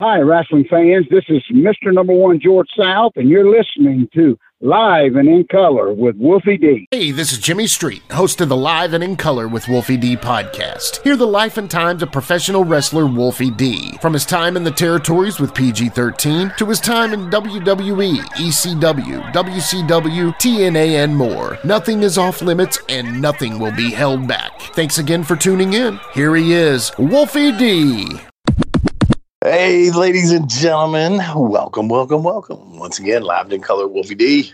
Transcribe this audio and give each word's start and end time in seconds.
Hi, 0.00 0.18
wrestling 0.18 0.64
fans. 0.68 1.06
This 1.08 1.22
is 1.28 1.40
Mr. 1.52 1.94
Number 1.94 2.12
One 2.12 2.40
George 2.40 2.66
South, 2.76 3.12
and 3.14 3.28
you're 3.28 3.48
listening 3.48 4.08
to 4.12 4.36
Live 4.60 5.14
and 5.14 5.28
in 5.28 5.46
Color 5.48 5.92
with 5.92 6.16
Wolfie 6.16 6.56
D. 6.56 6.88
Hey, 6.90 7.12
this 7.12 7.30
is 7.30 7.38
Jimmy 7.38 7.68
Street, 7.68 8.02
host 8.10 8.40
of 8.40 8.48
the 8.48 8.56
Live 8.56 8.92
and 8.92 9.04
in 9.04 9.14
Color 9.14 9.46
with 9.46 9.68
Wolfie 9.68 9.96
D 9.96 10.16
podcast. 10.16 11.00
Hear 11.04 11.14
the 11.14 11.28
life 11.28 11.58
and 11.58 11.70
times 11.70 12.02
of 12.02 12.10
professional 12.10 12.64
wrestler 12.64 13.06
Wolfie 13.06 13.52
D. 13.52 13.96
From 14.02 14.14
his 14.14 14.26
time 14.26 14.56
in 14.56 14.64
the 14.64 14.72
territories 14.72 15.38
with 15.38 15.54
PG 15.54 15.90
13 15.90 16.52
to 16.58 16.66
his 16.66 16.80
time 16.80 17.12
in 17.12 17.30
WWE, 17.30 18.18
ECW, 18.18 19.32
WCW, 19.32 20.34
TNA, 20.34 21.04
and 21.04 21.16
more. 21.16 21.56
Nothing 21.62 22.02
is 22.02 22.18
off 22.18 22.42
limits 22.42 22.80
and 22.88 23.22
nothing 23.22 23.60
will 23.60 23.70
be 23.76 23.92
held 23.92 24.26
back. 24.26 24.60
Thanks 24.74 24.98
again 24.98 25.22
for 25.22 25.36
tuning 25.36 25.74
in. 25.74 26.00
Here 26.14 26.34
he 26.34 26.52
is, 26.52 26.90
Wolfie 26.98 27.56
D. 27.56 28.20
Hey, 29.44 29.90
ladies 29.90 30.32
and 30.32 30.48
gentlemen, 30.48 31.20
welcome, 31.36 31.90
welcome, 31.90 32.22
welcome. 32.22 32.78
Once 32.78 32.98
again, 32.98 33.24
live 33.24 33.52
in 33.52 33.60
color, 33.60 33.86
Wolfie 33.86 34.14
D. 34.14 34.50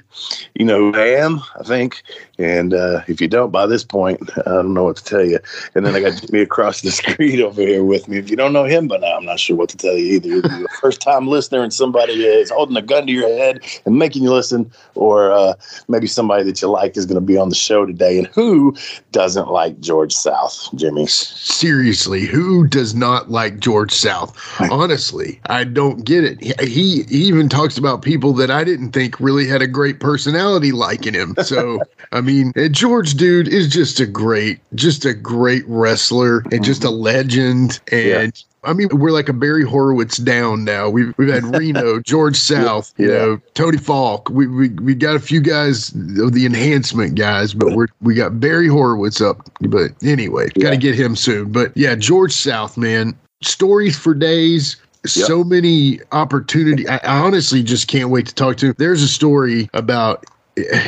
You 0.57 0.65
know 0.65 0.91
who 0.91 0.99
I 0.99 1.11
am, 1.11 1.41
I 1.57 1.63
think. 1.63 2.03
And 2.39 2.75
uh, 2.75 3.03
if 3.07 3.21
you 3.21 3.29
don't 3.29 3.53
by 3.53 3.67
this 3.67 3.85
point, 3.85 4.19
I 4.39 4.51
don't 4.51 4.75
know 4.75 4.83
what 4.83 4.97
to 4.97 5.05
tell 5.05 5.25
you. 5.25 5.39
And 5.77 5.87
then 5.87 5.95
I 5.95 6.01
got 6.01 6.21
Jimmy 6.21 6.41
across 6.43 6.81
the 6.81 6.91
screen 6.91 7.41
over 7.41 7.61
here 7.61 7.85
with 7.85 8.09
me. 8.09 8.19
If 8.19 8.31
you 8.31 8.37
don't 8.37 8.53
know 8.53 8.65
him 8.65 8.89
by 8.89 8.97
now, 8.97 9.17
I'm 9.17 9.25
not 9.25 9.39
sure 9.39 9.55
what 9.55 9.69
to 9.69 9.77
tell 9.77 9.93
you 9.93 10.15
either. 10.15 10.29
You're 10.29 10.65
a 10.65 10.69
first 10.81 11.01
time 11.01 11.29
listener 11.29 11.63
and 11.63 11.73
somebody 11.73 12.25
is 12.25 12.51
holding 12.51 12.77
a 12.77 12.83
gun 12.83 13.07
to 13.07 13.13
your 13.13 13.29
head 13.29 13.61
and 13.87 13.97
making 13.97 14.25
you 14.25 14.33
listen, 14.33 14.73
or 14.97 15.31
uh, 15.31 15.55
maybe 15.87 16.09
somebody 16.09 16.43
that 16.43 16.61
you 16.61 16.69
like 16.69 16.97
is 16.97 17.07
going 17.07 17.15
to 17.15 17.21
be 17.21 17.37
on 17.37 17.49
the 17.49 17.55
show 17.55 17.87
today. 17.87 18.19
And 18.19 18.27
who 18.29 18.75
doesn't 19.13 19.49
like 19.49 19.79
George 19.79 20.13
South, 20.13 20.69
Jimmy? 20.75 21.07
Seriously, 21.07 22.25
who 22.27 22.67
does 22.67 22.93
not 22.93 23.31
like 23.31 23.61
George 23.61 23.93
South? 23.93 24.37
honestly, 24.81 25.41
I 25.47 25.65
don't 25.65 26.05
get 26.05 26.25
it. 26.25 26.41
He, 26.43 27.03
he 27.03 27.19
even 27.25 27.49
talks 27.49 27.77
about 27.77 28.01
people 28.01 28.33
that 28.35 28.51
I 28.51 28.65
didn't 28.65 28.93
think 28.93 29.21
really 29.21 29.47
had 29.47 29.61
a 29.61 29.67
great 29.67 30.01
personality 30.01 30.73
liking 30.73 31.13
him. 31.13 31.35
So, 31.45 31.81
I 32.13 32.23
mean, 32.23 32.53
George 32.71 33.15
dude 33.15 33.47
is 33.47 33.69
just 33.69 34.01
a 34.01 34.07
great, 34.07 34.61
just 34.75 35.05
a 35.05 35.13
great 35.13 35.65
wrestler 35.67 36.39
and 36.39 36.53
mm-hmm. 36.53 36.63
just 36.63 36.85
a 36.85 36.91
legend. 36.91 37.81
And 37.93 38.33
yeah. 38.35 38.71
I 38.71 38.73
mean, 38.73 38.89
we're 38.93 39.11
like 39.11 39.29
a 39.29 39.35
Barry 39.35 39.65
Horowitz 39.65 40.17
down 40.17 40.65
now. 40.65 40.89
We've 40.89 41.15
we've 41.19 41.33
had 41.33 41.45
Reno, 41.57 42.01
George 42.01 42.37
South, 42.37 42.93
yeah. 42.97 43.07
you 43.07 43.13
know, 43.13 43.41
Tony 43.55 43.79
Falk. 43.79 44.31
We 44.31 44.47
we 44.47 44.71
we 44.71 44.95
got 44.95 45.15
a 45.15 45.21
few 45.21 45.41
guys 45.41 45.91
of 46.19 46.33
the 46.33 46.45
enhancement 46.47 47.17
guys, 47.17 47.55
but 47.55 47.73
we're 47.73 47.89
we 48.01 48.15
got 48.15 48.41
Barry 48.41 48.69
Horowitz 48.69 49.21
up. 49.21 49.51
But 49.61 49.91
anyway, 50.03 50.49
yeah. 50.57 50.65
got 50.65 50.71
to 50.71 50.77
get 50.77 50.95
him 50.95 51.17
soon. 51.17 51.53
But 51.53 51.75
yeah, 51.77 51.95
George 51.95 52.33
South, 52.33 52.77
man, 52.77 53.15
stories 53.43 53.99
for 53.99 54.15
days. 54.15 54.77
Yep. 55.05 55.27
So 55.27 55.45
many 55.45 56.01
opportunity. 56.13 56.87
I, 56.87 56.99
I 56.99 57.19
honestly 57.21 57.63
just 57.63 57.89
can't 57.89 58.11
wait 58.11 58.27
to 58.27 58.35
talk 58.35 58.59
to 58.59 58.67
him. 58.67 58.75
There's 58.77 59.03
a 59.03 59.09
story 59.09 59.71
about 59.73 60.27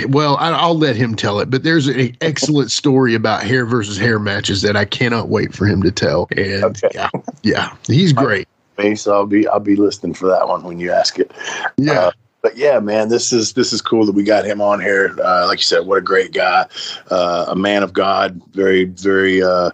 well, 0.09 0.37
I, 0.37 0.67
will 0.67 0.77
let 0.77 0.97
him 0.97 1.15
tell 1.15 1.41
it, 1.41 1.51
but 1.51 1.63
there's 1.63 1.87
an 1.87 2.17
excellent 2.21 2.71
story 2.71 3.15
about 3.15 3.43
hair 3.43 3.65
versus 3.65 3.97
hair 3.97 4.19
matches 4.19 4.63
that 4.63 4.77
I 4.77 4.85
cannot 4.85 5.29
wait 5.29 5.55
for 5.55 5.67
him 5.67 5.83
to 5.83 5.91
tell. 5.91 6.29
And 6.37 6.65
okay. 6.65 6.89
yeah, 6.95 7.09
yeah, 7.43 7.77
he's 7.87 8.13
great. 8.13 8.49
So 8.97 9.15
I'll 9.15 9.27
be 9.27 9.47
I'll 9.47 9.61
be 9.61 9.77
listening 9.77 10.15
for 10.15 10.27
that 10.29 10.49
one 10.49 10.65
when 10.65 10.81
you 10.81 10.91
ask 10.91 11.19
it. 11.19 11.31
Yeah. 11.77 11.93
Uh, 11.93 12.11
but 12.43 12.57
yeah, 12.57 12.81
man, 12.81 13.09
this 13.09 13.33
is 13.33 13.53
this 13.53 13.73
is 13.73 13.81
cool 13.81 14.05
that 14.05 14.15
we 14.15 14.25
got 14.25 14.45
him 14.45 14.61
on 14.61 14.81
here. 14.81 15.17
Uh, 15.23 15.47
like 15.47 15.61
you 15.61 15.65
said, 15.65 15.87
what 15.87 15.99
a 15.99 16.03
great 16.03 16.33
guy, 16.33 16.67
uh, 17.11 17.47
a 17.49 17.57
man 17.57 17.83
of 17.83 17.93
God, 17.93 18.43
very 18.51 18.85
very 18.85 19.43
uh, 19.43 19.71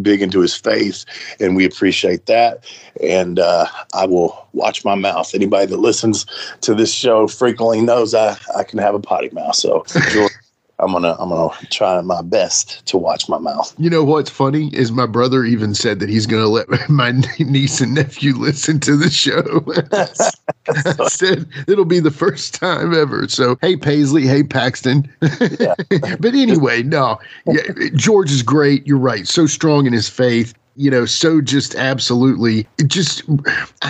big 0.00 0.22
into 0.22 0.40
his 0.40 0.54
faith, 0.54 1.04
and 1.40 1.56
we 1.56 1.64
appreciate 1.64 2.26
that. 2.26 2.64
And 3.02 3.40
uh, 3.40 3.66
I 3.92 4.06
will 4.06 4.48
watch 4.52 4.84
my 4.84 4.94
mouth. 4.94 5.34
Anybody 5.34 5.66
that 5.66 5.78
listens 5.78 6.24
to 6.60 6.74
this 6.74 6.92
show 6.92 7.26
frequently 7.26 7.80
knows 7.80 8.14
I 8.14 8.38
I 8.56 8.62
can 8.62 8.78
have 8.78 8.94
a 8.94 9.00
potty 9.00 9.30
mouth. 9.30 9.56
So. 9.56 9.84
I'm 10.82 10.92
gonna 10.92 11.16
I'm 11.20 11.28
gonna 11.28 11.54
try 11.70 12.00
my 12.00 12.22
best 12.22 12.84
to 12.86 12.98
watch 12.98 13.28
my 13.28 13.38
mouth. 13.38 13.72
You 13.78 13.88
know 13.88 14.02
what's 14.02 14.30
funny 14.30 14.68
is 14.74 14.90
my 14.90 15.06
brother 15.06 15.44
even 15.44 15.74
said 15.74 16.00
that 16.00 16.08
he's 16.08 16.26
gonna 16.26 16.48
let 16.48 16.68
my 16.88 17.12
niece 17.38 17.80
and 17.80 17.94
nephew 17.94 18.34
listen 18.34 18.80
to 18.80 18.96
the 18.96 19.08
show. 19.08 19.64
I 20.68 21.06
said 21.08 21.46
it'll 21.68 21.84
be 21.84 22.00
the 22.00 22.10
first 22.10 22.54
time 22.54 22.94
ever. 22.94 23.28
So 23.28 23.56
hey 23.60 23.76
Paisley, 23.76 24.26
hey 24.26 24.42
Paxton. 24.42 25.08
but 25.20 26.24
anyway, 26.24 26.82
no, 26.82 27.18
yeah, 27.46 27.62
George 27.94 28.32
is 28.32 28.42
great. 28.42 28.84
You're 28.84 28.98
right. 28.98 29.28
So 29.28 29.46
strong 29.46 29.86
in 29.86 29.92
his 29.92 30.08
faith 30.08 30.52
you 30.74 30.90
know, 30.90 31.04
so 31.04 31.42
just 31.42 31.74
absolutely, 31.74 32.66
just 32.86 33.22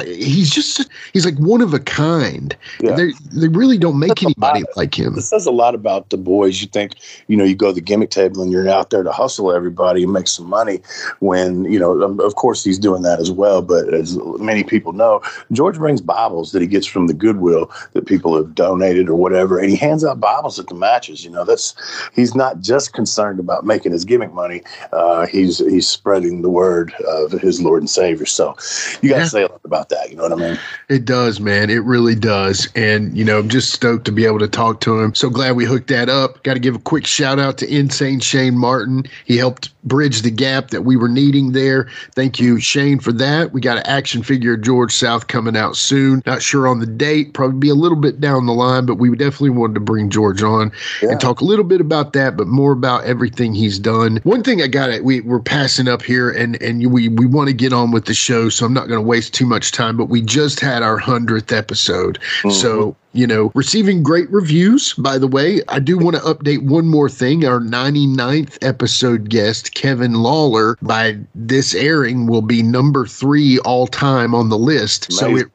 he's 0.05 0.51
just 0.51 0.89
he's 1.13 1.25
like 1.25 1.37
one 1.39 1.61
of 1.61 1.73
a 1.75 1.79
kind. 1.79 2.57
Yeah. 2.81 2.97
They 2.97 3.13
they 3.31 3.49
really 3.49 3.79
don't 3.79 4.01
make 4.01 4.23
anybody 4.23 4.65
like 4.75 4.99
him. 4.99 5.15
This 5.15 5.29
says 5.29 5.47
a 5.47 5.53
lot 5.53 5.77
about 5.77 6.11
the 6.11 6.17
boys. 6.17 6.61
You 6.61 6.67
think, 6.67 6.95
you 7.29 7.37
know, 7.37 7.45
you 7.45 7.55
go 7.55 7.69
to 7.69 7.75
the 7.75 7.81
gimmick 7.81 8.11
table 8.11 8.43
and 8.43 8.51
you're 8.51 8.69
out 8.69 8.91
there 8.91 9.05
to 9.05 9.13
hustle 9.13 9.53
everybody 9.53 10.03
and 10.03 10.13
make 10.13 10.27
some 10.27 10.49
money. 10.49 10.81
When 11.21 11.65
you 11.67 11.79
know, 11.79 12.03
um, 12.03 12.19
of 12.19 12.35
course, 12.35 12.65
he's 12.65 12.81
doing 12.81 13.03
that 13.03 13.21
as 13.21 13.31
well. 13.31 13.63
But 13.63 13.95
as 13.95 14.19
many 14.41 14.65
people 14.65 14.93
know, 14.93 15.23
George 15.53 15.79
brings 15.79 16.01
Bibles 16.01 16.51
that 16.51 16.63
he 16.63 16.69
gets 16.69 16.87
from 16.87 17.07
the 17.07 17.15
Goodwill 17.15 17.71
that 17.93 18.07
people 18.07 18.37
have 18.37 18.57
donated 18.57 19.09
or 19.09 19.15
whatever, 19.15 19.61
and 19.61 19.71
he 19.71 19.77
hands 19.77 20.05
out 20.05 20.19
Bibles 20.19 20.59
at 20.59 20.67
the 20.67 20.75
matches. 20.75 21.25
You 21.25 21.31
know, 21.31 21.45
that's 21.45 21.77
he's 22.13 22.35
not 22.35 22.59
just 22.59 22.93
concerned 22.93 23.39
about 23.39 23.65
making 23.65 23.93
his 23.93 24.05
gimmick 24.05 24.33
money. 24.33 24.63
Uh, 24.93 25.27
he's 25.27 25.59
he's 25.59 25.87
spreading 25.87 26.43
the 26.43 26.51
word 26.51 26.72
word 26.73 26.93
of 27.07 27.33
his 27.33 27.61
Lord 27.61 27.83
and 27.83 27.91
Savior. 27.91 28.27
So 28.27 28.57
you 29.01 29.11
got 29.11 29.17
to 29.17 29.23
yeah. 29.23 29.25
say 29.27 29.43
a 29.43 29.49
lot 29.49 29.61
about 29.65 29.89
that. 29.91 30.11
You 30.11 30.17
know 30.17 30.23
what 30.23 30.33
I 30.33 30.37
mean? 30.37 30.59
It 30.89 31.05
does, 31.05 31.41
man. 31.41 31.71
It 31.71 31.85
really 31.85 32.15
does. 32.15 32.69
And, 32.75 33.17
you 33.17 33.25
know, 33.25 33.39
I'm 33.39 33.49
just 33.49 33.73
stoked 33.73 34.05
to 34.07 34.13
be 34.13 34.25
able 34.25 34.39
to 34.39 34.49
talk 34.49 34.81
to 34.81 35.01
him. 35.01 35.15
So 35.15 35.29
glad 35.31 35.57
we 35.57 35.65
hooked 35.65 35.89
that 35.89 36.09
up. 36.09 36.43
Got 36.43 36.55
to 36.55 36.61
give 36.61 36.75
a 36.75 36.81
quick 36.81 37.07
shout 37.07 37.39
out 37.39 37.59
to 37.59 37.75
Insane 37.75 38.21
Shane 38.21 38.57
Martin. 38.57 39.05
He 39.25 39.37
helped 39.37 39.71
bridge 39.85 40.23
the 40.23 40.31
gap 40.31 40.71
that 40.71 40.83
we 40.83 40.97
were 40.97 41.09
needing 41.09 41.53
there. 41.53 41.89
Thank 42.15 42.39
you, 42.39 42.61
Shane, 42.61 43.01
for 43.01 43.13
that. 43.13 43.53
We 43.53 43.61
got 43.61 43.79
an 43.79 43.87
action 43.87 44.23
figure 44.23 44.57
George 44.57 44.93
South 44.93 45.27
coming 45.27 45.57
out 45.57 45.77
soon. 45.77 46.23
Not 46.25 46.43
sure 46.43 46.69
on 46.69 46.79
the 46.79 46.87
date, 46.87 47.35
probably 47.35 47.59
be 47.59 47.69
a 47.69 47.75
little 47.75 47.99
bit 47.99 48.21
down 48.21 48.47
the 48.47 48.53
line, 48.53 48.87
but 48.87 48.97
we 48.97 49.11
definitely 49.17 49.51
wanted 49.51 49.75
to 49.75 49.81
bring 49.81 50.09
George 50.09 50.43
on 50.43 50.71
yeah. 51.03 51.11
and 51.11 51.21
talk 51.21 51.41
a 51.41 51.45
little 51.45 51.65
bit 51.65 51.81
about 51.81 52.13
that, 52.13 52.37
but 52.37 52.47
more 52.47 52.73
about 52.73 53.05
everything 53.05 53.55
he's 53.55 53.79
done. 53.79 54.19
One 54.23 54.43
thing 54.43 54.63
I 54.63 54.69
got 54.69 54.91
it, 54.91 55.05
we, 55.05 55.21
we're 55.21 55.41
passing 55.41 55.89
up 55.89 56.03
here, 56.03 56.31
and 56.31 56.62
and 56.63 56.93
we 56.93 57.09
we 57.09 57.27
want 57.27 57.49
to 57.49 57.55
get 57.55 57.73
on 57.73 57.91
with 57.91 58.07
the 58.07 58.15
show, 58.15 58.49
so 58.49 58.67
I'm 58.67 58.73
not 58.73 58.89
going 58.89 59.01
to 59.01 59.07
waste 59.07 59.35
too 59.35 59.47
much 59.47 59.73
time. 59.73 59.97
But 59.97 60.07
we 60.07 60.23
just 60.23 60.61
had 60.61 60.83
our 60.83 60.99
hundredth 60.99 61.53
episode, 61.53 62.19
mm-hmm. 62.21 62.51
so 62.51 62.97
you 63.13 63.27
know, 63.27 63.53
receiving 63.55 64.03
great 64.03 64.31
reviews. 64.31 64.95
By 64.95 65.19
the 65.19 65.27
way, 65.27 65.61
I 65.69 65.81
do 65.81 65.99
want 65.99 66.17
to 66.17 66.23
update 66.23 66.63
one 66.63 66.89
more 66.89 67.09
thing. 67.09 67.45
Our 67.45 67.61
99th 67.61 68.59
episode 68.63 69.29
guest, 69.29 69.75
Kevin 69.75 70.15
Lawler, 70.15 70.79
by 70.83 71.19
this 71.35 71.75
airing, 71.75 72.27
will 72.27 72.43
be 72.43 72.63
number 72.63 73.07
three 73.07 73.59
all 73.61 73.87
time 73.87 74.35
on 74.35 74.49
the 74.49 74.59
list. 74.59 75.11
Amazing. 75.11 75.37
So 75.37 75.43
it 75.43 75.53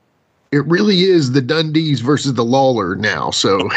it 0.51 0.65
really 0.65 1.03
is 1.03 1.31
the 1.31 1.41
Dundees 1.41 1.99
versus 1.99 2.33
the 2.33 2.45
Lawler 2.45 2.95
now. 2.95 3.31
So 3.31 3.69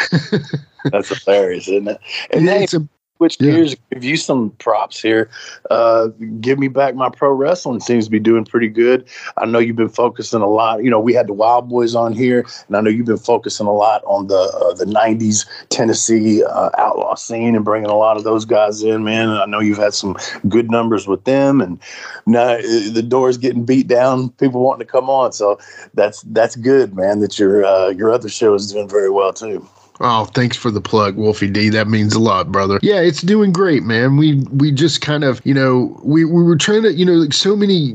that's 0.84 1.24
hilarious, 1.24 1.68
isn't 1.68 1.88
it? 1.88 2.00
And 2.32 2.46
yeah, 2.46 2.54
it's 2.60 2.74
a 2.74 2.86
switch 3.20 3.38
gears, 3.38 3.72
yeah. 3.72 3.98
give 3.98 4.04
you 4.04 4.16
some 4.16 4.48
props 4.52 5.00
here. 5.00 5.28
Uh, 5.70 6.06
give 6.40 6.58
me 6.58 6.68
back 6.68 6.94
my 6.94 7.10
pro 7.10 7.30
wrestling 7.30 7.78
seems 7.78 8.06
to 8.06 8.10
be 8.10 8.18
doing 8.18 8.46
pretty 8.46 8.68
good. 8.68 9.06
I 9.36 9.44
know 9.44 9.58
you've 9.58 9.76
been 9.76 9.90
focusing 9.90 10.40
a 10.40 10.46
lot. 10.46 10.82
You 10.82 10.88
know, 10.88 10.98
we 10.98 11.12
had 11.12 11.26
the 11.26 11.34
Wild 11.34 11.68
Boys 11.68 11.94
on 11.94 12.14
here, 12.14 12.46
and 12.66 12.76
I 12.78 12.80
know 12.80 12.88
you've 12.88 13.06
been 13.06 13.18
focusing 13.18 13.66
a 13.66 13.74
lot 13.74 14.02
on 14.06 14.28
the 14.28 14.38
uh, 14.38 14.72
the 14.72 14.86
'90s 14.86 15.46
Tennessee 15.68 16.42
uh, 16.42 16.70
outlaw 16.78 17.14
scene 17.14 17.54
and 17.54 17.64
bringing 17.64 17.90
a 17.90 17.96
lot 17.96 18.16
of 18.16 18.24
those 18.24 18.46
guys 18.46 18.82
in. 18.82 19.04
Man, 19.04 19.28
I 19.28 19.44
know 19.44 19.60
you've 19.60 19.76
had 19.76 19.92
some 19.92 20.16
good 20.48 20.70
numbers 20.70 21.06
with 21.06 21.24
them, 21.24 21.60
and 21.60 21.78
now 22.24 22.54
uh, 22.54 22.62
the 22.92 23.04
door's 23.06 23.36
getting 23.36 23.66
beat 23.66 23.86
down. 23.86 24.30
People 24.30 24.62
wanting 24.62 24.86
to 24.86 24.90
come 24.90 25.10
on, 25.10 25.32
so 25.32 25.58
that's 25.92 26.22
that's 26.22 26.56
good, 26.56 26.94
man. 26.94 27.20
That 27.20 27.38
your 27.38 27.66
uh, 27.66 27.90
your 27.90 28.10
other 28.10 28.30
show 28.30 28.54
is 28.54 28.72
doing 28.72 28.88
very 28.88 29.10
well 29.10 29.34
too. 29.34 29.68
Oh, 30.02 30.24
thanks 30.24 30.56
for 30.56 30.70
the 30.70 30.80
plug, 30.80 31.16
Wolfie 31.16 31.50
D. 31.50 31.68
That 31.68 31.86
means 31.86 32.14
a 32.14 32.18
lot, 32.18 32.50
brother. 32.50 32.78
Yeah, 32.82 33.00
it's 33.00 33.20
doing 33.20 33.52
great, 33.52 33.82
man. 33.82 34.16
We 34.16 34.40
we 34.50 34.72
just 34.72 35.02
kind 35.02 35.24
of, 35.24 35.42
you 35.44 35.52
know, 35.52 36.00
we, 36.02 36.24
we 36.24 36.42
were 36.42 36.56
trying 36.56 36.82
to, 36.84 36.94
you 36.94 37.04
know, 37.04 37.12
like 37.12 37.34
so 37.34 37.54
many 37.54 37.92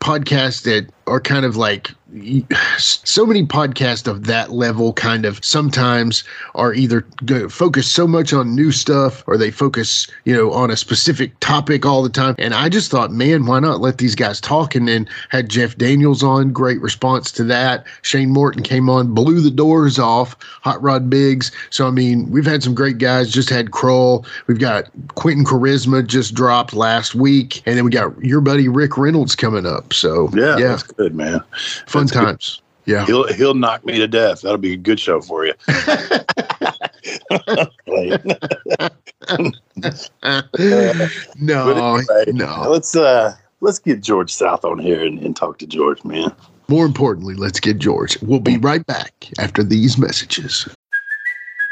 podcasts 0.00 0.62
that 0.62 0.88
are 1.08 1.20
kind 1.20 1.44
of 1.44 1.56
like 1.56 1.90
so 2.78 3.24
many 3.24 3.44
podcasts 3.44 4.08
of 4.08 4.24
that 4.24 4.50
level 4.50 4.92
kind 4.92 5.24
of 5.24 5.42
sometimes 5.44 6.24
are 6.56 6.74
either 6.74 7.06
focus 7.48 7.90
so 7.90 8.06
much 8.06 8.32
on 8.32 8.54
new 8.54 8.72
stuff 8.72 9.22
or 9.28 9.36
they 9.36 9.50
focus 9.50 10.08
you 10.24 10.34
know 10.34 10.50
on 10.52 10.70
a 10.70 10.76
specific 10.76 11.38
topic 11.40 11.86
all 11.86 12.02
the 12.02 12.08
time. 12.08 12.34
And 12.38 12.52
i 12.54 12.68
just 12.68 12.90
thought 12.90 13.12
man 13.12 13.46
why 13.46 13.60
not 13.60 13.80
let 13.80 13.98
these 13.98 14.14
guys 14.14 14.40
talk? 14.40 14.74
And 14.74 14.88
then 14.88 15.08
had 15.28 15.48
jeff 15.48 15.76
daniels 15.76 16.22
on. 16.22 16.52
Great 16.52 16.80
response 16.80 17.30
to 17.32 17.44
that. 17.44 17.86
Shane 18.02 18.30
morton 18.30 18.62
came 18.62 18.90
on 18.90 19.14
blew 19.14 19.40
the 19.40 19.50
doors 19.50 19.98
off 19.98 20.36
hot 20.62 20.82
rod 20.82 21.08
biggs. 21.08 21.52
So 21.70 21.86
i 21.86 21.90
mean 21.90 22.28
we've 22.30 22.46
had 22.46 22.62
some 22.62 22.74
great 22.74 22.98
guys. 22.98 23.30
Just 23.30 23.50
had 23.50 23.70
kroll. 23.70 24.26
We've 24.48 24.58
got 24.58 24.90
quentin 25.14 25.44
charisma 25.44 26.04
just 26.04 26.34
dropped 26.34 26.74
last 26.74 27.14
week. 27.14 27.62
And 27.66 27.76
then 27.76 27.84
we 27.84 27.92
got 27.92 28.20
your 28.20 28.40
buddy 28.40 28.68
rick 28.68 28.98
reynolds 28.98 29.36
coming 29.36 29.64
up. 29.64 29.92
So 29.92 30.28
yeah, 30.34 30.56
yeah. 30.58 30.68
that's 30.68 30.82
good 30.82 31.14
man. 31.14 31.40
Fun 31.86 31.99
times. 32.06 32.62
Yeah, 32.86 33.06
he'll 33.06 33.32
he'll 33.32 33.54
knock 33.54 33.84
me 33.84 33.98
to 33.98 34.08
death. 34.08 34.40
That'll 34.42 34.58
be 34.58 34.72
a 34.72 34.76
good 34.76 34.98
show 34.98 35.20
for 35.20 35.46
you. 35.46 35.54
no, 41.38 41.70
anyway, 41.70 42.24
no. 42.32 42.64
Let's 42.68 42.96
uh 42.96 43.34
let's 43.60 43.78
get 43.78 44.00
George 44.00 44.32
South 44.32 44.64
on 44.64 44.78
here 44.78 45.04
and, 45.04 45.18
and 45.20 45.36
talk 45.36 45.58
to 45.58 45.66
George, 45.66 46.02
man. 46.04 46.32
More 46.68 46.86
importantly, 46.86 47.34
let's 47.34 47.60
get 47.60 47.78
George. 47.78 48.20
We'll 48.22 48.40
be 48.40 48.56
right 48.56 48.86
back 48.86 49.28
after 49.38 49.62
these 49.62 49.98
messages. 49.98 50.68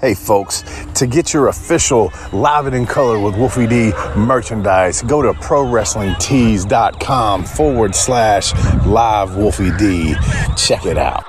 Hey 0.00 0.14
folks, 0.14 0.62
to 0.94 1.08
get 1.08 1.34
your 1.34 1.48
official 1.48 2.12
Live 2.32 2.66
and 2.66 2.76
in 2.76 2.86
Color 2.86 3.18
with 3.18 3.36
Wolfie 3.36 3.66
D 3.66 3.90
merchandise, 4.16 5.02
go 5.02 5.22
to 5.22 5.32
ProWrestlingTees.com 5.32 7.44
forward 7.44 7.96
slash 7.96 8.54
live 8.86 9.34
Wolfie 9.34 9.76
D. 9.76 10.14
Check 10.56 10.86
it 10.86 10.98
out. 10.98 11.24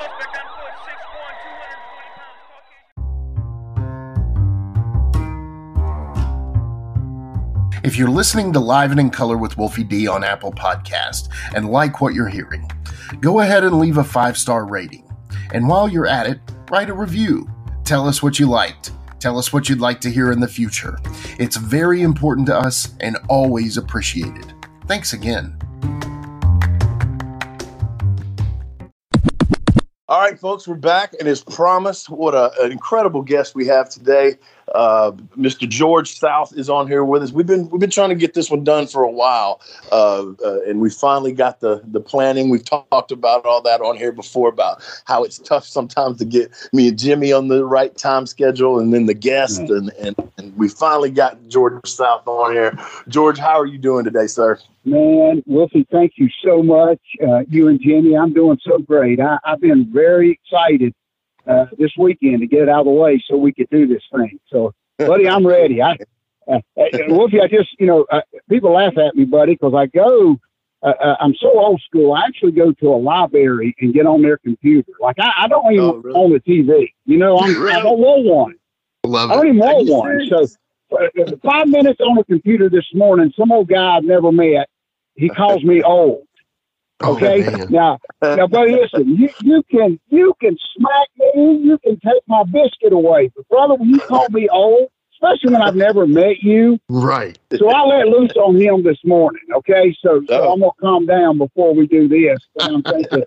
If 7.83 7.98
you're 7.98 8.12
listening 8.12 8.54
to 8.54 8.60
Live 8.60 8.92
and 8.92 9.00
in 9.00 9.10
Color 9.10 9.39
with 9.39 9.57
Wolfie 9.57 9.83
D 9.83 10.07
on 10.07 10.24
Apple 10.24 10.51
Podcast 10.51 11.30
and 11.56 11.71
like 11.71 12.01
what 12.01 12.13
you're 12.13 12.30
hearing, 12.30 12.69
go 13.19 13.39
ahead 13.39 13.63
and 13.63 13.80
leave 13.80 13.98
a 13.98 14.04
five 14.04 14.38
star 14.38 14.68
rating. 14.68 15.12
And 15.56 15.68
while 15.68 15.89
you're 15.89 16.06
at 16.06 16.27
it, 16.27 16.39
write 16.69 16.92
a 16.92 16.94
review 16.94 17.50
Tell 17.90 18.08
us 18.08 18.22
what 18.22 18.38
you 18.38 18.46
liked. 18.46 18.92
Tell 19.20 19.40
us 19.40 19.52
what 19.52 19.68
you'd 19.68 19.80
like 19.80 20.00
to 20.02 20.12
hear 20.12 20.32
in 20.32 20.40
the 20.40 20.48
future. 20.48 21.00
It's 21.40 21.58
very 21.58 22.04
important 22.04 22.46
to 22.46 22.56
us 22.56 22.94
and 23.00 23.18
always 23.30 23.78
appreciated. 23.78 24.54
Thanks 24.86 25.14
again. 25.14 25.58
All 30.08 30.22
right, 30.22 30.40
folks, 30.40 30.68
we're 30.68 30.76
back, 30.76 31.16
and 31.20 31.28
as 31.28 31.44
promised, 31.44 32.12
what 32.12 32.36
a, 32.36 32.52
an 32.62 32.72
incredible 32.72 33.24
guest 33.24 33.56
we 33.56 33.66
have 33.66 33.90
today. 33.90 34.36
Uh, 34.74 35.12
Mr. 35.38 35.68
George 35.68 36.18
South 36.18 36.54
is 36.56 36.69
on 36.69 36.88
here 36.88 37.04
with 37.04 37.24
us. 37.24 37.31
We've 37.31 37.45
been 37.45 37.69
we've 37.69 37.80
been 37.80 37.89
trying 37.89 38.10
to 38.10 38.16
get 38.16 38.33
this 38.33 38.50
one 38.50 38.63
done 38.63 38.88
for 38.88 39.04
a 39.04 39.12
while, 39.12 39.62
uh, 39.92 40.25
uh, 40.45 40.62
and 40.68 40.80
we 40.80 40.89
finally 40.89 41.31
got 41.33 41.60
the 41.60 41.81
the 41.86 42.00
planning. 42.00 42.50
We've 42.50 42.63
talked 42.63 43.12
about 43.12 43.45
all 43.45 43.62
that 43.62 43.81
on 43.81 43.98
here 43.98 44.12
before 44.12 44.50
about 44.50 44.81
how 45.06 45.24
it's 45.24 45.39
tough 45.39 45.66
sometimes 45.66 46.18
to 46.18 46.25
get 46.25 46.51
me 46.74 46.89
and 46.89 46.98
Jimmy 46.98 47.31
on 47.31 47.48
the 47.48 47.66
right 47.66 47.95
time 47.98 48.25
schedule, 48.25 48.80
and 48.80 48.94
then 48.94 49.06
the 49.06 49.13
guest, 49.13 49.62
mm-hmm. 49.62 49.74
and, 49.74 50.18
and 50.18 50.31
and 50.38 50.57
we 50.57 50.69
finally 50.69 51.12
got 51.12 51.38
George 51.48 51.86
South 51.86 52.27
on 52.27 52.51
here. 52.54 52.77
George, 53.07 53.38
how 53.38 53.60
are 53.60 53.66
you 53.66 53.77
doing 53.77 54.04
today, 54.04 54.27
sir? 54.27 54.60
Man, 54.86 55.44
Wilson, 55.45 55.86
thank 55.92 56.13
you 56.16 56.30
so 56.44 56.63
much. 56.63 57.00
Uh, 57.21 57.42
you 57.50 57.68
and 57.68 57.80
Jimmy, 57.81 58.16
I'm 58.16 58.33
doing 58.33 58.57
so 58.63 58.80
great. 58.80 59.19
I, 59.19 59.38
I've 59.44 59.60
been 59.60 59.92
very 59.92 60.31
excited 60.31 60.95
uh, 61.50 61.66
this 61.78 61.92
weekend 61.98 62.42
to 62.42 62.48
get 62.48 62.62
it 62.62 62.69
out 62.69 62.81
of 62.81 62.86
the 62.86 62.92
way 62.92 63.24
so 63.28 63.36
we 63.36 63.51
could 63.51 63.69
do 63.69 63.88
this 63.88 64.04
thing. 64.16 64.40
So, 64.48 64.74
buddy, 64.98 65.28
I'm 65.28 65.46
ready. 65.46 65.81
I, 65.81 65.98
uh, 66.48 66.60
uh, 66.78 66.88
Wolfie, 67.07 67.42
I 67.42 67.48
just, 67.48 67.69
you 67.80 67.88
know, 67.88 68.06
uh, 68.12 68.22
people 68.50 68.74
laugh 68.74 68.98
at 68.98 69.16
me, 69.16 69.25
buddy, 69.25 69.54
because 69.54 69.74
I 69.74 69.88
go, 69.88 70.40
uh, 70.81 70.94
uh, 71.01 71.16
I'm 71.19 71.36
so 71.36 71.51
old 71.60 71.81
school. 71.81 72.13
I 72.13 72.22
actually 72.25 72.54
go 72.54 72.72
to 72.72 72.88
a 72.90 72.96
library 72.96 73.75
and 73.81 73.94
get 73.94 74.06
on 74.06 74.22
their 74.22 74.38
computer. 74.38 74.92
Like 75.00 75.18
I, 75.19 75.31
I 75.44 75.48
don't 75.48 75.74
even 75.74 75.86
oh, 75.86 75.96
really? 75.96 76.16
own 76.16 76.36
a 76.36 76.40
TV. 76.40 76.94
You 77.06 77.18
know, 77.18 77.38
I'm, 77.38 77.60
really? 77.60 77.74
I 77.74 77.81
don't 77.81 78.00
want 78.00 78.25
one. 78.25 78.56
Love 79.06 79.31
I 79.31 79.36
don't 79.36 79.48
even 79.48 79.60
want 79.60 79.90
one. 79.90 80.28
So 80.30 80.48
uh, 80.98 81.36
five 81.44 81.68
minutes 81.68 82.00
on 82.00 82.18
a 82.18 82.24
computer 82.24 82.69
this 82.69 82.86
morning, 82.94 83.34
some 83.38 83.52
old 83.52 83.68
guy 83.68 83.98
I've 83.98 84.04
never 84.04 84.31
met, 84.31 84.69
he 85.16 85.30
calls 85.30 85.63
me 85.63 85.84
old. 85.84 86.25
Oh, 87.01 87.16
okay. 87.16 87.46
Oh, 87.48 87.66
now, 87.69 88.00
now, 88.22 88.48
buddy, 88.48 88.74
listen. 88.74 89.16
You 89.16 89.30
you 89.40 89.63
can 89.72 90.00
you 90.10 90.34
can 90.42 90.57
smack 90.75 91.07
me. 91.18 91.60
You 91.63 91.78
can 91.78 92.00
take 92.00 92.22
my 92.28 92.44
biscuit 92.44 92.92
away, 92.92 93.31
but 93.36 93.48
brother, 93.48 93.75
when 93.75 93.90
you 93.90 94.00
call 94.01 94.28
me 94.30 94.50
old, 94.50 94.90
especially 95.13 95.54
when 95.54 95.62
I've 95.62 95.75
never 95.75 96.06
met 96.06 96.42
you, 96.42 96.80
right? 96.90 97.38
So 97.57 97.69
I 97.69 97.84
let 97.86 98.07
loose 98.07 98.36
on 98.36 98.60
him 98.60 98.84
this 98.84 99.00
morning. 99.06 99.42
Okay, 99.56 99.96
so, 100.01 100.22
so 100.28 100.44
oh. 100.44 100.54
I'm 100.54 100.60
gonna 100.60 100.72
calm 100.80 101.06
down 101.06 101.38
before 101.38 101.74
we 101.74 101.88
do 101.88 102.07
this. 102.07 102.40
I'm 102.60 102.84
thinking, 102.84 103.24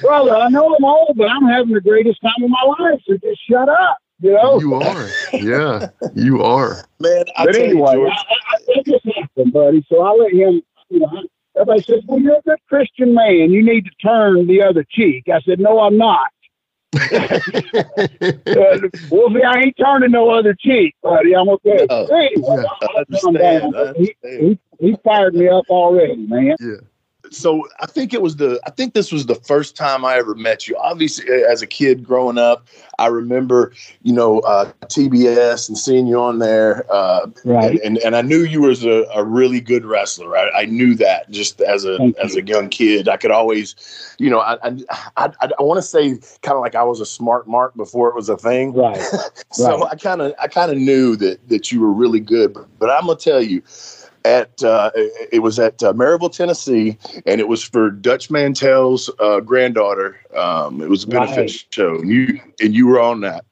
brother, 0.00 0.34
I 0.34 0.48
know 0.48 0.74
I'm 0.74 0.84
old, 0.84 1.16
but 1.16 1.30
I'm 1.30 1.46
having 1.46 1.74
the 1.74 1.80
greatest 1.80 2.20
time 2.22 2.42
of 2.42 2.50
my 2.50 2.74
life. 2.78 3.00
So 3.06 3.16
just 3.18 3.40
shut 3.48 3.68
up. 3.68 3.98
You 4.20 4.32
know, 4.32 4.60
you 4.60 4.74
are. 4.74 5.08
Yeah, 5.32 5.90
you 6.14 6.42
are. 6.42 6.84
Man, 6.98 7.24
I 7.36 7.44
but 7.44 7.54
anyway, 7.54 7.92
you, 7.92 8.08
I, 8.08 8.10
I, 8.10 8.78
I 8.78 8.82
just 8.82 9.06
happened, 9.14 9.52
buddy. 9.52 9.86
So 9.88 10.02
I 10.02 10.10
let 10.12 10.32
him. 10.32 10.62
You 10.90 11.00
know, 11.00 11.22
Everybody 11.58 11.82
says, 11.82 12.02
Well, 12.06 12.20
you're 12.20 12.36
a 12.38 12.42
good 12.42 12.58
Christian 12.68 13.14
man. 13.14 13.50
You 13.50 13.64
need 13.64 13.84
to 13.84 13.90
turn 14.02 14.46
the 14.46 14.62
other 14.62 14.84
cheek. 14.88 15.24
I 15.32 15.40
said, 15.40 15.58
No, 15.58 15.80
I'm 15.80 15.96
not. 15.96 16.28
uh, 16.94 17.38
Wolfie, 19.10 19.44
I 19.44 19.58
ain't 19.58 19.76
turning 19.76 20.12
no 20.12 20.30
other 20.30 20.54
cheek, 20.54 20.94
buddy. 21.02 21.34
I'm 21.34 21.48
okay. 21.48 21.86
No, 21.88 22.06
anyway, 23.28 23.70
yeah, 23.74 23.92
he, 23.96 24.14
he, 24.22 24.58
he 24.80 24.96
fired 25.04 25.34
me 25.34 25.48
up 25.48 25.66
already, 25.68 26.16
man. 26.16 26.56
Yeah 26.58 26.76
so 27.30 27.68
I 27.80 27.86
think 27.86 28.14
it 28.14 28.22
was 28.22 28.36
the 28.36 28.60
I 28.66 28.70
think 28.70 28.94
this 28.94 29.12
was 29.12 29.26
the 29.26 29.34
first 29.34 29.76
time 29.76 30.04
I 30.04 30.16
ever 30.16 30.34
met 30.34 30.68
you. 30.68 30.76
Obviously, 30.76 31.26
as 31.30 31.62
a 31.62 31.66
kid 31.66 32.04
growing 32.04 32.38
up, 32.38 32.66
I 32.98 33.06
remember 33.06 33.72
you 34.02 34.12
know 34.12 34.40
uh, 34.40 34.70
TBS 34.84 35.68
and 35.68 35.78
seeing 35.78 36.06
you 36.06 36.20
on 36.20 36.38
there, 36.38 36.84
uh, 36.90 37.26
right? 37.44 37.80
And, 37.82 37.98
and, 37.98 38.16
I 38.16 38.22
knew 38.22 38.44
you 38.44 38.62
was 38.62 38.84
a, 38.84 39.04
a 39.14 39.22
really 39.24 39.60
good 39.60 39.84
wrestler. 39.84 40.36
I, 40.36 40.62
I 40.62 40.64
knew 40.64 40.94
that 40.96 41.30
just 41.30 41.60
as 41.60 41.84
a 41.84 41.98
Thank 41.98 42.16
as 42.18 42.34
you. 42.34 42.42
a 42.42 42.44
young 42.44 42.68
kid. 42.68 43.08
I 43.08 43.16
could 43.16 43.30
always, 43.30 43.74
you 44.18 44.30
know, 44.30 44.40
I 44.40 44.58
I 44.62 44.76
I, 45.16 45.30
I 45.58 45.62
want 45.62 45.78
to 45.78 45.82
say 45.82 46.18
kind 46.42 46.56
of 46.56 46.60
like 46.60 46.74
I 46.74 46.82
was 46.82 47.00
a 47.00 47.06
smart 47.06 47.46
mark 47.46 47.76
before 47.76 48.08
it 48.08 48.14
was 48.14 48.28
a 48.28 48.36
thing, 48.36 48.72
right? 48.72 49.00
so 49.52 49.78
right. 49.78 49.92
I 49.92 49.96
kind 49.96 50.20
of 50.20 50.34
I 50.40 50.48
kind 50.48 50.70
of 50.70 50.78
knew 50.78 51.16
that 51.16 51.48
that 51.48 51.70
you 51.72 51.80
were 51.80 51.92
really 51.92 52.20
good. 52.20 52.54
But, 52.54 52.66
but 52.78 52.90
I'm 52.90 53.06
gonna 53.06 53.18
tell 53.18 53.42
you 53.42 53.62
at 54.24 54.62
uh, 54.62 54.90
it 54.94 55.42
was 55.42 55.58
at 55.58 55.82
uh, 55.82 55.92
Maryville, 55.92 56.34
Tennessee, 56.34 56.98
and 57.26 57.40
it 57.40 57.48
was 57.48 57.62
for 57.62 57.90
Dutch 57.90 58.28
Mantell's 58.28 59.10
uh, 59.18 59.40
granddaughter. 59.40 60.20
Um, 60.36 60.80
it 60.80 60.88
was 60.88 61.04
a 61.04 61.08
benefit 61.08 61.36
right. 61.38 61.64
show, 61.70 61.96
and 61.96 62.10
you 62.10 62.40
and 62.60 62.74
you 62.74 62.86
were 62.86 63.00
on 63.00 63.20
that 63.22 63.44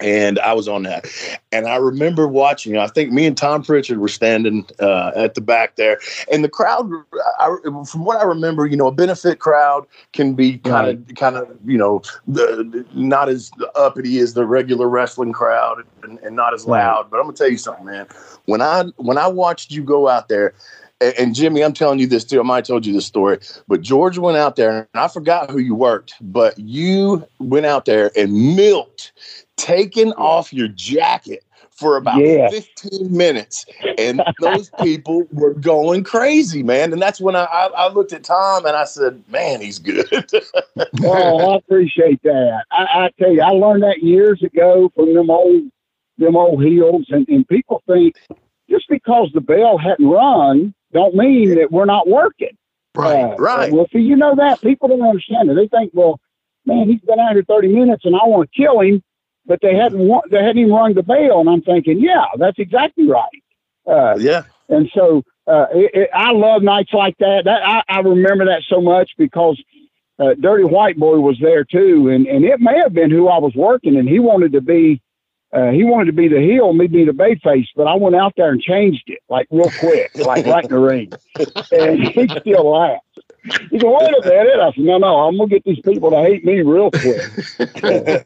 and 0.00 0.38
I 0.40 0.52
was 0.52 0.68
on 0.68 0.82
that. 0.84 1.06
And 1.52 1.66
I 1.66 1.76
remember 1.76 2.26
watching. 2.26 2.76
I 2.76 2.88
think 2.88 3.12
me 3.12 3.26
and 3.26 3.36
Tom 3.36 3.62
Pritchard 3.62 3.98
were 3.98 4.08
standing 4.08 4.66
uh, 4.80 5.12
at 5.14 5.34
the 5.34 5.40
back 5.40 5.76
there, 5.76 5.98
and 6.30 6.42
the 6.42 6.48
crowd. 6.48 6.90
I, 7.38 7.56
from 7.62 8.04
what 8.04 8.20
I 8.20 8.24
remember, 8.24 8.66
you 8.66 8.76
know, 8.76 8.88
a 8.88 8.92
benefit 8.92 9.38
crowd 9.38 9.86
can 10.12 10.34
be 10.34 10.58
kind 10.58 10.88
of, 10.88 11.06
right. 11.06 11.16
kind 11.16 11.36
of, 11.36 11.48
you 11.64 11.78
know, 11.78 12.02
the, 12.26 12.84
not 12.92 13.28
as 13.28 13.50
uppity 13.76 14.18
as 14.18 14.34
the 14.34 14.46
regular 14.46 14.88
wrestling 14.88 15.32
crowd, 15.32 15.84
and, 16.02 16.18
and 16.20 16.34
not 16.34 16.54
as 16.54 16.66
loud. 16.66 17.10
But 17.10 17.18
I'm 17.18 17.24
gonna 17.24 17.36
tell 17.36 17.50
you 17.50 17.58
something, 17.58 17.86
man. 17.86 18.06
When 18.46 18.60
I 18.60 18.84
when 18.96 19.18
I 19.18 19.28
watched 19.28 19.70
you 19.70 19.82
go 19.82 20.08
out 20.08 20.28
there 20.28 20.54
and 21.00 21.34
Jimmy, 21.34 21.62
I'm 21.62 21.72
telling 21.72 21.98
you 21.98 22.06
this 22.06 22.24
too. 22.24 22.40
I 22.40 22.42
might 22.42 22.56
have 22.56 22.66
told 22.66 22.86
you 22.86 22.92
this 22.92 23.06
story, 23.06 23.38
but 23.68 23.80
George 23.80 24.18
went 24.18 24.38
out 24.38 24.56
there, 24.56 24.70
and 24.70 24.86
I 24.94 25.08
forgot 25.08 25.50
who 25.50 25.58
you 25.58 25.74
worked, 25.74 26.14
but 26.20 26.58
you 26.58 27.26
went 27.38 27.66
out 27.66 27.84
there 27.84 28.10
and 28.16 28.56
milked 28.56 29.12
taking 29.56 30.12
off 30.14 30.52
your 30.52 30.68
jacket 30.68 31.44
for 31.74 31.96
about 31.96 32.18
yeah. 32.18 32.48
15 32.50 33.16
minutes 33.16 33.66
and 33.98 34.22
those 34.40 34.70
people 34.80 35.26
were 35.32 35.54
going 35.54 36.04
crazy 36.04 36.62
man. 36.62 36.92
And 36.92 37.02
that's 37.02 37.20
when 37.20 37.34
I, 37.34 37.44
I, 37.44 37.66
I, 37.76 37.92
looked 37.92 38.12
at 38.12 38.22
tom 38.22 38.64
and 38.64 38.76
i 38.76 38.84
said 38.84 39.22
man 39.28 39.60
he's 39.60 39.78
good. 39.78 40.30
Oh 41.02 41.52
i 41.52 41.56
appreciate 41.56 42.22
that. 42.22 42.64
I, 42.70 42.84
I, 42.84 43.10
tell 43.18 43.32
you 43.32 43.42
i 43.42 43.50
learned 43.50 43.82
that 43.82 44.02
years 44.02 44.42
ago 44.42 44.90
from 44.94 45.14
them 45.14 45.30
old 45.30 45.64
them 46.18 46.36
old 46.36 46.62
heels 46.62 47.06
and, 47.08 47.28
and 47.28 47.46
people 47.48 47.82
think 47.88 48.14
just 48.70 48.88
because 48.88 49.30
the 49.34 49.40
bell 49.40 49.76
hadn't 49.76 50.08
rung 50.08 50.72
don't 50.92 51.14
mean 51.16 51.56
that 51.56 51.72
we're 51.72 51.84
not 51.86 52.06
working. 52.06 52.56
Right 52.94 53.24
uh, 53.24 53.36
right. 53.36 53.72
well 53.72 53.86
see 53.92 53.98
you 53.98 54.14
know 54.14 54.36
that? 54.36 54.60
People 54.60 54.88
don't 54.88 55.02
understand 55.02 55.50
it. 55.50 55.54
They 55.54 55.66
think 55.66 55.90
well 55.92 56.20
man 56.66 56.88
he's 56.88 57.00
been 57.00 57.18
out 57.18 57.32
here 57.32 57.44
30 57.46 57.68
minutes 57.68 58.04
and 58.04 58.14
i 58.14 58.24
want 58.24 58.48
to 58.50 58.62
kill 58.62 58.80
him 58.80 59.02
but 59.46 59.60
they 59.62 59.74
hadn't 59.74 60.06
they 60.30 60.38
hadn't 60.38 60.58
even 60.58 60.72
rung 60.72 60.94
the 60.94 61.02
bell, 61.02 61.40
and 61.40 61.48
I'm 61.48 61.62
thinking, 61.62 62.00
yeah, 62.00 62.26
that's 62.38 62.58
exactly 62.58 63.06
right. 63.06 63.42
Uh, 63.86 64.16
yeah. 64.18 64.44
And 64.68 64.90
so 64.94 65.22
uh, 65.46 65.66
it, 65.72 65.90
it, 65.94 66.10
I 66.14 66.32
love 66.32 66.62
nights 66.62 66.92
like 66.92 67.16
that. 67.18 67.42
That 67.44 67.62
I, 67.62 67.82
I 67.88 68.00
remember 68.00 68.46
that 68.46 68.62
so 68.68 68.80
much 68.80 69.10
because 69.18 69.60
uh, 70.18 70.34
Dirty 70.40 70.64
White 70.64 70.96
Boy 70.96 71.18
was 71.18 71.38
there 71.40 71.64
too, 71.64 72.08
and 72.08 72.26
and 72.26 72.44
it 72.44 72.60
may 72.60 72.78
have 72.78 72.94
been 72.94 73.10
who 73.10 73.28
I 73.28 73.38
was 73.38 73.54
working, 73.54 73.96
and 73.96 74.08
he 74.08 74.18
wanted 74.18 74.52
to 74.52 74.60
be. 74.60 75.00
Uh, 75.52 75.70
he 75.70 75.84
wanted 75.84 76.06
to 76.06 76.12
be 76.12 76.26
the 76.26 76.40
heel, 76.40 76.72
me 76.72 76.88
be 76.88 77.04
the 77.04 77.12
bay 77.12 77.36
face, 77.36 77.68
but 77.76 77.86
I 77.86 77.94
went 77.94 78.16
out 78.16 78.32
there 78.36 78.50
and 78.50 78.60
changed 78.60 79.04
it 79.06 79.20
like 79.28 79.46
real 79.52 79.70
quick, 79.78 80.10
like 80.16 80.44
right 80.46 80.64
in 80.64 80.70
the 80.70 80.80
ring. 80.80 81.12
And 81.70 82.02
he 82.02 82.26
still 82.40 82.72
laughed. 82.72 83.20
He 83.44 83.78
said, 83.78 83.88
wait 83.88 84.14
a 84.14 84.28
minute. 84.28 84.60
I 84.60 84.72
said, 84.72 84.84
no, 84.84 84.98
no, 84.98 85.26
I'm 85.26 85.36
going 85.36 85.50
to 85.50 85.54
get 85.54 85.64
these 85.64 85.80
people 85.80 86.10
to 86.10 86.16
hate 86.16 86.44
me 86.44 86.62
real 86.62 86.90
quick. 86.90 87.30
and, 87.82 88.24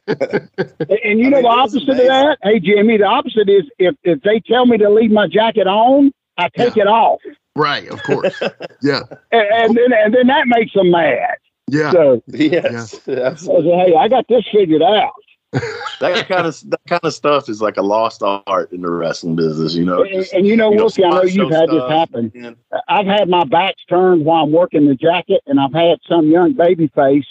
and, 1.05 1.19
you 1.19 1.27
I 1.27 1.31
know 1.31 1.37
mean, 1.37 1.43
the 1.43 1.49
opposite 1.49 1.89
of 1.89 1.97
that? 1.97 2.39
Hey, 2.43 2.61
Jimmy, 2.61 2.99
the 2.99 3.05
opposite 3.05 3.49
is 3.49 3.65
if, 3.79 3.97
if 4.05 4.21
they 4.23 4.41
tell 4.41 4.67
me 4.67 4.79
to 4.79 4.89
leave 4.89 5.11
my 5.11 5.27
jacket 5.27 5.67
on, 5.67 6.13
I 6.37 6.49
take 6.51 6.77
yeah. 6.77 6.85
it 6.85 6.87
off. 6.87 7.21
Right, 7.57 7.89
of 7.89 8.03
course. 8.05 8.41
Yeah. 8.81 9.01
and, 9.33 9.49
and, 9.51 9.77
then 9.77 9.93
and 9.93 10.15
then 10.15 10.27
that 10.29 10.47
makes 10.47 10.73
them 10.73 10.93
mad. 10.93 11.39
Yeah. 11.67 11.91
So 11.91 12.23
yes, 12.29 13.01
yeah. 13.07 13.31
I 13.31 13.35
said, 13.35 13.65
hey, 13.65 13.95
I 13.97 14.09
got 14.09 14.27
this 14.29 14.45
figured 14.53 14.83
out. 14.83 15.13
That 15.53 15.63
kind 16.29 16.47
of 16.47 16.71
that 16.71 16.81
kind 16.87 17.01
of 17.05 17.15
stuff 17.15 17.49
is 17.49 17.63
like 17.63 17.77
a 17.77 17.83
lost 17.83 18.23
art 18.23 18.73
in 18.73 18.83
the 18.83 18.91
wrestling 18.91 19.37
business, 19.37 19.75
you 19.75 19.85
know. 19.85 20.03
And, 20.03 20.27
and 20.33 20.47
you 20.47 20.57
know, 20.57 20.71
you 20.71 20.79
Wolfie, 20.79 21.05
I 21.05 21.11
know 21.11 21.23
you've 21.23 21.51
had 21.51 21.71
this 21.71 21.91
happen. 21.91 22.33
And, 22.35 22.57
I've 22.89 23.07
had 23.07 23.29
my 23.29 23.45
backs 23.45 23.83
turned 23.89 24.25
while 24.25 24.45
I'm 24.45 24.53
working 24.53 24.87
the 24.87 24.95
jacket, 24.95 25.43
and 25.47 25.59
I've 25.59 25.73
had 25.73 25.99
some 26.09 26.29
young 26.31 26.53
baby 26.53 26.89
face 26.95 27.27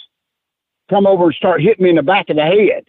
come 0.90 1.06
over 1.06 1.26
and 1.26 1.34
start 1.34 1.62
hitting 1.62 1.84
me 1.84 1.90
in 1.90 1.96
the 1.96 2.02
back 2.02 2.28
of 2.30 2.36
the 2.36 2.42
head. 2.42 2.84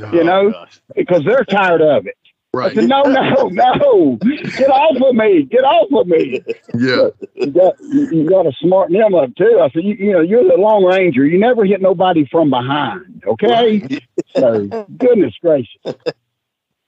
Oh, 0.00 0.12
you 0.12 0.24
know, 0.24 0.50
gosh. 0.50 0.80
because 0.96 1.24
they're 1.24 1.44
tired 1.44 1.80
of 1.80 2.06
it. 2.06 2.16
Right. 2.54 2.70
I 2.70 2.74
said, 2.74 2.88
no, 2.88 3.02
no, 3.02 3.48
no. 3.48 4.16
Get 4.16 4.70
off 4.70 5.02
of 5.02 5.14
me. 5.14 5.42
Get 5.42 5.64
off 5.64 5.92
of 5.92 6.06
me. 6.06 6.42
Yeah. 6.74 7.08
you 7.34 7.46
got 7.50 7.74
you 7.80 8.28
got 8.28 8.44
to 8.44 8.52
smarten 8.60 8.98
them 8.98 9.14
up 9.14 9.34
too. 9.36 9.60
I 9.60 9.70
said, 9.70 9.84
you, 9.84 9.94
you 9.94 10.12
know, 10.12 10.20
you're 10.20 10.44
the 10.44 10.54
Lone 10.56 10.84
Ranger. 10.84 11.26
You 11.26 11.38
never 11.38 11.64
hit 11.64 11.82
nobody 11.82 12.26
from 12.30 12.50
behind. 12.50 13.22
Okay. 13.26 13.80
Right. 13.80 14.02
so 14.36 14.66
goodness 14.96 15.34
gracious. 15.40 15.80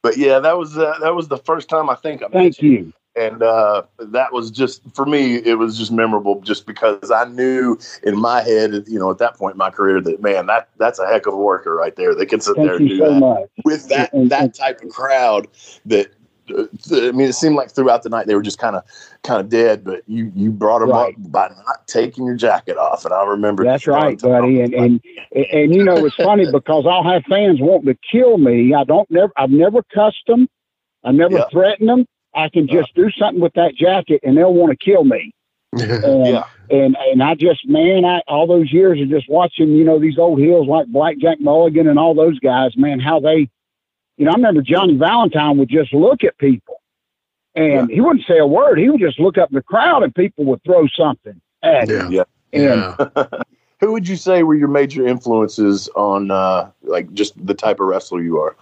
But 0.02 0.16
yeah, 0.16 0.38
that 0.38 0.56
was 0.56 0.78
uh, 0.78 0.98
that 1.00 1.14
was 1.14 1.28
the 1.28 1.38
first 1.38 1.68
time 1.68 1.90
I 1.90 1.96
think 1.96 2.22
I 2.22 2.28
Thank 2.28 2.62
you 2.62 2.92
and 3.16 3.42
uh, 3.42 3.82
that 3.98 4.32
was 4.32 4.50
just 4.50 4.82
for 4.94 5.06
me 5.06 5.36
it 5.36 5.58
was 5.58 5.78
just 5.78 5.90
memorable 5.90 6.40
just 6.42 6.66
because 6.66 7.10
i 7.10 7.24
knew 7.24 7.78
in 8.02 8.18
my 8.18 8.42
head 8.42 8.84
you 8.86 8.98
know 8.98 9.10
at 9.10 9.18
that 9.18 9.36
point 9.36 9.54
in 9.54 9.58
my 9.58 9.70
career 9.70 10.00
that 10.00 10.20
man 10.20 10.46
that 10.46 10.68
that's 10.78 10.98
a 10.98 11.06
heck 11.06 11.26
of 11.26 11.34
a 11.34 11.38
worker 11.38 11.74
right 11.74 11.96
there 11.96 12.14
they 12.14 12.26
can 12.26 12.40
sit 12.40 12.56
Thank 12.56 12.68
there 12.68 12.76
and 12.76 12.88
do 12.88 12.98
so 12.98 13.12
that 13.12 13.20
much. 13.20 13.48
with 13.64 13.88
that 13.88 14.10
that 14.28 14.54
type 14.54 14.82
of 14.82 14.90
crowd 14.90 15.48
that 15.86 16.08
uh, 16.54 16.64
I 16.92 17.10
mean, 17.12 17.28
it 17.28 17.32
seemed 17.32 17.56
like 17.56 17.70
throughout 17.70 18.02
the 18.02 18.08
night 18.08 18.26
they 18.26 18.34
were 18.34 18.42
just 18.42 18.58
kind 18.58 18.76
of, 18.76 18.84
kind 19.24 19.40
of 19.40 19.48
dead. 19.48 19.82
But 19.82 20.02
you, 20.06 20.30
you 20.34 20.50
brought 20.50 20.80
them 20.80 20.90
right. 20.90 21.14
up 21.14 21.32
by 21.32 21.48
not 21.48 21.86
taking 21.86 22.24
your 22.24 22.36
jacket 22.36 22.76
off, 22.76 23.04
and 23.04 23.12
I 23.12 23.24
remember. 23.24 23.64
That's 23.64 23.86
right, 23.86 24.16
buddy. 24.20 24.60
And, 24.60 24.74
and 24.74 25.00
and 25.34 25.46
and 25.52 25.74
you 25.74 25.82
know 25.82 26.04
it's 26.04 26.14
funny 26.14 26.46
because 26.50 26.86
I'll 26.86 27.02
have 27.02 27.24
fans 27.28 27.60
wanting 27.60 27.92
to 27.92 27.98
kill 28.10 28.38
me. 28.38 28.74
I 28.74 28.84
don't 28.84 29.10
never. 29.10 29.32
I've 29.36 29.50
never 29.50 29.82
cussed 29.92 30.24
them. 30.26 30.48
I 31.04 31.12
never 31.12 31.38
yeah. 31.38 31.48
threatened 31.50 31.88
them. 31.88 32.06
I 32.36 32.48
can 32.48 32.68
just 32.68 32.94
do 32.94 33.10
something 33.10 33.40
with 33.40 33.54
that 33.54 33.74
jacket 33.74 34.20
and 34.22 34.36
they'll 34.36 34.54
want 34.54 34.78
to 34.78 34.84
kill 34.84 35.04
me. 35.04 35.32
and, 35.72 36.26
yeah. 36.26 36.44
and 36.70 36.96
and 36.96 37.22
I 37.22 37.34
just 37.34 37.66
man, 37.68 38.04
I 38.04 38.22
all 38.28 38.46
those 38.46 38.72
years 38.72 39.00
of 39.00 39.08
just 39.08 39.28
watching, 39.28 39.72
you 39.72 39.84
know, 39.84 39.98
these 39.98 40.18
old 40.18 40.38
heels 40.38 40.68
like 40.68 40.86
Blackjack 40.86 41.40
Mulligan 41.40 41.88
and 41.88 41.98
all 41.98 42.14
those 42.14 42.38
guys, 42.38 42.76
man, 42.76 43.00
how 43.00 43.20
they 43.20 43.50
you 44.16 44.24
know, 44.24 44.30
I 44.30 44.34
remember 44.34 44.62
Johnny 44.62 44.96
Valentine 44.96 45.58
would 45.58 45.68
just 45.68 45.92
look 45.92 46.24
at 46.24 46.38
people 46.38 46.80
and 47.54 47.88
yeah. 47.88 47.94
he 47.94 48.00
wouldn't 48.00 48.26
say 48.26 48.38
a 48.38 48.46
word. 48.46 48.78
He 48.78 48.88
would 48.88 49.00
just 49.00 49.18
look 49.18 49.38
up 49.38 49.50
in 49.50 49.54
the 49.54 49.62
crowd 49.62 50.02
and 50.02 50.14
people 50.14 50.44
would 50.44 50.62
throw 50.64 50.86
something 50.88 51.40
at 51.62 51.88
him. 51.88 52.12
Yeah. 52.12 52.24
And, 52.52 52.62
yeah. 52.62 53.26
Who 53.80 53.92
would 53.92 54.08
you 54.08 54.16
say 54.16 54.42
were 54.42 54.54
your 54.54 54.68
major 54.68 55.06
influences 55.06 55.88
on 55.96 56.30
uh 56.30 56.70
like 56.82 57.12
just 57.12 57.34
the 57.46 57.54
type 57.54 57.80
of 57.80 57.86
wrestler 57.86 58.22
you 58.22 58.38
are? 58.38 58.56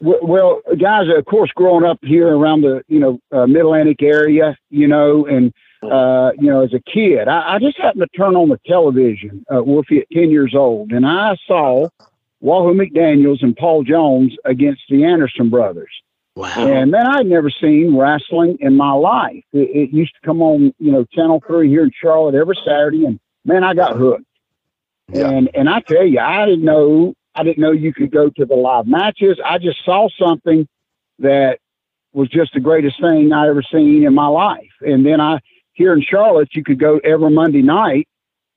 Well, 0.00 0.60
guys, 0.78 1.06
of 1.16 1.24
course, 1.24 1.50
growing 1.54 1.84
up 1.84 1.98
here 2.02 2.28
around 2.28 2.62
the 2.62 2.82
you 2.88 2.98
know 2.98 3.18
uh, 3.32 3.46
Mid 3.46 3.62
Atlantic 3.62 4.02
area, 4.02 4.56
you 4.70 4.86
know, 4.86 5.26
and 5.26 5.52
uh, 5.82 6.32
you 6.38 6.50
know, 6.50 6.62
as 6.62 6.74
a 6.74 6.80
kid, 6.80 7.28
I, 7.28 7.54
I 7.54 7.58
just 7.58 7.78
happened 7.78 8.02
to 8.02 8.18
turn 8.18 8.36
on 8.36 8.48
the 8.48 8.60
television, 8.66 9.44
uh, 9.54 9.62
Wolfie, 9.62 10.00
at 10.00 10.10
ten 10.10 10.30
years 10.30 10.54
old, 10.54 10.92
and 10.92 11.06
I 11.06 11.36
saw 11.46 11.88
Wahoo 12.40 12.74
McDaniel's 12.74 13.42
and 13.42 13.56
Paul 13.56 13.84
Jones 13.84 14.36
against 14.44 14.82
the 14.90 15.04
Anderson 15.04 15.48
brothers. 15.48 15.90
Wow. 16.34 16.52
And 16.58 16.92
then 16.92 17.06
I'd 17.06 17.26
never 17.26 17.48
seen 17.48 17.96
wrestling 17.96 18.58
in 18.60 18.76
my 18.76 18.92
life. 18.92 19.42
It, 19.54 19.70
it 19.74 19.90
used 19.90 20.14
to 20.14 20.20
come 20.26 20.42
on, 20.42 20.74
you 20.78 20.92
know, 20.92 21.06
Channel 21.12 21.42
Three 21.46 21.70
here 21.70 21.84
in 21.84 21.90
Charlotte 21.98 22.34
every 22.34 22.58
Saturday, 22.66 23.06
and 23.06 23.18
man, 23.46 23.64
I 23.64 23.72
got 23.72 23.96
hooked. 23.96 24.24
Yeah. 25.08 25.30
And 25.30 25.48
and 25.54 25.70
I 25.70 25.80
tell 25.80 26.04
you, 26.04 26.20
I 26.20 26.44
didn't 26.44 26.64
know 26.64 27.14
I 27.36 27.44
didn't 27.44 27.58
know 27.58 27.70
you 27.70 27.92
could 27.92 28.10
go 28.10 28.30
to 28.30 28.46
the 28.46 28.54
live 28.54 28.86
matches. 28.86 29.38
I 29.44 29.58
just 29.58 29.84
saw 29.84 30.08
something 30.18 30.66
that 31.18 31.58
was 32.12 32.28
just 32.30 32.54
the 32.54 32.60
greatest 32.60 32.98
thing 33.00 33.32
I 33.32 33.48
ever 33.48 33.62
seen 33.62 34.04
in 34.04 34.14
my 34.14 34.26
life. 34.26 34.72
And 34.80 35.04
then 35.04 35.20
I 35.20 35.40
here 35.74 35.92
in 35.92 36.02
Charlotte, 36.02 36.48
you 36.54 36.64
could 36.64 36.80
go 36.80 36.98
every 37.04 37.30
Monday 37.30 37.60
night 37.60 38.08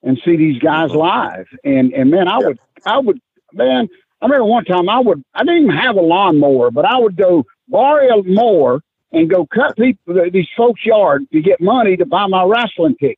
and 0.02 0.18
see 0.24 0.38
these 0.38 0.60
guys 0.60 0.92
live. 0.92 1.48
And 1.66 1.94
and 1.94 2.10
man, 2.10 2.30
I 2.30 2.38
would 2.38 2.60
I 2.86 3.00
would 3.00 3.20
man, 3.52 3.90
I 4.22 4.26
remember 4.26 4.46
one 4.46 4.64
time 4.64 4.88
I 4.88 5.00
would 5.00 5.22
I 5.34 5.44
didn't 5.44 5.64
even 5.64 5.76
have 5.76 5.98
a 5.98 6.02
lawnmower, 6.02 6.72
but 6.72 6.86
I 6.86 6.98
would 6.98 7.18
go 7.18 7.46
borrow 7.68 8.20
a 8.20 8.24
mower 8.24 8.80
and 9.12 9.30
go 9.30 9.46
cut 9.46 9.76
people 9.76 10.30
these 10.32 10.48
folks' 10.56 10.86
yard 10.86 11.26
to 11.34 11.42
get 11.42 11.60
money 11.60 11.98
to 11.98 12.06
buy 12.06 12.28
my 12.28 12.44
wrestling 12.44 12.96
ticket. 12.96 13.18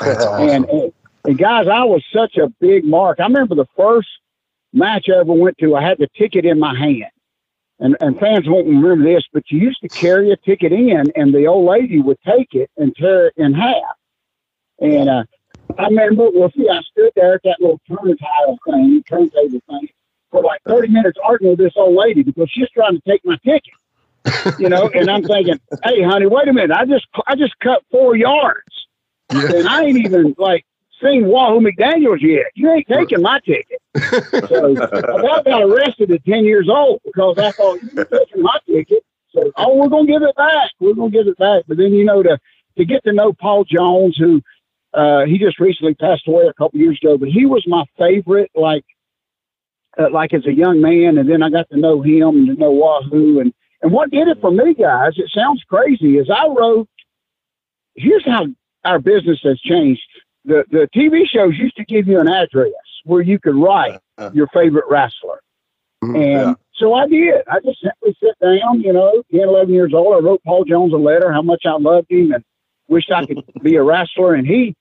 Awesome. 0.00 0.48
And, 0.48 0.64
and 0.70 0.92
and 1.26 1.38
guys, 1.38 1.68
I 1.68 1.84
was 1.84 2.02
such 2.12 2.36
a 2.36 2.48
big 2.60 2.84
mark. 2.84 3.20
I 3.20 3.24
remember 3.24 3.54
the 3.54 3.66
first 3.76 4.08
match 4.74 5.06
I 5.08 5.20
ever 5.20 5.32
went 5.32 5.58
to, 5.58 5.76
I 5.76 5.82
had 5.82 5.98
the 5.98 6.08
ticket 6.16 6.44
in 6.44 6.58
my 6.58 6.76
hand. 6.76 7.10
And, 7.80 7.96
and 8.00 8.18
fans 8.18 8.48
won't 8.48 8.66
remember 8.66 9.04
this, 9.04 9.24
but 9.32 9.44
you 9.50 9.58
used 9.58 9.80
to 9.80 9.88
carry 9.88 10.30
a 10.30 10.36
ticket 10.36 10.72
in, 10.72 11.12
and 11.16 11.34
the 11.34 11.46
old 11.46 11.68
lady 11.68 12.00
would 12.00 12.18
take 12.26 12.54
it 12.54 12.70
and 12.76 12.94
tear 12.94 13.28
it 13.28 13.34
in 13.36 13.52
half. 13.52 13.96
And 14.80 15.08
uh, 15.08 15.24
I 15.78 15.86
remember, 15.86 16.28
well, 16.32 16.52
see, 16.56 16.68
I 16.68 16.80
stood 16.82 17.10
there 17.16 17.34
at 17.34 17.42
that 17.44 17.56
little 17.60 17.80
turntable 17.88 18.58
thing, 18.68 19.02
turntable 19.08 19.60
thing, 19.68 19.88
for 20.30 20.42
like 20.42 20.60
30 20.66 20.88
minutes 20.88 21.18
arguing 21.22 21.56
with 21.56 21.58
this 21.58 21.72
old 21.76 21.96
lady 21.96 22.22
because 22.22 22.48
she's 22.50 22.70
trying 22.70 22.94
to 22.94 23.02
take 23.06 23.24
my 23.24 23.36
ticket. 23.44 24.58
you 24.58 24.68
know, 24.68 24.88
and 24.94 25.10
I'm 25.10 25.22
thinking, 25.22 25.60
hey, 25.84 26.02
honey, 26.02 26.26
wait 26.26 26.48
a 26.48 26.52
minute, 26.52 26.74
I 26.74 26.86
just 26.86 27.06
I 27.26 27.34
just 27.34 27.58
cut 27.58 27.82
four 27.90 28.16
yards, 28.16 28.86
yeah. 29.30 29.52
and 29.56 29.68
I 29.68 29.82
ain't 29.82 29.98
even 29.98 30.34
like 30.38 30.64
seen 31.02 31.26
Wahoo 31.26 31.60
McDaniel's 31.60 32.22
yet. 32.22 32.46
You 32.54 32.70
ain't 32.70 32.86
taking 32.86 33.22
my 33.22 33.40
ticket. 33.40 33.80
so 34.48 34.72
I 34.72 35.42
got 35.42 35.62
arrested 35.62 36.10
at 36.10 36.24
10 36.24 36.44
years 36.44 36.68
old 36.68 37.00
because 37.04 37.38
I 37.38 37.52
thought, 37.52 37.80
you're 37.82 38.04
taking 38.04 38.42
my 38.42 38.58
ticket. 38.66 39.04
So, 39.32 39.50
oh, 39.56 39.76
we're 39.76 39.88
going 39.88 40.06
to 40.06 40.12
give 40.12 40.22
it 40.22 40.36
back. 40.36 40.70
We're 40.80 40.94
going 40.94 41.10
to 41.10 41.18
give 41.18 41.28
it 41.28 41.38
back. 41.38 41.64
But 41.66 41.76
then, 41.76 41.92
you 41.92 42.04
know, 42.04 42.22
to, 42.22 42.38
to 42.78 42.84
get 42.84 43.04
to 43.04 43.12
know 43.12 43.32
Paul 43.32 43.64
Jones, 43.64 44.16
who 44.16 44.42
uh, 44.92 45.24
he 45.24 45.38
just 45.38 45.58
recently 45.58 45.94
passed 45.94 46.28
away 46.28 46.46
a 46.46 46.54
couple 46.54 46.78
years 46.78 46.98
ago, 47.02 47.18
but 47.18 47.28
he 47.28 47.46
was 47.46 47.64
my 47.66 47.84
favorite, 47.98 48.50
like, 48.54 48.84
uh, 49.98 50.10
like 50.10 50.32
as 50.32 50.46
a 50.46 50.52
young 50.52 50.80
man. 50.80 51.18
And 51.18 51.28
then 51.28 51.42
I 51.42 51.50
got 51.50 51.68
to 51.70 51.78
know 51.78 52.00
him 52.00 52.36
and 52.36 52.46
to 52.48 52.54
know 52.54 52.70
Wahoo. 52.70 53.40
And, 53.40 53.52
and 53.82 53.92
what 53.92 54.10
did 54.10 54.28
it 54.28 54.40
for 54.40 54.50
me, 54.50 54.74
guys, 54.74 55.12
it 55.16 55.30
sounds 55.34 55.62
crazy, 55.68 56.18
is 56.18 56.30
I 56.30 56.46
wrote, 56.46 56.88
here's 57.96 58.24
how 58.24 58.46
our 58.84 58.98
business 58.98 59.40
has 59.42 59.58
changed 59.60 60.02
the 60.44 60.64
the 60.70 60.88
TV 60.94 61.26
shows 61.26 61.56
used 61.56 61.76
to 61.76 61.84
give 61.84 62.06
you 62.06 62.20
an 62.20 62.28
address 62.28 62.72
where 63.04 63.22
you 63.22 63.38
could 63.38 63.56
write 63.56 64.00
uh, 64.18 64.22
uh. 64.22 64.30
your 64.34 64.48
favorite 64.48 64.84
wrestler. 64.88 65.40
Mm-hmm. 66.02 66.16
And 66.16 66.24
yeah. 66.24 66.54
so 66.74 66.94
I 66.94 67.06
did. 67.06 67.42
I 67.50 67.60
just 67.60 67.80
simply 67.80 68.16
sit 68.22 68.38
down, 68.40 68.80
you 68.80 68.92
know, 68.92 69.22
10, 69.32 69.40
11 69.40 69.72
years 69.72 69.92
old. 69.94 70.14
I 70.14 70.18
wrote 70.18 70.42
Paul 70.44 70.64
Jones 70.64 70.92
a 70.92 70.96
letter, 70.96 71.32
how 71.32 71.42
much 71.42 71.62
I 71.64 71.76
loved 71.78 72.10
him 72.10 72.32
and 72.32 72.44
wished 72.88 73.10
I 73.10 73.24
could 73.24 73.42
be 73.62 73.76
a 73.76 73.82
wrestler. 73.82 74.34
And 74.34 74.46
he, 74.46 74.74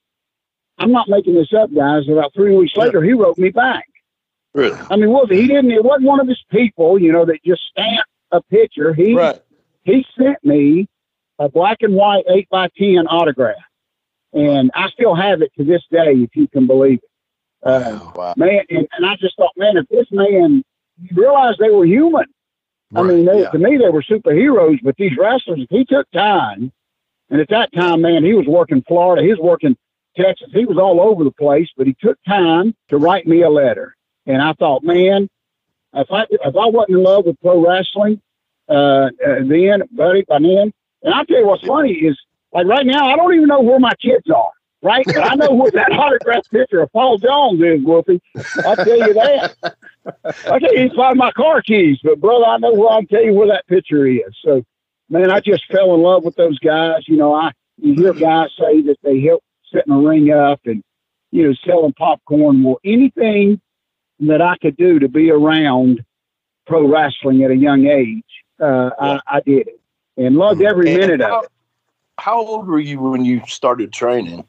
I'm 0.77 0.91
not 0.91 1.07
making 1.07 1.35
this 1.35 1.53
up, 1.53 1.73
guys. 1.73 2.09
About 2.09 2.33
three 2.33 2.55
weeks 2.55 2.75
later, 2.75 3.01
he 3.01 3.13
wrote 3.13 3.37
me 3.37 3.49
back. 3.49 3.85
Really? 4.53 4.77
I 4.89 4.97
mean, 4.97 5.09
was 5.09 5.29
he 5.29 5.47
didn't, 5.47 5.71
it 5.71 5.83
wasn't 5.83 6.07
one 6.07 6.19
of 6.19 6.27
his 6.27 6.43
people, 6.51 6.99
you 6.99 7.11
know, 7.11 7.25
that 7.25 7.41
just 7.45 7.61
stamped 7.71 8.09
a 8.31 8.41
picture. 8.41 8.93
He, 8.93 9.15
right. 9.15 9.41
he 9.83 10.05
sent 10.19 10.43
me 10.43 10.87
a 11.39 11.47
black 11.47 11.77
and 11.81 11.93
white 11.93 12.25
eight 12.29 12.49
by 12.49 12.67
10 12.77 13.07
autograph 13.07 13.55
and 14.33 14.71
I 14.73 14.89
still 14.89 15.15
have 15.15 15.41
it 15.41 15.51
to 15.57 15.63
this 15.63 15.83
day, 15.91 16.13
if 16.13 16.35
you 16.35 16.47
can 16.47 16.67
believe 16.67 16.99
it. 17.03 17.09
Uh, 17.61 17.99
wow. 18.15 18.33
Man, 18.35 18.61
and, 18.69 18.87
and, 18.91 19.05
I 19.05 19.15
just 19.15 19.37
thought, 19.37 19.53
man, 19.55 19.77
if 19.77 19.87
this 19.87 20.07
man, 20.11 20.63
realized 21.13 21.59
they 21.59 21.69
were 21.69 21.85
human. 21.85 22.25
Right, 22.91 23.01
I 23.01 23.03
mean, 23.03 23.25
they, 23.25 23.41
yeah. 23.41 23.51
to 23.51 23.57
me, 23.57 23.77
they 23.77 23.89
were 23.89 24.03
superheroes, 24.03 24.79
but 24.83 24.95
these 24.97 25.17
wrestlers, 25.17 25.61
if 25.61 25.69
he 25.69 25.85
took 25.85 26.09
time, 26.11 26.71
and 27.29 27.41
at 27.41 27.49
that 27.49 27.73
time, 27.73 28.01
man, 28.01 28.23
he 28.23 28.33
was 28.33 28.45
working 28.45 28.83
Florida, 28.87 29.23
he 29.23 29.29
was 29.29 29.39
working 29.39 29.77
Texas, 30.15 30.49
he 30.51 30.65
was 30.65 30.77
all 30.77 31.01
over 31.01 31.23
the 31.23 31.31
place, 31.31 31.69
but 31.75 31.87
he 31.87 31.95
took 31.99 32.17
time 32.27 32.75
to 32.89 32.97
write 32.97 33.25
me 33.25 33.41
a 33.41 33.49
letter. 33.49 33.95
And 34.25 34.41
I 34.41 34.53
thought, 34.53 34.83
man, 34.83 35.29
if 35.93 36.11
I 36.11 36.23
if 36.29 36.55
I 36.55 36.65
wasn't 36.67 36.97
in 36.97 37.03
love 37.03 37.25
with 37.25 37.39
pro 37.41 37.65
wrestling, 37.65 38.21
uh, 38.69 38.73
uh 38.73 39.09
then, 39.41 39.83
buddy, 39.91 40.23
by 40.27 40.39
then, 40.39 40.71
and 41.01 41.13
I'll 41.13 41.25
tell 41.25 41.39
you 41.39 41.47
what's 41.47 41.65
funny 41.65 41.93
is 41.93 42.19
like 42.53 42.67
right 42.67 42.85
now, 42.85 43.07
I 43.07 43.15
don't 43.15 43.33
even 43.33 43.47
know 43.47 43.61
where 43.61 43.79
my 43.79 43.93
kids 44.01 44.29
are. 44.33 44.51
right? 44.83 45.05
But 45.05 45.31
I 45.31 45.35
know 45.35 45.51
what 45.51 45.73
that 45.73 45.91
autograph 45.93 46.43
picture 46.51 46.81
of 46.81 46.91
Paul 46.91 47.17
Jones 47.17 47.61
is, 47.61 47.83
Wolfie. 47.83 48.21
I'll 48.65 48.75
tell 48.75 48.97
you 48.97 49.13
that. 49.13 49.55
Tell 50.45 50.59
you, 50.59 50.83
he's 50.83 50.91
find 50.93 51.17
my 51.17 51.31
car 51.31 51.61
keys, 51.61 51.97
but 52.03 52.19
brother, 52.19 52.45
I 52.45 52.57
know 52.57 52.73
where 52.73 52.89
I'll 52.89 53.03
tell 53.03 53.23
you 53.23 53.33
where 53.33 53.47
that 53.47 53.65
picture 53.67 54.05
is. 54.05 54.37
So, 54.43 54.63
man, 55.09 55.31
I 55.31 55.39
just 55.39 55.63
fell 55.71 55.93
in 55.95 56.01
love 56.01 56.23
with 56.23 56.35
those 56.35 56.59
guys. 56.59 57.03
You 57.07 57.17
know, 57.17 57.33
I 57.33 57.51
you 57.77 57.93
hear 57.95 58.13
guys 58.13 58.49
say 58.59 58.81
that 58.83 58.97
they 59.03 59.21
help 59.21 59.43
setting 59.73 59.93
a 59.93 59.97
ring 59.97 60.31
up 60.31 60.59
and 60.65 60.83
you 61.31 61.47
know 61.47 61.53
selling 61.65 61.93
popcorn. 61.93 62.63
Well, 62.63 62.79
anything 62.83 63.61
that 64.19 64.41
I 64.41 64.57
could 64.61 64.77
do 64.77 64.99
to 64.99 65.07
be 65.09 65.31
around 65.31 66.03
pro 66.67 66.87
wrestling 66.87 67.43
at 67.43 67.51
a 67.51 67.55
young 67.55 67.87
age, 67.87 68.23
uh, 68.61 68.89
I, 68.99 69.19
I 69.25 69.39
did 69.41 69.67
it 69.67 69.79
and 70.17 70.35
loved 70.35 70.61
every 70.61 70.95
minute 70.95 71.21
of 71.21 71.45
it. 71.45 71.49
How 72.17 72.37
old 72.39 72.67
were 72.67 72.79
you 72.79 72.99
when 72.99 73.25
you 73.25 73.41
started 73.47 73.91
training? 73.91 74.45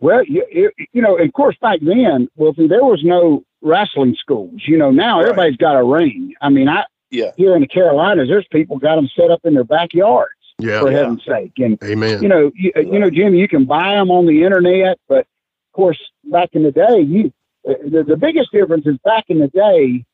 Well, 0.00 0.24
you, 0.24 0.44
you, 0.50 0.70
you 0.92 1.02
know, 1.02 1.16
of 1.18 1.32
course, 1.32 1.56
back 1.60 1.80
then, 1.82 2.28
well, 2.36 2.54
see, 2.54 2.66
there 2.66 2.84
was 2.84 3.02
no 3.04 3.44
wrestling 3.62 4.14
schools. 4.18 4.62
You 4.66 4.78
know, 4.78 4.90
now 4.90 5.18
Right. 5.18 5.28
everybody's 5.28 5.56
got 5.56 5.76
a 5.76 5.84
ring. 5.84 6.34
I 6.40 6.48
mean, 6.48 6.68
I 6.68 6.84
Yeah. 7.10 7.32
here 7.36 7.54
in 7.54 7.60
the 7.62 7.68
Carolinas, 7.68 8.28
there's 8.28 8.46
people 8.50 8.78
got 8.78 8.96
them 8.96 9.08
set 9.16 9.30
up 9.30 9.40
in 9.44 9.54
their 9.54 9.64
backyards 9.64 10.32
Yeah. 10.58 10.80
for 10.80 10.90
Yeah. 10.90 10.98
heaven's 10.98 11.24
sake. 11.24 11.52
And 11.58 11.78
Amen. 11.82 12.22
you 12.22 12.28
know, 12.28 12.50
you, 12.54 12.72
you 12.76 12.98
know, 12.98 13.10
Jimmy, 13.10 13.38
you 13.38 13.48
can 13.48 13.64
buy 13.64 13.94
them 13.94 14.10
on 14.10 14.26
the 14.26 14.42
internet, 14.42 14.98
but 15.08 15.20
of 15.20 15.72
course, 15.72 15.98
back 16.24 16.50
in 16.52 16.62
the 16.62 16.72
day, 16.72 17.00
you 17.00 17.32
uh, 17.68 17.74
the, 17.84 18.04
the 18.04 18.16
biggest 18.16 18.52
difference 18.52 18.86
is 18.86 18.96
back 19.04 19.24
in 19.28 19.40
the 19.40 19.48
day, 19.48 20.04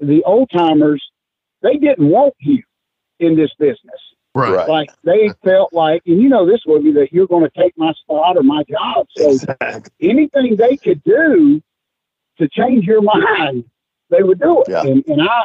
the 0.00 0.22
old 0.24 0.50
timers 0.50 1.02
they 1.62 1.76
didn't 1.76 2.08
want 2.08 2.34
you 2.40 2.62
in 3.20 3.36
this 3.36 3.52
business. 3.58 4.00
Right. 4.34 4.52
Right. 4.52 4.68
Like 4.68 4.90
they 5.04 5.30
felt 5.44 5.72
like, 5.72 6.02
and 6.06 6.20
you 6.20 6.28
know 6.28 6.46
this 6.46 6.60
would 6.66 6.84
be 6.84 6.92
that 6.92 7.12
you're 7.12 7.26
going 7.26 7.44
to 7.44 7.50
take 7.60 7.76
my 7.76 7.92
spot 7.92 8.36
or 8.36 8.42
my 8.42 8.62
job. 8.64 9.06
So 9.16 9.30
Exactly. 9.30 9.90
anything 10.00 10.56
they 10.56 10.76
could 10.76 11.02
do 11.04 11.62
to 12.38 12.48
change 12.48 12.84
your 12.84 13.02
mind, 13.02 13.64
they 14.10 14.22
would 14.22 14.40
do 14.40 14.62
it. 14.62 14.68
Yeah. 14.70 14.82
And, 14.82 15.04
and 15.06 15.22
I, 15.22 15.44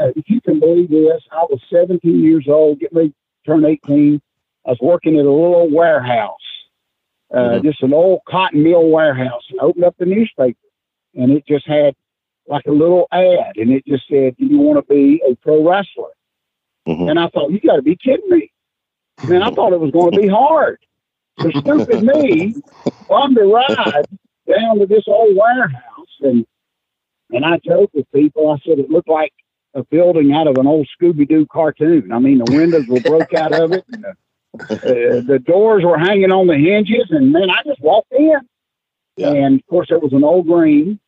uh, 0.00 0.12
if 0.16 0.28
you 0.28 0.40
can 0.40 0.60
believe 0.60 0.90
this, 0.90 1.22
I 1.32 1.42
was 1.50 1.60
17 1.70 2.22
years 2.22 2.46
old, 2.48 2.78
getting 2.80 2.96
ready 2.96 3.08
to 3.10 3.14
turn 3.46 3.64
18. 3.64 4.20
I 4.66 4.70
was 4.70 4.78
working 4.80 5.14
at 5.18 5.24
a 5.24 5.30
little 5.30 5.54
old 5.56 5.72
warehouse, 5.72 6.36
uh, 7.32 7.36
Mhm. 7.58 7.64
just 7.64 7.82
an 7.82 7.92
old 7.92 8.20
cotton 8.28 8.62
mill 8.62 8.88
warehouse. 8.88 9.42
And 9.50 9.60
I 9.60 9.64
opened 9.64 9.84
up 9.84 9.96
the 9.98 10.06
newspaper, 10.06 10.58
and 11.16 11.32
it 11.32 11.46
just 11.46 11.66
had 11.66 11.94
like 12.46 12.66
a 12.66 12.72
little 12.72 13.06
ad, 13.12 13.56
and 13.56 13.70
it 13.72 13.84
just 13.86 14.08
said, 14.08 14.36
"Do 14.36 14.44
you 14.46 14.58
want 14.58 14.78
to 14.84 14.92
be 14.94 15.22
a 15.28 15.34
pro 15.36 15.62
wrestler?" 15.62 16.10
Mhm. 16.88 17.10
And 17.10 17.18
I 17.20 17.28
thought, 17.28 17.50
"You 17.52 17.60
got 17.60 17.76
to 17.76 17.82
be 17.82 17.96
kidding 17.96 18.28
me!" 18.30 18.50
Man, 19.28 19.42
I 19.42 19.50
thought 19.50 19.72
it 19.72 19.80
was 19.80 19.90
going 19.92 20.12
to 20.12 20.20
be 20.20 20.28
hard. 20.28 20.78
So 21.40 21.50
stupid 21.60 22.02
me 22.02 22.54
on 23.08 23.34
the 23.34 23.42
ride 23.44 24.06
down 24.48 24.78
to 24.80 24.86
this 24.86 25.04
old 25.06 25.36
warehouse, 25.36 26.16
and 26.20 26.46
and 27.32 27.44
I 27.44 27.58
joked 27.64 27.94
with 27.94 28.10
people. 28.12 28.50
I 28.50 28.58
said 28.66 28.78
it 28.78 28.90
looked 28.90 29.08
like 29.08 29.32
a 29.74 29.84
building 29.84 30.32
out 30.32 30.46
of 30.48 30.58
an 30.58 30.66
old 30.66 30.88
Scooby 31.00 31.28
Doo 31.28 31.46
cartoon. 31.46 32.12
I 32.12 32.18
mean, 32.18 32.38
the 32.38 32.52
windows 32.56 32.86
were 32.88 33.00
broke 33.00 33.34
out 33.34 33.52
of 33.52 33.72
it. 33.72 33.84
And 33.88 34.04
the, 34.04 35.18
uh, 35.18 35.20
the 35.26 35.38
doors 35.38 35.84
were 35.84 35.98
hanging 35.98 36.32
on 36.32 36.46
the 36.48 36.56
hinges, 36.58 37.08
and 37.10 37.32
man, 37.32 37.50
I 37.50 37.62
just 37.64 37.80
walked 37.80 38.12
in, 38.12 38.34
Yeah. 39.16 39.32
and 39.32 39.60
of 39.60 39.66
course 39.66 39.88
there 39.90 40.00
was 40.00 40.12
an 40.12 40.24
old 40.24 40.46
green, 40.48 40.98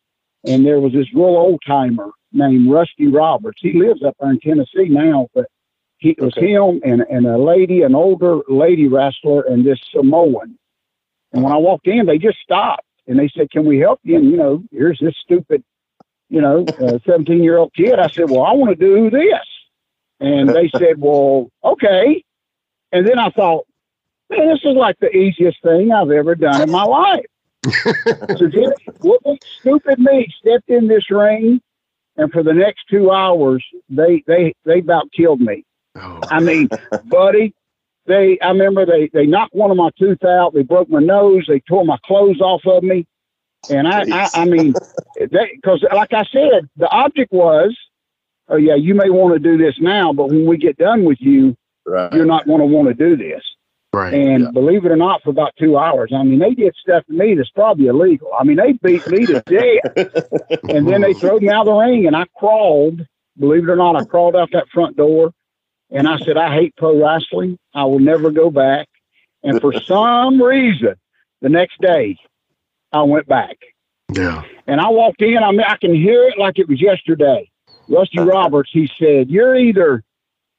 and 0.46 0.64
there 0.64 0.80
was 0.80 0.92
this 0.92 1.12
real 1.14 1.24
old 1.24 1.60
timer 1.66 2.10
named 2.32 2.70
Rusty 2.70 3.08
Roberts. 3.08 3.60
He 3.60 3.72
lives 3.72 4.02
up 4.04 4.16
there 4.20 4.30
in 4.30 4.40
Tennessee 4.40 4.88
now, 4.88 5.28
but 5.34 5.46
he 6.02 6.10
it 6.10 6.20
was 6.22 6.36
Okay. 6.36 6.46
him 6.46 6.80
and 6.84 7.02
and 7.02 7.26
a 7.26 7.38
lady, 7.38 7.82
an 7.82 7.94
older 7.94 8.40
lady 8.48 8.88
wrestler, 8.88 9.42
and 9.42 9.64
this 9.64 9.78
Samoan. 9.94 10.58
And 11.32 11.42
when 11.42 11.52
I 11.52 11.56
walked 11.56 11.86
in, 11.86 12.06
they 12.06 12.18
just 12.18 12.38
stopped 12.40 12.86
and 13.06 13.18
they 13.18 13.28
said, 13.28 13.50
"Can 13.50 13.64
we 13.64 13.78
help 13.78 14.00
you?" 14.02 14.16
And 14.16 14.30
you 14.30 14.36
know, 14.36 14.64
here's 14.72 14.98
this 15.00 15.14
stupid, 15.22 15.62
you 16.28 16.40
know, 16.40 16.72
uh, 16.82 16.98
seventeen 17.06 17.44
year 17.44 17.58
old 17.58 17.72
kid. 17.74 18.00
I 18.00 18.08
said, 18.16 18.28
"Well, 18.28 18.42
I 18.42 18.52
want 18.52 18.76
to 18.78 18.84
do 18.84 19.10
this," 19.10 19.46
and 20.20 20.52
they 20.54 20.72
said, 20.78 20.96
"Well, 20.98 21.50
okay." 21.64 22.24
And 22.92 23.06
then 23.08 23.18
I 23.18 23.30
thought, 23.30 23.66
man, 24.30 24.48
this 24.48 24.60
is 24.64 24.76
like 24.76 24.98
the 25.00 25.16
easiest 25.16 25.62
thing 25.62 25.92
I've 25.92 26.10
ever 26.10 26.34
done 26.34 26.60
in 26.60 26.70
my 26.70 26.84
life. 26.84 27.24
so 28.36 28.46
Wolfie, 29.02 29.40
stupid 29.60 29.98
me 29.98 30.26
stepped 30.40 30.68
in 30.68 30.88
this 30.88 31.10
ring, 31.10 31.60
and 32.16 32.30
for 32.32 32.42
the 32.42 32.52
next 32.52 32.84
two 32.90 33.10
hours, 33.10 33.64
they 33.88 34.22
they 34.26 34.54
they 34.64 34.80
about 34.80 35.10
killed 35.16 35.40
me. 35.40 35.64
Oh, 35.96 36.20
I 36.30 36.40
mean, 36.40 36.68
buddy, 37.04 37.54
they 38.06 38.38
I 38.40 38.48
remember 38.48 38.86
they 38.86 39.08
they 39.12 39.26
knocked 39.26 39.54
one 39.54 39.70
of 39.70 39.76
my 39.76 39.90
tooth 39.98 40.24
out. 40.24 40.54
They 40.54 40.62
broke 40.62 40.88
my 40.88 41.00
nose. 41.00 41.44
They 41.48 41.60
tore 41.60 41.84
my 41.84 41.98
clothes 42.04 42.40
off 42.40 42.62
of 42.66 42.82
me, 42.82 43.06
and 43.68 43.86
I 43.88 44.06
I, 44.10 44.30
I 44.34 44.44
mean, 44.44 44.76
because 45.14 45.84
eh, 45.90 45.94
like 45.94 46.12
I 46.12 46.24
said, 46.32 46.68
the 46.76 46.88
object 46.88 47.32
was, 47.32 47.76
oh 48.48 48.56
yeah, 48.56 48.74
you 48.74 48.94
may 48.94 49.10
want 49.10 49.34
to 49.34 49.38
do 49.38 49.56
this 49.58 49.74
now, 49.80 50.12
but 50.12 50.28
when 50.28 50.46
we 50.46 50.56
get 50.56 50.76
done 50.78 51.04
with 51.04 51.18
you, 51.20 51.56
Right. 51.84 52.12
you're 52.12 52.24
not 52.26 52.46
going 52.46 52.60
to 52.60 52.66
want 52.66 52.88
to 52.88 52.94
do 52.94 53.16
this. 53.16 53.42
right. 53.92 54.14
And 54.14 54.44
Yeah. 54.44 54.50
believe 54.52 54.84
it 54.84 54.92
or 54.92 54.96
not, 54.96 55.22
for 55.22 55.30
about 55.30 55.52
two 55.58 55.76
hours, 55.76 56.12
I 56.14 56.22
mean, 56.22 56.38
they 56.38 56.54
did 56.54 56.74
stuff 56.76 57.04
to 57.06 57.12
me 57.12 57.34
that's 57.34 57.50
probably 57.50 57.86
illegal. 57.88 58.30
I 58.38 58.44
mean, 58.44 58.56
they 58.56 58.72
beat 58.74 59.06
me 59.08 59.26
to 59.26 59.42
death. 59.48 59.92
and 60.68 60.86
then 60.88 61.00
they 61.02 61.14
threw 61.14 61.40
me 61.40 61.48
out 61.48 61.66
of 61.66 61.74
the 61.74 61.74
ring, 61.74 62.06
and 62.06 62.16
I 62.16 62.24
crawled. 62.36 63.00
Believe 63.38 63.64
it 63.64 63.70
or 63.70 63.76
not, 63.76 63.96
I 63.96 64.02
crawled 64.02 64.36
out 64.36 64.50
that 64.52 64.68
front 64.72 64.96
door, 64.96 65.32
and 65.92 66.08
I 66.08 66.18
said, 66.18 66.36
"I 66.36 66.52
hate 66.54 66.74
pro 66.76 67.00
wrestling. 67.00 67.58
I 67.74 67.84
will 67.84 67.98
never 68.00 68.30
go 68.30 68.50
back." 68.50 68.88
And 69.42 69.60
for 69.60 69.72
some 69.86 70.42
reason, 70.42 70.94
the 71.40 71.48
next 71.48 71.80
day, 71.80 72.16
I 72.92 73.02
went 73.02 73.26
back, 73.26 73.56
Yeah. 74.14 74.42
and 74.66 74.80
I 74.80 74.88
walked 74.88 75.22
in. 75.22 75.38
I 75.38 75.50
mean, 75.50 75.60
I 75.66 75.76
can 75.76 75.94
hear 75.94 76.24
it 76.24 76.38
like 76.38 76.58
it 76.58 76.68
was 76.68 76.80
yesterday. 76.80 77.48
Rusty 77.88 78.20
Roberts, 78.20 78.70
he 78.72 78.88
said, 78.98 79.30
"You're 79.30 79.56
either 79.56 80.02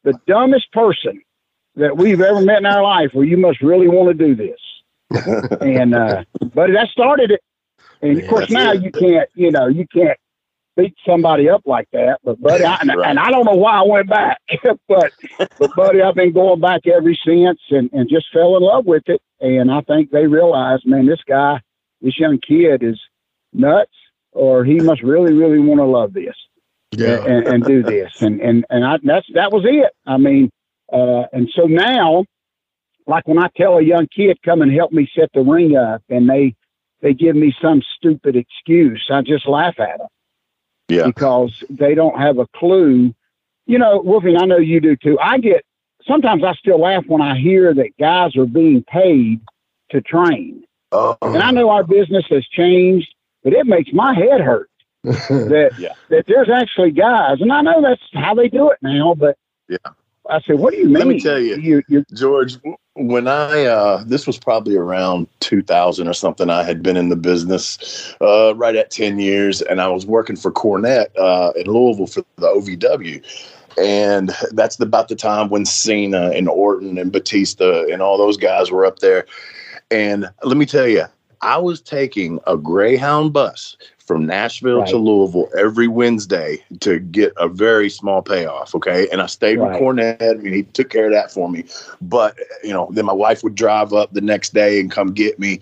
the 0.04 0.14
dumbest 0.28 0.72
person 0.72 1.22
that 1.76 1.98
we've 1.98 2.22
ever 2.22 2.42
met 2.42 2.60
in 2.60 2.66
our 2.66 2.84
life, 2.84 3.12
or 3.14 3.24
you 3.24 3.38
must 3.38 3.62
really 3.62 3.88
want 3.88 4.10
to 4.18 4.26
do 4.26 4.36
this." 4.36 4.60
and 5.62 5.94
uh, 5.96 6.24
but 6.54 6.72
that 6.74 6.90
started 6.92 7.32
it. 7.32 7.42
And 8.02 8.18
of 8.18 8.24
Yeah, 8.24 8.30
course, 8.30 8.50
now 8.50 8.74
it. 8.74 8.82
you 8.84 8.92
can't, 8.92 9.30
you 9.36 9.52
know, 9.52 9.68
you 9.68 9.86
can't 9.88 10.18
beat 10.76 10.96
somebody 11.08 11.50
up 11.50 11.62
like 11.66 11.88
that. 11.94 12.20
But 12.24 12.42
buddy, 12.42 12.64
I, 12.66 12.78
and, 12.82 12.92
Right. 12.96 13.10
and 13.10 13.20
I 13.20 13.30
don't 13.32 13.46
know 13.46 13.56
why 13.56 13.80
I 13.80 13.84
went 13.84 14.10
back, 14.10 14.40
but 14.88 15.14
but 15.60 15.74
buddy, 15.76 16.02
I've 16.02 16.16
been 16.16 16.34
going 16.34 16.60
back 16.60 16.88
ever 16.88 17.14
since, 17.26 17.60
and 17.70 17.90
and 17.94 18.10
just 18.10 18.28
fell 18.34 18.58
in 18.58 18.64
love 18.64 18.86
with 18.86 19.04
it. 19.08 19.22
And 19.40 19.72
I 19.72 19.82
think 19.82 20.12
they 20.12 20.28
realized, 20.28 20.86
man, 20.86 21.06
this 21.06 21.22
guy, 21.28 21.62
this 22.02 22.20
young 22.20 22.40
kid 22.40 22.84
is 22.84 23.00
nuts, 23.54 23.92
or 24.32 24.64
he 24.66 24.80
must 24.82 25.04
really, 25.04 25.34
really 25.34 25.60
want 25.60 25.80
to 25.80 25.86
love 25.86 26.14
this 26.14 26.36
Yeah. 26.92 27.18
and, 27.26 27.46
and 27.48 27.66
do 27.66 27.84
this. 27.84 28.12
And 28.22 28.42
and 28.42 28.66
and 28.70 28.86
I, 28.86 28.98
that's 29.04 29.28
that 29.34 29.52
was 29.52 29.64
it. 29.66 29.92
I 30.06 30.18
mean, 30.18 30.50
uh, 30.92 31.24
and 31.34 31.50
so 31.56 31.66
now, 31.66 32.26
like 33.08 33.28
when 33.28 33.38
I 33.40 33.50
tell 33.56 33.78
a 33.78 33.82
young 33.84 34.08
kid, 34.08 34.38
"Come 34.44 34.62
and 34.62 34.72
help 34.72 34.92
me 34.92 35.10
set 35.18 35.30
the 35.34 35.42
ring 35.42 35.76
up," 35.76 36.02
and 36.10 36.30
they 36.30 36.56
they 37.02 37.14
give 37.14 37.36
me 37.36 37.54
some 37.62 37.82
stupid 37.98 38.36
excuse, 38.38 39.08
I 39.12 39.22
just 39.22 39.46
laugh 39.48 39.78
at 39.80 39.98
them 39.98 40.08
Yeah. 40.90 41.06
because 41.06 41.64
they 41.70 41.96
don't 41.96 42.18
have 42.20 42.38
a 42.40 42.48
clue. 42.56 43.14
You 43.66 43.78
know, 43.80 44.02
Wolfie, 44.02 44.36
I 44.38 44.46
know 44.46 44.58
you 44.58 44.80
do 44.82 44.96
too. 44.96 45.18
I 45.20 45.38
get 45.38 45.64
sometimes 46.06 46.44
I 46.44 46.54
still 46.54 46.80
laugh 46.80 47.06
when 47.08 47.22
I 47.22 47.38
hear 47.38 47.74
that 47.74 47.98
guys 48.00 48.36
are 48.36 48.46
being 48.46 48.84
paid 48.84 49.42
to 49.92 50.02
train. 50.02 50.64
Oh, 50.92 51.18
And 51.22 51.42
I 51.42 51.52
know 51.52 51.70
our 51.70 51.84
business 51.84 52.26
has 52.30 52.46
changed, 52.48 53.14
but 53.44 53.54
it 53.54 53.66
makes 53.66 53.92
my 53.94 54.14
head 54.14 54.42
hurt 54.42 54.70
that 55.04 55.72
Yeah. 55.78 55.94
that 56.10 56.26
there's 56.28 56.50
actually 56.50 56.92
guys, 56.92 57.42
and 57.42 57.52
I 57.52 57.62
know 57.62 57.82
that's 57.82 58.02
how 58.14 58.36
they 58.36 58.50
do 58.50 58.70
it 58.72 58.78
now. 58.82 59.16
But 59.16 59.38
Yeah. 59.70 59.78
I 60.30 60.42
said, 60.42 60.60
what 60.60 60.72
do 60.72 60.80
you 60.80 60.86
mean? 60.86 60.94
Let 60.94 61.08
me 61.08 61.20
tell 61.20 61.40
you. 61.40 61.58
you 61.58 61.84
you're, 61.88 62.06
George, 62.14 62.58
when 62.96 63.28
I 63.28 63.66
uh, 63.66 64.04
this 64.06 64.26
was 64.26 64.38
probably 64.38 64.76
around 64.76 65.28
2000 65.42 66.08
or 66.08 66.14
something. 66.14 66.50
I 66.50 66.64
had 66.64 66.82
been 66.82 66.96
in 66.96 67.10
the 67.10 67.16
business 67.16 68.16
uh, 68.22 68.56
right 68.56 68.76
at 68.76 68.92
10 68.92 69.20
years, 69.20 69.62
and 69.62 69.82
I 69.82 69.88
was 69.88 70.06
working 70.06 70.36
for 70.36 70.52
Cornette 70.52 71.08
uh, 71.18 71.52
in 71.56 71.68
Louisville 71.68 72.08
for 72.08 72.24
the 72.38 72.48
OVW. 72.48 73.22
And 73.78 74.32
that's 74.52 74.80
about 74.80 75.08
the 75.08 75.16
time 75.16 75.50
when 75.50 75.66
Cena 75.66 76.30
and 76.30 76.48
Orton 76.48 76.98
and 76.98 77.12
Batista 77.12 77.86
and 77.86 78.02
all 78.02 78.18
those 78.18 78.38
guys 78.38 78.70
were 78.72 78.86
up 78.86 79.00
there. 79.00 79.26
And 79.90 80.30
let 80.44 80.58
me 80.58 80.66
tell 80.66 80.88
you, 80.88 81.06
I 81.42 81.58
was 81.58 81.82
taking 81.82 82.40
a 82.48 82.56
Greyhound 82.56 83.34
bus 83.34 83.76
from 84.06 84.26
Nashville 84.26 84.84
to 84.86 84.98
Louisville 84.98 85.48
every 85.58 85.88
Wednesday 85.88 86.64
to 86.82 87.00
get 87.00 87.34
a 87.38 87.48
very 87.48 87.90
small 87.90 88.22
payoff. 88.22 88.76
Okay. 88.76 89.08
And 89.12 89.22
I 89.22 89.28
stayed 89.28 89.58
Right. 89.58 89.72
with 89.72 89.82
Cornette. 89.82 90.22
I 90.22 90.34
mean, 90.42 90.54
he 90.54 90.64
took 90.64 90.90
care 90.90 91.06
of 91.06 91.12
that 91.14 91.32
for 91.32 91.50
me. 91.50 91.64
But, 92.02 92.36
you 92.64 92.74
know, 92.74 92.90
then 92.92 93.06
my 93.06 93.14
wife 93.14 93.44
would 93.44 93.56
drive 93.56 93.94
up 93.94 94.14
the 94.14 94.22
next 94.22 94.54
day 94.54 94.80
and 94.80 94.92
come 94.92 95.14
get 95.14 95.40
me. 95.40 95.60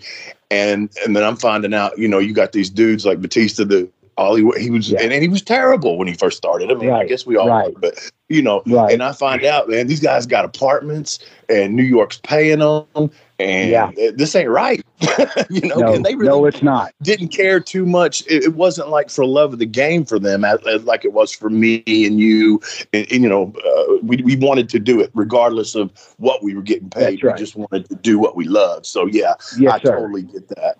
And 0.50 0.90
and 1.04 1.16
then 1.16 1.22
I'm 1.24 1.36
finding 1.36 1.72
out, 1.72 1.96
you 1.98 2.08
know, 2.08 2.18
you 2.18 2.34
got 2.34 2.52
these 2.52 2.68
dudes 2.68 3.06
like 3.06 3.20
Batista, 3.20 3.64
the 3.64 3.88
all 4.18 4.34
he, 4.34 4.42
he 4.60 4.68
was, 4.70 4.90
Yeah. 4.90 5.00
and, 5.00 5.10
and 5.12 5.22
he 5.22 5.28
was 5.28 5.40
terrible 5.40 5.96
when 5.96 6.06
he 6.06 6.12
first 6.12 6.36
started. 6.36 6.70
I 6.70 6.74
mean, 6.74 6.90
I 6.90 7.06
guess 7.06 7.24
we 7.24 7.36
all, 7.36 7.48
Right. 7.48 7.72
were, 7.72 7.80
but 7.80 8.10
you 8.28 8.42
know, 8.42 8.62
Right. 8.66 8.92
and 8.92 9.02
I 9.02 9.12
find 9.12 9.42
out, 9.44 9.68
man, 9.70 9.86
these 9.86 10.00
guys 10.00 10.26
got 10.26 10.44
apartments 10.44 11.18
and 11.48 11.74
New 11.74 11.82
York's 11.82 12.18
paying 12.22 12.58
them. 12.58 13.10
And 13.42 13.70
yeah. 13.70 14.10
this 14.14 14.34
ain't 14.34 14.48
right. 14.48 14.84
you 15.50 15.68
know, 15.68 15.76
no, 15.76 15.94
and 15.94 16.04
they 16.04 16.14
really 16.14 16.28
no, 16.28 16.44
it's 16.46 16.62
not. 16.62 16.92
Didn't 17.02 17.28
care 17.28 17.58
too 17.58 17.84
much. 17.84 18.22
It, 18.26 18.44
it, 18.44 18.54
wasn't 18.54 18.88
like 18.88 19.10
for 19.10 19.26
love 19.26 19.52
of 19.52 19.58
the 19.58 19.66
game 19.66 20.04
for 20.04 20.18
them, 20.18 20.44
as, 20.44 20.64
as 20.66 20.84
like 20.84 21.04
it 21.04 21.12
was 21.12 21.32
for 21.32 21.50
me 21.50 21.82
and 21.86 22.20
you. 22.20 22.60
And, 22.92 23.10
and 23.10 23.22
you 23.22 23.28
know, 23.28 23.52
uh, 23.66 23.98
we 24.02 24.18
we 24.22 24.36
wanted 24.36 24.68
to 24.70 24.78
do 24.78 25.00
it 25.00 25.10
regardless 25.14 25.74
of 25.74 25.90
what 26.18 26.42
we 26.42 26.54
were 26.54 26.62
getting 26.62 26.88
paid. 26.88 27.22
Right. 27.22 27.34
We 27.34 27.38
just 27.38 27.56
wanted 27.56 27.88
to 27.88 27.96
do 27.96 28.18
what 28.18 28.36
we 28.36 28.44
loved. 28.44 28.86
So 28.86 29.06
yeah, 29.06 29.34
yes, 29.58 29.72
I 29.72 29.78
sir. 29.82 29.96
totally 29.96 30.22
get 30.22 30.48
that. 30.48 30.76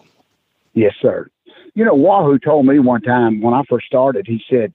Yes, 0.75 0.95
sir. 1.01 1.29
You 1.75 1.85
know, 1.85 1.95
Wahoo 1.95 2.39
told 2.39 2.67
me 2.67 2.79
one 2.79 3.03
time 3.03 3.41
when 3.41 3.55
I 3.55 3.63
first 3.69 3.87
started. 3.87 4.27
He 4.27 4.43
said, 4.49 4.73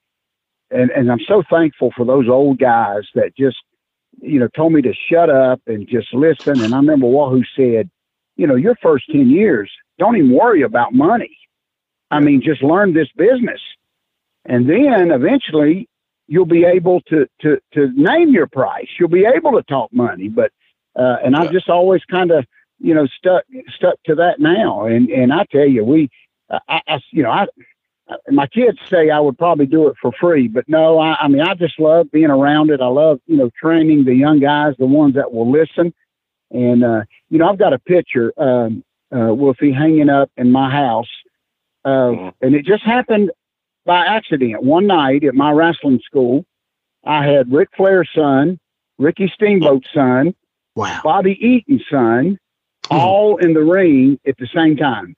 and 0.72 0.92
and 0.92 1.12
I'm 1.12 1.22
so 1.28 1.44
thankful 1.50 1.92
for 1.96 2.06
those 2.06 2.28
old 2.28 2.60
guys 2.60 3.04
that 3.16 3.36
just 3.38 3.58
you 4.22 4.40
know, 4.40 4.48
told 4.56 4.74
me 4.74 4.82
to 4.82 4.94
shut 5.10 5.30
up 5.30 5.62
and 5.68 5.88
just 5.88 6.14
listen. 6.14 6.62
And 6.62 6.74
I 6.74 6.78
remember 6.78 7.08
Wahoo 7.08 7.44
said, 7.56 7.90
you 8.36 8.48
know, 8.48 8.56
your 8.56 8.76
first 8.82 9.06
10 9.12 9.30
years, 9.30 9.72
don't 10.00 10.16
even 10.18 10.32
worry 10.32 10.62
about 10.62 10.94
money. 10.94 11.38
I 12.12 12.20
mean, 12.20 12.42
just 12.42 12.62
learn 12.62 12.94
this 12.94 13.10
business. 13.18 13.60
And 14.46 14.70
then 14.70 15.12
eventually 15.12 15.90
you'll 16.28 16.46
be 16.46 16.64
able 16.64 17.02
to, 17.02 17.28
to, 17.42 17.60
to 17.74 17.92
name 17.96 18.30
your 18.30 18.48
price. 18.48 18.88
You'll 19.00 19.10
be 19.10 19.26
able 19.26 19.52
to 19.54 19.64
talk 19.64 19.92
money. 19.92 20.30
But, 20.30 20.52
uh, 20.96 21.18
and 21.24 21.34
yeah. 21.34 21.42
I've 21.42 21.52
just 21.52 21.70
always 21.70 22.04
kind 22.06 22.32
of, 22.32 22.46
you 22.80 22.94
know, 22.94 23.08
stuck, 23.08 23.44
stuck 23.76 23.96
to 24.06 24.16
that 24.16 24.40
now. 24.40 24.86
And, 24.86 25.10
and 25.10 25.34
I 25.34 25.46
tell 25.52 25.68
you, 25.68 25.84
we, 25.84 26.10
I, 26.50 26.82
I 26.88 27.00
you 27.12 27.24
know, 27.24 27.32
I, 27.32 27.48
my 28.30 28.48
kids 28.48 28.78
say 28.90 29.10
I 29.10 29.20
would 29.20 29.38
probably 29.38 29.66
do 29.66 29.88
it 29.88 29.96
for 30.02 30.12
free, 30.14 30.48
but 30.48 30.68
no, 30.68 31.00
I, 31.00 31.16
I 31.22 31.28
mean, 31.28 31.42
I 31.42 31.54
just 31.56 31.80
love 31.80 32.12
being 32.12 32.30
around 32.30 32.70
it. 32.70 32.82
I 32.82 32.88
love, 32.88 33.20
you 33.26 33.38
know, 33.38 33.50
training 33.60 34.06
the 34.06 34.16
young 34.16 34.40
guys, 34.40 34.76
the 34.80 34.86
ones 34.86 35.16
that 35.16 35.34
will 35.34 35.52
listen. 35.52 35.94
And, 36.52 36.84
uh, 36.84 37.04
you 37.30 37.38
know, 37.38 37.50
I've 37.50 37.60
got 37.60 37.74
a 37.74 37.80
picture, 37.80 38.34
um, 38.38 38.84
uh, 39.14 39.34
Wolfie 39.34 39.72
hanging 39.72 40.10
up 40.10 40.32
in 40.38 40.52
my 40.52 40.70
house. 40.70 41.10
Uh, 41.84 42.32
and 42.42 42.56
it 42.56 42.66
just 42.66 42.84
happened 42.84 43.32
by 43.86 44.06
accident. 44.06 44.64
One 44.64 44.88
night 44.88 45.24
at 45.24 45.36
my 45.36 45.52
wrestling 45.52 46.02
school, 46.06 46.46
I 47.06 47.26
had 47.26 47.52
Ric 47.52 47.70
Flair's 47.76 48.10
son, 48.14 48.60
Ricky 48.98 49.32
Steamboat's 49.34 49.88
son, 49.94 50.36
wow. 50.76 51.02
Bobby 51.04 51.38
Eaton's 51.40 51.84
son, 51.90 52.38
mm-hmm. 52.84 52.96
all 52.96 53.38
in 53.38 53.54
the 53.54 53.64
ring 53.64 54.20
at 54.28 54.38
the 54.38 54.48
same 54.54 54.76
time. 54.76 55.16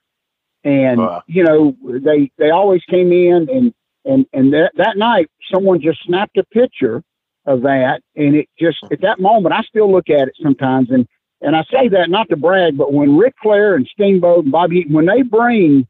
And 0.63 1.00
uh, 1.00 1.22
you 1.28 1.43
know, 1.43 1.76
they 1.84 2.32
they 2.38 2.50
always 2.50 2.84
came 2.89 3.12
in 3.12 3.48
and 3.50 3.74
and 4.06 4.26
and 4.34 4.54
that 4.54 4.72
that 4.76 4.98
night 4.98 5.30
someone 5.52 5.82
just 5.82 6.04
snapped 6.04 6.38
a 6.38 6.43
picture 6.45 7.04
of 7.45 7.62
that 7.62 8.02
and 8.15 8.36
it 8.36 8.50
just 8.60 8.78
at 8.91 9.02
that 9.02 9.19
moment 9.19 9.56
I 9.56 9.62
still 9.63 9.91
look 9.91 10.10
at 10.10 10.28
it 10.28 10.36
sometimes 10.41 10.91
and 10.91 11.08
and 11.41 11.56
I 11.56 11.63
say 11.72 11.88
that 11.88 12.10
not 12.10 12.28
to 12.30 12.36
brag, 12.36 12.78
but 12.78 12.91
when 12.91 13.15
Ric 13.15 13.34
Flair 13.41 13.76
and 13.76 13.88
Steamboat 13.88 14.43
and 14.43 14.52
Bobby 14.52 14.86
when 14.89 15.06
they 15.06 15.22
bring 15.22 15.88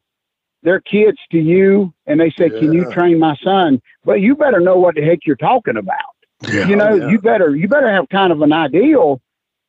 their 0.62 0.80
kids 0.80 1.18
to 1.32 1.40
you 1.40 1.94
and 2.06 2.20
they 2.20 2.30
say, 2.32 2.50
yeah. 2.54 2.60
"Can 2.60 2.74
you 2.74 2.92
train 2.92 3.18
my 3.18 3.36
son?" 3.44 3.82
But 4.04 4.22
you 4.22 4.36
better 4.36 4.60
know 4.60 4.78
what 4.78 4.96
the 4.96 5.02
heck 5.02 5.20
you're 5.26 5.36
talking 5.36 5.78
about. 5.78 5.98
Yeah, 6.52 6.68
you 6.68 6.76
know, 6.76 6.94
yeah. 6.94 7.10
you 7.10 7.20
better 7.20 7.56
you 7.56 7.68
better 7.68 7.90
have 7.90 8.08
kind 8.10 8.32
of 8.32 8.42
an 8.42 8.54
ideal, 8.54 9.22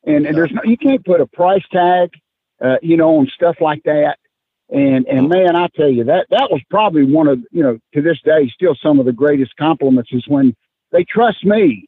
and, 0.05 0.25
and 0.25 0.37
there's 0.37 0.51
no 0.51 0.61
you 0.63 0.77
can't 0.77 1.03
put 1.03 1.19
a 1.19 1.25
price 1.25 1.65
tag, 1.71 2.11
uh, 2.63 2.77
you 2.81 2.95
know, 2.95 3.17
on 3.17 3.27
stuff 3.33 3.55
like 3.59 3.81
that. 3.83 4.19
And 4.71 5.05
and 5.07 5.27
man, 5.27 5.55
I 5.55 5.67
tell 5.75 5.89
you 5.89 6.05
that 6.05 6.27
that 6.29 6.49
was 6.49 6.61
probably 6.69 7.03
one 7.03 7.27
of 7.27 7.39
you 7.51 7.61
know 7.61 7.77
to 7.93 8.01
this 8.01 8.19
day 8.23 8.49
still 8.53 8.75
some 8.81 8.99
of 8.99 9.05
the 9.05 9.11
greatest 9.11 9.55
compliments 9.57 10.11
is 10.13 10.23
when 10.27 10.55
they 10.91 11.03
trust 11.03 11.43
me, 11.43 11.87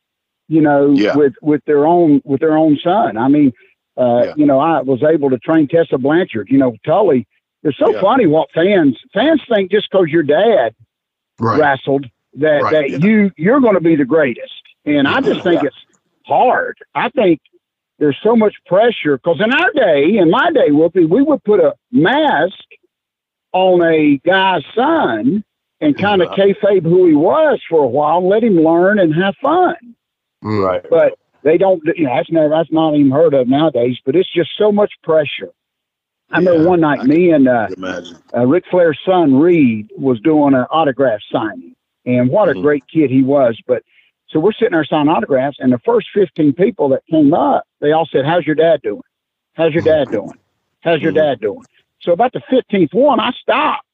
you 0.50 0.62
know, 0.62 0.92
yeah. 0.92 1.16
with 1.16 1.34
with 1.42 1.62
their 1.66 1.88
own 1.88 2.22
with 2.26 2.42
their 2.42 2.58
own 2.58 2.78
son. 2.84 3.18
I 3.18 3.30
mean, 3.30 3.54
uh, 3.98 4.24
yeah. 4.26 4.34
you 4.36 4.46
know, 4.46 4.60
I 4.60 4.82
was 4.82 5.02
able 5.02 5.30
to 5.30 5.38
train 5.38 5.70
Tessa 5.70 5.98
Blanchard. 5.98 6.50
You 6.50 6.58
know, 6.58 6.76
Tully. 6.86 7.26
It's 7.64 7.78
so 7.78 7.94
yeah. 7.94 8.02
funny 8.02 8.28
what 8.28 8.50
fans 8.54 9.00
fans 9.14 9.42
think 9.48 9.72
just 9.72 9.90
because 9.90 10.08
your 10.10 10.24
dad 10.24 10.76
right. 11.40 11.60
wrestled 11.60 12.06
that 12.36 12.64
right. 12.64 12.92
that 12.92 13.02
you 13.02 13.32
you're 13.38 13.62
going 13.62 13.76
to 13.76 13.82
be 13.82 13.96
the 13.96 14.06
greatest. 14.06 14.52
And 14.86 15.08
I 15.08 15.22
just 15.22 15.44
think 15.44 15.64
it's 15.64 15.76
hard. 16.26 16.78
I 16.94 17.08
think 17.10 17.40
there's 18.00 18.18
so 18.24 18.36
much 18.36 18.56
pressure 18.66 19.18
because 19.18 19.40
in 19.40 19.52
our 19.54 19.72
day, 19.74 20.18
in 20.18 20.30
my 20.30 20.52
day, 20.52 20.72
Wolfie, 20.72 21.06
we 21.06 21.22
would 21.22 21.44
put 21.44 21.60
a 21.60 21.74
mask 21.92 22.64
on 23.52 23.84
a 23.84 24.18
guy's 24.26 24.64
son 24.76 25.44
and 25.80 25.98
kind 25.98 26.22
of 26.22 26.30
kayfabe 26.30 26.84
who 26.84 27.08
he 27.08 27.14
was 27.14 27.62
for 27.70 27.84
a 27.84 27.88
while, 27.88 28.28
let 28.28 28.44
him 28.44 28.56
learn 28.56 29.00
and 29.00 29.14
have 29.14 29.36
fun. 29.42 29.76
Right. 30.42 30.84
But 30.90 31.18
they 31.44 31.58
don't, 31.58 31.82
you 31.96 32.06
know, 32.06 32.16
that's 32.16 32.32
never, 32.32 32.50
that's 32.50 32.72
not 32.72 32.96
even 32.96 33.12
heard 33.12 33.34
of 33.34 33.48
nowadays, 33.48 33.98
but 34.06 34.16
it's 34.16 34.32
just 34.34 34.52
so 34.58 34.72
much 34.72 34.94
pressure. 35.04 35.52
I 36.32 36.40
yeah, 36.40 36.50
remember 36.50 36.70
one 36.70 36.80
night, 36.80 37.02
I 37.02 37.04
me 37.04 37.32
and 37.32 37.48
uh, 37.48 37.68
uh, 38.34 38.46
Ric 38.46 38.64
Flair's 38.72 39.00
son, 39.06 39.36
Reid, 39.36 39.92
was 39.98 40.20
doing 40.22 40.54
an 40.56 40.66
autograph 40.72 41.20
signing. 41.32 41.76
And 42.06 42.30
what 42.30 42.50
mm-hmm. 42.50 42.60
a 42.60 42.62
great 42.62 42.84
kid 42.88 43.12
he 43.12 43.22
was. 43.22 43.58
But 43.68 43.84
so 44.34 44.40
we're 44.40 44.52
sitting 44.52 44.72
there 44.72 44.84
signing 44.84 45.10
autographs, 45.10 45.58
and 45.60 45.72
the 45.72 45.80
first 45.80 46.08
15 46.14 46.54
people 46.54 46.90
that 46.90 47.06
came 47.10 47.34
up, 47.34 47.66
they 47.80 47.92
all 47.92 48.08
said, 48.12 48.26
How's 48.26 48.46
your 48.46 48.56
dad 48.56 48.82
doing? 48.82 49.04
How's 49.54 49.74
your 49.74 49.84
dad 49.84 50.10
doing? 50.10 50.34
How's 50.82 51.02
your 51.02 51.12
mm-hmm. 51.12 51.20
dad 51.20 51.40
doing? 51.40 51.64
So 52.02 52.12
about 52.12 52.34
the 52.34 52.42
15th 52.52 52.94
one, 52.94 53.20
I 53.20 53.32
stopped 53.32 53.86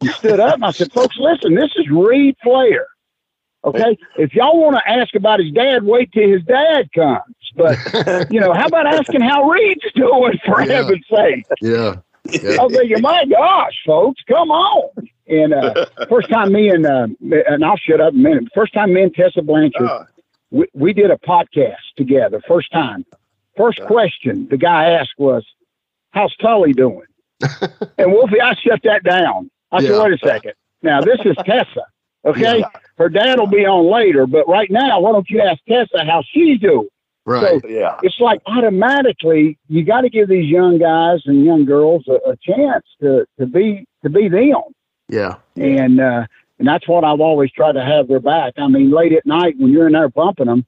and 0.00 0.10
stood 0.10 0.40
up 0.40 0.56
and 0.56 0.64
I 0.64 0.72
said, 0.72 0.92
Folks, 0.92 1.16
listen, 1.16 1.54
this 1.54 1.70
is 1.76 1.88
Reid 1.88 2.36
Flair. 2.42 2.88
Okay. 3.64 3.96
If 4.18 4.34
y'all 4.34 4.60
want 4.60 4.76
to 4.76 4.90
ask 4.90 5.14
about 5.14 5.38
his 5.38 5.52
dad, 5.52 5.84
wait 5.84 6.10
till 6.12 6.28
his 6.28 6.42
dad 6.42 6.90
comes. 6.92 7.22
But, 7.54 7.78
you 8.32 8.40
know, 8.40 8.52
how 8.52 8.66
about 8.66 8.86
asking 8.86 9.20
how 9.20 9.48
Reid's 9.48 9.84
doing 9.94 10.38
for 10.44 10.62
yeah. 10.62 10.72
heaven's 10.72 11.06
sake? 11.08 11.46
Yeah. 11.60 11.96
yeah. 12.24 12.56
I 12.60 12.64
was 12.64 12.72
thinking, 12.72 13.00
my 13.00 13.24
gosh, 13.26 13.80
folks, 13.86 14.20
come 14.26 14.50
on. 14.50 15.08
And 15.28 15.54
uh, 15.54 15.86
first 16.08 16.28
time 16.30 16.52
me 16.52 16.68
and 16.68 16.86
uh, 16.86 17.06
and 17.20 17.64
I'll 17.64 17.76
shut 17.76 18.00
up 18.00 18.12
in 18.12 18.20
a 18.20 18.22
minute. 18.22 18.44
First 18.54 18.74
time 18.74 18.92
me 18.92 19.02
and 19.02 19.14
Tessa 19.14 19.42
Blanchard, 19.42 19.88
uh, 19.88 20.04
we, 20.50 20.66
we 20.74 20.92
did 20.92 21.10
a 21.10 21.16
podcast 21.16 21.76
together. 21.96 22.40
First 22.46 22.72
time. 22.72 23.04
First 23.56 23.80
uh, 23.80 23.86
question 23.86 24.48
the 24.50 24.56
guy 24.56 24.90
asked 24.90 25.14
was, 25.18 25.44
"How's 26.10 26.34
Tully 26.36 26.72
doing?" 26.72 27.06
and 27.98 28.12
Wolfie, 28.12 28.40
I 28.40 28.54
shut 28.54 28.80
that 28.84 29.04
down. 29.04 29.50
I 29.70 29.80
yeah. 29.80 29.88
said, 29.88 30.02
"Wait 30.02 30.12
a 30.14 30.18
second. 30.18 30.52
Now 30.82 31.00
this 31.00 31.20
is 31.24 31.36
Tessa. 31.44 31.86
Okay, 32.24 32.60
yeah. 32.60 32.68
her 32.98 33.08
dad 33.08 33.38
will 33.38 33.48
be 33.48 33.66
on 33.66 33.90
later, 33.90 34.26
but 34.26 34.46
right 34.48 34.70
now, 34.70 35.00
why 35.00 35.12
don't 35.12 35.28
you 35.28 35.40
ask 35.40 35.60
Tessa 35.68 36.04
how 36.04 36.22
she's 36.32 36.58
doing?" 36.60 36.88
Right. 37.24 37.60
So 37.62 37.68
yeah. 37.68 37.98
It's 38.02 38.18
like 38.18 38.40
automatically 38.46 39.58
you 39.68 39.84
got 39.84 40.00
to 40.00 40.10
give 40.10 40.28
these 40.28 40.50
young 40.50 40.78
guys 40.78 41.20
and 41.26 41.44
young 41.44 41.64
girls 41.64 42.04
a, 42.08 42.30
a 42.30 42.36
chance 42.36 42.84
to 43.00 43.26
to 43.38 43.46
be 43.46 43.84
to 44.02 44.10
be 44.10 44.28
them. 44.28 44.62
Yeah. 45.12 45.36
And 45.56 46.00
uh, 46.00 46.26
and 46.58 46.66
that's 46.66 46.88
what 46.88 47.04
I've 47.04 47.20
always 47.20 47.52
tried 47.52 47.72
to 47.72 47.84
have 47.84 48.08
their 48.08 48.20
back. 48.20 48.54
I 48.56 48.66
mean, 48.66 48.90
late 48.90 49.12
at 49.12 49.26
night 49.26 49.54
when 49.58 49.70
you're 49.70 49.86
in 49.86 49.92
there 49.92 50.08
bumping 50.08 50.46
them, 50.46 50.66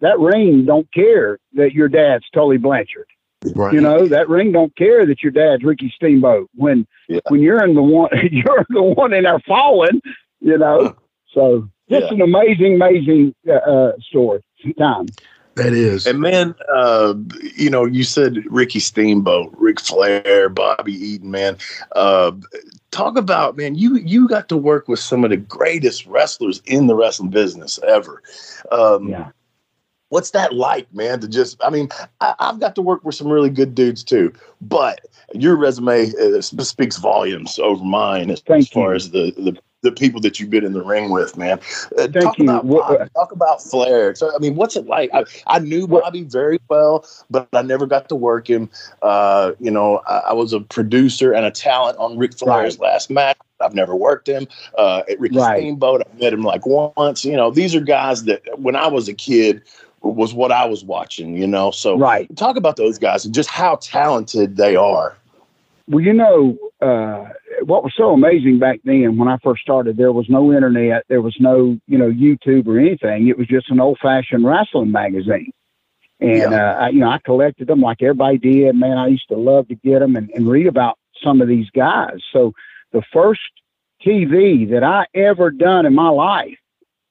that 0.00 0.18
ring 0.20 0.66
don't 0.66 0.92
care 0.92 1.38
that 1.54 1.72
your 1.72 1.88
dad's 1.88 2.24
Tully 2.32 2.58
Blanchard. 2.58 3.06
Right. 3.54 3.74
You 3.74 3.80
know 3.80 4.06
that 4.06 4.28
ring 4.28 4.52
don't 4.52 4.74
care 4.76 5.04
that 5.06 5.22
your 5.22 5.32
dad's 5.32 5.64
Ricky 5.64 5.92
Steamboat. 5.96 6.48
When 6.54 6.86
yeah. 7.08 7.20
when 7.28 7.40
you're 7.40 7.64
in 7.64 7.74
the 7.74 7.82
one 7.82 8.10
you're 8.30 8.66
the 8.68 8.82
one 8.82 9.12
in 9.12 9.24
there 9.24 9.40
falling. 9.40 10.00
You 10.40 10.58
know, 10.58 10.94
so 11.32 11.68
just 11.88 12.06
yeah. 12.06 12.14
an 12.14 12.20
amazing, 12.20 12.74
amazing 12.74 13.34
uh, 13.48 13.52
uh, 13.52 13.92
story. 14.00 14.42
Time. 14.78 15.06
That 15.56 15.72
is. 15.72 16.06
And 16.06 16.20
man, 16.20 16.54
uh, 16.72 17.14
you 17.56 17.70
know, 17.70 17.84
you 17.84 18.02
said 18.02 18.44
Ricky 18.46 18.80
Steamboat, 18.80 19.54
Ric 19.56 19.80
Flair, 19.80 20.48
Bobby 20.48 20.92
Eaton, 20.92 21.30
man. 21.30 21.56
Uh, 21.92 22.32
talk 22.90 23.16
about 23.16 23.56
man, 23.56 23.74
you 23.74 23.96
you 23.96 24.28
got 24.28 24.48
to 24.48 24.56
work 24.56 24.88
with 24.88 25.00
some 25.00 25.24
of 25.24 25.30
the 25.30 25.36
greatest 25.36 26.06
wrestlers 26.06 26.60
in 26.66 26.86
the 26.86 26.94
wrestling 26.94 27.30
business 27.30 27.78
ever. 27.86 28.22
Um, 28.72 29.08
yeah. 29.08 29.30
What's 30.08 30.30
that 30.30 30.54
like, 30.54 30.92
man? 30.94 31.20
To 31.20 31.28
just, 31.28 31.56
I 31.64 31.70
mean, 31.70 31.88
I, 32.20 32.34
have 32.38 32.60
got 32.60 32.76
to 32.76 32.82
work 32.82 33.04
with 33.04 33.16
some 33.16 33.28
really 33.28 33.50
good 33.50 33.74
dudes 33.74 34.04
too, 34.04 34.32
but 34.60 35.00
your 35.32 35.56
resume 35.56 36.12
uh, 36.20 36.40
speaks 36.40 36.98
volumes 36.98 37.58
over 37.58 37.82
mine 37.82 38.30
as, 38.30 38.40
as 38.48 38.68
far 38.68 38.90
you. 38.90 38.96
as 38.96 39.10
the, 39.10 39.32
the 39.36 39.58
the 39.84 39.92
people 39.92 40.20
that 40.22 40.40
you've 40.40 40.50
been 40.50 40.64
in 40.64 40.72
the 40.72 40.82
ring 40.82 41.10
with, 41.10 41.36
man. 41.36 41.60
Uh, 41.96 42.08
Thank 42.08 42.24
talk 42.24 42.38
you. 42.38 42.44
About 42.44 42.66
Bobby, 42.66 43.10
talk 43.14 43.30
about 43.30 43.62
Flair. 43.62 44.14
So, 44.14 44.34
I 44.34 44.38
mean, 44.38 44.56
what's 44.56 44.74
it 44.74 44.86
like? 44.86 45.10
I, 45.12 45.24
I 45.46 45.60
knew 45.60 45.86
Bobby 45.86 46.22
very 46.22 46.58
well, 46.68 47.06
but 47.30 47.46
I 47.52 47.62
never 47.62 47.86
got 47.86 48.08
to 48.08 48.16
work 48.16 48.48
him. 48.48 48.68
Uh, 49.02 49.52
you 49.60 49.70
know, 49.70 50.00
I, 50.08 50.18
I, 50.30 50.32
was 50.32 50.52
a 50.52 50.60
producer 50.60 51.32
and 51.32 51.44
a 51.44 51.50
talent 51.50 51.98
on 51.98 52.18
Ric 52.18 52.36
Flair's 52.36 52.78
right. 52.78 52.92
last 52.92 53.10
match. 53.10 53.36
I've 53.60 53.74
never 53.74 53.94
worked 53.94 54.28
him. 54.28 54.48
Uh, 54.76 55.02
at 55.08 55.20
Ricky 55.20 55.36
right. 55.36 55.60
Steamboat, 55.60 56.02
I 56.02 56.18
met 56.18 56.32
him 56.32 56.42
like 56.42 56.66
once. 56.66 57.24
You 57.24 57.36
know, 57.36 57.50
these 57.50 57.74
are 57.74 57.80
guys 57.80 58.24
that 58.24 58.42
when 58.58 58.74
I 58.74 58.88
was 58.88 59.08
a 59.08 59.14
kid 59.14 59.62
was 60.00 60.34
what 60.34 60.50
I 60.50 60.64
was 60.66 60.82
watching. 60.84 61.36
You 61.36 61.46
know, 61.46 61.70
so 61.70 61.96
right. 61.96 62.34
Talk 62.36 62.56
about 62.56 62.76
those 62.76 62.98
guys 62.98 63.24
and 63.24 63.34
just 63.34 63.50
how 63.50 63.76
talented 63.76 64.56
they 64.56 64.76
are. 64.76 65.16
Well, 65.86 66.02
you 66.02 66.14
know, 66.14 66.56
uh, 66.80 67.28
what 67.64 67.84
was 67.84 67.92
so 67.96 68.12
amazing 68.12 68.58
back 68.58 68.80
then 68.84 69.18
when 69.18 69.28
I 69.28 69.36
first 69.42 69.62
started, 69.62 69.96
there 69.96 70.12
was 70.12 70.28
no 70.28 70.52
internet, 70.52 71.04
there 71.08 71.20
was 71.20 71.36
no, 71.38 71.78
you 71.86 71.98
know, 71.98 72.10
YouTube 72.10 72.66
or 72.66 72.78
anything. 72.78 73.28
It 73.28 73.36
was 73.36 73.46
just 73.46 73.70
an 73.70 73.80
old 73.80 73.98
fashioned 74.00 74.46
wrestling 74.46 74.92
magazine. 74.92 75.52
And 76.20 76.52
yeah. 76.52 76.84
uh, 76.84 76.88
you 76.88 77.00
know, 77.00 77.10
I 77.10 77.18
collected 77.24 77.68
them 77.68 77.80
like 77.80 78.00
everybody 78.00 78.38
did. 78.38 78.74
Man, 78.74 78.96
I 78.96 79.08
used 79.08 79.28
to 79.28 79.36
love 79.36 79.68
to 79.68 79.74
get 79.74 79.98
them 79.98 80.16
and, 80.16 80.30
and 80.30 80.48
read 80.48 80.66
about 80.66 80.98
some 81.22 81.40
of 81.40 81.48
these 81.48 81.68
guys. 81.70 82.18
So 82.32 82.52
the 82.92 83.02
first 83.12 83.40
TV 84.04 84.70
that 84.70 84.82
I 84.84 85.06
ever 85.14 85.50
done 85.50 85.86
in 85.86 85.94
my 85.94 86.08
life 86.08 86.58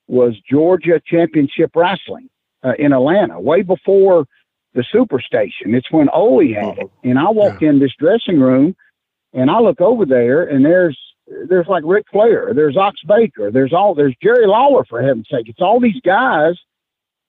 was 0.08 0.36
Georgia 0.50 1.02
Championship 1.06 1.72
Wrestling 1.76 2.30
uh, 2.64 2.74
in 2.80 2.94
Atlanta, 2.94 3.40
way 3.40 3.62
before 3.62 4.26
the 4.74 4.84
Superstation. 4.94 5.76
It's 5.76 5.92
when 5.92 6.10
Ole 6.10 6.54
had 6.54 6.78
it, 6.78 6.84
uh-huh. 6.84 6.88
and 7.04 7.20
I 7.20 7.30
walk 7.30 7.62
yeah. 7.62 7.70
in 7.70 7.80
this 7.80 7.94
dressing 7.98 8.40
room, 8.40 8.76
and 9.34 9.50
I 9.50 9.60
look 9.60 9.82
over 9.82 10.06
there, 10.06 10.44
and 10.44 10.66
there's 10.66 10.98
there's 11.48 11.68
like 11.68 11.84
Ric 11.86 12.06
Flair, 12.12 12.54
there's 12.54 12.78
Ox 12.78 13.00
Baker, 13.08 13.52
there's 13.52 13.74
all 13.74 13.96
there's 13.96 14.16
Jerry 14.22 14.48
Lawler 14.48 14.84
for 14.86 15.02
heaven's 15.02 15.30
sake. 15.30 15.48
It's 15.48 15.62
all 15.62 15.80
these 15.80 16.02
guys 16.04 16.56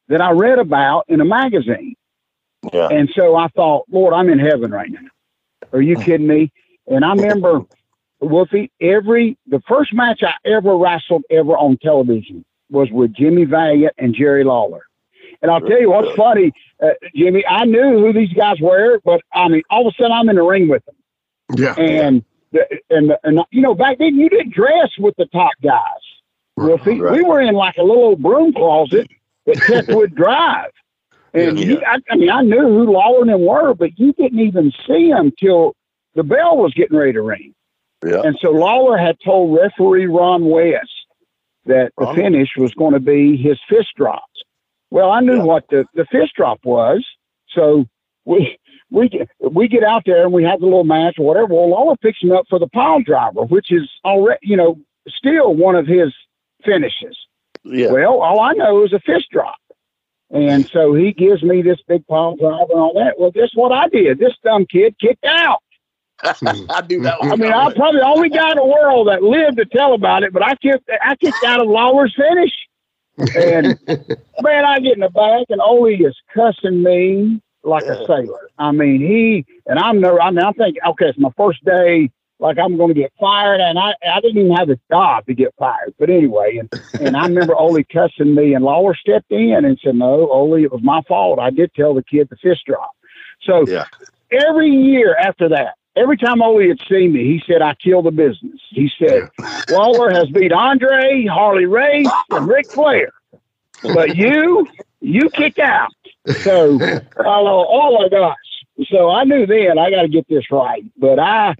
that 0.09 0.20
I 0.20 0.30
read 0.30 0.59
about 0.59 1.04
in 1.09 1.20
a 1.20 1.24
magazine. 1.24 1.94
Yeah. 2.72 2.88
And 2.88 3.11
so 3.14 3.37
I 3.37 3.48
thought, 3.48 3.85
Lord, 3.90 4.14
I'm 4.14 4.28
in 4.28 4.38
heaven 4.38 4.70
right 4.70 4.90
now. 4.90 5.09
Are 5.72 5.83
you 5.83 5.96
kidding 6.00 6.26
me? 6.26 6.52
And 6.87 7.04
I 7.04 7.14
remember 7.14 7.62
Wolfie, 8.20 8.70
every 8.80 9.37
the 9.46 9.61
first 9.68 9.92
match 9.92 10.22
I 10.22 10.35
ever 10.48 10.76
wrestled 10.76 11.24
ever 11.30 11.57
on 11.57 11.78
television 11.78 12.44
was 12.70 12.90
with 12.90 13.14
Jimmy 13.14 13.44
Valiant 13.44 13.94
and 13.98 14.14
Jerry 14.14 14.44
Lawler. 14.44 14.87
And 15.44 15.50
I'll 15.50 15.61
tell 15.61 15.78
you 15.78 15.90
what's 15.90 16.16
funny, 16.16 16.52
uh, 16.83 16.92
Jimmy. 17.14 17.44
I 17.46 17.66
knew 17.66 17.98
who 17.98 18.14
these 18.14 18.33
guys 18.33 18.59
were, 18.62 18.98
but 19.04 19.20
I 19.30 19.46
mean, 19.48 19.61
all 19.68 19.87
of 19.87 19.92
a 19.92 20.02
sudden 20.02 20.11
I'm 20.11 20.30
in 20.30 20.37
the 20.37 20.42
ring 20.42 20.68
with 20.68 20.83
them. 20.87 20.94
Yeah. 21.54 21.74
And 21.74 22.24
and 22.88 23.12
and 23.22 23.40
you 23.50 23.61
know, 23.61 23.74
back 23.74 23.98
then 23.98 24.14
you 24.14 24.30
didn't 24.30 24.54
dress 24.54 24.88
with 24.98 25.14
the 25.18 25.26
top 25.26 25.52
guys. 25.62 25.83
Wolfie, 26.57 26.98
right. 26.98 27.12
we 27.12 27.22
were 27.22 27.42
in 27.42 27.54
like 27.54 27.76
a 27.76 27.83
little 27.83 28.16
broom 28.16 28.54
closet 28.54 29.07
at 29.46 29.57
Techwood 29.57 30.14
Drive. 30.14 30.70
And 31.35 31.59
yeah. 31.59 31.76
I, 31.87 31.98
I, 32.11 32.16
mean, 32.16 32.30
I 32.30 32.40
knew 32.40 32.62
who 32.62 32.90
Lawler 32.90 33.20
and 33.20 33.28
them 33.28 33.44
were, 33.44 33.74
but 33.74 33.98
you 33.98 34.14
didn't 34.14 34.40
even 34.40 34.72
see 34.87 35.11
them 35.11 35.30
till 35.38 35.74
the 36.14 36.22
bell 36.22 36.57
was 36.57 36.72
getting 36.72 36.96
ready 36.96 37.12
to 37.12 37.20
ring. 37.20 37.54
Yeah. 38.02 38.22
And 38.24 38.38
so 38.40 38.50
Lawler 38.50 38.96
had 38.96 39.18
told 39.22 39.59
referee 39.61 40.07
Ron 40.07 40.46
West 40.46 40.88
that 41.66 41.92
the 41.98 42.07
finish 42.14 42.50
was 42.57 42.72
going 42.74 42.94
to 42.94 43.00
be 43.00 43.37
his 43.37 43.59
fist 43.68 43.88
drops. 43.96 44.34
Well, 44.94 45.11
I 45.11 45.18
knew 45.18 45.38
yeah. 45.38 45.42
what 45.42 45.64
the, 45.70 45.85
the 45.94 46.04
fist 46.04 46.35
drop 46.37 46.61
was. 46.62 47.04
So 47.48 47.85
we 48.24 48.57
we 48.92 49.09
get, 49.09 49.28
we 49.40 49.66
get 49.66 49.83
out 49.83 50.04
there 50.07 50.22
and 50.22 50.33
we 50.33 50.44
have 50.44 50.61
the 50.61 50.66
little 50.66 50.85
match 50.85 51.16
or 51.18 51.26
whatever. 51.26 51.52
Well, 51.52 51.68
Lawler 51.68 51.96
picks 51.96 52.22
him 52.22 52.30
up 52.30 52.46
for 52.48 52.61
the 52.61 52.68
pile 52.68 53.02
driver, 53.02 53.42
which 53.42 53.72
is 53.72 53.90
already, 54.04 54.38
you 54.42 54.57
know, 54.57 54.78
still 55.09 55.52
one 55.52 55.74
of 55.74 55.88
his 55.88 56.14
finishes. 56.64 57.18
Yeah. 57.64 57.90
Well, 57.90 58.22
all 58.22 58.38
I 58.38 58.52
know 58.52 58.85
is 58.85 58.92
a 58.92 59.00
fist 59.00 59.30
drop. 59.33 59.57
And 60.30 60.64
so 60.68 60.94
he 60.94 61.12
gives 61.12 61.42
me 61.42 61.61
this 61.61 61.80
big 61.88 62.07
pile 62.07 62.37
driver 62.37 62.70
and 62.70 62.80
all 62.80 62.94
that. 62.94 63.18
Well, 63.18 63.33
guess 63.33 63.50
what 63.54 63.72
I 63.72 63.88
did? 63.88 64.20
This 64.20 64.35
dumb 64.44 64.64
kid 64.64 64.94
kicked 65.00 65.24
out. 65.24 65.61
I 66.22 66.83
do 66.87 67.02
that. 67.02 67.18
I 67.20 67.35
mean, 67.35 67.52
I'm 67.52 67.74
probably 67.74 67.98
the 67.98 68.07
only 68.07 68.28
guy 68.28 68.52
in 68.52 68.59
the 68.59 68.64
world 68.64 69.09
that 69.09 69.24
lived 69.24 69.57
to 69.57 69.64
tell 69.64 69.94
about 69.94 70.22
it, 70.22 70.33
but 70.33 70.44
I 70.44 70.54
kicked, 70.54 70.88
I 71.02 71.16
kicked 71.16 71.42
out 71.44 71.61
of 71.61 71.66
Lawler's 71.66 72.14
finish. 72.16 72.52
And 73.18 73.79
man, 74.42 74.64
I 74.64 74.81
get 74.81 74.94
in 74.94 75.00
the 75.00 75.11
back 75.11 75.46
and 75.48 75.61
Ole 75.61 75.87
is 75.87 76.16
cussing 76.35 76.83
me 76.83 77.40
like 77.62 77.85
a 77.85 78.05
sailor. 78.07 78.50
I 78.59 78.72
mean, 78.72 79.00
he 79.00 79.44
and 79.66 79.79
I'm 79.79 80.00
never. 80.00 80.20
I 80.20 80.31
mean, 80.31 80.44
I'm 80.44 80.55
thinking, 80.55 80.83
okay, 80.87 81.07
it's 81.07 81.18
my 81.18 81.31
first 81.37 81.64
day. 81.64 82.11
Like 82.40 82.59
I'm 82.59 82.77
going 82.77 82.92
to 82.92 83.00
get 83.00 83.12
fired, 83.18 83.61
and 83.61 83.79
I 83.79 83.94
I 84.07 84.20
didn't 84.20 84.38
even 84.38 84.57
have 84.57 84.68
a 84.68 84.79
job 84.90 85.24
to 85.27 85.35
get 85.35 85.55
fired. 85.59 85.94
But 85.98 86.11
anyway, 86.11 86.59
and 86.59 86.72
and 87.00 87.16
I 87.16 87.27
remember 87.27 87.55
Ole 87.55 87.83
cussing 87.85 88.35
me, 88.35 88.55
and 88.55 88.64
Lawler 88.64 88.94
stepped 88.94 89.31
in 89.31 89.64
and 89.64 89.79
said, 89.83 89.94
"No, 89.94 90.29
Ole, 90.31 90.62
it 90.62 90.72
was 90.72 90.83
my 90.83 91.00
fault. 91.03 91.38
I 91.38 91.50
did 91.50 91.72
tell 91.74 91.94
the 91.94 92.03
kid 92.03 92.29
the 92.29 92.37
fist 92.37 92.66
drop." 92.66 92.90
So 93.42 93.66
yeah. 93.68 93.85
every 94.33 94.68
year 94.68 95.16
after 95.16 95.48
that, 95.50 95.74
every 95.96 96.16
time 96.16 96.42
Ole 96.42 96.68
had 96.68 96.78
seen 96.88 97.12
me, 97.12 97.24
he 97.24 97.42
said, 97.46 97.62
I 97.62 97.74
kill 97.74 98.02
the 98.02 98.11
business. 98.11 98.61
He 98.70 98.90
said, 98.98 99.30
Lawler 99.70 100.11
has 100.11 100.28
beat 100.28 100.52
Andre, 100.52 101.26
Harley 101.26 101.66
Race, 101.66 102.09
and 102.30 102.48
Ric 102.48 102.70
Flair. 102.70 103.12
But 103.83 104.16
you, 104.16 104.66
you 105.00 105.30
kick 105.30 105.59
out. 105.59 105.92
So, 106.40 106.78
oh, 107.18 107.66
oh 107.68 107.98
my 107.98 108.09
gosh. 108.09 108.37
So 108.90 109.11
I 109.11 109.24
knew 109.24 109.46
then 109.46 109.78
I 109.78 109.90
got 109.90 110.02
to 110.02 110.09
get 110.09 110.28
this 110.28 110.50
right. 110.50 110.85
But 110.96 111.18
I, 111.18 111.54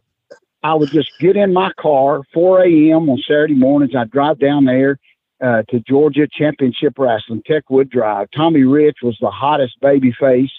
I 0.63 0.75
would 0.75 0.91
just 0.91 1.11
get 1.21 1.37
in 1.37 1.53
my 1.53 1.73
car 1.79 2.23
4 2.33 2.65
a.m. 2.65 3.09
on 3.09 3.19
Saturday 3.19 3.55
mornings. 3.55 3.95
I'd 3.95 4.11
drive 4.11 4.39
down 4.39 4.65
there 4.65 4.99
uh, 5.41 5.63
to 5.69 5.81
Georgia 5.81 6.27
Championship 6.27 6.99
Wrestling, 6.99 7.43
Techwood 7.49 7.91
Drive. 7.91 8.29
Tommy 8.35 8.65
Rich 8.65 8.99
was 9.03 9.17
the 9.21 9.31
hottest 9.31 9.79
baby 9.81 10.13
face 10.19 10.51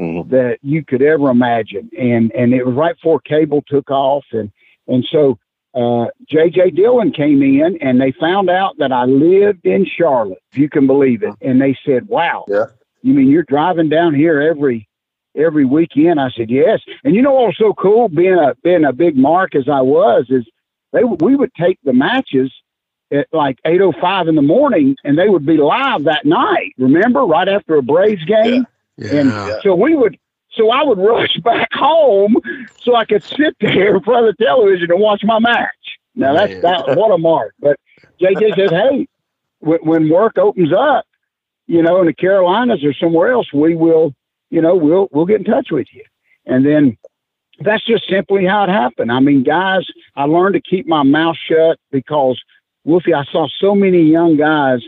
mm-hmm. 0.00 0.30
that 0.30 0.58
you 0.62 0.84
could 0.84 1.02
ever 1.02 1.30
imagine. 1.30 1.90
And 1.98 2.32
and 2.32 2.54
it 2.54 2.64
was 2.64 2.74
right 2.74 2.94
before 2.94 3.20
cable 3.20 3.62
took 3.66 3.90
off, 3.90 4.24
and 4.32 4.50
and 4.86 5.06
so 5.10 5.38
uh, 5.74 6.06
J.J. 6.28 6.70
Dillon 6.70 7.12
came 7.12 7.42
in, 7.42 7.78
and 7.80 8.00
they 8.00 8.12
found 8.12 8.48
out 8.50 8.78
that 8.78 8.90
I 8.90 9.04
lived 9.04 9.66
in 9.66 9.86
Charlotte, 9.86 10.42
if 10.50 10.58
you 10.58 10.68
can 10.68 10.86
believe 10.86 11.22
it. 11.22 11.34
And 11.40 11.60
they 11.60 11.78
said, 11.84 12.08
"Wow, 12.08 12.44
yeah. 12.48 12.66
you 13.02 13.14
mean 13.14 13.28
you're 13.28 13.42
driving 13.44 13.88
down 13.88 14.14
here 14.14 14.40
every 14.40 14.88
every 15.36 15.64
weekend?" 15.64 16.20
I 16.20 16.30
said, 16.30 16.50
"Yes." 16.50 16.80
And 17.04 17.14
you 17.14 17.22
know 17.22 17.32
what 17.32 17.48
was 17.48 17.58
so 17.58 17.74
cool, 17.74 18.08
being 18.08 18.38
a 18.38 18.54
being 18.62 18.84
a 18.84 18.92
big 18.92 19.16
mark 19.16 19.54
as 19.54 19.68
I 19.68 19.82
was, 19.82 20.26
is 20.30 20.46
they 20.92 21.04
we 21.04 21.36
would 21.36 21.52
take 21.54 21.78
the 21.84 21.92
matches 21.92 22.52
at 23.10 23.26
like 23.32 23.58
8.05 23.64 24.28
in 24.28 24.34
the 24.34 24.42
morning 24.42 24.96
and 25.02 25.18
they 25.18 25.28
would 25.28 25.46
be 25.46 25.56
live 25.56 26.04
that 26.04 26.26
night 26.26 26.74
remember 26.76 27.20
right 27.20 27.48
after 27.48 27.76
a 27.76 27.82
braves 27.82 28.24
game 28.26 28.66
yeah, 28.98 29.14
and 29.14 29.62
so 29.62 29.74
we 29.74 29.94
would, 29.94 30.18
so 30.50 30.70
I 30.70 30.82
would 30.82 30.98
rush 30.98 31.36
back 31.44 31.68
home 31.72 32.36
so 32.82 32.94
I 32.94 33.04
could 33.04 33.22
sit 33.22 33.56
there 33.60 33.96
in 33.96 34.02
front 34.02 34.28
of 34.28 34.36
the 34.36 34.44
television 34.44 34.90
and 34.90 35.00
watch 35.00 35.22
my 35.24 35.38
match. 35.38 35.74
Now 36.14 36.34
that's 36.34 36.60
that 36.62 36.96
what 36.96 37.14
a 37.14 37.18
mark. 37.18 37.54
But 37.60 37.78
JJ 38.20 38.56
says, 38.56 38.70
hey, 38.70 39.06
when, 39.60 39.78
when 39.82 40.08
work 40.10 40.36
opens 40.36 40.72
up, 40.72 41.06
you 41.66 41.82
know, 41.82 42.00
in 42.00 42.06
the 42.06 42.14
Carolinas 42.14 42.84
or 42.84 42.92
somewhere 42.92 43.30
else, 43.30 43.52
we 43.52 43.76
will, 43.76 44.14
you 44.50 44.60
know, 44.60 44.74
we'll 44.74 45.08
we'll 45.12 45.26
get 45.26 45.38
in 45.38 45.44
touch 45.44 45.68
with 45.70 45.86
you. 45.92 46.02
And 46.44 46.66
then 46.66 46.96
that's 47.60 47.84
just 47.84 48.08
simply 48.08 48.46
how 48.46 48.64
it 48.64 48.70
happened. 48.70 49.12
I 49.12 49.20
mean, 49.20 49.44
guys, 49.44 49.86
I 50.16 50.24
learned 50.24 50.54
to 50.54 50.60
keep 50.60 50.86
my 50.86 51.02
mouth 51.02 51.36
shut 51.36 51.78
because 51.92 52.40
Wolfie, 52.84 53.14
I 53.14 53.24
saw 53.24 53.46
so 53.60 53.74
many 53.74 54.02
young 54.02 54.36
guys 54.36 54.80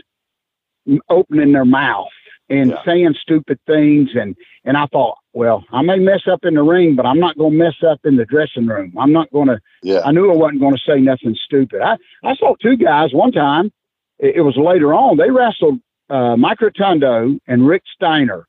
opening 1.09 1.51
their 1.51 1.65
mouth 1.65 2.09
and 2.51 2.71
yeah. 2.71 2.83
saying 2.85 3.15
stupid 3.21 3.59
things 3.65 4.09
and 4.13 4.35
and 4.63 4.77
I 4.77 4.85
thought, 4.87 5.17
well, 5.33 5.63
I 5.71 5.81
may 5.81 5.97
mess 5.97 6.21
up 6.31 6.45
in 6.45 6.53
the 6.53 6.61
ring, 6.61 6.95
but 6.95 7.05
I'm 7.05 7.19
not 7.19 7.37
going 7.37 7.53
to 7.53 7.57
mess 7.57 7.75
up 7.87 7.99
in 8.03 8.17
the 8.17 8.25
dressing 8.25 8.67
room. 8.67 8.93
I'm 8.99 9.11
not 9.11 9.31
going 9.31 9.47
to. 9.47 9.59
Yeah. 9.81 10.01
I 10.05 10.11
knew 10.11 10.31
I 10.31 10.35
wasn't 10.35 10.59
going 10.59 10.75
to 10.75 10.81
say 10.85 10.99
nothing 10.99 11.35
stupid. 11.35 11.81
I 11.81 11.97
I 12.23 12.35
saw 12.35 12.55
two 12.61 12.77
guys 12.77 13.13
one 13.13 13.31
time. 13.31 13.71
It, 14.19 14.35
it 14.37 14.41
was 14.41 14.57
later 14.57 14.93
on. 14.93 15.17
They 15.17 15.31
wrestled 15.31 15.79
uh, 16.09 16.35
Mike 16.35 16.61
Rotundo 16.61 17.39
and 17.47 17.65
Rick 17.65 17.83
Steiner 17.95 18.45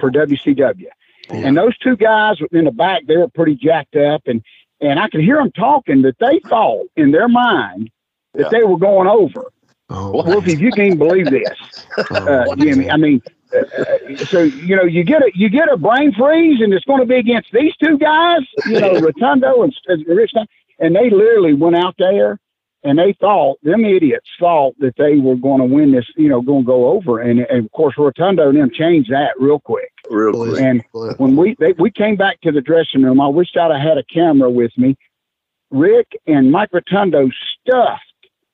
for 0.00 0.10
WCW, 0.10 0.86
yeah. 1.28 1.36
and 1.36 1.56
those 1.56 1.76
two 1.78 1.96
guys 1.96 2.38
in 2.50 2.64
the 2.64 2.72
back 2.72 3.02
they 3.06 3.18
were 3.18 3.28
pretty 3.28 3.54
jacked 3.54 3.96
up, 3.96 4.22
and 4.26 4.42
and 4.80 4.98
I 4.98 5.08
could 5.08 5.20
hear 5.20 5.36
them 5.36 5.52
talking 5.52 6.02
that 6.02 6.18
they 6.18 6.40
thought 6.48 6.86
in 6.96 7.12
their 7.12 7.28
mind 7.28 7.90
that 8.34 8.44
yeah. 8.44 8.48
they 8.58 8.64
were 8.64 8.78
going 8.78 9.06
over. 9.06 9.52
Oh, 9.94 10.10
well, 10.10 10.38
if 10.38 10.58
you 10.58 10.70
can't 10.70 10.98
believe 10.98 11.30
this, 11.30 11.86
oh, 12.10 12.16
uh, 12.16 12.56
Jimmy, 12.56 12.90
I 12.90 12.96
mean, 12.96 13.20
Uh, 13.54 14.16
so 14.24 14.42
you 14.42 14.74
know 14.74 14.84
you 14.84 15.04
get 15.04 15.22
a 15.22 15.30
you 15.34 15.48
get 15.48 15.70
a 15.70 15.76
brain 15.76 16.12
freeze 16.12 16.60
and 16.60 16.72
it's 16.72 16.84
going 16.84 17.00
to 17.00 17.06
be 17.06 17.16
against 17.16 17.48
these 17.52 17.74
two 17.76 17.98
guys 17.98 18.40
you 18.66 18.80
know 18.80 18.92
rotundo 19.00 19.62
and, 19.62 19.74
and 19.88 20.06
rick 20.06 20.30
and 20.78 20.96
they 20.96 21.10
literally 21.10 21.52
went 21.52 21.76
out 21.76 21.94
there 21.98 22.38
and 22.84 22.98
they 22.98 23.14
thought 23.20 23.58
them 23.62 23.84
idiots 23.84 24.28
thought 24.38 24.74
that 24.78 24.96
they 24.96 25.16
were 25.16 25.36
going 25.36 25.60
to 25.60 25.64
win 25.64 25.92
this 25.92 26.06
you 26.16 26.28
know 26.28 26.40
going 26.40 26.62
to 26.62 26.66
go 26.66 26.90
over. 26.90 27.20
And, 27.20 27.40
and 27.40 27.64
of 27.64 27.72
course 27.72 27.94
rotundo 27.96 28.48
and 28.48 28.58
them 28.58 28.70
changed 28.72 29.10
that 29.10 29.34
real 29.38 29.60
quick. 29.60 29.92
Real 30.10 30.32
quick. 30.32 30.60
And 30.60 30.82
when 31.18 31.36
we 31.36 31.56
they, 31.58 31.72
we 31.78 31.90
came 31.90 32.16
back 32.16 32.40
to 32.42 32.52
the 32.52 32.60
dressing 32.60 33.02
room 33.02 33.20
i 33.20 33.28
wished 33.28 33.56
i'd 33.56 33.70
have 33.70 33.80
had 33.80 33.98
a 33.98 34.04
camera 34.04 34.50
with 34.50 34.72
me. 34.76 34.96
Rick 35.70 36.12
and 36.26 36.50
mike 36.50 36.70
rotundo 36.72 37.30
stuffed 37.60 38.11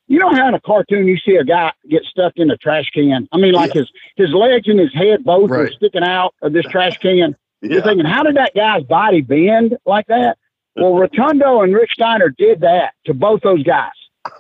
you 0.09 0.18
know 0.18 0.31
how 0.31 0.49
in 0.49 0.55
a 0.55 0.61
cartoon 0.61 1.07
you 1.07 1.18
see 1.18 1.37
a 1.37 1.44
guy 1.44 1.73
get 1.88 2.03
stuck 2.05 2.33
in 2.37 2.51
a 2.51 2.57
trash 2.57 2.90
can? 2.92 3.29
I 3.31 3.37
mean, 3.37 3.53
like 3.53 3.75
yeah. 3.75 3.83
his 3.83 3.90
his 4.16 4.31
legs 4.31 4.66
and 4.66 4.81
his 4.81 4.92
head 4.92 5.23
both 5.23 5.51
right. 5.51 5.61
are 5.61 5.73
sticking 5.73 6.03
out 6.03 6.35
of 6.42 6.53
this 6.53 6.64
trash 6.66 6.99
can. 7.03 7.37
Yeah. 7.61 7.75
You're 7.75 7.83
thinking, 7.83 8.07
how 8.07 8.23
did 8.23 8.37
that 8.37 8.55
guy's 8.55 8.85
body 8.85 9.21
bend 9.21 9.77
like 9.85 10.07
that? 10.07 10.38
Well, 10.77 10.94
Rotundo 10.94 11.62
and 11.62 11.75
Rick 11.75 11.90
Steiner 11.90 12.29
did 12.31 12.61
that 12.61 12.94
to 13.07 13.14
both 13.14 13.40
those 13.42 13.64
guys. 13.64 13.90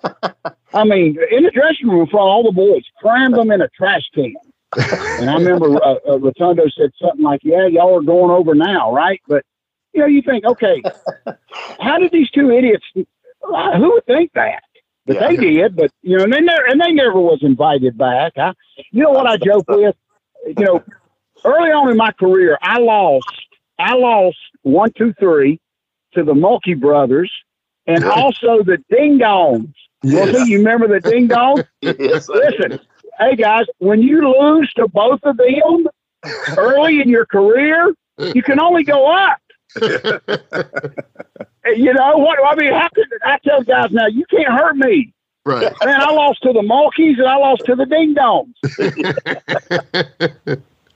I 0.72 0.84
mean, 0.84 1.18
in 1.30 1.42
the 1.42 1.50
dressing 1.50 1.88
room 1.88 2.06
for 2.10 2.20
all 2.20 2.44
the 2.44 2.52
boys, 2.52 2.84
crammed 3.00 3.34
them 3.34 3.50
in 3.50 3.60
a 3.60 3.68
trash 3.68 4.08
can. 4.14 4.34
and 4.76 5.30
I 5.30 5.34
remember 5.34 5.82
uh, 5.82 5.96
uh, 6.08 6.18
Rotundo 6.18 6.68
said 6.68 6.92
something 7.00 7.22
like, 7.22 7.40
"Yeah, 7.42 7.66
y'all 7.66 7.98
are 7.98 8.02
going 8.02 8.30
over 8.30 8.54
now, 8.54 8.92
right?" 8.92 9.20
But 9.26 9.44
you 9.92 10.00
know, 10.00 10.06
you 10.06 10.22
think, 10.22 10.44
okay, 10.44 10.82
how 11.80 11.98
did 11.98 12.12
these 12.12 12.30
two 12.30 12.50
idiots? 12.50 12.84
Who 12.94 13.92
would 13.92 14.06
think 14.06 14.32
that? 14.34 14.62
But 15.08 15.16
yeah. 15.16 15.28
they 15.28 15.36
did, 15.36 15.74
but 15.74 15.90
you 16.02 16.18
know, 16.18 16.24
and 16.24 16.32
they 16.32 16.42
never 16.42 16.64
and 16.66 16.78
they 16.78 16.92
never 16.92 17.18
was 17.18 17.38
invited 17.42 17.96
back. 17.96 18.36
I, 18.36 18.52
you 18.90 19.02
know 19.02 19.10
what 19.10 19.26
I 19.26 19.38
joke 19.38 19.64
with? 19.66 19.96
You 20.46 20.64
know, 20.64 20.84
early 21.46 21.70
on 21.70 21.90
in 21.90 21.96
my 21.96 22.12
career, 22.12 22.58
I 22.60 22.78
lost, 22.78 23.26
I 23.78 23.94
lost 23.94 24.36
one, 24.62 24.92
two, 24.92 25.14
three 25.14 25.60
to 26.12 26.22
the 26.22 26.34
Mulkey 26.34 26.78
brothers 26.78 27.32
and 27.86 28.04
also 28.04 28.62
the 28.62 28.84
Ding 28.90 29.18
Dongs. 29.18 29.72
Yes. 30.02 30.34
Well, 30.34 30.46
you 30.46 30.58
remember 30.58 30.88
the 30.88 31.00
Ding 31.00 31.26
Dongs? 31.26 31.66
yes, 31.80 32.28
Listen, 32.28 32.78
hey 33.18 33.34
guys, 33.34 33.64
when 33.78 34.02
you 34.02 34.30
lose 34.30 34.70
to 34.74 34.88
both 34.88 35.20
of 35.22 35.38
them 35.38 35.86
early 36.58 37.00
in 37.00 37.08
your 37.08 37.24
career, 37.24 37.94
you 38.34 38.42
can 38.42 38.60
only 38.60 38.84
go 38.84 39.10
up. 39.10 39.38
you 41.76 41.92
know 41.92 42.16
what? 42.18 42.38
I 42.44 42.54
mean, 42.56 42.72
how 42.72 42.88
could 42.94 43.06
I 43.24 43.38
tell 43.44 43.62
guys 43.62 43.90
now? 43.90 44.06
You 44.06 44.24
can't 44.30 44.48
hurt 44.48 44.76
me. 44.76 45.12
Right. 45.44 45.72
Man, 45.84 46.00
I 46.00 46.10
lost 46.12 46.42
to 46.42 46.52
the 46.52 46.60
Mulkeys 46.60 47.18
and 47.18 47.26
I 47.26 47.36
lost 47.36 47.62
to 47.66 47.74
the 47.74 47.86
Ding 47.86 48.14
Dongs. 48.14 48.54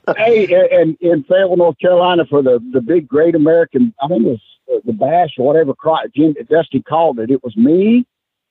hey, 0.17 0.69
and 0.81 0.97
in 1.01 1.25
Fayetteville, 1.25 1.57
North 1.57 1.79
Carolina, 1.79 2.27
for 2.29 2.43
the 2.43 2.61
the 2.73 2.81
big 2.81 3.09
Great 3.09 3.35
American, 3.35 3.95
I 4.03 4.09
think 4.09 4.25
it 4.25 4.29
was 4.29 4.83
the 4.85 4.93
Bash 4.93 5.31
or 5.39 5.47
whatever 5.47 5.73
Jim 6.15 6.35
Dusty 6.51 6.83
called 6.83 7.19
it. 7.19 7.31
It 7.31 7.43
was 7.43 7.57
me 7.57 8.07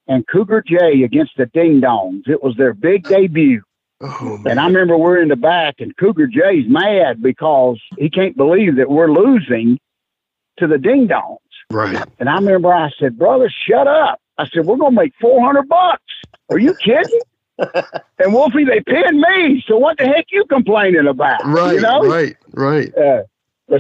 and 0.08 0.28
Cougar 0.28 0.64
Jay 0.68 1.04
against 1.04 1.38
the 1.38 1.46
Ding 1.46 1.82
Dongs. 1.82 2.28
It 2.28 2.44
was 2.44 2.56
their 2.58 2.74
big 2.74 3.08
debut. 3.08 3.62
Oh, 4.02 4.40
and 4.46 4.60
I 4.60 4.66
remember 4.66 4.98
we're 4.98 5.22
in 5.22 5.28
the 5.28 5.36
back, 5.36 5.76
and 5.80 5.96
Cougar 5.96 6.28
Jay's 6.28 6.66
mad 6.68 7.22
because 7.22 7.80
he 7.98 8.10
can't 8.10 8.36
believe 8.36 8.78
that 8.78 8.90
we're 8.90 9.12
losing 9.12 9.80
to 10.62 10.68
the 10.68 10.78
Ding 10.78 11.08
Dongs. 11.08 11.38
Right. 11.70 12.04
And 12.20 12.30
I 12.30 12.36
remember 12.36 12.74
I 12.74 12.90
said, 13.00 13.18
"Brother, 13.18 13.52
shut 13.68 13.88
up." 13.88 14.22
I 14.38 14.48
said, 14.48 14.66
"We're 14.66 14.78
gonna 14.78 14.96
make 14.96 15.14
four 15.20 15.44
hundred 15.44 15.68
bucks." 15.68 16.04
Are 16.50 16.60
you 16.60 16.74
kidding? 16.76 17.20
and 18.20 18.34
Wolfie, 18.34 18.66
they 18.66 18.82
pinned 18.82 19.20
me. 19.20 19.64
So 19.68 19.78
what 19.78 19.98
the 19.98 20.06
heck 20.06 20.26
you 20.32 20.46
complaining 20.46 21.08
about? 21.08 21.46
Right. 21.46 21.76
You 21.76 21.82
know? 21.82 22.02
Right. 22.02 22.36
Right. 22.54 22.96
Uh, 22.98 23.24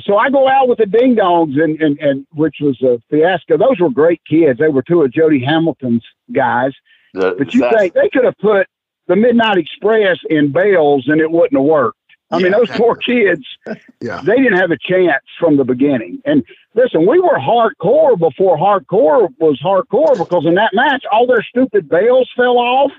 so 0.05 0.17
I 0.17 0.29
go 0.29 0.47
out 0.47 0.69
with 0.69 0.77
the 0.77 0.85
Ding 0.85 1.15
Dongs, 1.15 1.61
and, 1.61 1.81
and, 1.81 1.99
and 1.99 2.25
which 2.31 2.57
was 2.61 2.81
a 2.81 3.01
fiasco. 3.09 3.57
Those 3.57 3.79
were 3.79 3.89
great 3.89 4.21
kids. 4.29 4.59
They 4.59 4.69
were 4.69 4.83
two 4.83 5.01
of 5.01 5.11
Jody 5.11 5.43
Hamilton's 5.43 6.05
guys. 6.31 6.71
The, 7.13 7.35
but 7.37 7.53
you 7.53 7.69
think 7.77 7.93
they 7.93 8.09
could 8.09 8.23
have 8.23 8.37
put 8.37 8.67
the 9.07 9.17
Midnight 9.17 9.57
Express 9.57 10.17
in 10.29 10.53
Bales 10.53 11.07
and 11.07 11.19
it 11.19 11.29
wouldn't 11.29 11.53
have 11.53 11.63
worked. 11.63 11.97
I 12.31 12.37
yeah, 12.37 12.43
mean, 12.43 12.51
those 12.53 12.69
poor 12.69 12.95
kids, 12.95 13.45
yeah. 14.01 14.21
they 14.23 14.37
didn't 14.37 14.57
have 14.57 14.71
a 14.71 14.77
chance 14.77 15.23
from 15.39 15.57
the 15.57 15.65
beginning. 15.65 16.21
And 16.25 16.43
listen, 16.73 17.05
we 17.05 17.19
were 17.19 17.37
hardcore 17.37 18.17
before 18.17 18.57
hardcore 18.57 19.27
was 19.39 19.59
hardcore 19.61 20.17
because 20.17 20.45
in 20.45 20.55
that 20.55 20.71
match, 20.73 21.03
all 21.11 21.27
their 21.27 21.43
stupid 21.43 21.89
bales 21.89 22.29
fell 22.35 22.57
off 22.57 22.91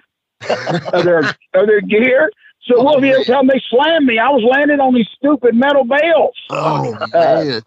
of 0.93 1.05
their 1.05 1.21
of 1.21 1.67
their 1.67 1.81
gear. 1.81 2.31
So 2.65 2.77
oh, 2.77 2.85
Wolfie 2.85 3.11
every 3.11 3.25
time 3.25 3.49
they 3.49 3.61
slammed 3.71 4.07
me, 4.07 4.19
I 4.19 4.29
was 4.29 4.45
landing 4.49 4.79
on 4.79 4.95
these 4.95 5.09
stupid 5.17 5.57
metal 5.57 5.85
bales. 5.85 6.37
Oh 6.51 6.95
uh! 7.13 7.61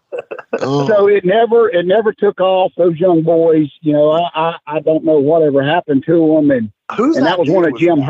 Oh. 0.60 0.86
So 0.86 1.08
it 1.08 1.24
never 1.24 1.68
it 1.68 1.84
never 1.84 2.12
took 2.12 2.40
off. 2.40 2.72
Those 2.78 2.98
young 2.98 3.22
boys, 3.22 3.70
you 3.82 3.92
know, 3.92 4.12
I 4.12 4.30
I, 4.34 4.56
I 4.66 4.80
don't 4.80 5.04
know 5.04 5.18
whatever 5.18 5.62
happened 5.62 6.04
to 6.06 6.34
them, 6.34 6.50
and 6.50 6.72
Who's 6.96 7.16
and 7.16 7.26
that, 7.26 7.30
that 7.30 7.38
was 7.40 7.50
one 7.50 7.66
of 7.66 7.76
Jim. 7.76 8.04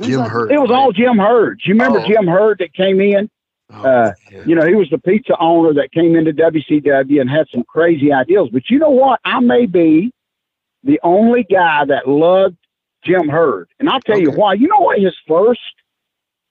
Jim 0.00 0.20
Herd. 0.20 0.52
It 0.52 0.58
was 0.58 0.70
all 0.70 0.92
Jim 0.92 1.18
Herd. 1.18 1.60
You 1.64 1.74
remember 1.74 2.00
oh. 2.00 2.06
Jim 2.06 2.26
Herd 2.26 2.58
that 2.58 2.72
came 2.74 3.00
in? 3.00 3.28
Oh, 3.70 3.82
uh, 3.82 4.12
you 4.44 4.54
know, 4.54 4.66
he 4.66 4.74
was 4.74 4.90
the 4.90 4.98
pizza 4.98 5.34
owner 5.38 5.72
that 5.74 5.92
came 5.92 6.14
into 6.14 6.32
WCW 6.32 7.20
and 7.20 7.30
had 7.30 7.46
some 7.52 7.64
crazy 7.64 8.12
ideas. 8.12 8.48
But 8.52 8.68
you 8.68 8.78
know 8.78 8.90
what? 8.90 9.20
I 9.24 9.40
may 9.40 9.66
be 9.66 10.12
the 10.84 11.00
only 11.02 11.44
guy 11.44 11.84
that 11.86 12.08
loved 12.08 12.56
Jim 13.04 13.28
Herd, 13.28 13.68
and 13.78 13.88
I'll 13.88 14.00
tell 14.00 14.16
okay. 14.16 14.24
you 14.24 14.30
why. 14.30 14.54
You 14.54 14.68
know 14.68 14.80
what? 14.80 14.98
His 15.00 15.14
first, 15.26 15.60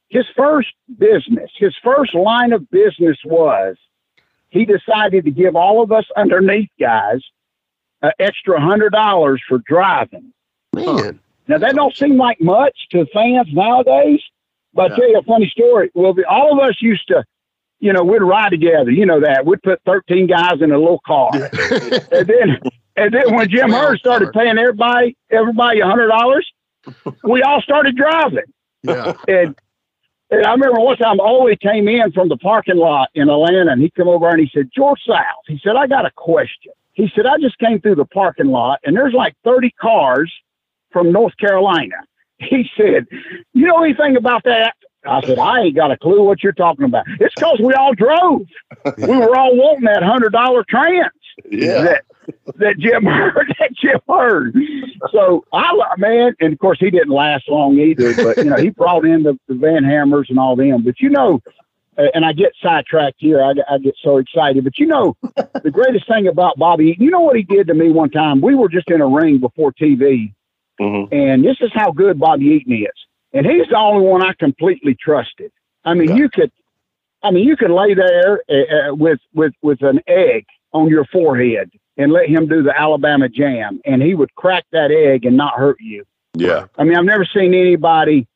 his 0.09 0.25
first 0.35 0.69
business, 0.97 1.51
his 1.57 1.75
first 1.83 2.13
line 2.13 2.53
of 2.53 2.69
business 2.69 3.17
was 3.23 3.77
he 4.49 4.65
decided 4.65 5.25
to 5.25 5.31
give 5.31 5.55
all 5.55 5.81
of 5.81 5.91
us 5.91 6.05
underneath 6.15 6.69
guys 6.79 7.21
an 8.01 8.11
extra 8.19 8.59
hundred 8.59 8.91
dollars 8.91 9.41
for 9.47 9.59
driving. 9.59 10.33
Man. 10.73 11.19
Now 11.51 11.57
that 11.57 11.75
don't 11.75 11.95
seem 11.97 12.15
like 12.15 12.39
much 12.39 12.77
to 12.91 13.05
fans 13.13 13.49
nowadays, 13.51 14.21
but 14.73 14.83
yeah. 14.83 14.93
I'll 14.93 14.95
tell 14.95 15.09
you 15.09 15.19
a 15.19 15.23
funny 15.23 15.49
story. 15.49 15.91
Well, 15.93 16.15
all 16.29 16.53
of 16.53 16.65
us 16.65 16.77
used 16.79 17.05
to, 17.09 17.25
you 17.81 17.91
know, 17.91 18.03
we'd 18.03 18.21
ride 18.21 18.51
together. 18.51 18.89
You 18.89 19.05
know 19.05 19.19
that 19.19 19.45
we'd 19.45 19.61
put 19.61 19.81
thirteen 19.85 20.27
guys 20.27 20.61
in 20.61 20.71
a 20.71 20.77
little 20.77 21.01
car, 21.05 21.31
and 21.33 22.27
then 22.27 22.59
and 22.95 23.13
then 23.13 23.35
when 23.35 23.49
Jim 23.49 23.69
Herd 23.69 23.99
started 23.99 24.31
paying 24.31 24.57
everybody 24.57 25.17
everybody 25.29 25.81
a 25.81 25.85
hundred 25.85 26.07
dollars, 26.07 26.49
we 27.25 27.41
all 27.41 27.61
started 27.61 27.97
driving. 27.97 28.45
Yeah. 28.83 29.13
And 29.27 29.53
and 30.29 30.45
I 30.45 30.51
remember 30.51 30.79
one 30.79 30.95
time 30.95 31.19
Ole 31.19 31.53
came 31.57 31.89
in 31.89 32.13
from 32.13 32.29
the 32.29 32.37
parking 32.37 32.77
lot 32.77 33.09
in 33.13 33.29
Atlanta 33.29 33.73
and 33.73 33.81
he 33.81 33.89
come 33.89 34.07
over 34.07 34.29
and 34.29 34.39
he 34.39 34.49
said, 34.53 34.69
George 34.73 35.01
South, 35.05 35.43
he 35.47 35.59
said, 35.61 35.75
I 35.75 35.87
got 35.87 36.05
a 36.05 36.11
question. 36.15 36.71
He 36.93 37.11
said, 37.13 37.25
I 37.25 37.37
just 37.41 37.57
came 37.57 37.81
through 37.81 37.95
the 37.95 38.05
parking 38.05 38.47
lot 38.47 38.79
and 38.85 38.95
there's 38.95 39.13
like 39.13 39.35
30 39.43 39.71
cars 39.71 40.31
from 40.91 41.11
North 41.11 41.35
Carolina. 41.37 41.95
He 42.43 42.67
said, 42.75 43.05
You 43.53 43.67
know 43.67 43.83
anything 43.83 44.17
about 44.17 44.45
that? 44.45 44.73
I 45.05 45.21
said, 45.21 45.37
I 45.37 45.61
ain't 45.61 45.75
got 45.75 45.91
a 45.91 45.97
clue 45.97 46.23
what 46.23 46.43
you're 46.43 46.53
talking 46.53 46.85
about. 46.85 47.05
It's 47.19 47.35
because 47.35 47.59
we 47.59 47.73
all 47.73 47.93
drove. 47.93 48.47
We 48.97 49.15
were 49.17 49.35
all 49.35 49.55
wanting 49.55 49.83
that 49.83 50.01
hundred 50.01 50.31
dollar 50.31 50.63
trans. 50.67 51.11
Yeah. 51.49 51.83
That, 51.83 52.03
that 52.55 52.79
Jim 52.79 53.05
Herd. 53.05 53.53
that 53.59 53.73
Jim 53.75 53.99
Herd. 54.07 54.55
So 55.11 55.45
I 55.53 55.71
man, 55.97 56.35
and 56.39 56.53
of 56.53 56.59
course 56.59 56.79
he 56.79 56.89
didn't 56.89 57.09
last 57.13 57.47
long 57.47 57.77
either, 57.77 58.15
but 58.15 58.37
you 58.37 58.45
know, 58.45 58.55
he 58.55 58.69
brought 58.69 59.05
in 59.05 59.21
the, 59.21 59.37
the 59.47 59.53
Van 59.55 59.83
Hammers 59.83 60.27
and 60.29 60.39
all 60.39 60.55
them. 60.55 60.83
But 60.83 60.99
you 60.99 61.09
know, 61.09 61.41
and 61.97 62.25
I 62.25 62.33
get 62.33 62.53
sidetracked 62.61 63.17
here. 63.19 63.43
I, 63.43 63.53
I 63.69 63.77
get 63.77 63.95
so 64.03 64.17
excited. 64.17 64.63
But 64.63 64.79
you 64.79 64.87
know, 64.87 65.15
the 65.63 65.71
greatest 65.71 66.07
thing 66.07 66.27
about 66.27 66.57
Bobby, 66.57 66.95
you 66.99 67.11
know 67.11 67.21
what 67.21 67.35
he 67.35 67.43
did 67.43 67.67
to 67.67 67.73
me 67.73 67.91
one 67.91 68.09
time? 68.09 68.41
We 68.41 68.55
were 68.55 68.69
just 68.69 68.89
in 68.89 69.01
a 69.01 69.07
ring 69.07 69.39
before 69.39 69.73
TV 69.73 70.33
Mm-hmm. 70.81 71.13
And 71.13 71.45
this 71.45 71.57
is 71.61 71.69
how 71.73 71.91
good 71.91 72.19
Bobby 72.19 72.45
Eaton 72.45 72.73
is. 72.73 72.89
And 73.33 73.45
he's 73.45 73.67
the 73.69 73.77
only 73.77 74.05
one 74.05 74.23
I 74.23 74.33
completely 74.33 74.95
trusted. 74.99 75.51
I 75.85 75.93
mean, 75.93 76.09
yeah. 76.09 76.15
you 76.15 76.29
could, 76.29 76.51
I 77.23 77.31
mean, 77.31 77.47
you 77.47 77.55
could 77.55 77.71
lay 77.71 77.93
there 77.93 78.41
uh, 78.49 78.93
with 78.95 79.19
with 79.33 79.53
with 79.61 79.81
an 79.83 80.01
egg 80.07 80.45
on 80.73 80.89
your 80.89 81.05
forehead 81.05 81.71
and 81.97 82.11
let 82.11 82.27
him 82.27 82.47
do 82.47 82.63
the 82.63 82.77
Alabama 82.77 83.29
Jam, 83.29 83.79
and 83.85 84.01
he 84.01 84.15
would 84.15 84.33
crack 84.35 84.65
that 84.71 84.91
egg 84.91 85.25
and 85.25 85.37
not 85.37 85.53
hurt 85.53 85.77
you. 85.79 86.03
Yeah. 86.33 86.65
I 86.77 86.83
mean, 86.83 86.97
I've 86.97 87.05
never 87.05 87.25
seen 87.25 87.53
anybody 87.53 88.27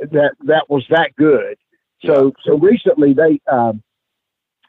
that 0.00 0.34
that 0.44 0.70
was 0.70 0.84
that 0.90 1.14
good. 1.16 1.56
So 2.04 2.26
yeah. 2.26 2.30
so 2.44 2.58
recently 2.58 3.14
they, 3.14 3.40
um, 3.50 3.82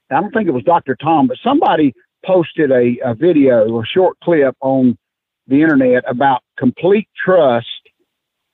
I 0.10 0.22
don't 0.22 0.32
think 0.32 0.48
it 0.48 0.54
was 0.54 0.64
Dr. 0.64 0.96
Tom, 0.96 1.28
but 1.28 1.38
somebody 1.44 1.94
posted 2.26 2.72
a, 2.72 2.98
a 3.04 3.14
video, 3.14 3.80
a 3.80 3.86
short 3.86 4.18
clip 4.24 4.56
on 4.62 4.98
the 5.48 5.62
internet 5.62 6.04
about 6.08 6.42
complete 6.58 7.08
trust 7.24 7.68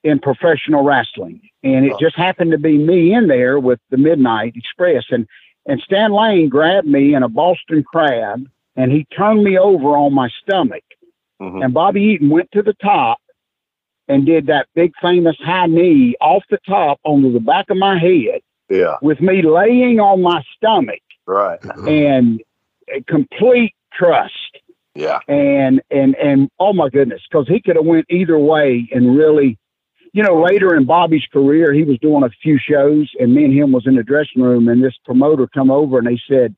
in 0.04 0.18
professional 0.18 0.82
wrestling. 0.82 1.40
And 1.62 1.86
it 1.86 1.92
oh. 1.92 1.98
just 2.00 2.16
happened 2.16 2.52
to 2.52 2.58
be 2.58 2.76
me 2.78 3.14
in 3.14 3.28
there 3.28 3.58
with 3.58 3.80
the 3.90 3.96
Midnight 3.96 4.54
Express. 4.56 5.04
And, 5.10 5.26
and 5.66 5.80
Stan 5.80 6.12
Lane 6.12 6.48
grabbed 6.48 6.86
me 6.86 7.14
in 7.14 7.22
a 7.22 7.28
Boston 7.28 7.84
crab 7.84 8.48
and 8.76 8.90
he 8.90 9.06
turned 9.16 9.44
me 9.44 9.58
over 9.58 9.96
on 9.96 10.12
my 10.12 10.28
stomach. 10.42 10.84
Mm-hmm. 11.40 11.62
And 11.62 11.74
Bobby 11.74 12.02
Eaton 12.02 12.30
went 12.30 12.50
to 12.52 12.62
the 12.62 12.74
top 12.74 13.18
and 14.08 14.26
did 14.26 14.46
that 14.46 14.66
big 14.74 14.92
famous 15.00 15.36
high 15.38 15.66
knee 15.66 16.16
off 16.20 16.42
the 16.50 16.58
top 16.68 16.98
onto 17.04 17.32
the 17.32 17.40
back 17.40 17.70
of 17.70 17.76
my 17.76 17.98
head. 17.98 18.40
Yeah. 18.68 18.96
With 19.02 19.20
me 19.20 19.42
laying 19.42 20.00
on 20.00 20.22
my 20.22 20.42
stomach. 20.56 21.00
Right. 21.26 21.60
and 21.86 22.42
complete 23.06 23.74
trust. 23.92 24.58
Yeah. 24.94 25.20
And 25.28 25.82
and 25.90 26.14
and 26.16 26.50
oh 26.58 26.72
my 26.72 26.88
goodness, 26.88 27.22
because 27.30 27.48
he 27.48 27.60
could 27.60 27.76
have 27.76 27.84
went 27.84 28.06
either 28.10 28.38
way 28.38 28.88
and 28.92 29.16
really, 29.16 29.58
you 30.12 30.22
know, 30.22 30.42
later 30.42 30.74
in 30.74 30.84
Bobby's 30.84 31.26
career, 31.32 31.72
he 31.72 31.82
was 31.82 31.98
doing 31.98 32.24
a 32.24 32.30
few 32.42 32.58
shows, 32.58 33.10
and 33.18 33.34
me 33.34 33.44
and 33.44 33.54
him 33.54 33.72
was 33.72 33.86
in 33.86 33.96
the 33.96 34.02
dressing 34.02 34.42
room, 34.42 34.68
and 34.68 34.84
this 34.84 34.96
promoter 35.04 35.46
come 35.46 35.70
over 35.70 35.98
and 35.98 36.06
they 36.06 36.20
said, 36.28 36.54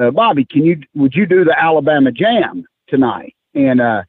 uh, 0.00 0.10
"Bobby, 0.10 0.44
can 0.44 0.64
you 0.64 0.80
would 0.94 1.14
you 1.14 1.26
do 1.26 1.44
the 1.44 1.56
Alabama 1.56 2.10
Jam 2.10 2.64
tonight?" 2.88 3.34
And 3.54 3.80
uh, 3.80 4.02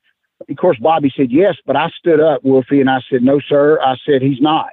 of 0.49 0.57
course, 0.57 0.78
Bobby 0.80 1.13
said 1.15 1.32
yes, 1.32 1.55
but 1.65 1.76
I 1.76 1.89
stood 1.89 2.19
up, 2.19 2.43
Wolfie, 2.43 2.82
and 2.82 2.89
I 2.89 3.01
said, 3.09 3.22
"No, 3.22 3.39
sir." 3.39 3.80
I 3.80 3.95
said, 4.05 4.24
"He's 4.24 4.41
not. 4.41 4.72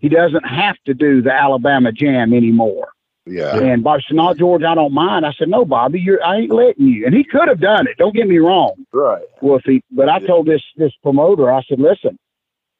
he 0.00 0.08
doesn't 0.08 0.44
have 0.44 0.76
to 0.86 0.94
do 0.94 1.22
the 1.22 1.32
Alabama 1.32 1.92
Jam 1.92 2.34
anymore." 2.34 2.88
Yeah. 3.26 3.56
And 3.56 3.82
Bobby 3.82 4.04
said, 4.06 4.16
"No, 4.16 4.32
George, 4.34 4.62
I 4.62 4.74
don't 4.74 4.92
mind." 4.92 5.26
I 5.26 5.32
said, 5.32 5.48
"No, 5.48 5.64
Bobby, 5.64 6.00
you're 6.00 6.24
I 6.24 6.36
ain't 6.36 6.52
letting 6.52 6.86
you." 6.86 7.06
And 7.06 7.14
he 7.14 7.24
could 7.24 7.48
have 7.48 7.60
done 7.60 7.88
it. 7.88 7.96
Don't 7.98 8.14
get 8.14 8.28
me 8.28 8.38
wrong. 8.38 8.74
Right. 8.92 9.22
Well, 9.40 9.56
if 9.56 9.64
he, 9.64 9.82
but 9.90 10.08
I 10.08 10.20
told 10.20 10.46
this 10.46 10.62
this 10.76 10.92
promoter, 11.02 11.52
I 11.52 11.62
said, 11.62 11.80
"Listen, 11.80 12.18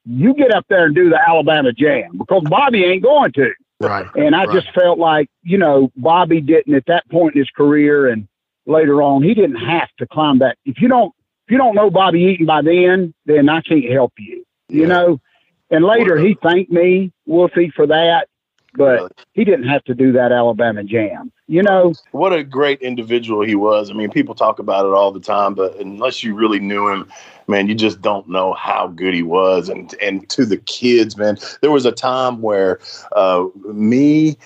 you 0.04 0.34
get 0.34 0.54
up 0.54 0.64
there 0.68 0.86
and 0.86 0.94
do 0.94 1.10
the 1.10 1.18
Alabama 1.28 1.72
Jam 1.72 2.16
because 2.16 2.44
Bobby 2.44 2.84
ain't 2.84 3.02
going 3.02 3.32
to." 3.32 3.52
Right. 3.80 4.06
And 4.14 4.34
I 4.34 4.44
right. 4.44 4.54
just 4.54 4.72
felt 4.72 4.98
like 4.98 5.28
you 5.42 5.58
know 5.58 5.90
Bobby 5.96 6.40
didn't 6.40 6.74
at 6.74 6.86
that 6.86 7.10
point 7.10 7.34
in 7.34 7.40
his 7.40 7.50
career 7.50 8.08
and 8.08 8.28
later 8.66 9.02
on 9.02 9.22
he 9.22 9.34
didn't 9.34 9.56
have 9.56 9.88
to 9.98 10.06
climb 10.06 10.38
that. 10.38 10.56
If 10.64 10.80
you 10.80 10.88
don't 10.88 11.12
if 11.46 11.52
you 11.52 11.58
don't 11.58 11.74
know 11.74 11.90
Bobby 11.90 12.20
Eaton 12.22 12.46
by 12.46 12.62
then, 12.62 13.14
then 13.26 13.48
I 13.48 13.62
can't 13.62 13.90
help 13.90 14.12
you. 14.18 14.44
Yeah. 14.68 14.80
You 14.80 14.86
know. 14.86 15.20
And 15.68 15.84
later 15.84 16.16
he 16.16 16.38
thanked 16.40 16.70
me, 16.70 17.12
Wolfie, 17.26 17.72
for 17.74 17.88
that 17.88 18.28
but 18.76 19.00
really. 19.00 19.10
he 19.32 19.44
didn't 19.44 19.68
have 19.68 19.84
to 19.84 19.94
do 19.94 20.12
that 20.12 20.32
Alabama 20.32 20.84
jam. 20.84 21.32
You 21.48 21.62
know 21.62 21.94
what 22.12 22.32
a 22.32 22.42
great 22.42 22.80
individual 22.80 23.42
he 23.44 23.54
was. 23.54 23.90
I 23.90 23.94
mean, 23.94 24.10
people 24.10 24.34
talk 24.34 24.58
about 24.58 24.86
it 24.86 24.92
all 24.92 25.12
the 25.12 25.20
time, 25.20 25.54
but 25.54 25.76
unless 25.76 26.22
you 26.22 26.34
really 26.34 26.58
knew 26.58 26.88
him, 26.88 27.08
man, 27.46 27.68
you 27.68 27.74
just 27.74 28.00
don't 28.00 28.28
know 28.28 28.52
how 28.52 28.88
good 28.88 29.14
he 29.14 29.22
was. 29.22 29.68
And 29.68 29.94
and 30.02 30.28
to 30.30 30.44
the 30.44 30.56
kids, 30.56 31.16
man, 31.16 31.38
there 31.60 31.70
was 31.70 31.86
a 31.86 31.92
time 31.92 32.42
where 32.42 32.80
uh, 33.12 33.46
me, 33.64 34.36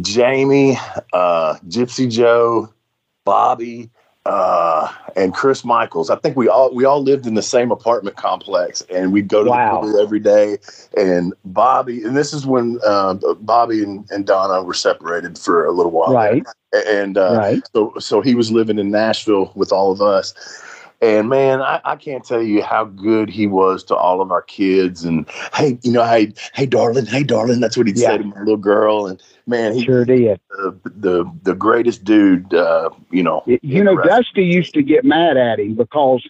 Jamie, 0.00 0.78
uh, 1.12 1.56
Gypsy 1.68 2.10
Joe, 2.10 2.72
Bobby, 3.24 3.90
uh, 4.28 4.92
and 5.16 5.32
Chris 5.32 5.64
Michaels. 5.64 6.10
I 6.10 6.16
think 6.16 6.36
we 6.36 6.48
all 6.48 6.72
we 6.74 6.84
all 6.84 7.02
lived 7.02 7.26
in 7.26 7.34
the 7.34 7.42
same 7.42 7.70
apartment 7.70 8.16
complex, 8.16 8.82
and 8.90 9.10
we'd 9.10 9.26
go 9.26 9.42
to 9.42 9.50
wow. 9.50 9.80
the 9.80 9.86
pool 9.88 10.00
every 10.00 10.20
day. 10.20 10.58
And 10.96 11.32
Bobby, 11.46 12.04
and 12.04 12.14
this 12.14 12.34
is 12.34 12.44
when 12.44 12.78
uh, 12.84 13.14
Bobby 13.40 13.82
and, 13.82 14.08
and, 14.10 14.26
Donna 14.26 14.62
were 14.62 14.74
separated 14.74 15.38
for 15.38 15.64
a 15.64 15.72
little 15.72 15.92
while, 15.92 16.12
right? 16.12 16.44
And 16.86 17.16
uh, 17.16 17.38
right. 17.38 17.62
so 17.72 17.94
so 17.98 18.20
he 18.20 18.34
was 18.34 18.52
living 18.52 18.78
in 18.78 18.90
Nashville 18.90 19.50
with 19.54 19.72
all 19.72 19.90
of 19.90 20.02
us. 20.02 20.34
And 21.00 21.28
man, 21.28 21.60
I, 21.62 21.80
I, 21.84 21.94
can't 21.94 22.24
tell 22.24 22.42
you 22.42 22.60
how 22.60 22.84
good 22.84 23.30
he 23.30 23.46
was 23.46 23.84
to 23.84 23.94
all 23.94 24.20
of 24.20 24.32
our 24.32 24.42
kids. 24.42 25.04
And 25.04 25.28
hey, 25.54 25.78
you 25.82 25.92
know, 25.92 26.04
hey, 26.04 26.32
hey, 26.54 26.66
darling, 26.66 27.06
hey, 27.06 27.22
darling. 27.22 27.60
That's 27.60 27.76
what 27.76 27.86
he'd 27.86 27.96
yeah. 27.96 28.08
say 28.08 28.18
to 28.18 28.24
my 28.24 28.40
little 28.40 28.56
girl. 28.56 29.06
And 29.06 29.22
man, 29.46 29.74
he 29.74 29.84
sure 29.84 30.04
did. 30.04 30.40
The 30.50 30.80
the, 30.84 31.32
the 31.42 31.54
greatest 31.54 32.02
dude. 32.02 32.52
Uh, 32.52 32.90
you 33.12 33.22
know, 33.22 33.44
you 33.46 33.84
know, 33.84 33.96
Dusty 34.02 34.44
used 34.44 34.74
to 34.74 34.82
get 34.82 35.04
mad 35.04 35.36
at 35.36 35.60
him 35.60 35.76
because 35.76 36.28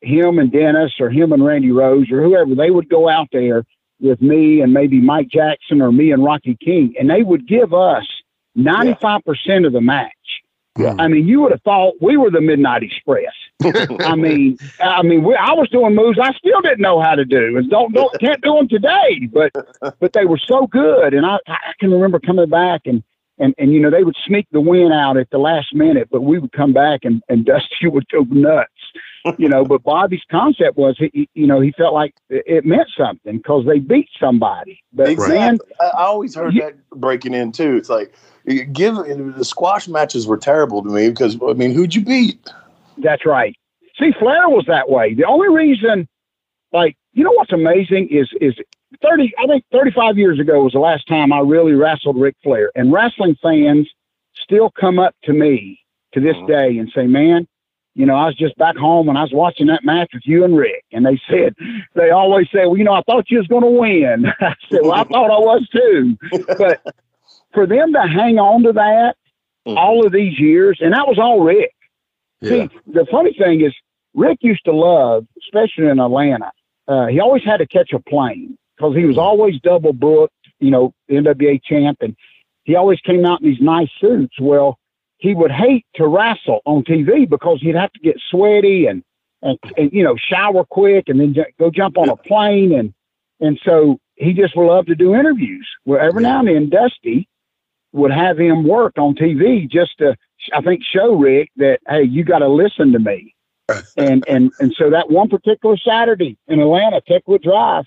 him 0.00 0.38
and 0.38 0.50
Dennis 0.50 0.94
or 0.98 1.10
him 1.10 1.32
and 1.32 1.44
Randy 1.44 1.70
Rose 1.70 2.10
or 2.10 2.22
whoever 2.22 2.54
they 2.54 2.70
would 2.70 2.88
go 2.88 3.10
out 3.10 3.28
there 3.32 3.64
with 4.00 4.22
me 4.22 4.62
and 4.62 4.72
maybe 4.72 4.98
Mike 4.98 5.28
Jackson 5.28 5.82
or 5.82 5.92
me 5.92 6.10
and 6.10 6.24
Rocky 6.24 6.56
King, 6.56 6.94
and 6.98 7.10
they 7.10 7.22
would 7.22 7.46
give 7.46 7.74
us 7.74 8.06
ninety 8.54 8.96
five 9.00 9.22
percent 9.24 9.66
of 9.66 9.74
the 9.74 9.82
match. 9.82 10.12
Yeah. 10.78 10.94
I 10.98 11.08
mean, 11.08 11.28
you 11.28 11.40
would 11.42 11.52
have 11.52 11.62
thought 11.62 11.94
we 12.00 12.16
were 12.16 12.30
the 12.30 12.40
Midnight 12.40 12.82
Express. 12.82 13.32
I 13.64 14.14
mean, 14.14 14.58
I 14.80 15.02
mean, 15.02 15.24
we, 15.24 15.34
I 15.34 15.52
was 15.52 15.68
doing 15.70 15.94
moves 15.94 16.18
I 16.20 16.32
still 16.34 16.60
didn't 16.60 16.80
know 16.80 17.00
how 17.00 17.14
to 17.14 17.24
do, 17.24 17.56
and 17.56 17.70
don't 17.70 17.92
don't 17.92 18.12
can't 18.20 18.42
do 18.42 18.54
them 18.54 18.68
today. 18.68 19.28
But 19.32 19.52
but 19.98 20.12
they 20.12 20.26
were 20.26 20.38
so 20.38 20.66
good, 20.66 21.14
and 21.14 21.24
I 21.24 21.38
I 21.46 21.72
can 21.80 21.90
remember 21.90 22.20
coming 22.20 22.48
back 22.48 22.82
and 22.84 23.02
and 23.38 23.54
and 23.58 23.72
you 23.72 23.80
know 23.80 23.90
they 23.90 24.04
would 24.04 24.16
sneak 24.26 24.46
the 24.52 24.60
win 24.60 24.92
out 24.92 25.16
at 25.16 25.30
the 25.30 25.38
last 25.38 25.74
minute, 25.74 26.08
but 26.10 26.22
we 26.22 26.38
would 26.38 26.52
come 26.52 26.72
back 26.72 27.00
and 27.04 27.22
and 27.28 27.44
Dusty 27.46 27.88
would 27.88 28.06
go 28.08 28.26
nuts, 28.28 28.70
you 29.38 29.48
know. 29.48 29.64
But 29.64 29.82
Bobby's 29.82 30.24
concept 30.30 30.76
was 30.76 30.96
he 30.98 31.28
you 31.34 31.46
know 31.46 31.60
he 31.60 31.72
felt 31.72 31.94
like 31.94 32.14
it 32.28 32.66
meant 32.66 32.88
something 32.96 33.38
because 33.38 33.64
they 33.66 33.78
beat 33.78 34.08
somebody. 34.20 34.82
But 34.92 35.08
exactly. 35.08 35.38
man, 35.38 35.58
I 35.80 36.04
always 36.04 36.34
heard 36.34 36.54
that 36.56 36.74
breaking 36.90 37.32
in 37.32 37.52
too. 37.52 37.76
It's 37.76 37.88
like 37.88 38.14
give 38.72 38.96
the 38.96 39.44
squash 39.44 39.88
matches 39.88 40.26
were 40.26 40.38
terrible 40.38 40.82
to 40.82 40.90
me 40.90 41.08
because 41.08 41.38
I 41.42 41.54
mean 41.54 41.72
who'd 41.72 41.94
you 41.94 42.04
beat? 42.04 42.38
That's 42.98 43.26
right. 43.26 43.54
See, 43.98 44.12
Flair 44.18 44.48
was 44.48 44.64
that 44.66 44.90
way. 44.90 45.14
The 45.14 45.24
only 45.24 45.48
reason, 45.48 46.08
like, 46.72 46.96
you 47.12 47.24
know 47.24 47.32
what's 47.32 47.52
amazing 47.52 48.08
is 48.10 48.28
is 48.40 48.54
thirty. 49.02 49.32
I 49.38 49.46
think 49.46 49.64
thirty 49.72 49.90
five 49.90 50.18
years 50.18 50.38
ago 50.38 50.62
was 50.64 50.72
the 50.72 50.78
last 50.78 51.06
time 51.08 51.32
I 51.32 51.40
really 51.40 51.72
wrestled 51.72 52.18
Ric 52.18 52.36
Flair, 52.42 52.70
and 52.74 52.92
wrestling 52.92 53.36
fans 53.42 53.88
still 54.34 54.70
come 54.70 54.98
up 54.98 55.14
to 55.24 55.32
me 55.32 55.80
to 56.12 56.20
this 56.20 56.36
mm-hmm. 56.36 56.46
day 56.46 56.78
and 56.78 56.90
say, 56.94 57.06
"Man, 57.06 57.48
you 57.96 58.04
know, 58.04 58.14
I 58.14 58.26
was 58.26 58.36
just 58.36 58.56
back 58.58 58.76
home 58.76 59.08
and 59.08 59.16
I 59.16 59.22
was 59.22 59.32
watching 59.32 59.68
that 59.68 59.82
match 59.82 60.10
with 60.12 60.24
you 60.26 60.44
and 60.44 60.54
Ric, 60.54 60.84
and 60.92 61.06
they 61.06 61.18
said, 61.30 61.54
they 61.94 62.10
always 62.10 62.46
say, 62.52 62.66
well, 62.66 62.76
you 62.76 62.84
know, 62.84 62.92
I 62.92 63.00
thought 63.00 63.30
you 63.30 63.38
was 63.38 63.46
going 63.46 63.62
to 63.62 63.70
win. 63.70 64.26
I 64.40 64.54
said, 64.70 64.80
well, 64.82 64.92
I 64.92 65.04
thought 65.10 65.30
I 65.30 65.38
was 65.38 65.66
too, 65.70 66.18
but 66.58 66.82
for 67.54 67.66
them 67.66 67.94
to 67.94 68.02
hang 68.02 68.38
on 68.38 68.64
to 68.64 68.74
that 68.74 69.16
mm-hmm. 69.66 69.78
all 69.78 70.04
of 70.04 70.12
these 70.12 70.38
years, 70.38 70.78
and 70.82 70.92
that 70.92 71.08
was 71.08 71.18
all 71.18 71.40
Ric. 71.40 71.72
Yeah. 72.40 72.68
See, 72.68 72.70
the 72.86 73.06
funny 73.10 73.34
thing 73.34 73.62
is, 73.62 73.74
Ric 74.14 74.38
used 74.40 74.64
to 74.64 74.72
love, 74.72 75.26
especially 75.42 75.88
in 75.88 76.00
Atlanta, 76.00 76.50
uh, 76.88 77.06
he 77.06 77.20
always 77.20 77.44
had 77.44 77.58
to 77.58 77.66
catch 77.66 77.92
a 77.92 77.98
plane 77.98 78.56
because 78.76 78.94
he 78.94 79.04
was 79.04 79.16
mm-hmm. 79.16 79.24
always 79.24 79.60
double 79.60 79.92
booked, 79.92 80.34
you 80.58 80.70
know, 80.70 80.94
NWA 81.10 81.60
champ, 81.62 81.98
and 82.00 82.16
he 82.64 82.74
always 82.74 83.00
came 83.00 83.24
out 83.24 83.40
in 83.40 83.48
these 83.48 83.60
nice 83.60 83.90
suits. 84.00 84.34
Well, 84.40 84.78
he 85.18 85.34
would 85.34 85.50
hate 85.50 85.86
to 85.94 86.06
wrestle 86.06 86.60
on 86.64 86.84
TV 86.84 87.28
because 87.28 87.60
he'd 87.60 87.74
have 87.74 87.92
to 87.92 88.00
get 88.00 88.20
sweaty 88.30 88.86
and, 88.86 89.02
and, 89.42 89.58
and 89.76 89.92
you 89.92 90.02
know, 90.02 90.16
shower 90.16 90.64
quick 90.64 91.08
and 91.08 91.20
then 91.20 91.34
j- 91.34 91.54
go 91.58 91.70
jump 91.70 91.96
on 91.96 92.08
a 92.08 92.16
plane. 92.16 92.72
And, 92.72 92.92
and 93.40 93.58
so 93.64 93.98
he 94.14 94.32
just 94.32 94.56
loved 94.56 94.88
to 94.88 94.94
do 94.94 95.14
interviews. 95.14 95.66
Well, 95.84 96.00
every 96.00 96.22
now 96.22 96.40
and 96.40 96.48
then, 96.48 96.68
Dusty 96.68 97.28
would 97.92 98.12
have 98.12 98.38
him 98.38 98.66
work 98.66 98.98
on 98.98 99.14
TV 99.14 99.70
just 99.70 99.98
to, 99.98 100.16
I 100.52 100.60
think, 100.60 100.82
show 100.82 101.14
Ric 101.14 101.50
that 101.56 101.80
hey, 101.88 102.02
you 102.02 102.24
got 102.24 102.40
to 102.40 102.48
listen 102.48 102.92
to 102.92 102.98
me. 102.98 103.34
and 103.96 104.24
and 104.28 104.52
and 104.60 104.72
so 104.78 104.90
that 104.90 105.10
one 105.10 105.28
particular 105.28 105.76
Saturday 105.76 106.38
in 106.46 106.60
Atlanta, 106.60 107.00
Techwood 107.08 107.42
Drive, 107.42 107.84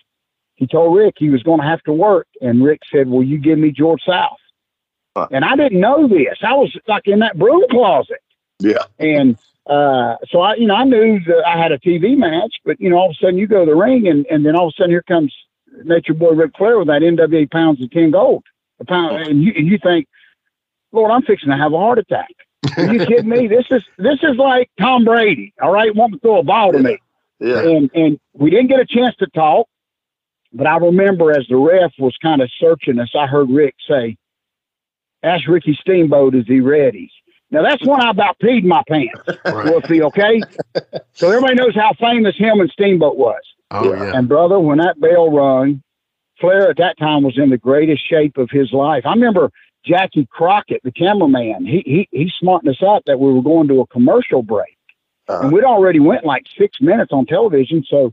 he 0.56 0.68
told 0.68 0.98
Ric 0.98 1.16
he 1.18 1.30
was 1.30 1.42
going 1.42 1.62
to 1.62 1.66
have 1.66 1.82
to 1.84 1.94
work, 1.94 2.28
and 2.42 2.64
Ric 2.64 2.82
said, 2.92 3.08
"Will 3.08 3.24
you 3.24 3.38
give 3.38 3.58
me 3.58 3.72
George 3.72 4.02
South?" 4.06 4.38
Huh. 5.16 5.28
And 5.32 5.46
I 5.46 5.56
didn't 5.56 5.80
know 5.80 6.08
this. 6.08 6.38
I 6.44 6.54
was 6.54 6.76
like 6.88 7.08
in 7.08 7.20
that 7.20 7.38
broom 7.38 7.64
closet. 7.72 8.20
Yeah. 8.60 8.84
And 9.00 9.38
uh, 9.68 10.16
so 10.30 10.42
I, 10.42 10.56
you 10.56 10.68
know, 10.68 10.76
I 10.76 10.84
knew 10.84 11.20
that 11.26 11.48
I 11.48 11.58
had 11.58 11.72
a 11.72 11.80
TV 11.80 12.18
match, 12.18 12.56
but 12.66 12.80
you 12.80 12.90
know, 12.90 12.98
all 12.98 13.10
of 13.10 13.16
a 13.16 13.26
sudden 13.26 13.38
you 13.38 13.48
go 13.48 13.66
to 13.66 13.72
the 13.72 13.76
ring, 13.76 14.08
and 14.08 14.26
and 14.28 14.46
then 14.46 14.56
all 14.56 14.68
of 14.68 14.74
a 14.76 14.82
sudden 14.82 14.92
here 14.92 15.04
comes 15.04 15.34
Nature 15.84 16.14
Boy 16.14 16.32
Ric 16.32 16.52
Flair 16.58 16.78
with 16.78 16.88
that 16.88 17.02
NWA 17.02 17.50
pounds 17.50 17.82
of 17.82 17.92
ten 17.92 18.12
gold, 18.12 18.44
a 18.80 18.86
pound, 18.86 19.28
and 19.28 19.44
you 19.44 19.54
and 19.56 19.68
you 19.68 19.78
think, 19.82 20.08
Lord, 20.92 21.12
I'm 21.12 21.22
fixing 21.22 21.50
to 21.50 21.58
have 21.58 21.74
a 21.74 21.78
heart 21.78 22.00
attack. 22.00 22.32
Are 22.78 22.94
you 22.94 23.06
kidding 23.06 23.30
me? 23.30 23.48
This 23.48 23.66
is 23.72 23.84
this 23.98 24.20
is 24.22 24.38
like 24.38 24.70
Tom 24.80 25.06
Brady. 25.06 25.54
All 25.62 25.72
right, 25.72 25.96
want 25.96 26.14
to 26.14 26.20
throw 26.20 26.40
a 26.40 26.44
ball 26.44 26.72
to 26.72 26.80
me. 26.80 26.98
Yeah. 27.40 27.62
And 27.62 27.90
and 27.94 28.20
we 28.34 28.50
didn't 28.50 28.68
get 28.68 28.80
a 28.80 28.86
chance 28.86 29.16
to 29.18 29.28
talk, 29.28 29.68
but 30.52 30.68
I 30.68 30.78
remember 30.78 31.32
as 31.32 31.48
the 31.50 31.58
ref 31.58 31.92
was 31.98 32.16
kind 32.22 32.42
of 32.42 32.50
searching 32.60 33.00
us, 33.00 33.12
I 33.18 33.28
heard 33.28 33.50
Ric 33.50 33.76
say, 33.88 34.18
"Ask 35.24 35.48
Ricky 35.48 35.78
Steamboat, 35.80 36.36
is 36.36 36.48
he 36.48 36.60
ready?" 36.60 37.12
Now 37.52 37.64
that's 37.64 37.86
when 37.86 38.02
I 38.02 38.12
about 38.12 38.38
peed 38.40 38.64
my 38.64 38.84
pants. 38.88 39.22
Right. 39.46 39.72
Wolfie, 39.72 40.04
okay? 40.04 40.42
so 41.14 41.30
everybody 41.30 41.56
knows 41.56 41.76
how 41.76 41.94
famous 42.00 42.36
him 42.38 42.60
and 42.60 42.70
Steamboat 42.70 43.18
was. 43.18 43.42
Oh 43.72 43.94
yeah. 43.94 44.18
And 44.18 44.28
brother, 44.28 44.60
when 44.60 44.80
that 44.80 45.00
bell 45.00 45.32
rung, 45.32 45.82
Flair 46.40 46.70
at 46.70 46.78
that 46.78 46.98
time 46.98 47.24
was 47.24 47.38
in 47.38 47.50
the 47.50 47.58
greatest 47.58 48.08
shape 48.08 48.38
of 48.38 48.50
his 48.52 48.72
life. 48.72 49.06
I 49.06 49.14
remember 49.14 49.52
Jackie 49.86 50.28
Crockett, 50.30 50.82
the 50.84 50.92
cameraman, 50.92 51.66
he 51.66 51.82
he 51.86 52.08
he 52.12 52.32
smartened 52.40 52.70
us 52.70 52.84
up 52.86 53.04
that 53.06 53.20
we 53.20 53.32
were 53.32 53.42
going 53.42 53.68
to 53.70 53.82
a 53.82 53.88
commercial 53.88 54.42
break, 54.42 54.78
uh-huh. 55.28 55.44
and 55.44 55.54
we'd 55.54 55.64
already 55.64 56.00
went 56.00 56.26
like 56.26 56.46
six 56.58 56.82
minutes 56.82 57.12
on 57.12 57.26
television. 57.26 57.84
So 57.88 58.12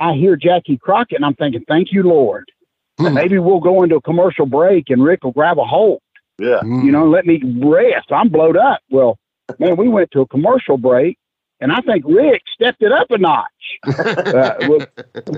I 0.00 0.14
hear 0.14 0.36
Jackie 0.36 0.78
Crockett, 0.78 1.16
and 1.16 1.24
I'm 1.24 1.34
thinking, 1.34 1.64
"Thank 1.68 1.92
you, 1.92 2.02
Lord." 2.02 2.50
Hmm. 2.98 3.14
Maybe 3.14 3.38
we'll 3.38 3.60
go 3.60 3.82
into 3.84 3.96
a 3.96 4.02
commercial 4.02 4.46
break, 4.46 4.90
and 4.90 5.02
Ric 5.02 5.22
will 5.22 5.32
grab 5.32 5.58
a 5.58 5.64
hold. 5.64 6.00
Yeah, 6.38 6.62
you 6.64 6.92
know, 6.92 7.08
let 7.08 7.26
me 7.26 7.40
rest. 7.64 8.10
I'm 8.10 8.28
blowed 8.28 8.56
up. 8.56 8.80
Well, 8.90 9.18
man, 9.58 9.76
we 9.76 9.88
went 9.88 10.10
to 10.12 10.20
a 10.20 10.26
commercial 10.26 10.78
break, 10.78 11.18
and 11.60 11.72
I 11.72 11.80
think 11.80 12.04
Ric 12.06 12.42
stepped 12.54 12.82
it 12.82 12.92
up 12.92 13.10
a 13.10 13.18
notch. 13.18 13.46
uh, 13.86 14.54
well, 14.68 14.86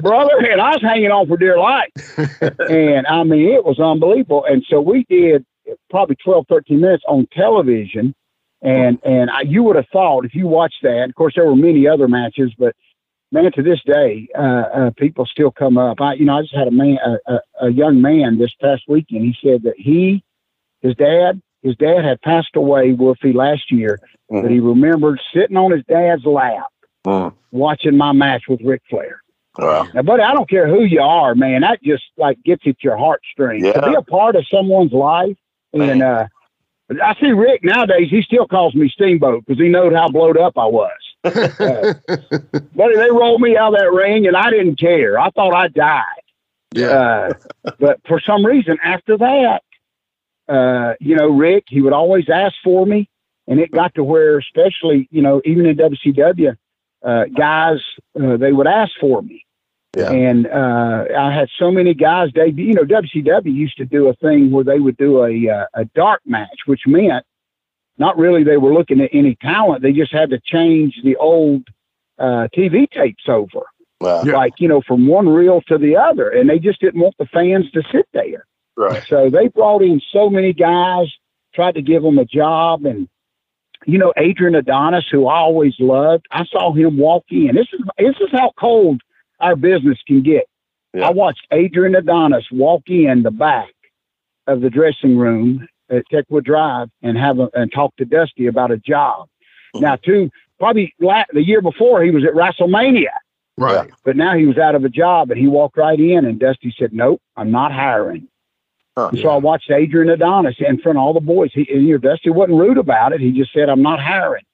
brother, 0.03 0.37
and 0.51 0.61
I 0.61 0.71
was 0.71 0.83
hanging 0.83 1.11
on 1.11 1.27
for 1.27 1.37
dear 1.37 1.59
life. 1.59 1.91
and 2.71 3.07
I 3.07 3.23
mean, 3.25 3.49
it 3.49 3.65
was 3.65 3.79
unbelievable. 3.79 4.45
And 4.45 4.65
so 4.69 4.81
we 4.81 5.05
did 5.09 5.45
probably 5.91 6.17
12, 6.17 6.47
13 6.49 6.81
minutes 6.81 7.05
on 7.09 7.27
television. 7.33 8.15
And 8.63 8.99
and 9.05 9.31
I, 9.31 9.43
you 9.43 9.63
would 9.63 9.77
have 9.77 9.89
thought 9.91 10.27
if 10.27 10.35
you 10.35 10.47
watched 10.47 10.83
that, 10.83 11.09
of 11.09 11.15
course, 11.15 11.35
there 11.35 11.47
were 11.47 11.57
many 11.57 11.89
other 11.89 12.09
matches, 12.09 12.53
but 12.59 12.75
man, 13.33 13.53
to 13.53 13.63
this 13.63 13.81
day, 13.85 14.29
uh, 14.39 14.43
uh, 14.43 14.91
people 14.97 15.27
still 15.27 15.51
come 15.51 15.79
up. 15.79 16.01
I, 16.01 16.15
you 16.15 16.25
know, 16.25 16.39
I 16.39 16.43
just 16.43 16.55
had 16.55 16.69
a 16.69 16.73
man, 16.73 16.99
a, 17.05 17.33
a, 17.33 17.41
a 17.63 17.71
young 17.71 18.01
man 18.01 18.39
this 18.39 18.53
past 18.61 18.83
weekend. 18.89 19.25
He 19.25 19.37
said 19.43 19.63
that 19.63 19.75
he, 19.77 20.23
his 20.81 20.95
dad, 20.97 21.41
his 21.63 21.77
dad 21.77 22.05
had 22.05 22.21
passed 22.23 22.57
away, 22.57 22.93
Wolfie, 22.93 23.33
last 23.33 23.71
year, 23.71 23.99
mm-hmm. 24.31 24.43
but 24.43 24.51
he 24.51 24.61
remembered 24.61 25.21
sitting 25.35 25.57
on 25.57 25.71
his 25.71 25.85
dad's 25.89 26.25
lap 26.25 26.71
mm-hmm. 27.07 27.37
watching 27.51 27.97
my 27.97 28.13
match 28.13 28.45
with 28.49 28.61
Ric 28.63 28.83
Flair. 28.89 29.23
Wow. 29.59 29.89
Now, 29.95 30.03
buddy, 30.03 30.23
I 30.23 30.33
don't 30.33 30.49
care 30.49 30.69
who 30.69 30.85
you 30.85 31.01
are, 31.01 31.35
man. 31.35 31.63
That 31.63 31.83
just 31.83 32.05
like 32.17 32.43
gets 32.45 32.67
at 32.67 32.83
your 32.83 32.97
heartstrings. 32.97 33.65
Yeah. 33.65 33.73
To 33.73 33.91
be 33.91 33.95
a 33.95 34.03
part 34.03 34.37
of 34.37 34.47
someone's 34.49 34.93
life 34.93 35.37
and 35.73 36.03
uh, 36.03 36.27
I 37.03 37.15
see 37.21 37.33
Ric 37.33 37.63
nowadays. 37.63 38.09
He 38.11 38.23
still 38.23 38.47
calls 38.47 38.75
me 38.75 38.89
Steamboat 38.89 39.45
because 39.47 39.61
he 39.61 39.69
knows 39.69 39.95
how 39.95 40.09
blowed 40.09 40.37
up 40.37 40.59
I 40.59 40.67
was. 40.67 40.91
uh, 41.25 41.95
buddy, 42.75 42.97
they 42.97 43.11
rolled 43.11 43.41
me 43.41 43.57
out 43.57 43.75
of 43.75 43.81
that 43.81 43.93
ring, 43.93 44.27
and 44.27 44.37
I 44.37 44.51
didn't 44.51 44.77
care. 44.77 45.19
I 45.19 45.31
thought 45.31 45.55
I 45.55 45.69
died. 45.69 46.05
Yeah. 46.75 46.87
Uh, 46.87 47.33
but 47.79 48.01
for 48.07 48.21
some 48.21 48.45
reason, 48.45 48.79
after 48.83 49.19
that, 49.19 49.63
uh, 50.49 50.95
you 51.01 51.15
know, 51.17 51.29
Ric, 51.29 51.65
he 51.69 51.81
would 51.81 51.93
always 51.93 52.29
ask 52.29 52.55
for 52.65 52.87
me, 52.87 53.09
and 53.47 53.61
it 53.61 53.71
got 53.71 53.95
to 53.95 54.05
where, 54.05 54.39
especially, 54.39 55.09
you 55.11 55.23
know, 55.23 55.41
even 55.45 55.67
in 55.67 55.77
WCW, 55.77 56.57
uh, 57.05 57.25
guys, 57.37 57.79
uh, 58.21 58.37
they 58.37 58.53
would 58.53 58.67
ask 58.67 58.93
for 59.01 59.23
me. 59.23 59.45
Yeah. 59.97 60.13
And 60.13 60.47
uh, 60.47 61.05
I 61.19 61.35
had 61.35 61.49
so 61.59 61.71
many 61.71 61.95
guys. 61.95 62.31
They, 62.35 62.53
you 62.57 62.75
know, 62.75 62.85
WCW 62.85 63.53
used 63.53 63.77
to 63.79 63.85
do 63.85 64.09
a 64.09 64.15
thing 64.15 64.51
where 64.51 64.63
they 64.63 64.79
would 64.79 64.97
do 64.97 65.25
a 65.25 65.49
uh, 65.51 65.67
a 65.75 65.85
dark 65.97 66.23
match, 66.25 66.61
which 66.67 66.83
meant 66.87 67.25
not 67.99 68.17
really 68.17 68.45
they 68.45 68.57
were 68.57 68.73
looking 68.73 69.01
at 69.01 69.11
any 69.13 69.35
talent. 69.37 69.83
They 69.83 69.93
just 69.93 70.13
had 70.13 70.31
to 70.31 70.41
change 70.45 70.95
the 71.03 71.17
old 71.17 71.67
uh, 72.19 72.47
TV 72.57 72.89
tapes 72.89 73.25
over, 73.29 73.67
wow. 74.01 74.23
like 74.23 74.55
you 74.59 74.69
know, 74.69 74.81
from 74.81 75.09
one 75.09 75.29
reel 75.29 75.61
to 75.63 75.77
the 75.77 75.97
other, 75.97 76.31
and 76.31 76.49
they 76.49 76.61
just 76.61 76.81
didn't 76.81 77.01
want 77.01 77.17
the 77.19 77.27
fans 77.27 77.69
to 77.73 77.83
sit 77.91 78.07
there. 78.13 78.47
Right. 78.77 79.03
So 79.09 79.29
they 79.29 79.49
brought 79.49 79.83
in 79.83 80.01
so 80.13 80.31
many 80.31 80.53
guys, 80.53 81.09
tried 81.53 81.75
to 81.75 81.83
give 81.83 82.03
them 82.05 82.19
a 82.19 82.25
job, 82.25 82.87
and 82.87 83.09
you 83.87 83.99
know, 83.99 84.13
Adrian 84.17 84.55
Adonis, 84.55 85.05
who 85.11 85.27
I 85.27 85.39
always 85.39 85.75
loved. 85.81 86.27
I 86.31 86.45
saw 86.45 86.73
him 86.73 86.97
walk 86.97 87.25
in. 87.31 87.57
This 87.57 87.67
is 87.73 87.81
this 87.99 88.17
is 88.21 88.29
how 88.33 88.53
cold 88.57 89.01
our 89.41 89.57
business 89.57 89.99
can 90.07 90.23
get. 90.23 90.45
Yeah. 90.95 91.09
I 91.09 91.11
watched 91.11 91.47
Adrian 91.53 91.95
Adonis 91.95 92.45
walk 92.51 92.83
in 92.89 93.23
the 93.23 93.31
back 93.31 93.73
of 94.47 94.61
the 94.61 94.71
dressing 94.71 95.17
room 95.17 95.69
at 95.89 96.05
Techwood 96.13 96.45
Drive 96.45 96.89
and 97.03 97.17
have 97.17 97.39
a, 97.39 97.49
and 97.55 97.73
talk 97.73 97.95
to 97.97 98.05
Dusty 98.05 98.47
about 98.47 98.71
a 98.71 98.77
job. 98.77 99.29
Mm-hmm. 99.75 99.85
Now, 99.85 99.97
too, 99.97 100.31
probably 100.59 100.95
la- 101.01 101.25
the 101.33 101.43
year 101.43 101.61
before 101.61 102.03
he 102.03 102.11
was 102.11 102.25
at 102.25 102.35
WrestleMania. 102.35 103.13
Right. 103.57 103.91
But 104.05 104.17
now 104.17 104.37
he 104.37 104.47
was 104.47 104.59
out 104.59 104.75
of 104.75 104.85
a 104.85 104.89
job 104.89 105.31
and 105.31 105.39
he 105.39 105.47
walked 105.47 105.77
right 105.77 105.99
in 105.99 106.25
and 106.25 106.41
Dusty 106.41 106.75
said, 106.79 106.93
Nope, 106.93 107.21
I'm 107.37 107.51
not 107.51 107.73
hiring. 107.73 108.27
Huh, 108.97 109.11
so 109.23 109.29
I 109.29 109.37
watched 109.37 109.71
Adrian 109.71 110.11
Adonis 110.11 110.57
in 110.59 110.79
front 110.81 110.99
of 110.99 111.03
all 111.03 111.15
the 111.15 111.21
boys. 111.21 111.51
He, 111.55 111.67
and, 111.73 111.87
you 111.87 111.93
know, 111.93 111.99
Dusty 111.99 112.31
wasn't 112.31 112.59
rude 112.59 112.79
about 112.79 113.13
it. 113.13 113.21
He 113.21 113.31
just 113.31 113.53
said, 113.53 113.69
I'm 113.69 113.83
not 113.83 114.01
hiring. 114.01 114.45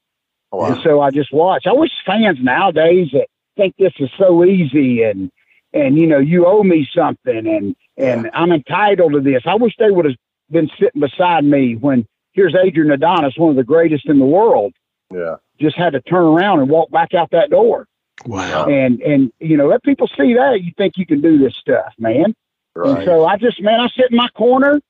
Oh, 0.53 0.59
wow. 0.59 0.67
And 0.67 0.83
so 0.83 1.01
I 1.01 1.11
just 1.11 1.33
watched. 1.33 1.67
I 1.67 1.73
wish 1.73 1.91
fans 2.05 2.39
nowadays 2.41 3.09
that 3.13 3.29
think 3.57 3.75
this 3.79 3.93
is 3.99 4.11
so 4.19 4.45
easy 4.45 5.03
and 5.03 5.31
and 5.73 5.99
you 5.99 6.07
know 6.07 6.19
you 6.19 6.47
owe 6.47 6.63
me 6.63 6.89
something 6.95 7.47
and 7.47 7.77
and 7.97 8.25
yeah. 8.25 8.31
I'm 8.35 8.53
entitled 8.53 9.13
to 9.13 9.21
this. 9.21 9.43
I 9.47 9.55
wish 9.55 9.75
they 9.79 9.91
would 9.91 10.05
have 10.05 10.17
been 10.51 10.71
sitting 10.79 11.01
beside 11.01 11.45
me 11.45 11.77
when 11.77 12.07
here's 12.33 12.55
Adrian 12.55 12.91
Adonis, 12.91 13.37
one 13.37 13.51
of 13.51 13.57
the 13.57 13.65
greatest 13.65 14.07
in 14.07 14.19
the 14.19 14.27
world. 14.27 14.73
Yeah, 15.13 15.37
just 15.61 15.77
had 15.77 15.93
to 15.93 16.01
turn 16.01 16.25
around 16.25 16.61
and 16.61 16.69
walk 16.69 16.91
back 16.91 17.15
out 17.15 17.31
that 17.33 17.51
door. 17.51 17.87
Wow. 18.25 18.67
And 18.67 19.01
and 19.01 19.33
you 19.41 19.57
know 19.57 19.69
let 19.69 19.83
people 19.83 20.09
see 20.09 20.35
that 20.35 20.63
you 20.63 20.73
think 20.77 20.97
you 20.97 21.07
can 21.07 21.21
do 21.21 21.39
this 21.39 21.55
stuff, 21.57 21.93
man. 21.99 22.35
Right. 22.75 22.99
And 22.99 23.05
so 23.05 23.25
I 23.25 23.37
just 23.37 23.61
man, 23.63 23.81
I 23.81 23.89
sit 23.89 24.11
in 24.11 24.17
my 24.17 24.29
corner. 24.29 24.81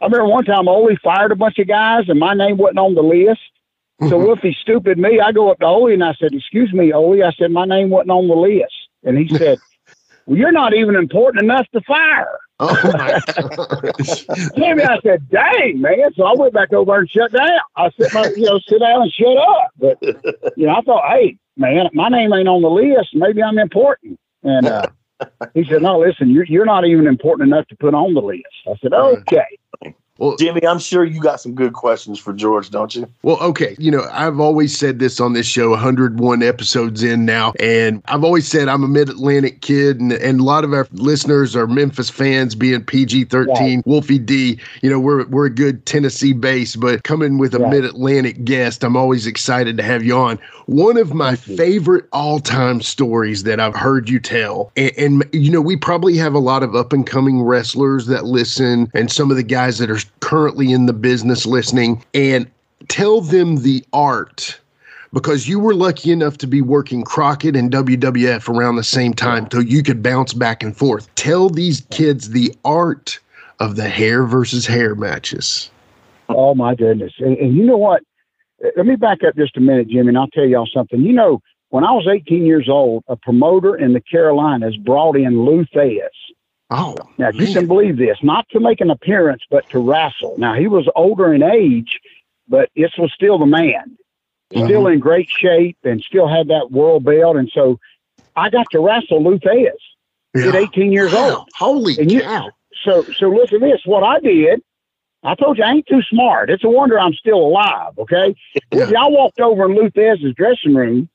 I 0.00 0.04
remember 0.04 0.26
one 0.26 0.44
time 0.44 0.68
Ole 0.68 0.96
fired 1.02 1.32
a 1.32 1.36
bunch 1.36 1.58
of 1.58 1.66
guys 1.66 2.08
and 2.08 2.20
my 2.20 2.34
name 2.34 2.58
wasn't 2.58 2.78
on 2.78 2.94
the 2.94 3.02
list. 3.02 3.40
So 4.00 4.06
mm-hmm. 4.06 4.26
Wolfie 4.26 4.56
stupid 4.60 4.98
me, 4.98 5.20
I 5.20 5.32
go 5.32 5.50
up 5.50 5.58
to 5.60 5.66
Ole 5.66 5.92
and 5.92 6.04
I 6.04 6.12
said, 6.14 6.34
"Excuse 6.34 6.70
me, 6.72 6.92
Ole." 6.92 7.24
I 7.24 7.32
said, 7.32 7.50
"My 7.50 7.64
name 7.64 7.88
wasn't 7.88 8.10
on 8.10 8.28
the 8.28 8.34
list," 8.34 8.74
and 9.04 9.16
he 9.16 9.26
said, 9.38 9.58
"Well, 10.26 10.36
you're 10.36 10.52
not 10.52 10.74
even 10.74 10.96
important 10.96 11.44
enough 11.44 11.66
to 11.72 11.80
fire." 11.80 12.38
Oh 12.58 12.78
my 12.84 13.20
I 14.84 14.98
said, 15.02 15.28
"Dang, 15.30 15.80
man!" 15.80 16.12
So 16.14 16.24
I 16.24 16.34
went 16.34 16.52
back 16.52 16.74
over 16.74 16.98
and 16.98 17.08
shut 17.08 17.32
down. 17.32 17.58
I 17.76 17.90
said, 17.98 18.12
my, 18.12 18.30
"You 18.36 18.44
know, 18.44 18.60
sit 18.68 18.80
down 18.80 19.02
and 19.02 19.12
shut 19.12 19.36
up." 19.38 19.70
But 19.78 19.98
you 20.58 20.66
know, 20.66 20.74
I 20.74 20.80
thought, 20.82 21.10
"Hey, 21.10 21.38
man, 21.56 21.88
my 21.94 22.10
name 22.10 22.34
ain't 22.34 22.48
on 22.48 22.60
the 22.60 22.68
list. 22.68 23.14
Maybe 23.14 23.42
I'm 23.42 23.58
important." 23.58 24.20
And 24.42 24.66
uh, 24.66 24.86
he 25.54 25.64
said, 25.64 25.80
"No, 25.80 26.00
listen, 26.00 26.30
you're 26.30 26.44
you're 26.44 26.66
not 26.66 26.86
even 26.86 27.06
important 27.06 27.48
enough 27.48 27.66
to 27.68 27.76
put 27.76 27.94
on 27.94 28.12
the 28.12 28.20
list." 28.20 28.44
I 28.66 28.74
said, 28.82 28.92
"Okay." 28.92 29.58
Well, 30.18 30.36
Jimmy, 30.36 30.66
I'm 30.66 30.78
sure 30.78 31.04
you 31.04 31.20
got 31.20 31.40
some 31.40 31.54
good 31.54 31.74
questions 31.74 32.18
for 32.18 32.32
George, 32.32 32.70
don't 32.70 32.94
you? 32.94 33.10
Well, 33.22 33.38
okay. 33.40 33.76
You 33.78 33.90
know, 33.90 34.08
I've 34.12 34.40
always 34.40 34.76
said 34.76 34.98
this 34.98 35.20
on 35.20 35.34
this 35.34 35.46
show, 35.46 35.70
101 35.70 36.42
episodes 36.42 37.02
in 37.02 37.26
now, 37.26 37.52
and 37.60 38.02
I've 38.06 38.24
always 38.24 38.48
said 38.48 38.68
I'm 38.68 38.82
a 38.82 38.88
Mid 38.88 39.08
Atlantic 39.10 39.60
kid, 39.60 40.00
and, 40.00 40.12
and 40.12 40.40
a 40.40 40.42
lot 40.42 40.64
of 40.64 40.72
our 40.72 40.88
listeners 40.92 41.54
are 41.54 41.66
Memphis 41.66 42.08
fans, 42.08 42.54
being 42.54 42.82
PG 42.82 43.24
13, 43.24 43.82
Wolfie 43.84 44.18
D. 44.18 44.58
You 44.80 44.90
know, 44.90 44.98
we're 44.98 45.26
we're 45.26 45.46
a 45.46 45.50
good 45.50 45.84
Tennessee 45.84 46.32
base, 46.32 46.76
but 46.76 47.02
coming 47.02 47.38
with 47.38 47.54
a 47.54 47.58
Mid 47.58 47.84
Atlantic 47.84 48.44
guest, 48.44 48.84
I'm 48.84 48.96
always 48.96 49.26
excited 49.26 49.76
to 49.76 49.82
have 49.82 50.02
you 50.02 50.16
on. 50.16 50.38
One 50.66 50.96
of 50.96 51.14
my 51.14 51.36
favorite 51.36 52.06
all 52.12 52.40
time 52.40 52.80
stories 52.80 53.42
that 53.42 53.60
I've 53.60 53.76
heard 53.76 54.08
you 54.08 54.18
tell, 54.18 54.72
and, 54.76 54.92
and 54.96 55.28
you 55.32 55.50
know, 55.50 55.60
we 55.60 55.76
probably 55.76 56.16
have 56.16 56.34
a 56.34 56.38
lot 56.38 56.62
of 56.62 56.74
up 56.74 56.92
and 56.92 57.06
coming 57.06 57.42
wrestlers 57.42 58.06
that 58.06 58.24
listen, 58.24 58.90
and 58.94 59.12
some 59.12 59.30
of 59.30 59.36
the 59.36 59.42
guys 59.42 59.78
that 59.78 59.90
are 59.90 59.98
currently 60.20 60.72
in 60.72 60.86
the 60.86 60.92
business 60.92 61.46
listening 61.46 62.04
and 62.14 62.50
tell 62.88 63.20
them 63.20 63.62
the 63.62 63.84
art 63.92 64.58
because 65.12 65.48
you 65.48 65.58
were 65.58 65.74
lucky 65.74 66.12
enough 66.12 66.36
to 66.38 66.46
be 66.46 66.60
working 66.60 67.02
Crockett 67.02 67.56
and 67.56 67.70
WWF 67.70 68.48
around 68.48 68.76
the 68.76 68.84
same 68.84 69.14
time 69.14 69.48
so 69.50 69.60
you 69.60 69.82
could 69.82 70.02
bounce 70.02 70.32
back 70.32 70.62
and 70.62 70.76
forth. 70.76 71.12
Tell 71.14 71.48
these 71.48 71.82
kids 71.90 72.30
the 72.30 72.54
art 72.64 73.18
of 73.60 73.76
the 73.76 73.88
hair 73.88 74.24
versus 74.24 74.66
hair 74.66 74.94
matches. 74.94 75.70
Oh 76.28 76.54
my 76.54 76.74
goodness. 76.74 77.12
And, 77.18 77.36
and 77.38 77.56
you 77.56 77.64
know 77.64 77.76
what? 77.76 78.02
Let 78.76 78.86
me 78.86 78.96
back 78.96 79.18
up 79.26 79.36
just 79.36 79.56
a 79.56 79.60
minute, 79.60 79.88
Jimmy, 79.88 80.08
and 80.08 80.18
I'll 80.18 80.28
tell 80.28 80.44
y'all 80.44 80.68
something. 80.72 81.00
You 81.00 81.12
know, 81.12 81.40
when 81.70 81.84
I 81.84 81.92
was 81.92 82.08
18 82.08 82.44
years 82.44 82.68
old, 82.68 83.04
a 83.08 83.16
promoter 83.16 83.76
in 83.76 83.92
the 83.92 84.00
Carolinas 84.00 84.76
brought 84.76 85.16
in 85.16 85.44
Lou 85.44 85.64
Thesz 85.66 86.08
Oh, 86.70 86.96
now 87.18 87.30
man. 87.30 87.34
you 87.34 87.52
can 87.52 87.66
believe 87.66 87.96
this, 87.96 88.18
not 88.22 88.48
to 88.50 88.60
make 88.60 88.80
an 88.80 88.90
appearance, 88.90 89.42
but 89.50 89.68
to 89.70 89.78
wrestle. 89.78 90.34
Now 90.36 90.54
he 90.54 90.66
was 90.66 90.88
older 90.96 91.32
in 91.32 91.42
age, 91.42 92.00
but 92.48 92.70
this 92.74 92.90
was 92.98 93.12
still 93.12 93.38
the 93.38 93.46
man, 93.46 93.96
still 94.50 94.66
mm-hmm. 94.66 94.94
in 94.94 94.98
great 94.98 95.28
shape, 95.28 95.78
and 95.84 96.02
still 96.02 96.26
had 96.26 96.48
that 96.48 96.72
world 96.72 97.04
belt. 97.04 97.36
And 97.36 97.50
so 97.54 97.78
I 98.34 98.50
got 98.50 98.66
to 98.72 98.80
wrestle 98.80 99.22
Lou 99.22 99.38
Thesz 99.38 99.70
yeah. 100.34 100.48
at 100.48 100.54
18 100.56 100.90
years 100.90 101.12
wow. 101.12 101.36
old. 101.36 101.48
Holy 101.56 101.96
and 101.98 102.10
cow! 102.10 102.46
You, 102.46 102.50
so, 102.84 103.02
so 103.12 103.28
listen 103.28 103.60
to 103.60 103.66
this. 103.66 103.82
What 103.84 104.02
I 104.02 104.18
did, 104.18 104.60
I 105.22 105.36
told 105.36 105.58
you 105.58 105.64
I 105.64 105.72
ain't 105.72 105.86
too 105.86 106.02
smart. 106.02 106.50
It's 106.50 106.64
a 106.64 106.68
wonder 106.68 106.98
I'm 106.98 107.14
still 107.14 107.38
alive. 107.38 107.92
Okay, 107.98 108.34
yeah. 108.72 108.90
I 108.98 109.06
walked 109.08 109.40
over 109.40 109.66
in 109.66 109.76
Lou 109.76 109.88
Thesz's 109.90 110.34
dressing 110.34 110.74
room 110.74 111.08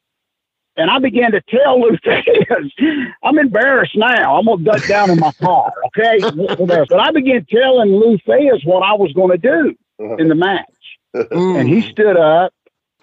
and 0.78 0.90
I 0.90 1.00
began 1.00 1.32
to 1.32 1.42
tell 1.42 1.82
Lou 1.82 1.98
I'm 3.24 3.38
embarrassed 3.38 3.96
now. 3.96 4.38
I'm 4.38 4.46
gonna 4.46 4.64
duck 4.64 4.88
down 4.88 5.10
in 5.10 5.20
my 5.20 5.32
car, 5.34 5.74
okay? 5.88 6.20
but 6.66 7.00
I 7.00 7.12
began 7.12 7.46
telling 7.46 7.92
Lou 7.92 8.18
Thesz 8.20 8.66
what 8.66 8.84
I 8.84 8.94
was 8.94 9.12
gonna 9.14 9.38
do 9.38 9.76
uh-huh. 10.00 10.16
in 10.16 10.28
the 10.28 10.36
match. 10.36 10.66
and 11.14 11.68
he 11.68 11.82
stood 11.82 12.18
up. 12.18 12.54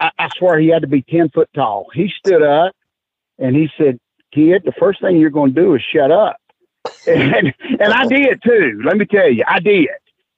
I, 0.01 0.11
I 0.19 0.29
swear 0.37 0.59
he 0.59 0.69
had 0.69 0.83
to 0.83 0.89
be 0.89 1.03
ten 1.03 1.29
foot 1.29 1.51
tall. 1.55 1.89
He 1.93 2.11
stood 2.19 2.43
up 2.43 2.75
and 3.39 3.55
he 3.55 3.69
said, 3.77 3.99
Kid, 4.33 4.63
the 4.65 4.73
first 4.79 5.01
thing 5.01 5.19
you're 5.19 5.31
gonna 5.31 5.53
do 5.53 5.75
is 5.75 5.83
shut 5.83 6.11
up. 6.11 6.37
and 7.07 7.53
and 7.63 7.93
I 7.93 8.07
did 8.07 8.43
too. 8.43 8.81
Let 8.85 8.97
me 8.97 9.05
tell 9.05 9.31
you, 9.31 9.45
I 9.47 9.61
did. 9.61 9.89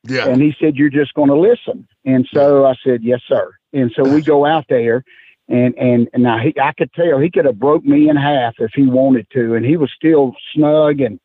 Yeah. 0.05 0.28
And 0.28 0.43
he 0.43 0.55
said, 0.61 0.76
You're 0.76 0.91
just 0.91 1.14
gonna 1.14 1.37
listen. 1.37 1.87
And 2.05 2.28
so 2.33 2.64
I 2.66 2.74
said, 2.85 3.03
Yes, 3.03 3.20
sir. 3.28 3.53
And 3.72 3.93
so 3.95 4.03
we 4.03 4.20
go 4.20 4.45
out 4.45 4.64
there 4.68 5.05
and 5.51 5.74
and, 5.76 6.09
and 6.12 6.22
now 6.22 6.38
he, 6.38 6.55
I 6.61 6.72
could 6.72 6.92
tell 6.92 7.18
he 7.18 7.30
could 7.30 7.44
have 7.44 7.59
broke 7.59 7.84
me 7.84 8.09
in 8.09 8.16
half 8.16 8.55
if 8.59 8.70
he 8.74 8.86
wanted 8.86 9.26
to, 9.32 9.55
and 9.55 9.66
he 9.66 9.76
was 9.76 9.90
still 9.94 10.34
snug 10.55 11.01
and 11.01 11.18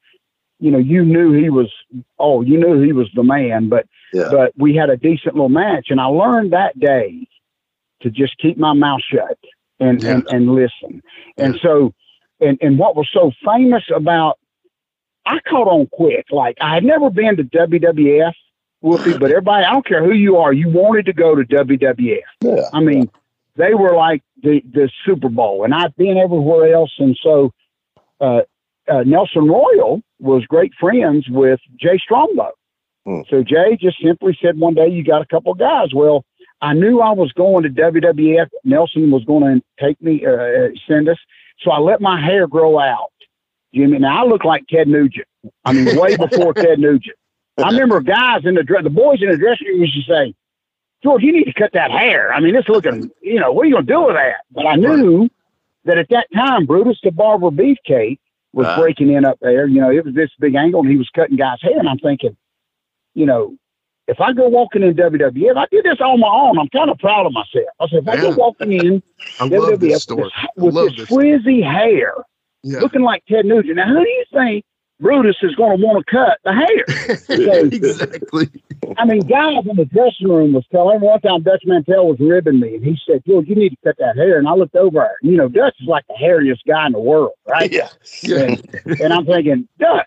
you 0.60 0.72
know 0.72 0.80
you 0.80 1.06
knew 1.06 1.32
he 1.32 1.50
was 1.50 1.72
oh 2.18 2.42
you 2.42 2.58
knew 2.58 2.82
he 2.82 2.92
was 2.92 3.08
the 3.14 3.24
man, 3.24 3.70
but 3.70 3.86
yeah. 4.14 4.30
but 4.32 4.52
we 4.58 4.76
had 4.76 4.90
a 4.90 4.98
decent 4.98 5.36
little 5.36 5.50
match, 5.50 5.88
and 5.90 6.02
I 6.02 6.06
learned 6.06 6.54
that 6.54 6.78
day 6.80 7.28
to 8.02 8.10
just 8.10 8.38
keep 8.40 8.58
my 8.58 8.74
mouth 8.74 9.02
shut 9.02 9.38
and 9.80 10.02
yeah. 10.02 10.16
and, 10.16 10.28
and 10.30 10.50
listen, 10.56 11.04
and 11.38 11.60
so 11.62 11.94
and 12.42 12.58
and 12.62 12.80
what 12.80 12.96
was 12.96 13.08
so 13.14 13.32
famous 13.46 13.84
about 13.96 14.40
I 15.28 15.40
caught 15.48 15.68
on 15.68 15.86
quick. 15.94 16.26
Like 16.32 16.58
I 16.60 16.74
had 16.74 16.84
never 16.84 17.12
been 17.12 17.38
to 17.38 17.44
WWF, 17.44 18.34
Wolfie, 18.82 19.20
but 19.20 19.30
everybody, 19.30 19.66
I 19.66 19.72
don't 19.72 19.86
care 19.86 20.04
who 20.04 20.14
you 20.14 20.38
are, 20.38 20.52
you 20.52 20.70
wanted 20.70 21.06
to 21.06 21.14
go 21.14 21.36
to 21.36 21.44
WWF. 21.44 22.22
Yeah, 22.42 22.70
I 22.74 22.80
mean, 22.80 23.04
yeah 23.04 23.20
they 23.56 23.74
were 23.74 23.96
like 23.96 24.22
the 24.42 24.62
the 24.72 24.90
Super 25.06 25.30
Bowl, 25.30 25.64
and 25.64 25.74
I've 25.74 25.96
been 25.96 26.18
everywhere 26.18 26.74
else. 26.74 26.92
And 27.00 27.18
so 27.22 27.52
uh, 28.20 28.42
uh, 28.88 29.04
Nelson 29.06 29.48
Royal 29.48 30.02
was 30.20 30.46
great 30.46 30.74
friends 30.80 31.28
with 31.30 31.60
Jay 31.80 31.98
Strongbow. 31.98 32.52
Hmm. 33.06 33.22
So 33.30 33.44
Jay 33.44 33.78
just 33.80 33.98
simply 34.04 34.38
said 34.42 34.60
one 34.60 34.74
day, 34.74 34.88
"You 34.88 35.04
got 35.04 35.22
a 35.22 35.26
couple 35.26 35.54
guys." 35.54 35.94
Well, 35.94 36.26
I 36.62 36.74
knew 36.74 37.00
I 37.00 37.12
was 37.12 37.32
going 37.34 37.64
to 37.64 37.70
WWF. 37.70 38.48
Nelson 38.64 39.12
was 39.12 39.24
going 39.26 39.44
to 39.44 39.84
take 39.84 40.02
me, 40.02 40.26
uh, 40.26 40.32
uh, 40.32 40.68
send 40.88 41.10
us. 41.10 41.18
So 41.60 41.72
I 41.72 41.80
let 41.80 42.02
my 42.02 42.20
hair 42.20 42.48
grow 42.48 42.80
out, 42.80 43.12
Jimmy. 43.74 44.00
Now 44.00 44.24
I 44.24 44.28
look 44.28 44.44
like 44.44 44.66
Ted 44.68 44.88
Nugent. 44.88 45.28
I 45.64 45.74
mean, 45.74 45.98
way 45.98 46.18
before 46.18 46.54
Ted 46.54 46.80
Nugent. 46.80 47.16
I 47.58 47.70
remember 47.70 48.02
guys 48.02 48.42
in 48.44 48.56
the 48.56 48.64
the 48.84 48.90
boys 48.90 49.22
in 49.22 49.30
the 49.30 49.38
dressing 49.38 49.68
room 49.68 49.82
used 49.82 49.96
to 49.96 50.12
say, 50.12 50.34
George, 51.06 51.22
you 51.22 51.32
need 51.32 51.44
to 51.44 51.54
cut 51.54 51.72
that 51.74 51.92
hair. 51.92 52.34
I 52.34 52.40
mean, 52.40 52.56
it's 52.56 52.68
looking, 52.68 53.12
you 53.22 53.40
know, 53.40 53.52
what 53.52 53.62
are 53.62 53.66
you 53.66 53.76
going 53.76 53.86
to 53.86 53.94
do 53.94 54.06
with 54.06 54.16
that? 54.16 54.38
But 54.52 54.66
I 54.66 54.76
knew 54.76 55.30
that 55.84 56.00
at 56.00 56.10
that 56.10 56.26
time, 56.34 56.66
Brutus 56.66 56.98
the 57.04 57.12
Barber 57.12 57.52
Beefcake 57.52 58.18
was 58.54 58.66
uh, 58.66 58.80
breaking 58.80 59.12
in 59.12 59.24
up 59.24 59.38
there. 59.40 59.68
You 59.68 59.82
know, 59.82 59.92
it 59.92 60.04
was 60.04 60.16
this 60.16 60.32
big 60.40 60.56
angle 60.56 60.82
and 60.82 60.90
he 60.90 60.98
was 60.98 61.08
cutting 61.16 61.38
guys' 61.38 61.60
hair. 61.62 61.78
And 61.78 61.88
I'm 61.88 62.00
thinking, 62.00 62.36
you 63.14 63.28
know, 63.28 63.56
if 64.08 64.20
I 64.20 64.34
go 64.34 64.48
walking 64.48 64.82
in 64.82 64.96
WWF, 64.96 65.58
I 65.58 65.68
did 65.72 65.86
this 65.86 66.02
on 66.02 66.20
my 66.20 66.28
own. 66.28 66.58
I'm 66.58 66.70
kind 66.70 66.90
of 66.90 66.98
proud 66.98 67.28
of 67.28 67.34
myself. 67.34 67.68
I 67.80 67.88
said, 67.88 68.00
if 68.00 68.08
I 68.08 68.16
go 68.18 68.32
walking 68.32 68.72
in 68.72 69.04
WWF 69.38 69.70
with 69.70 69.80
this, 69.80 70.08
with 70.58 70.98
this 70.98 71.08
frizzy 71.08 71.62
hair, 71.62 72.16
yeah. 72.64 72.80
looking 72.80 73.04
like 73.04 73.24
Ted 73.28 73.46
Nugent. 73.46 73.76
Now, 73.76 73.88
who 73.88 74.04
do 74.04 74.10
you 74.10 74.26
think 74.34 74.66
Brutus 75.00 75.36
is 75.42 75.56
going 75.56 75.78
to 75.78 75.86
want 75.86 76.06
to 76.06 76.12
cut 76.12 76.40
the 76.44 76.54
hair? 76.54 77.18
So, 77.26 77.66
exactly. 77.66 78.50
I 78.98 79.06
mean, 79.06 79.22
guys 79.22 79.66
in 79.68 79.76
the 79.76 79.86
dressing 79.86 80.28
room 80.28 80.54
was 80.54 80.66
telling 80.72 81.00
me 81.00 81.08
one 81.08 81.20
time 81.22 81.44
Dutch 81.44 81.64
Mantell 81.66 82.08
was 82.08 82.20
ribbing 82.20 82.60
me, 82.60 82.76
and 82.76 82.84
he 82.84 82.98
said, 83.06 83.24
"George, 83.28 83.48
you 83.48 83.56
need 83.56 83.70
to 83.70 83.78
cut 83.84 83.96
that 84.00 84.16
hair." 84.16 84.38
And 84.38 84.48
I 84.48 84.54
looked 84.54 84.76
over 84.76 85.04
at 85.04 85.12
You 85.22 85.38
know, 85.38 85.50
Dutch 85.50 85.76
is 85.82 85.88
like 85.88 86.06
the 86.08 86.14
hairiest 86.14 86.66
guy 86.68 86.86
in 86.86 86.94
the 86.94 87.00
world, 87.00 87.34
right? 87.48 87.72
Yeah. 87.72 87.90
And, 88.24 89.00
and 89.02 89.14
I'm 89.14 89.26
thinking, 89.26 89.68
Dutch, 89.80 90.06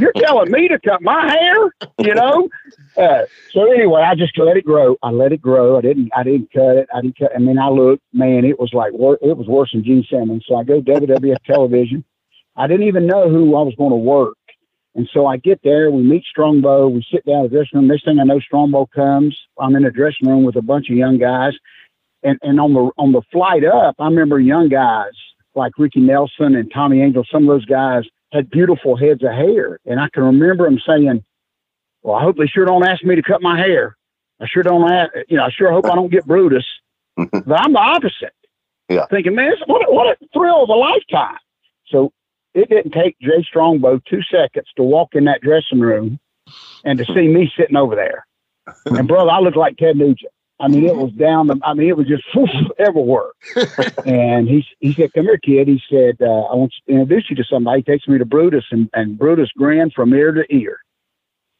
you're 0.00 0.12
telling 0.12 0.50
me 0.50 0.68
to 0.68 0.78
cut 0.78 1.02
my 1.02 1.30
hair, 1.30 1.70
you 1.98 2.14
know? 2.14 2.48
Uh, 2.96 3.24
so 3.52 3.70
anyway, 3.72 4.02
I 4.02 4.14
just 4.14 4.36
let 4.38 4.56
it 4.56 4.64
grow. 4.64 4.96
I 5.02 5.10
let 5.10 5.32
it 5.32 5.40
grow. 5.40 5.78
I 5.78 5.80
didn't. 5.80 6.10
I 6.16 6.22
didn't 6.22 6.52
cut 6.52 6.76
it. 6.76 6.88
I 6.94 7.00
didn't 7.00 7.18
cut. 7.18 7.32
I 7.34 7.38
mean, 7.38 7.58
I 7.58 7.68
looked, 7.68 8.02
man, 8.12 8.44
it 8.44 8.58
was 8.58 8.72
like 8.72 8.92
it 8.92 9.36
was 9.36 9.46
worse 9.46 9.72
than 9.72 9.84
Gene 9.84 10.04
Simmons. 10.10 10.44
So 10.48 10.56
I 10.56 10.64
go 10.64 10.80
WWF 10.80 11.42
television. 11.44 12.04
I 12.58 12.66
didn't 12.66 12.86
even 12.86 13.06
know 13.06 13.30
who 13.30 13.56
I 13.56 13.62
was 13.62 13.74
going 13.76 13.90
to 13.90 13.96
work. 13.96 14.36
And 14.94 15.08
so 15.12 15.26
I 15.26 15.36
get 15.36 15.60
there, 15.62 15.90
we 15.90 16.02
meet 16.02 16.24
Strongbow, 16.24 16.88
we 16.88 17.06
sit 17.10 17.24
down 17.24 17.36
in 17.36 17.42
the 17.44 17.48
dressing 17.50 17.78
room. 17.78 17.86
Next 17.86 18.04
thing 18.04 18.18
I 18.18 18.24
know, 18.24 18.40
Strongbow 18.40 18.86
comes. 18.94 19.38
I'm 19.58 19.76
in 19.76 19.84
the 19.84 19.90
dressing 19.90 20.28
room 20.28 20.42
with 20.42 20.56
a 20.56 20.62
bunch 20.62 20.90
of 20.90 20.96
young 20.96 21.18
guys. 21.18 21.52
And 22.24 22.36
and 22.42 22.58
on 22.58 22.74
the 22.74 22.90
on 22.98 23.12
the 23.12 23.22
flight 23.30 23.64
up, 23.64 23.94
I 24.00 24.06
remember 24.06 24.40
young 24.40 24.68
guys 24.68 25.12
like 25.54 25.78
Ricky 25.78 26.00
Nelson 26.00 26.56
and 26.56 26.72
Tommy 26.72 27.00
Angel, 27.00 27.24
some 27.30 27.42
of 27.42 27.48
those 27.48 27.64
guys 27.64 28.04
had 28.32 28.50
beautiful 28.50 28.96
heads 28.96 29.22
of 29.22 29.30
hair. 29.30 29.78
And 29.86 30.00
I 30.00 30.08
can 30.12 30.24
remember 30.24 30.64
them 30.64 30.80
saying, 30.84 31.22
Well, 32.02 32.16
I 32.16 32.22
hope 32.22 32.36
they 32.36 32.46
sure 32.46 32.64
don't 32.64 32.84
ask 32.84 33.04
me 33.04 33.14
to 33.14 33.22
cut 33.22 33.40
my 33.40 33.56
hair. 33.56 33.96
I 34.40 34.46
sure 34.46 34.62
don't 34.62 34.90
ask, 34.90 35.12
you 35.28 35.36
know, 35.36 35.44
I 35.44 35.50
sure 35.50 35.70
hope 35.70 35.86
I 35.86 35.94
don't 35.94 36.10
get 36.10 36.26
Brutus. 36.26 36.64
but 37.16 37.60
I'm 37.60 37.72
the 37.72 37.80
opposite. 37.80 38.34
Yeah. 38.88 39.06
Thinking, 39.10 39.34
man, 39.34 39.52
what 39.66 39.86
a, 39.86 39.92
what 39.92 40.06
a 40.06 40.26
thrill 40.32 40.62
of 40.62 40.68
a 40.68 40.74
lifetime. 40.74 41.38
So 41.88 42.12
it 42.54 42.68
didn't 42.68 42.92
take 42.92 43.18
Jay 43.20 43.42
Strongbow 43.42 44.00
two 44.08 44.22
seconds 44.22 44.66
to 44.76 44.82
walk 44.82 45.10
in 45.14 45.24
that 45.24 45.40
dressing 45.40 45.80
room 45.80 46.18
and 46.84 46.98
to 46.98 47.04
see 47.06 47.28
me 47.28 47.50
sitting 47.56 47.76
over 47.76 47.94
there. 47.94 48.26
And 48.86 49.08
brother, 49.08 49.30
I 49.30 49.40
looked 49.40 49.56
like 49.56 49.76
Ted 49.76 49.96
Nugent. 49.96 50.32
I 50.60 50.66
mean, 50.66 50.86
it 50.86 50.96
was 50.96 51.12
down 51.12 51.46
the, 51.46 51.58
I 51.62 51.74
mean, 51.74 51.88
it 51.88 51.96
was 51.96 52.08
just 52.08 52.24
everywhere. 52.78 53.30
and 54.06 54.48
he, 54.48 54.66
he 54.80 54.92
said, 54.92 55.12
come 55.12 55.24
here, 55.24 55.38
kid. 55.38 55.68
He 55.68 55.80
said, 55.88 56.16
uh, 56.20 56.24
I 56.24 56.54
want 56.54 56.72
to 56.86 56.92
introduce 56.92 57.30
you 57.30 57.36
to 57.36 57.44
somebody. 57.44 57.80
He 57.80 57.92
takes 57.92 58.08
me 58.08 58.18
to 58.18 58.24
Brutus 58.24 58.64
and, 58.72 58.90
and 58.92 59.16
Brutus 59.16 59.50
grinned 59.56 59.92
from 59.92 60.12
ear 60.14 60.32
to 60.32 60.44
ear. 60.52 60.78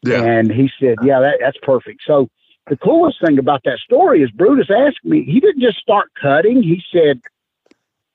Yeah. 0.02 0.22
And 0.22 0.50
he 0.50 0.70
said, 0.80 0.96
yeah, 1.02 1.20
that, 1.20 1.38
that's 1.40 1.58
perfect. 1.62 2.00
So 2.06 2.28
the 2.68 2.76
coolest 2.76 3.18
thing 3.24 3.38
about 3.38 3.62
that 3.64 3.78
story 3.78 4.22
is 4.22 4.30
Brutus 4.32 4.68
asked 4.70 5.04
me, 5.04 5.24
he 5.24 5.38
didn't 5.40 5.62
just 5.62 5.78
start 5.78 6.08
cutting. 6.20 6.62
He 6.62 6.82
said, 6.92 7.20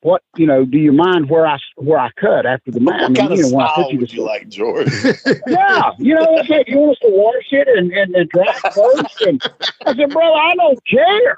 what 0.04 0.22
you 0.36 0.46
know, 0.46 0.66
do 0.66 0.78
you 0.78 0.92
mind 0.92 1.30
where 1.30 1.48
I 1.48 1.58
where 1.78 1.98
I 1.98 2.12
cut 2.20 2.46
after 2.46 2.72
the 2.72 2.80
match? 2.80 3.02
What 3.02 3.04
I 3.04 3.08
mean, 3.08 3.16
kind 3.16 3.38
you 3.38 3.46
of 3.46 3.52
know, 3.54 3.66
style 3.66 3.98
would 3.98 4.14
you 4.14 4.24
like, 4.24 4.50
George? 4.50 4.92
yeah, 5.48 5.92
you 5.98 6.14
know, 6.14 6.38
I 6.38 6.46
said 6.46 6.66
you 6.68 6.78
want 6.78 6.92
us 6.92 7.00
to 7.00 7.10
wash 7.10 7.48
it 7.52 7.68
and 7.70 7.92
and, 7.92 8.14
and 8.16 8.30
dry 8.30 8.54
first, 8.74 9.22
and 9.22 9.42
I 9.86 9.96
said, 9.96 10.10
brother, 10.10 10.36
I 10.36 10.56
don't 10.56 10.86
care. 10.86 11.38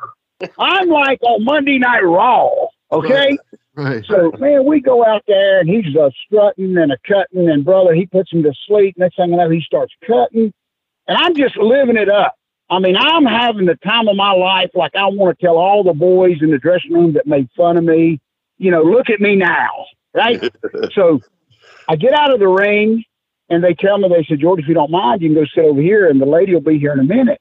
I'm 0.57 0.89
like 0.89 1.20
on 1.22 1.43
Monday 1.43 1.78
Night 1.78 2.03
Raw, 2.03 2.49
okay. 2.91 3.38
Right. 3.76 3.95
right. 3.95 4.05
So 4.07 4.32
man, 4.39 4.66
we 4.66 4.82
go 4.82 5.05
out 5.05 5.24
there 5.28 5.59
and 5.59 5.70
he's 5.70 5.95
a 5.95 6.11
strutting 6.26 6.76
and 6.76 6.91
a 6.91 6.97
cutting, 7.07 7.49
and 7.49 7.63
brother, 7.63 7.93
he 7.93 8.07
puts 8.07 8.34
him 8.34 8.43
to 8.43 8.53
sleep. 8.68 8.95
Next 8.97 9.18
thing 9.18 9.34
I 9.34 9.38
know, 9.38 9.49
he 9.49 9.61
starts 9.61 9.93
cutting, 10.05 10.51
and 11.07 11.18
I'm 11.18 11.36
just 11.36 11.55
living 11.55 11.97
it 11.97 12.09
up. 12.09 12.36
I 12.68 12.80
mean, 12.80 12.97
I'm 12.97 13.26
having 13.26 13.68
the 13.68 13.76
time 13.76 14.07
of 14.07 14.16
my 14.16 14.32
life. 14.32 14.72
Like 14.74 14.95
I 14.95 15.05
want 15.05 15.38
to 15.38 15.45
tell 15.45 15.57
all 15.57 15.84
the 15.84 15.93
boys 15.93 16.38
in 16.41 16.49
the 16.49 16.57
dressing 16.57 16.93
room 16.93 17.13
that 17.13 17.28
made 17.28 17.47
fun 17.55 17.78
of 17.78 17.84
me 17.84 18.20
you 18.58 18.72
know, 18.72 18.84
look 18.84 19.10
at 19.10 19.20
me 19.20 19.36
now, 19.36 19.70
right? 20.14 20.41
so 20.93 21.22
I 21.88 21.95
get 21.95 22.14
out 22.14 22.34
of 22.34 22.39
the 22.39 22.47
ring 22.47 23.03
and 23.49 23.64
they 23.64 23.74
tell 23.74 23.97
me, 23.97 24.10
they 24.10 24.26
said, 24.28 24.39
George, 24.39 24.60
if 24.60 24.68
you 24.68 24.74
don't 24.74 24.91
mind, 24.91 25.22
you 25.22 25.30
can 25.30 25.36
go 25.36 25.45
sit 25.53 25.66
over 25.66 25.82
here 25.82 26.10
and 26.10 26.20
the 26.20 26.26
lady 26.26 26.53
will 26.53 26.62
be 26.62 26.80
here 26.80 26.93
in 26.93 26.99
a 26.99 27.03
minute 27.03 27.39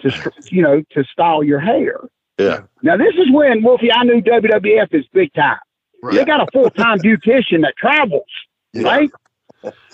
to, 0.00 0.32
you 0.50 0.62
know, 0.62 0.82
to 0.92 1.04
style 1.04 1.42
your 1.42 1.60
hair. 1.60 2.00
Yeah. 2.38 2.62
Now, 2.82 2.96
this 2.96 3.14
is 3.14 3.30
when, 3.32 3.62
Wolfie, 3.62 3.92
I 3.92 4.04
knew 4.04 4.20
WWF 4.20 4.94
is 4.94 5.06
big 5.12 5.32
time. 5.34 5.58
Right. 6.02 6.16
They 6.16 6.24
got 6.24 6.40
a 6.40 6.46
full 6.52 6.70
time 6.70 6.98
beautician 7.04 7.62
that 7.62 7.74
travels, 7.78 8.24
yeah. 8.72 8.82
right? 8.82 9.10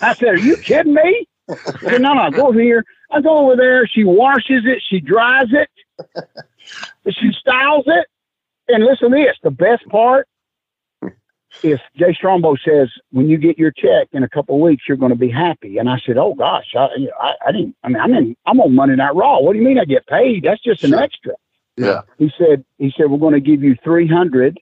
I 0.01 0.13
said, 0.13 0.29
Are 0.29 0.39
you 0.39 0.57
kidding 0.57 0.93
me? 0.93 1.27
I 1.49 1.55
said, 1.79 2.01
No, 2.01 2.13
no, 2.13 2.29
go 2.31 2.47
over 2.47 2.59
here. 2.59 2.83
I 3.11 3.21
go 3.21 3.37
over 3.37 3.55
there. 3.55 3.87
She 3.87 4.03
washes 4.03 4.63
it, 4.65 4.81
she 4.89 4.99
dries 4.99 5.47
it, 5.51 5.69
she 7.09 7.31
styles 7.39 7.85
it. 7.87 8.07
And 8.67 8.83
listen 8.83 9.11
to 9.11 9.17
this 9.17 9.37
the 9.43 9.51
best 9.51 9.85
part 9.89 10.27
if 11.61 11.79
Jay 11.95 12.13
Strongbow 12.13 12.55
says 12.65 12.89
when 13.11 13.29
you 13.29 13.37
get 13.37 13.57
your 13.57 13.71
check 13.71 14.07
in 14.11 14.23
a 14.23 14.29
couple 14.29 14.55
of 14.55 14.61
weeks 14.61 14.83
you're 14.87 14.97
going 14.97 15.11
to 15.11 15.17
be 15.17 15.29
happy, 15.29 15.77
and 15.77 15.89
I 15.89 15.97
said, 16.05 16.17
oh 16.17 16.33
gosh, 16.33 16.73
I, 16.75 16.87
I, 17.19 17.33
I 17.47 17.51
didn't. 17.51 17.75
I 17.83 17.89
mean, 17.89 18.01
I'm 18.01 18.13
in. 18.13 18.35
I'm 18.45 18.59
on 18.59 18.73
Monday 18.75 18.95
Night 18.95 19.15
Raw. 19.15 19.39
What 19.39 19.53
do 19.53 19.59
you 19.59 19.65
mean 19.65 19.79
I 19.79 19.85
get 19.85 20.07
paid? 20.07 20.43
That's 20.43 20.61
just 20.63 20.83
an 20.83 20.93
extra. 20.93 21.33
Yeah. 21.77 22.01
He 22.17 22.31
said. 22.37 22.63
He 22.77 22.93
said 22.97 23.09
we're 23.09 23.17
going 23.17 23.33
to 23.33 23.39
give 23.39 23.63
you 23.63 23.75
three 23.83 24.07
hundred 24.07 24.59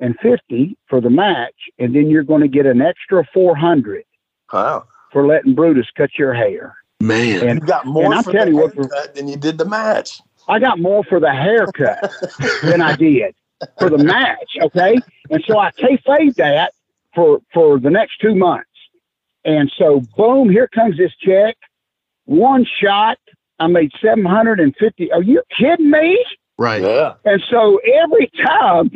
and 0.00 0.16
fifty 0.20 0.76
for 0.88 1.00
the 1.00 1.10
match, 1.10 1.54
and 1.78 1.94
then 1.94 2.10
you're 2.10 2.22
going 2.22 2.42
to 2.42 2.48
get 2.48 2.66
an 2.66 2.82
extra 2.82 3.24
four 3.32 3.56
hundred. 3.56 4.04
Wow. 4.52 4.86
For 5.12 5.26
letting 5.26 5.54
Brutus 5.54 5.86
cut 5.96 6.10
your 6.18 6.34
hair. 6.34 6.76
Man, 7.00 7.46
and, 7.46 7.60
you 7.60 7.66
got 7.66 7.86
more 7.86 8.12
and 8.12 8.24
for 8.24 8.32
the 8.32 8.46
you 8.46 8.56
what, 8.56 9.14
than 9.14 9.28
you 9.28 9.36
did 9.36 9.58
the 9.58 9.64
match. 9.64 10.20
I 10.48 10.58
got 10.58 10.78
more 10.78 11.04
for 11.04 11.20
the 11.20 11.32
haircut 11.32 12.10
than 12.62 12.80
I 12.80 12.96
did 12.96 13.34
for 13.78 13.90
the 13.90 13.98
match. 13.98 14.56
Okay. 14.62 14.96
And 15.30 15.42
so 15.46 15.58
I 15.58 15.70
kayfabe 15.72 16.34
that 16.36 16.72
for, 17.14 17.40
for 17.52 17.78
the 17.78 17.90
next 17.90 18.18
two 18.20 18.34
months. 18.34 18.68
And 19.44 19.70
so 19.78 20.02
boom, 20.16 20.50
here 20.50 20.68
comes 20.68 20.96
this 20.96 21.12
check. 21.20 21.56
One 22.24 22.66
shot. 22.82 23.18
I 23.58 23.66
made 23.66 23.92
750. 24.02 25.12
Are 25.12 25.22
you 25.22 25.42
kidding 25.56 25.90
me? 25.90 26.24
Right. 26.58 26.82
Yeah. 26.82 27.14
And 27.24 27.42
so 27.50 27.78
every 28.02 28.30
time, 28.44 28.90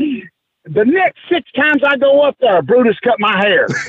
the 0.65 0.85
next 0.85 1.19
six 1.31 1.51
times 1.53 1.83
I 1.85 1.97
go 1.97 2.23
up 2.23 2.37
there, 2.41 2.61
Brutus 2.63 2.99
cut 3.03 3.19
my 3.19 3.39
hair. 3.39 3.67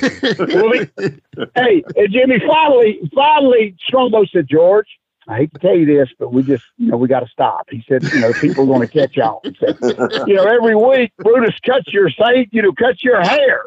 hey, 1.54 1.84
and 1.96 2.12
Jimmy, 2.12 2.40
finally, 2.46 3.00
finally, 3.14 3.76
Strongbow 3.86 4.24
said, 4.32 4.46
George, 4.48 4.86
I 5.28 5.38
hate 5.38 5.52
to 5.54 5.60
tell 5.60 5.76
you 5.76 5.86
this, 5.86 6.08
but 6.18 6.32
we 6.32 6.42
just, 6.42 6.64
you 6.76 6.90
know, 6.90 6.96
we 6.96 7.08
got 7.08 7.20
to 7.20 7.28
stop. 7.28 7.68
He 7.70 7.84
said, 7.88 8.02
you 8.04 8.20
know, 8.20 8.32
people 8.32 8.64
are 8.64 8.66
going 8.66 8.86
to 8.86 8.92
catch 8.92 9.18
on. 9.18 9.40
Said, 9.60 9.78
you 10.26 10.34
know, 10.34 10.44
every 10.44 10.74
week 10.74 11.12
Brutus 11.18 11.58
cuts 11.64 11.92
your 11.92 12.10
say, 12.10 12.48
you 12.50 12.62
know, 12.62 12.72
cuts 12.72 13.04
your 13.04 13.20
hair. 13.20 13.62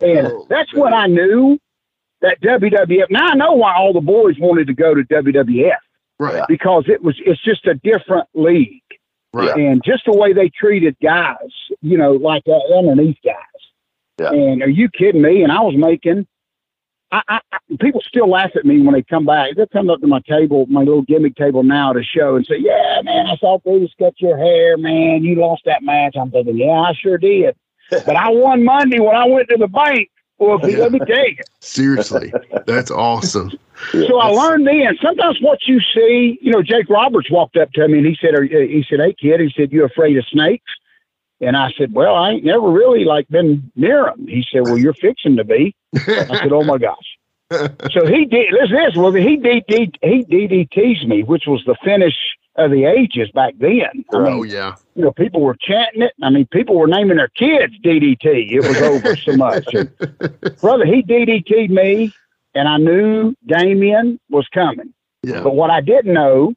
And 0.00 0.26
oh, 0.26 0.46
that's 0.50 0.74
what 0.74 0.92
I 0.92 1.06
knew 1.06 1.58
that 2.20 2.40
WWF. 2.40 3.06
Now 3.10 3.28
I 3.28 3.34
know 3.34 3.52
why 3.54 3.74
all 3.76 3.92
the 3.92 4.00
boys 4.00 4.36
wanted 4.38 4.66
to 4.66 4.74
go 4.74 4.94
to 4.94 5.02
WWF. 5.02 5.76
Right. 6.18 6.44
Because 6.48 6.84
it 6.88 7.02
was, 7.02 7.16
it's 7.24 7.42
just 7.42 7.66
a 7.66 7.74
different 7.74 8.28
league. 8.34 8.82
Right. 9.32 9.54
And 9.54 9.82
just 9.84 10.04
the 10.06 10.16
way 10.16 10.32
they 10.32 10.48
treated 10.48 10.96
guys, 11.02 11.36
you 11.82 11.98
know, 11.98 12.12
like 12.12 12.44
uh, 12.48 12.76
underneath 12.76 13.18
guys. 13.24 13.34
Yeah. 14.18 14.30
And 14.30 14.62
are 14.62 14.68
you 14.68 14.88
kidding 14.88 15.20
me? 15.20 15.42
And 15.42 15.52
I 15.52 15.60
was 15.60 15.74
making 15.76 16.26
I, 17.12 17.22
I, 17.28 17.40
people 17.80 18.00
still 18.00 18.28
laugh 18.28 18.50
at 18.56 18.64
me 18.64 18.80
when 18.80 18.94
they 18.94 19.02
come 19.02 19.26
back. 19.26 19.54
They'll 19.56 19.66
come 19.68 19.90
up 19.90 20.00
to 20.00 20.06
my 20.06 20.20
table, 20.28 20.66
my 20.66 20.80
little 20.80 21.02
gimmick 21.02 21.36
table 21.36 21.62
now 21.62 21.92
to 21.92 22.02
show 22.02 22.36
and 22.36 22.44
say, 22.44 22.56
"Yeah, 22.58 23.00
man, 23.04 23.26
I 23.26 23.36
saw 23.36 23.58
Bruce 23.58 23.94
cut 23.98 24.14
your 24.18 24.36
hair, 24.36 24.76
man. 24.76 25.22
You 25.22 25.36
lost 25.36 25.62
that 25.66 25.82
match." 25.82 26.16
I'm 26.18 26.30
thinking, 26.30 26.56
"Yeah, 26.56 26.80
I 26.80 26.92
sure 26.94 27.18
did." 27.18 27.54
but 27.90 28.16
I 28.16 28.30
won 28.30 28.64
Monday 28.64 28.98
when 28.98 29.14
I 29.14 29.26
went 29.26 29.48
to 29.50 29.56
the 29.56 29.68
bank. 29.68 30.10
Well, 30.38 30.58
let 30.58 30.92
me 30.92 30.98
tell 30.98 31.28
you. 31.28 31.36
Seriously, 31.60 32.32
that's 32.66 32.90
awesome. 32.90 33.52
So 33.92 34.18
I 34.18 34.28
learned 34.28 34.66
then. 34.66 34.98
Sometimes 35.00 35.38
what 35.40 35.60
you 35.66 35.80
see, 35.94 36.38
you 36.42 36.52
know, 36.52 36.62
Jake 36.62 36.90
Roberts 36.90 37.30
walked 37.30 37.56
up 37.56 37.70
to 37.72 37.88
me 37.88 37.98
and 37.98 38.06
he 38.06 38.16
said, 38.20 38.34
"He 38.42 38.84
said, 38.88 38.98
hey 39.00 39.14
kid," 39.14 39.40
he 39.40 39.52
said, 39.56 39.72
"You 39.72 39.84
afraid 39.84 40.16
of 40.18 40.26
snakes?" 40.26 40.72
And 41.40 41.56
I 41.56 41.70
said, 41.76 41.92
Well, 41.92 42.14
I 42.14 42.30
ain't 42.30 42.44
never 42.44 42.70
really 42.70 43.04
like 43.04 43.28
been 43.28 43.70
near 43.76 44.08
him. 44.08 44.26
He 44.26 44.44
said, 44.50 44.62
Well, 44.62 44.78
you're 44.78 44.94
fixing 44.94 45.36
to 45.36 45.44
be. 45.44 45.74
I 45.96 46.38
said, 46.38 46.52
Oh 46.52 46.64
my 46.64 46.78
gosh. 46.78 47.16
so 47.92 48.04
he 48.06 48.24
did 48.24 48.52
listen 48.52 48.74
this 48.74 48.96
well 48.96 49.12
he 49.12 49.38
DD 49.38 49.94
he 50.02 50.24
DDTs 50.24 51.06
me, 51.06 51.22
which 51.22 51.44
was 51.46 51.62
the 51.64 51.76
finish 51.84 52.14
of 52.56 52.70
the 52.70 52.84
ages 52.84 53.30
back 53.32 53.54
then. 53.58 54.04
I 54.12 54.16
oh, 54.16 54.20
mean, 54.20 54.32
oh 54.32 54.42
yeah. 54.42 54.74
You 54.94 55.02
know, 55.02 55.12
people 55.12 55.42
were 55.42 55.56
chanting 55.60 56.02
it. 56.02 56.12
I 56.22 56.30
mean, 56.30 56.46
people 56.46 56.76
were 56.76 56.88
naming 56.88 57.18
their 57.18 57.28
kids 57.28 57.74
DDT. 57.84 58.50
It 58.50 58.66
was 58.66 58.80
over 58.82 59.14
so 59.14 59.36
much. 59.36 59.66
And, 59.74 59.90
brother, 60.60 60.86
he 60.86 61.02
DDT'd 61.02 61.70
me 61.70 62.12
and 62.56 62.68
I 62.68 62.78
knew 62.78 63.34
Damien 63.46 64.18
was 64.30 64.48
coming. 64.52 64.92
Yeah. 65.22 65.42
But 65.42 65.54
what 65.54 65.70
I 65.70 65.82
didn't 65.82 66.14
know, 66.14 66.54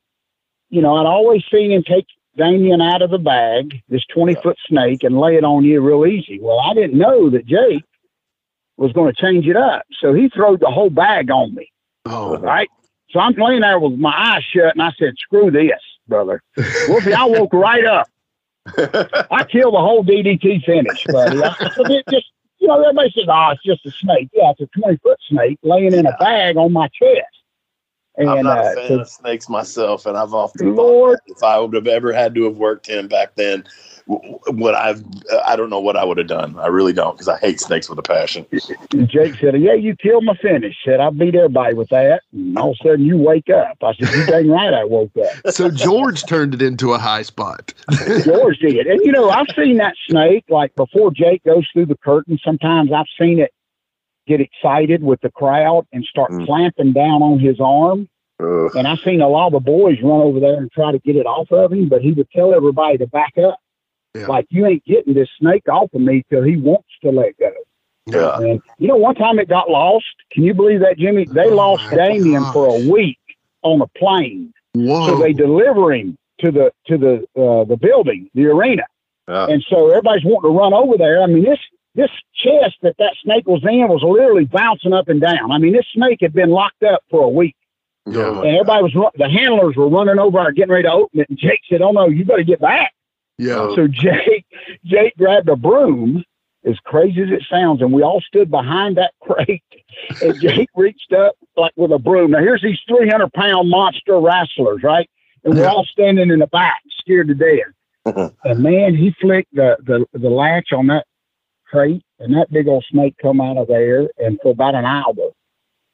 you 0.70 0.82
know, 0.82 0.96
I'd 0.96 1.06
always 1.06 1.44
seen 1.52 1.72
him 1.72 1.84
take 1.84 2.06
Damien 2.38 2.82
out 2.82 3.02
of 3.02 3.12
the 3.12 3.18
bag, 3.18 3.82
this 3.90 4.06
20 4.14 4.36
foot 4.36 4.58
snake, 4.68 5.04
and 5.04 5.20
lay 5.20 5.36
it 5.36 5.44
on 5.44 5.66
you 5.66 5.82
real 5.82 6.06
easy. 6.06 6.40
Well, 6.40 6.60
I 6.60 6.74
didn't 6.74 6.98
know 6.98 7.30
that 7.32 7.46
Jake 7.46 7.84
was 8.80 8.94
going 8.94 9.14
to 9.14 9.22
change 9.22 9.48
it 9.48 9.58
up. 9.58 9.84
So 10.00 10.14
he 10.14 10.30
threw 10.30 10.58
the 10.58 10.72
whole 10.72 10.90
bag 10.90 11.30
on 11.30 11.54
me. 11.54 11.72
Oh. 12.06 12.38
Right. 12.38 12.70
So 13.12 13.20
I'm 13.20 13.34
laying 13.34 13.62
there 13.62 13.80
with 13.80 14.00
my 14.00 14.14
eyes 14.16 14.44
shut 14.44 14.74
and 14.74 14.82
I 14.82 14.92
said, 14.98 15.14
screw 15.18 15.52
this, 15.52 15.82
brother. 16.08 16.42
Wolfie, 16.88 17.14
I 17.14 17.26
woke 17.26 17.54
right 17.54 17.86
up. 17.86 18.08
I 18.78 19.46
killed 19.50 19.74
the 19.74 19.80
whole 19.80 20.04
DDT 20.04 20.64
finish, 20.64 21.06
buddy. 21.06 21.42
I, 21.42 21.56
just, 22.10 22.28
you 22.60 22.68
know, 22.68 22.82
everybody 22.82 23.12
says, 23.12 23.26
oh, 23.28 23.50
it's 23.52 23.64
just 23.64 23.86
a 23.86 23.92
snake. 23.92 24.30
Yeah, 24.32 24.52
it's 24.52 24.62
a 24.62 24.80
20 24.80 24.98
foot 24.98 25.18
snake 25.28 25.58
laying 25.64 25.94
in 25.94 26.06
a 26.06 26.16
bag 26.18 26.58
on 26.58 26.72
my 26.72 26.88
chest. 26.90 27.26
And, 28.20 28.30
I'm 28.30 28.44
not 28.44 28.58
uh, 28.60 28.72
a 28.72 28.76
fan 28.76 28.88
so, 28.90 29.00
of 29.00 29.10
snakes 29.10 29.48
myself, 29.48 30.06
and 30.06 30.18
I've 30.18 30.34
often 30.34 30.76
Lord, 30.76 31.20
if 31.28 31.42
I 31.42 31.58
would 31.58 31.74
have 31.74 31.88
ever 31.88 32.12
had 32.12 32.36
to 32.36 32.44
have 32.44 32.58
worked 32.58 32.86
him 32.86 33.08
back 33.08 33.36
then, 33.36 33.64
what 34.08 34.74
I've 34.76 35.04
I 35.46 35.56
don't 35.56 35.70
know 35.70 35.80
what 35.80 35.96
I 35.96 36.04
would 36.04 36.18
have 36.18 36.28
done. 36.28 36.58
I 36.58 36.68
really 36.68 36.94
don't 36.94 37.14
because 37.14 37.28
I 37.28 37.38
hate 37.38 37.60
snakes 37.60 37.90
with 37.90 38.00
a 38.00 38.04
passion. 38.04 38.46
Jake 39.06 39.36
said, 39.36 39.60
"Yeah, 39.62 39.74
you 39.74 39.96
killed 39.96 40.26
my 40.26 40.36
finish." 40.36 40.76
Said 40.84 41.00
I 41.00 41.12
beat 41.12 41.36
everybody 41.36 41.76
with 41.76 41.90
that, 41.90 42.24
and 42.34 42.58
all 42.58 42.72
of 42.72 42.78
a 42.82 42.88
sudden 42.88 43.06
you 43.06 43.18
wake 43.18 43.50
up. 43.50 43.78
I 43.84 43.94
said, 43.94 44.14
"You 44.14 44.26
dang 44.26 44.50
right, 44.50 44.74
I 44.74 44.84
woke 44.84 45.12
up." 45.18 45.30
So 45.60 45.70
George 45.70 46.24
turned 46.24 46.54
it 46.54 46.62
into 46.62 46.94
a 46.94 46.98
high 46.98 47.22
spot. 47.22 47.74
George 48.24 48.58
did, 48.60 48.88
and 48.88 49.00
you 49.04 49.12
know 49.12 49.30
I've 49.30 49.48
seen 49.56 49.78
that 49.78 49.96
snake 50.10 50.46
like 50.50 50.76
before 50.76 51.12
Jake 51.12 51.44
goes 51.44 51.68
through 51.72 51.86
the 51.86 51.98
curtain. 51.98 52.40
Sometimes 52.44 52.92
I've 52.92 53.06
seen 53.20 53.40
it 53.40 53.54
get 54.30 54.40
excited 54.40 55.04
with 55.04 55.20
the 55.22 55.32
crowd 55.32 55.88
and 55.92 56.06
start 56.06 56.32
mm. 56.32 56.46
clamping 56.46 56.94
down 56.94 57.22
on 57.22 57.40
his 57.40 57.60
arm. 57.60 58.08
Ugh. 58.40 58.76
And 58.76 58.88
I've 58.88 59.00
seen 59.00 59.22
a 59.22 59.28
lot 59.28 59.48
of 59.48 59.54
the 59.54 59.60
boys 59.60 59.98
run 60.02 60.22
over 60.22 60.40
there 60.40 60.56
and 60.56 60.72
try 60.72 60.92
to 60.92 61.00
get 61.00 61.16
it 61.16 61.26
off 61.26 61.52
of 61.52 61.74
him, 61.74 61.90
but 61.90 62.02
he 62.02 62.14
would 62.14 62.30
tell 62.30 62.54
everybody 62.54 62.98
to 63.00 63.08
back 63.08 63.34
up. 63.38 63.60
Yeah. 64.14 64.28
Like 64.28 64.46
you 64.50 64.66
ain't 64.66 64.86
getting 64.86 65.14
this 65.14 65.30
snake 65.40 65.68
off 65.68 65.90
of 65.94 66.02
me 66.02 66.24
till 66.30 66.44
he 66.44 66.56
wants 66.56 66.90
to 67.04 67.12
let 67.12 67.38
go. 67.38 67.52
Yeah. 68.06 68.38
And 68.38 68.62
you 68.78 68.88
know, 68.88 68.96
one 68.96 69.16
time 69.16 69.40
it 69.40 69.50
got 69.50 69.70
lost. 69.70 70.06
Can 70.32 70.44
you 70.44 70.54
believe 70.54 70.80
that, 70.82 70.98
Jimmy? 70.98 71.26
They 71.26 71.50
oh 71.50 71.56
lost 71.56 71.90
Damien 71.90 72.44
gosh. 72.44 72.54
for 72.54 72.68
a 72.68 72.90
week 72.90 73.20
on 73.64 73.82
a 73.82 73.88
plane. 73.88 74.54
Whoa. 74.74 75.08
So 75.08 75.20
they 75.20 75.34
deliver 75.34 75.94
him 75.94 76.18
to 76.42 76.52
the 76.52 76.72
to 76.88 76.98
the 76.98 77.16
uh, 77.40 77.66
the 77.66 77.78
building, 77.78 78.30
the 78.34 78.46
arena. 78.46 78.84
Yeah. 79.28 79.48
And 79.48 79.64
so 79.70 79.90
everybody's 79.90 80.26
wanting 80.26 80.50
to 80.50 80.58
run 80.58 80.74
over 80.74 80.98
there. 80.98 81.22
I 81.22 81.28
mean, 81.28 81.44
this 81.44 81.60
this 82.00 82.12
chest 82.34 82.78
that 82.82 82.96
that 82.98 83.16
snake 83.24 83.48
was 83.48 83.62
in 83.64 83.88
was 83.88 84.04
literally 84.04 84.46
bouncing 84.46 84.94
up 84.94 85.10
and 85.10 85.20
down. 85.20 85.52
I 85.52 85.58
mean, 85.58 85.74
this 85.74 85.86
snake 85.94 86.20
had 86.22 86.34
been 86.34 86.50
locked 86.50 86.84
up 86.84 87.04
for 87.10 87.24
a 87.24 87.30
week. 87.30 87.56
Oh, 88.08 88.12
yeah. 88.12 88.42
And 88.42 88.58
everybody 88.58 88.84
was 88.84 89.12
the 89.18 89.30
handlers 89.30 89.76
were 89.76 89.90
running 89.90 90.18
over, 90.18 90.52
getting 90.52 90.72
ready 90.72 90.84
to 90.84 90.92
open 90.92 91.20
it. 91.20 91.30
And 91.30 91.38
Jake 91.38 91.62
said, 91.70 91.82
"Oh 91.82 91.92
no, 91.92 92.08
you 92.08 92.26
better 92.26 92.44
get 92.44 92.62
back." 92.62 92.94
Yeah. 93.38 93.74
So 93.76 93.88
Jake, 93.88 94.46
Jake 94.86 95.16
grabbed 95.18 95.50
a 95.50 95.56
broom, 95.56 96.24
as 96.66 96.78
crazy 96.86 97.22
as 97.22 97.30
it 97.30 97.44
sounds, 97.50 97.82
and 97.82 97.92
we 97.92 98.02
all 98.02 98.22
stood 98.22 98.50
behind 98.50 98.98
that 98.98 99.14
crate. 99.22 99.64
And 100.22 100.40
Jake 100.40 100.70
reached 100.76 101.14
up 101.14 101.36
like 101.58 101.74
with 101.76 101.92
a 101.92 102.00
broom. 102.00 102.32
Now 102.32 102.40
here's 102.40 102.62
these 102.62 102.80
300 102.88 103.32
pound 103.34 103.70
monster 103.70 104.20
wrestlers, 104.20 104.84
right? 104.84 105.10
And 105.44 105.56
we're 105.56 105.68
all 105.68 105.86
standing 105.86 106.30
in 106.30 106.40
the 106.40 106.48
back, 106.48 106.82
scared 107.00 107.28
to 107.28 107.36
death. 107.36 107.74
Uh-huh. 108.06 108.30
and 108.46 108.64
man, 108.64 108.96
he 108.96 109.14
flicked 109.22 109.54
the, 109.54 109.76
the 109.84 110.06
the 110.18 110.30
latch 110.30 110.70
on 110.72 110.88
that 110.88 111.06
crate, 111.70 112.04
and 112.20 112.36
that 112.36 112.52
big 112.52 112.68
old 112.68 112.86
snake 112.90 113.16
come 113.22 113.40
out 113.40 113.58
of 113.58 113.68
there, 113.68 114.10
and 114.18 114.40
for 114.42 114.52
about 114.52 114.76
an 114.76 114.86
hour, 114.86 115.14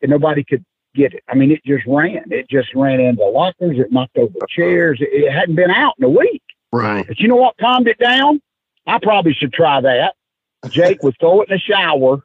and 0.01 0.11
nobody 0.11 0.43
could 0.43 0.63
get 0.95 1.13
it. 1.13 1.23
I 1.27 1.35
mean, 1.35 1.51
it 1.51 1.63
just 1.65 1.85
ran. 1.85 2.23
It 2.31 2.49
just 2.49 2.73
ran 2.73 2.99
into 2.99 3.25
lockers. 3.25 3.77
It 3.77 3.91
knocked 3.91 4.17
over 4.17 4.33
chairs. 4.49 4.99
It, 5.01 5.09
it 5.11 5.31
hadn't 5.31 5.55
been 5.55 5.71
out 5.71 5.93
in 5.99 6.05
a 6.05 6.09
week. 6.09 6.43
Right. 6.71 7.05
But 7.07 7.19
you 7.19 7.27
know 7.27 7.35
what 7.35 7.57
calmed 7.57 7.87
it 7.87 7.99
down? 7.99 8.41
I 8.87 8.99
probably 9.01 9.33
should 9.33 9.53
try 9.53 9.81
that. 9.81 10.15
Jake 10.69 11.03
would 11.03 11.15
throw 11.19 11.41
it 11.41 11.49
in 11.49 11.55
the 11.55 11.59
shower 11.59 12.23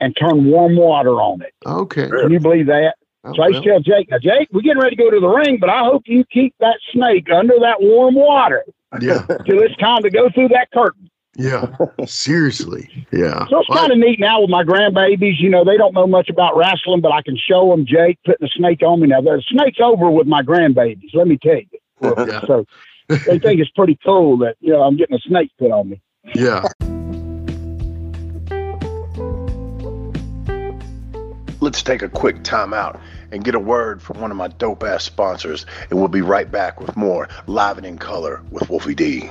and 0.00 0.16
turn 0.16 0.46
warm 0.46 0.76
water 0.76 1.20
on 1.20 1.42
it. 1.42 1.52
Okay. 1.66 2.08
Can 2.08 2.30
you 2.30 2.40
believe 2.40 2.66
that? 2.66 2.96
Oh, 3.24 3.32
so 3.34 3.42
I 3.42 3.48
used 3.48 3.64
to 3.64 3.70
tell 3.70 3.80
Jake, 3.80 4.10
now 4.10 4.18
Jake, 4.18 4.48
we're 4.52 4.60
getting 4.60 4.80
ready 4.80 4.94
to 4.94 5.02
go 5.02 5.10
to 5.10 5.20
the 5.20 5.28
ring, 5.28 5.58
but 5.60 5.68
I 5.68 5.84
hope 5.84 6.02
you 6.06 6.24
keep 6.24 6.54
that 6.60 6.78
snake 6.92 7.28
under 7.30 7.54
that 7.60 7.80
warm 7.80 8.14
water. 8.14 8.64
Yeah. 9.00 9.26
Till 9.46 9.60
it's 9.62 9.76
time 9.76 10.02
to 10.02 10.10
go 10.10 10.30
through 10.30 10.48
that 10.48 10.70
curtain. 10.72 11.10
Yeah. 11.36 11.76
Seriously. 12.06 13.06
Yeah. 13.12 13.46
So 13.48 13.60
it's 13.60 13.68
kind 13.68 13.92
of 13.92 13.98
neat 13.98 14.18
now 14.18 14.40
with 14.40 14.50
my 14.50 14.64
grandbabies. 14.64 15.38
You 15.38 15.50
know, 15.50 15.64
they 15.64 15.76
don't 15.76 15.94
know 15.94 16.06
much 16.06 16.28
about 16.30 16.56
wrestling, 16.56 17.00
but 17.00 17.12
I 17.12 17.22
can 17.22 17.36
show 17.36 17.70
them 17.70 17.86
Jake 17.86 18.18
putting 18.24 18.46
a 18.46 18.50
snake 18.50 18.82
on 18.82 19.00
me. 19.00 19.08
Now, 19.08 19.20
the 19.20 19.42
snake's 19.48 19.78
over 19.80 20.10
with 20.10 20.26
my 20.26 20.42
grandbabies, 20.42 21.14
let 21.14 21.26
me 21.26 21.38
tell 21.38 21.56
you. 21.56 21.66
Yeah. 22.02 22.40
So 22.46 22.66
they 23.08 23.38
think 23.38 23.60
it's 23.60 23.70
pretty 23.70 23.96
cool 24.04 24.36
that 24.38 24.56
you 24.60 24.72
know 24.72 24.82
I'm 24.82 24.96
getting 24.96 25.16
a 25.16 25.20
snake 25.20 25.52
put 25.58 25.70
on 25.70 25.90
me. 25.90 26.00
Yeah. 26.34 26.64
Let's 31.60 31.82
take 31.82 32.02
a 32.02 32.08
quick 32.08 32.42
time 32.42 32.74
out 32.74 33.00
and 33.30 33.44
get 33.44 33.54
a 33.54 33.60
word 33.60 34.02
from 34.02 34.20
one 34.20 34.30
of 34.30 34.36
my 34.36 34.48
dope 34.48 34.82
ass 34.82 35.04
sponsors, 35.04 35.66
and 35.88 35.98
we'll 35.98 36.08
be 36.08 36.20
right 36.20 36.50
back 36.50 36.80
with 36.80 36.96
more 36.96 37.28
Live 37.46 37.78
and 37.78 37.86
in 37.86 37.98
Color 37.98 38.42
with 38.50 38.68
Wolfie 38.68 38.94
D. 38.94 39.30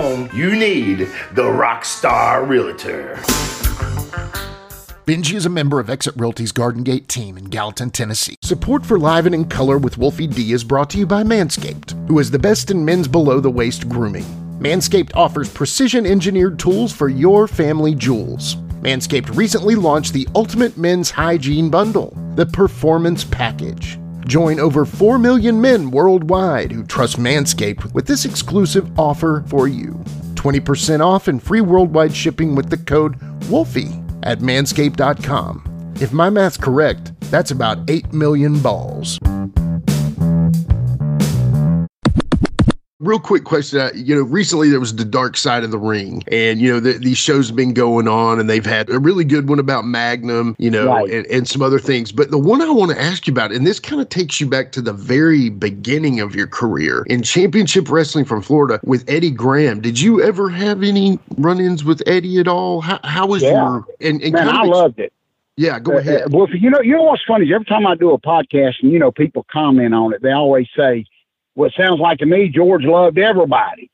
home, 0.01 0.27
you 0.33 0.55
need 0.55 0.99
the 1.33 1.43
Rockstar 1.43 2.47
Realtor. 2.47 3.17
Benji 5.05 5.35
is 5.35 5.45
a 5.45 5.49
member 5.49 5.79
of 5.79 5.91
Exit 5.91 6.15
Realty's 6.17 6.51
Garden 6.51 6.81
Gate 6.81 7.07
team 7.07 7.37
in 7.37 7.45
Gallatin, 7.45 7.91
Tennessee. 7.91 8.35
Support 8.41 8.83
for 8.83 8.97
Live 8.97 9.27
and 9.27 9.35
in 9.35 9.45
Color 9.45 9.77
with 9.77 9.99
Wolfie 9.99 10.25
D 10.25 10.53
is 10.53 10.63
brought 10.63 10.89
to 10.91 10.97
you 10.97 11.05
by 11.05 11.21
Manscaped, 11.23 12.07
who 12.07 12.17
is 12.17 12.31
the 12.31 12.39
best 12.39 12.71
in 12.71 12.83
men's 12.83 13.07
below 13.07 13.39
the 13.39 13.51
waist 13.51 13.89
grooming. 13.89 14.25
Manscaped 14.59 15.15
offers 15.15 15.53
precision 15.53 16.07
engineered 16.07 16.57
tools 16.57 16.91
for 16.91 17.07
your 17.07 17.47
family 17.47 17.93
jewels. 17.93 18.55
Manscaped 18.81 19.35
recently 19.37 19.75
launched 19.75 20.13
the 20.13 20.27
Ultimate 20.33 20.77
Men's 20.77 21.11
Hygiene 21.11 21.69
Bundle, 21.69 22.17
the 22.35 22.47
Performance 22.47 23.23
Package. 23.23 24.00
Join 24.25 24.59
over 24.59 24.85
4 24.85 25.17
million 25.19 25.59
men 25.59 25.91
worldwide 25.91 26.71
who 26.71 26.83
trust 26.83 27.17
Manscaped 27.17 27.93
with 27.93 28.07
this 28.07 28.25
exclusive 28.25 28.99
offer 28.99 29.43
for 29.47 29.67
you 29.67 29.93
20% 30.35 31.05
off 31.05 31.27
and 31.27 31.41
free 31.41 31.61
worldwide 31.61 32.15
shipping 32.15 32.55
with 32.55 32.69
the 32.69 32.77
code 32.77 33.19
WOLFIE 33.49 33.91
at 34.23 34.39
manscaped.com. 34.39 35.93
If 35.99 36.11
my 36.11 36.29
math's 36.29 36.57
correct, 36.57 37.11
that's 37.29 37.51
about 37.51 37.89
8 37.89 38.11
million 38.11 38.59
balls. 38.59 39.19
Real 43.01 43.19
quick 43.19 43.45
question. 43.45 43.79
Uh, 43.79 43.89
you 43.95 44.13
know, 44.13 44.21
recently 44.21 44.69
there 44.69 44.79
was 44.79 44.95
the 44.95 45.03
Dark 45.03 45.35
Side 45.35 45.63
of 45.63 45.71
the 45.71 45.79
Ring, 45.79 46.23
and 46.31 46.61
you 46.61 46.71
know 46.71 46.79
the, 46.79 46.93
these 46.93 47.17
shows 47.17 47.47
have 47.47 47.55
been 47.55 47.73
going 47.73 48.07
on, 48.07 48.39
and 48.39 48.47
they've 48.47 48.63
had 48.63 48.91
a 48.91 48.99
really 48.99 49.25
good 49.25 49.49
one 49.49 49.57
about 49.57 49.85
Magnum, 49.85 50.55
you 50.59 50.69
know, 50.69 50.85
right. 50.85 51.09
and, 51.09 51.25
and 51.25 51.47
some 51.47 51.63
other 51.63 51.79
things. 51.79 52.11
But 52.11 52.29
the 52.29 52.37
one 52.37 52.61
I 52.61 52.69
want 52.69 52.91
to 52.91 53.01
ask 53.01 53.25
you 53.25 53.33
about, 53.33 53.51
and 53.51 53.65
this 53.65 53.79
kind 53.79 54.03
of 54.03 54.09
takes 54.09 54.39
you 54.39 54.47
back 54.47 54.71
to 54.73 54.83
the 54.83 54.93
very 54.93 55.49
beginning 55.49 56.19
of 56.19 56.35
your 56.35 56.45
career 56.45 57.03
in 57.07 57.23
Championship 57.23 57.89
Wrestling 57.89 58.23
from 58.23 58.43
Florida 58.43 58.79
with 58.83 59.03
Eddie 59.09 59.31
Graham. 59.31 59.81
Did 59.81 59.99
you 59.99 60.21
ever 60.21 60.51
have 60.51 60.83
any 60.83 61.17
run-ins 61.37 61.83
with 61.83 62.03
Eddie 62.05 62.37
at 62.37 62.47
all? 62.47 62.81
How, 62.81 62.99
how 63.03 63.25
was 63.25 63.41
yeah. 63.41 63.49
your 63.49 63.85
and, 63.99 64.21
and 64.21 64.33
Man, 64.33 64.47
I 64.47 64.61
loved 64.61 64.99
it. 64.99 65.11
Yeah, 65.57 65.79
go 65.79 65.95
uh, 65.95 65.97
ahead. 65.97 66.21
Uh, 66.21 66.27
well, 66.29 66.47
you 66.53 66.69
know, 66.69 66.81
you 66.81 66.95
know 66.95 67.03
what's 67.03 67.23
funny 67.27 67.45
is 67.45 67.51
every 67.51 67.65
time 67.65 67.87
I 67.87 67.95
do 67.95 68.11
a 68.11 68.19
podcast 68.19 68.75
and 68.83 68.91
you 68.91 68.99
know 68.99 69.11
people 69.11 69.43
comment 69.51 69.95
on 69.95 70.13
it, 70.13 70.21
they 70.21 70.31
always 70.31 70.67
say 70.77 71.05
well, 71.55 71.67
it 71.69 71.73
sounds 71.77 71.99
like 71.99 72.19
to 72.19 72.25
me 72.25 72.49
George 72.49 72.83
loved 72.83 73.17
everybody. 73.17 73.89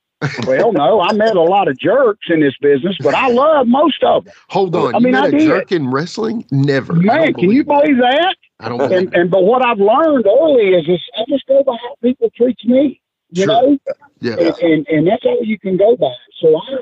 well, 0.47 0.71
no, 0.73 0.99
I 0.99 1.13
met 1.13 1.35
a 1.35 1.41
lot 1.41 1.67
of 1.67 1.77
jerks 1.77 2.25
in 2.29 2.39
this 2.39 2.55
business, 2.59 2.97
but 3.03 3.13
I 3.13 3.27
love 3.27 3.67
most 3.67 4.03
of 4.03 4.25
them. 4.25 4.33
Hold 4.49 4.75
on, 4.75 4.95
I 4.95 4.99
mean, 4.99 5.13
I 5.13 5.29
did. 5.29 5.41
jerk 5.41 5.71
in 5.71 5.91
wrestling? 5.91 6.43
Never. 6.49 6.93
Man, 6.93 7.35
can 7.35 7.51
you 7.51 7.63
believe 7.63 7.97
that? 7.97 8.35
I 8.59 8.69
don't. 8.69 8.91
And, 8.91 9.13
and 9.13 9.29
but 9.29 9.43
what 9.43 9.63
I've 9.63 9.77
learned 9.77 10.25
early 10.25 10.69
is 10.69 10.87
this: 10.87 11.01
I 11.15 11.23
just 11.29 11.45
go 11.45 11.63
by 11.63 11.73
how 11.73 11.95
people 12.01 12.31
treat 12.35 12.57
me. 12.65 12.99
You 13.29 13.43
sure. 13.43 13.47
know, 13.47 13.77
yeah, 14.19 14.33
and, 14.33 14.57
and, 14.59 14.87
and 14.87 15.07
that's 15.07 15.23
all 15.25 15.43
you 15.43 15.59
can 15.59 15.77
go 15.77 15.95
by. 15.95 16.13
So 16.41 16.57
I, 16.57 16.77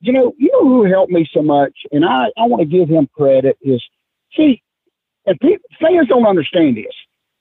you 0.00 0.12
know, 0.12 0.32
you 0.38 0.50
know 0.52 0.62
who 0.66 0.84
helped 0.84 1.12
me 1.12 1.28
so 1.34 1.42
much, 1.42 1.76
and 1.92 2.04
I 2.04 2.26
I 2.38 2.44
want 2.44 2.60
to 2.60 2.66
give 2.66 2.88
him 2.88 3.08
credit. 3.14 3.58
Is 3.60 3.84
see, 4.34 4.62
and 5.26 5.38
people, 5.40 5.68
fans 5.80 6.08
don't 6.08 6.26
understand 6.26 6.78
this. 6.78 6.94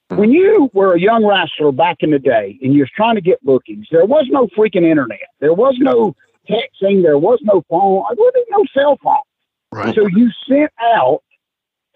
When 0.09 0.31
you 0.31 0.69
were 0.73 0.93
a 0.93 0.99
young 0.99 1.25
wrestler 1.25 1.71
back 1.71 1.97
in 1.99 2.11
the 2.11 2.19
day 2.19 2.57
and 2.61 2.73
you 2.73 2.79
was 2.81 2.89
trying 2.95 3.15
to 3.15 3.21
get 3.21 3.43
bookings, 3.43 3.87
there 3.91 4.05
was 4.05 4.25
no 4.29 4.47
freaking 4.47 4.83
internet. 4.83 5.19
There 5.39 5.53
was 5.53 5.75
no 5.79 6.15
texting. 6.49 7.01
There 7.03 7.17
was 7.17 7.39
no 7.43 7.63
phone. 7.69 8.03
There 8.09 8.17
wasn't 8.17 8.45
no 8.49 8.63
cell 8.73 8.97
phone. 9.03 9.17
Right. 9.73 9.93
So 9.93 10.07
you 10.07 10.31
sent 10.47 10.71
out 10.79 11.23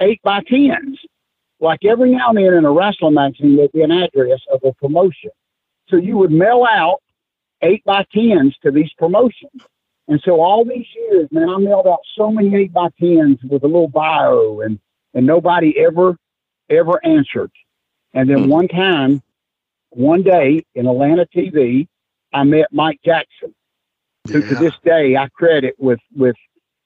eight 0.01 0.22
by 0.24 0.41
tens. 0.41 0.99
like 1.62 1.86
every 1.86 2.12
now 2.12 2.30
and 2.30 2.38
then 2.38 2.53
in 2.53 2.66
a 2.66 2.72
wrestling 2.72 3.14
magazine, 3.14 3.55
there'd 3.55 3.72
be 3.72 3.82
an 3.84 3.91
address 3.91 4.41
of 4.51 4.62
a 4.66 4.74
promotion. 4.74 5.30
So 5.88 5.95
you 5.95 6.18
would 6.18 6.32
mail 6.32 6.66
out 6.70 7.01
eight 7.62 7.84
by 7.86 8.05
tens 8.14 8.55
to 8.64 8.72
these 8.72 8.91
promotions. 8.97 9.62
And 10.07 10.20
so 10.26 10.41
all 10.41 10.66
these 10.66 10.88
years, 10.95 11.30
man, 11.32 11.47
I 11.47 11.57
mailed 11.57 11.88
out 11.88 11.99
so 12.18 12.32
many 12.32 12.53
eight 12.55 12.74
by 12.74 12.89
tens 12.99 13.39
with 13.43 13.64
a 13.64 13.68
little 13.68 13.88
bio 13.88 14.62
and, 14.62 14.80
and 15.14 15.26
nobody 15.26 15.80
ever, 15.80 16.18
ever 16.70 16.99
answered. 17.05 17.51
And 18.14 18.30
then 18.30 18.49
one 18.49 18.68
time, 18.68 19.22
one 19.91 20.24
day 20.24 20.64
in 20.76 20.88
Atlanta 20.88 21.26
TV, 21.36 21.88
I 22.34 22.43
met 22.43 22.68
Mike 22.72 22.99
Jackson, 23.03 23.53
who 24.28 24.39
Yeah. 24.41 24.49
to 24.49 24.55
this 24.55 24.74
day 24.84 25.16
I 25.18 25.28
credit 25.30 25.76
with, 25.80 25.99
with 26.16 26.36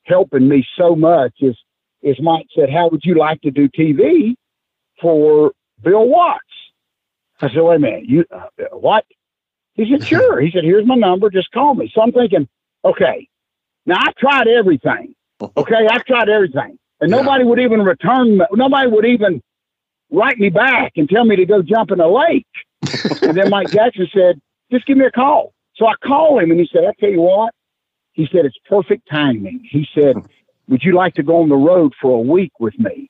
helping 0.04 0.48
me 0.48 0.66
so 0.78 0.96
much 0.96 1.34
is, 1.42 1.58
is 2.02 2.20
Mike 2.22 2.48
said, 2.56 2.70
how 2.70 2.90
would 2.90 3.04
you 3.04 3.16
like 3.16 3.42
to 3.42 3.52
do 3.52 3.68
TV 3.70 4.36
for 5.02 5.52
Bill 5.84 6.08
Watts? 6.08 6.42
I 7.42 7.50
said, 7.50 7.62
wait 7.62 7.76
a 7.76 7.80
minute, 7.80 8.06
you, 8.06 8.26
uh, 8.32 8.48
what? 8.72 9.06
He 9.74 9.90
said, 9.92 10.04
sure. 10.08 10.40
He 10.42 10.52
said, 10.52 10.64
here's 10.64 10.86
my 10.86 10.96
number. 10.96 11.30
Just 11.30 11.52
call 11.52 11.74
me. 11.76 11.92
So 11.94 12.02
I'm 12.02 12.12
thinking, 12.12 12.48
okay, 12.84 13.28
now 13.86 13.98
I 14.00 14.12
tried 14.18 14.48
everything. 14.48 15.16
Okay. 15.58 15.88
I've 15.92 16.06
tried 16.06 16.30
everything 16.30 16.80
and 17.02 17.12
Yeah. 17.12 17.18
nobody 17.18 17.44
would 17.44 17.60
even 17.60 17.82
return. 17.82 18.40
Nobody 18.54 18.88
would 18.90 19.06
even 19.06 19.42
write 20.12 20.38
me 20.38 20.50
back 20.50 20.94
and 20.96 21.10
tell 21.10 21.26
me 21.26 21.36
to 21.36 21.46
go 21.46 21.62
jump 21.62 21.92
in 21.92 22.00
a 22.00 22.08
lake. 22.08 22.48
and 23.22 23.38
then 23.38 23.50
Mike 23.50 23.70
Jackson 23.70 24.08
said, 24.14 24.40
just 24.72 24.86
give 24.86 24.98
me 24.98 25.06
a 25.06 25.12
call. 25.12 25.54
So 25.76 25.88
I 25.88 25.94
called 26.04 26.44
him 26.44 26.52
and 26.52 26.60
he 26.60 26.70
said, 26.72 26.84
I 26.86 26.94
tell 27.00 27.10
you 27.10 27.22
what, 27.22 27.54
he 28.14 28.28
said, 28.32 28.46
it's 28.46 28.58
perfect 28.66 29.10
timing. 29.10 29.62
He 29.70 29.88
said, 29.94 30.16
would 30.68 30.84
you 30.84 30.94
like 30.94 31.14
to 31.16 31.24
go 31.24 31.42
on 31.42 31.50
the 31.50 31.56
road 31.56 31.94
for 32.02 32.18
a 32.18 32.22
week 32.22 32.54
with 32.60 32.78
me? 32.80 33.10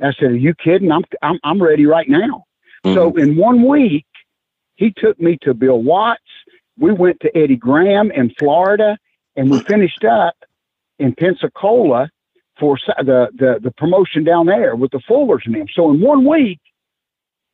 I 0.00 0.12
said, 0.12 0.30
are 0.30 0.36
you 0.36 0.54
kidding? 0.54 0.90
I'm, 0.92 1.04
I'm, 1.22 1.38
I'm 1.44 1.62
ready 1.62 1.86
right 1.86 2.08
now. 2.08 2.44
So 2.84 3.10
mm-hmm. 3.10 3.18
in 3.18 3.36
one 3.36 3.66
week, 3.66 4.06
he 4.76 4.92
took 4.96 5.18
me 5.20 5.38
to 5.42 5.54
Bill 5.54 5.82
Watts. 5.82 6.20
We 6.78 6.92
went 6.92 7.20
to 7.20 7.36
Eddie 7.36 7.56
Graham 7.56 8.10
in 8.10 8.30
Florida 8.38 8.96
and 9.36 9.50
we 9.50 9.60
finished 9.60 10.04
up 10.04 10.34
in 10.98 11.14
Pensacola 11.14 12.10
for 12.58 12.78
the, 12.98 13.28
the, 13.34 13.60
the 13.62 13.70
promotion 13.72 14.24
down 14.24 14.46
there 14.46 14.76
with 14.76 14.92
the 14.92 15.00
Fullers 15.08 15.42
and 15.44 15.54
them. 15.54 15.66
So 15.74 15.90
in 15.90 16.00
one 16.00 16.24
week, 16.24 16.60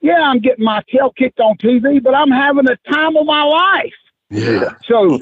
yeah, 0.01 0.22
I'm 0.22 0.40
getting 0.40 0.64
my 0.64 0.82
tail 0.90 1.12
kicked 1.16 1.40
on 1.40 1.57
TV, 1.59 2.03
but 2.03 2.14
I'm 2.14 2.30
having 2.30 2.64
the 2.64 2.78
time 2.90 3.16
of 3.16 3.26
my 3.26 3.42
life. 3.42 3.92
Yeah. 4.30 4.74
So 4.84 5.20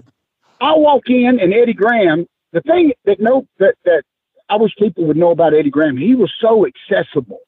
I 0.60 0.74
walk 0.76 1.08
in 1.08 1.40
and 1.40 1.52
Eddie 1.52 1.72
Graham, 1.72 2.26
the 2.52 2.60
thing 2.62 2.92
that 3.04 3.20
no 3.20 3.46
that 3.58 3.74
that 3.84 4.02
I 4.48 4.56
wish 4.56 4.74
people 4.78 5.04
would 5.06 5.16
know 5.16 5.30
about 5.30 5.54
Eddie 5.54 5.70
Graham, 5.70 5.96
he 5.96 6.14
was 6.14 6.32
so 6.40 6.66
accessible. 6.66 7.40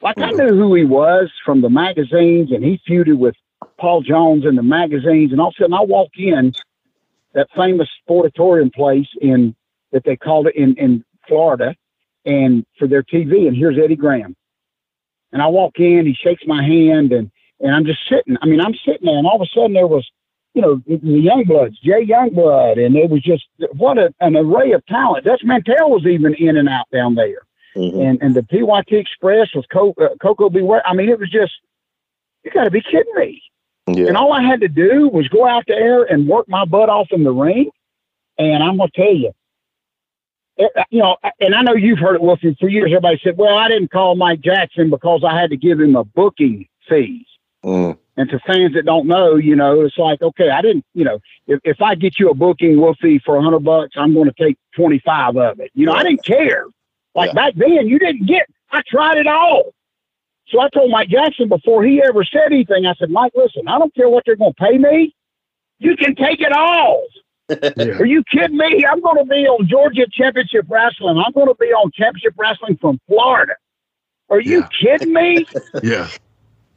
Like 0.00 0.18
I 0.18 0.30
mm-hmm. 0.30 0.36
knew 0.36 0.56
who 0.56 0.74
he 0.74 0.84
was 0.84 1.30
from 1.44 1.60
the 1.60 1.70
magazines 1.70 2.52
and 2.52 2.64
he 2.64 2.80
feuded 2.88 3.18
with 3.18 3.34
Paul 3.78 4.02
Jones 4.02 4.44
in 4.44 4.54
the 4.54 4.62
magazines 4.62 5.32
and 5.32 5.40
all 5.40 5.48
of 5.48 5.54
a 5.58 5.62
sudden 5.62 5.74
I 5.74 5.82
walk 5.82 6.10
in 6.16 6.52
that 7.34 7.48
famous 7.54 7.88
sportatorium 8.08 8.72
place 8.72 9.08
in 9.20 9.54
that 9.92 10.04
they 10.04 10.16
called 10.16 10.46
it 10.46 10.56
in, 10.56 10.76
in 10.76 11.04
Florida 11.28 11.74
and 12.24 12.64
for 12.78 12.88
their 12.88 13.02
TV 13.02 13.46
and 13.46 13.56
here's 13.56 13.78
Eddie 13.78 13.96
Graham. 13.96 14.34
And 15.32 15.42
I 15.42 15.46
walk 15.46 15.78
in, 15.78 16.06
he 16.06 16.14
shakes 16.14 16.42
my 16.46 16.62
hand 16.62 17.12
and 17.12 17.30
and 17.60 17.74
I'm 17.74 17.84
just 17.84 18.00
sitting. 18.08 18.36
I 18.40 18.46
mean, 18.46 18.60
I'm 18.60 18.74
sitting 18.86 19.04
there 19.06 19.18
and 19.18 19.26
all 19.26 19.36
of 19.36 19.42
a 19.42 19.46
sudden 19.54 19.72
there 19.74 19.86
was 19.86 20.08
you 20.54 20.62
know, 20.62 20.82
the 20.86 20.96
Youngbloods, 20.96 21.74
Jay 21.84 22.04
Youngblood, 22.04 22.84
and 22.84 22.96
it 22.96 23.10
was 23.10 23.22
just 23.22 23.44
what 23.76 23.96
a, 23.98 24.12
an 24.20 24.34
array 24.34 24.72
of 24.72 24.84
talent. 24.86 25.24
Dutch 25.24 25.42
Mantell 25.44 25.90
was 25.90 26.04
even 26.06 26.34
in 26.34 26.56
and 26.56 26.68
out 26.68 26.86
down 26.90 27.14
there, 27.14 27.42
Mhm. 27.76 28.08
and 28.08 28.22
and 28.22 28.34
the 28.34 28.42
PYT 28.42 28.92
Express 28.98 29.54
was 29.54 29.66
Co- 29.66 29.94
uh, 30.00 30.16
Koko 30.20 30.48
B. 30.48 30.62
Ware. 30.62 30.82
I 30.84 30.94
mean, 30.94 31.10
it 31.10 31.20
was 31.20 31.30
just 31.30 31.52
you 32.44 32.50
got 32.50 32.64
to 32.64 32.70
be 32.70 32.80
kidding 32.80 33.14
me. 33.14 33.42
Yeah. 33.86 34.06
And 34.08 34.16
all 34.16 34.32
I 34.32 34.42
had 34.42 34.60
to 34.62 34.68
do 34.68 35.08
was 35.08 35.28
go 35.28 35.46
out 35.46 35.64
there 35.68 36.02
and 36.04 36.26
work 36.26 36.48
my 36.48 36.64
butt 36.64 36.88
off 36.88 37.08
in 37.12 37.22
the 37.24 37.30
ring, 37.32 37.70
and 38.38 38.62
I'm 38.62 38.78
gonna 38.78 38.90
tell 38.94 39.14
you. 39.14 39.32
It- 40.58 40.72
you 40.90 41.00
know, 41.00 41.16
and 41.40 41.54
I 41.54 41.62
know 41.62 41.74
you've 41.74 41.98
heard 41.98 42.16
it, 42.16 42.20
Wolfie, 42.22 42.56
for 42.60 42.68
years. 42.68 42.86
Everybody 42.90 43.20
said, 43.22 43.38
"Well, 43.38 43.56
I 43.56 43.68
didn't 43.68 43.90
call 43.90 44.14
Mike 44.16 44.40
Jackson 44.40 44.90
because 44.90 45.22
I 45.24 45.38
had 45.40 45.50
to 45.50 45.56
give 45.56 45.80
him 45.80 45.96
a 45.96 46.04
booking 46.04 46.66
fee." 46.88 47.26
Mm. 47.64 47.96
And 48.16 48.28
to 48.30 48.38
fans 48.40 48.74
that 48.74 48.84
don't 48.84 49.06
know, 49.06 49.36
you 49.36 49.54
know, 49.54 49.80
it's 49.82 49.96
like, 49.96 50.20
okay, 50.22 50.50
I 50.50 50.60
didn't, 50.60 50.84
you 50.94 51.04
know, 51.04 51.20
if, 51.46 51.60
if 51.64 51.80
I 51.80 51.94
get 51.94 52.18
you 52.18 52.30
a 52.30 52.34
booking 52.34 52.80
Wolfie 52.80 53.20
for 53.20 53.36
a 53.36 53.42
hundred 53.42 53.60
bucks, 53.60 53.94
I'm 53.96 54.12
going 54.12 54.28
to 54.28 54.34
take 54.36 54.56
25 54.74 55.36
of 55.36 55.60
it. 55.60 55.70
You 55.74 55.86
know, 55.86 55.92
I 55.92 56.02
didn't 56.02 56.24
care. 56.24 56.66
Like 57.14 57.28
Yeah. 57.28 57.34
back 57.34 57.54
then, 57.54 57.86
you 57.86 57.98
didn't 58.00 58.26
get, 58.26 58.46
I 58.72 58.82
tried 58.88 59.18
it 59.18 59.28
all. 59.28 59.72
So 60.48 60.60
I 60.60 60.68
told 60.70 60.90
Mike 60.90 61.08
Jackson 61.10 61.48
before 61.48 61.84
he 61.84 62.02
ever 62.02 62.24
said 62.24 62.46
anything, 62.52 62.86
I 62.86 62.94
said, 62.94 63.10
Mike, 63.10 63.32
listen, 63.36 63.68
I 63.68 63.78
don't 63.78 63.94
care 63.94 64.08
what 64.08 64.24
they're 64.26 64.34
going 64.36 64.54
to 64.54 64.64
pay 64.64 64.78
me. 64.78 65.14
You 65.78 65.94
can 65.96 66.14
take 66.16 66.40
it 66.40 66.52
all. 66.52 67.04
Yeah. 67.48 67.98
Are 67.98 68.04
you 68.06 68.22
kidding 68.30 68.56
me? 68.56 68.84
I'm 68.90 69.00
going 69.00 69.16
to 69.16 69.24
be 69.24 69.46
on 69.46 69.66
Georgia 69.68 70.06
Championship 70.12 70.66
Wrestling. 70.68 71.16
I'm 71.24 71.32
going 71.32 71.48
to 71.48 71.54
be 71.54 71.66
on 71.66 71.90
Championship 71.92 72.34
Wrestling 72.36 72.76
from 72.78 73.00
Florida. 73.08 73.54
Are 74.30 74.40
you 74.40 74.64
kidding 74.80 75.12
me? 75.12 75.46
Yeah. 75.82 76.08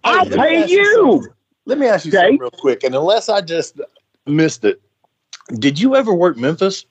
I'll 0.03 0.25
Let 0.25 0.39
pay 0.39 0.67
you 0.67 0.77
you. 0.81 1.33
Let 1.65 1.77
me 1.77 1.87
ask 1.87 2.05
you 2.05 2.11
Okay. 2.11 2.21
something 2.21 2.39
real 2.39 2.49
quick. 2.51 2.83
And 2.83 2.95
unless 2.95 3.29
I 3.29 3.41
just 3.41 3.79
missed 4.25 4.63
it, 4.65 4.81
did 5.59 5.79
you 5.79 5.95
ever 5.95 6.13
work 6.13 6.37
Memphis? 6.37 6.85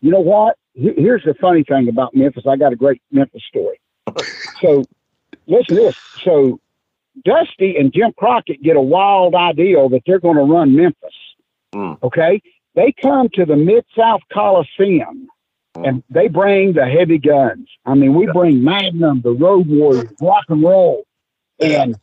You 0.00 0.10
know 0.10 0.20
what? 0.20 0.58
Here's 0.74 1.22
the 1.24 1.34
funny 1.40 1.62
thing 1.62 1.88
about 1.88 2.14
Memphis. 2.14 2.44
I 2.46 2.56
got 2.56 2.72
a 2.72 2.76
great 2.76 3.00
Memphis 3.12 3.42
story. 3.48 3.80
so, 4.60 4.84
listen 5.46 5.76
to 5.76 5.82
this. 5.82 5.96
So, 6.24 6.60
Dusty 7.24 7.76
and 7.76 7.92
Jim 7.92 8.12
Crockett 8.18 8.60
get 8.62 8.76
a 8.76 8.82
wild 8.82 9.34
idea 9.34 9.88
that 9.88 10.02
they're 10.06 10.18
going 10.18 10.36
to 10.36 10.42
run 10.42 10.74
Memphis. 10.74 11.14
Mm. 11.74 12.02
Okay? 12.02 12.42
They 12.74 12.92
come 13.00 13.28
to 13.34 13.44
the 13.44 13.56
Mid 13.56 13.84
South 13.96 14.20
Coliseum 14.32 15.28
and 15.76 16.02
they 16.10 16.28
bring 16.28 16.72
the 16.72 16.86
heavy 16.86 17.18
guns. 17.18 17.68
I 17.84 17.94
mean, 17.94 18.14
we 18.14 18.26
bring 18.26 18.62
Magnum, 18.62 19.20
the 19.22 19.32
Road 19.32 19.66
Warriors, 19.68 20.10
rock 20.20 20.44
and 20.48 20.62
roll. 20.62 21.04
And 21.60 21.96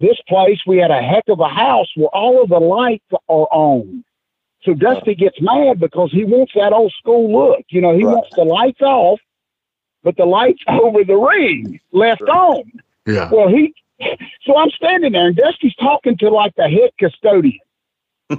this 0.00 0.18
place, 0.28 0.60
we 0.66 0.78
had 0.78 0.90
a 0.90 1.00
heck 1.02 1.24
of 1.28 1.40
a 1.40 1.48
house 1.48 1.88
where 1.96 2.08
all 2.08 2.42
of 2.42 2.48
the 2.48 2.58
lights 2.60 3.04
are 3.12 3.48
on. 3.50 4.04
So 4.62 4.72
Dusty 4.74 5.14
gets 5.14 5.40
mad 5.40 5.78
because 5.78 6.10
he 6.12 6.24
wants 6.24 6.52
that 6.54 6.72
old 6.72 6.92
school 6.98 7.30
look. 7.32 7.60
You 7.68 7.80
know, 7.82 7.96
he 7.96 8.04
Right. 8.04 8.14
wants 8.14 8.30
the 8.34 8.44
lights 8.44 8.80
off, 8.80 9.20
but 10.02 10.16
the 10.16 10.24
lights 10.24 10.62
over 10.68 11.04
the 11.04 11.16
ring 11.16 11.80
left 11.92 12.22
Right. 12.22 12.30
on. 12.30 12.72
Yeah. 13.06 13.28
Well, 13.30 13.48
he, 13.48 13.74
so 14.44 14.56
I'm 14.56 14.70
standing 14.70 15.12
there 15.12 15.26
and 15.28 15.36
Dusty's 15.36 15.74
talking 15.76 16.16
to 16.18 16.30
like 16.30 16.54
the 16.56 16.68
head 16.68 16.90
custodian. 16.98 17.58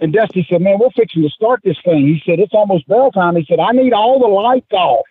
And 0.02 0.14
Dusty 0.14 0.46
said, 0.50 0.62
man, 0.62 0.78
we're 0.80 0.89
fixing 0.91 1.24
to 1.24 1.30
start 1.30 1.62
this 1.64 1.78
thing. 1.84 2.08
He 2.08 2.22
said, 2.26 2.39
it's 2.39 2.54
almost 2.54 2.88
bell 2.88 3.12
time. 3.12 3.36
He 3.36 3.46
said, 3.48 3.60
I 3.60 3.72
need 3.72 3.93
all 3.93 4.20
the 4.20 4.28
lights 4.28 4.72
off 4.72 5.06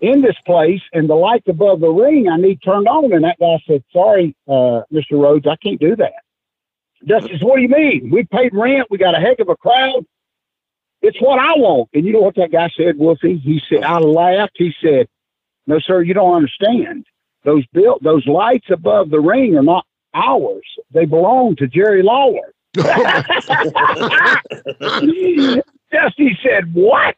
in 0.00 0.20
this 0.20 0.36
place 0.44 0.82
and 0.92 1.08
the 1.08 1.14
lights 1.14 1.48
above 1.48 1.80
the 1.80 1.88
ring 1.88 2.28
I 2.28 2.36
need 2.36 2.60
turned 2.62 2.88
on. 2.88 3.12
And 3.12 3.24
that 3.24 3.38
guy 3.38 3.58
said, 3.66 3.82
sorry, 3.92 4.36
uh, 4.48 4.82
Mr. 4.92 5.12
Rhodes, 5.12 5.46
I 5.46 5.56
can't 5.56 5.80
do 5.80 5.96
that. 5.96 6.12
Dusty 7.06 7.32
says, 7.32 7.42
what 7.42 7.56
do 7.56 7.62
you 7.62 7.68
mean? 7.68 8.10
We 8.12 8.24
paid 8.24 8.52
rent. 8.54 8.88
We 8.90 8.98
got 8.98 9.16
a 9.16 9.20
heck 9.20 9.40
of 9.40 9.48
a 9.48 9.56
crowd. 9.56 10.04
It's 11.00 11.20
what 11.20 11.40
I 11.40 11.54
want. 11.58 11.90
And 11.94 12.06
you 12.06 12.12
know 12.12 12.20
what 12.20 12.36
that 12.36 12.52
guy 12.52 12.70
said, 12.76 12.96
Wolfie? 12.96 13.38
He 13.38 13.60
said, 13.68 13.82
I 13.82 13.98
laughed. 13.98 14.52
He 14.54 14.72
said, 14.80 15.08
no, 15.66 15.80
sir, 15.80 16.02
you 16.02 16.14
don't 16.14 16.34
understand. 16.34 17.06
Those 17.44 17.66
built, 17.72 18.02
those 18.02 18.26
lights 18.26 18.70
above 18.70 19.10
the 19.10 19.20
ring 19.20 19.56
are 19.56 19.62
not 19.62 19.84
ours. 20.14 20.66
They 20.92 21.06
belong 21.06 21.56
to 21.56 21.66
Jerry 21.66 22.02
Lawler. 22.02 22.54
Dusty 25.92 26.38
said, 26.42 26.72
what? 26.72 27.16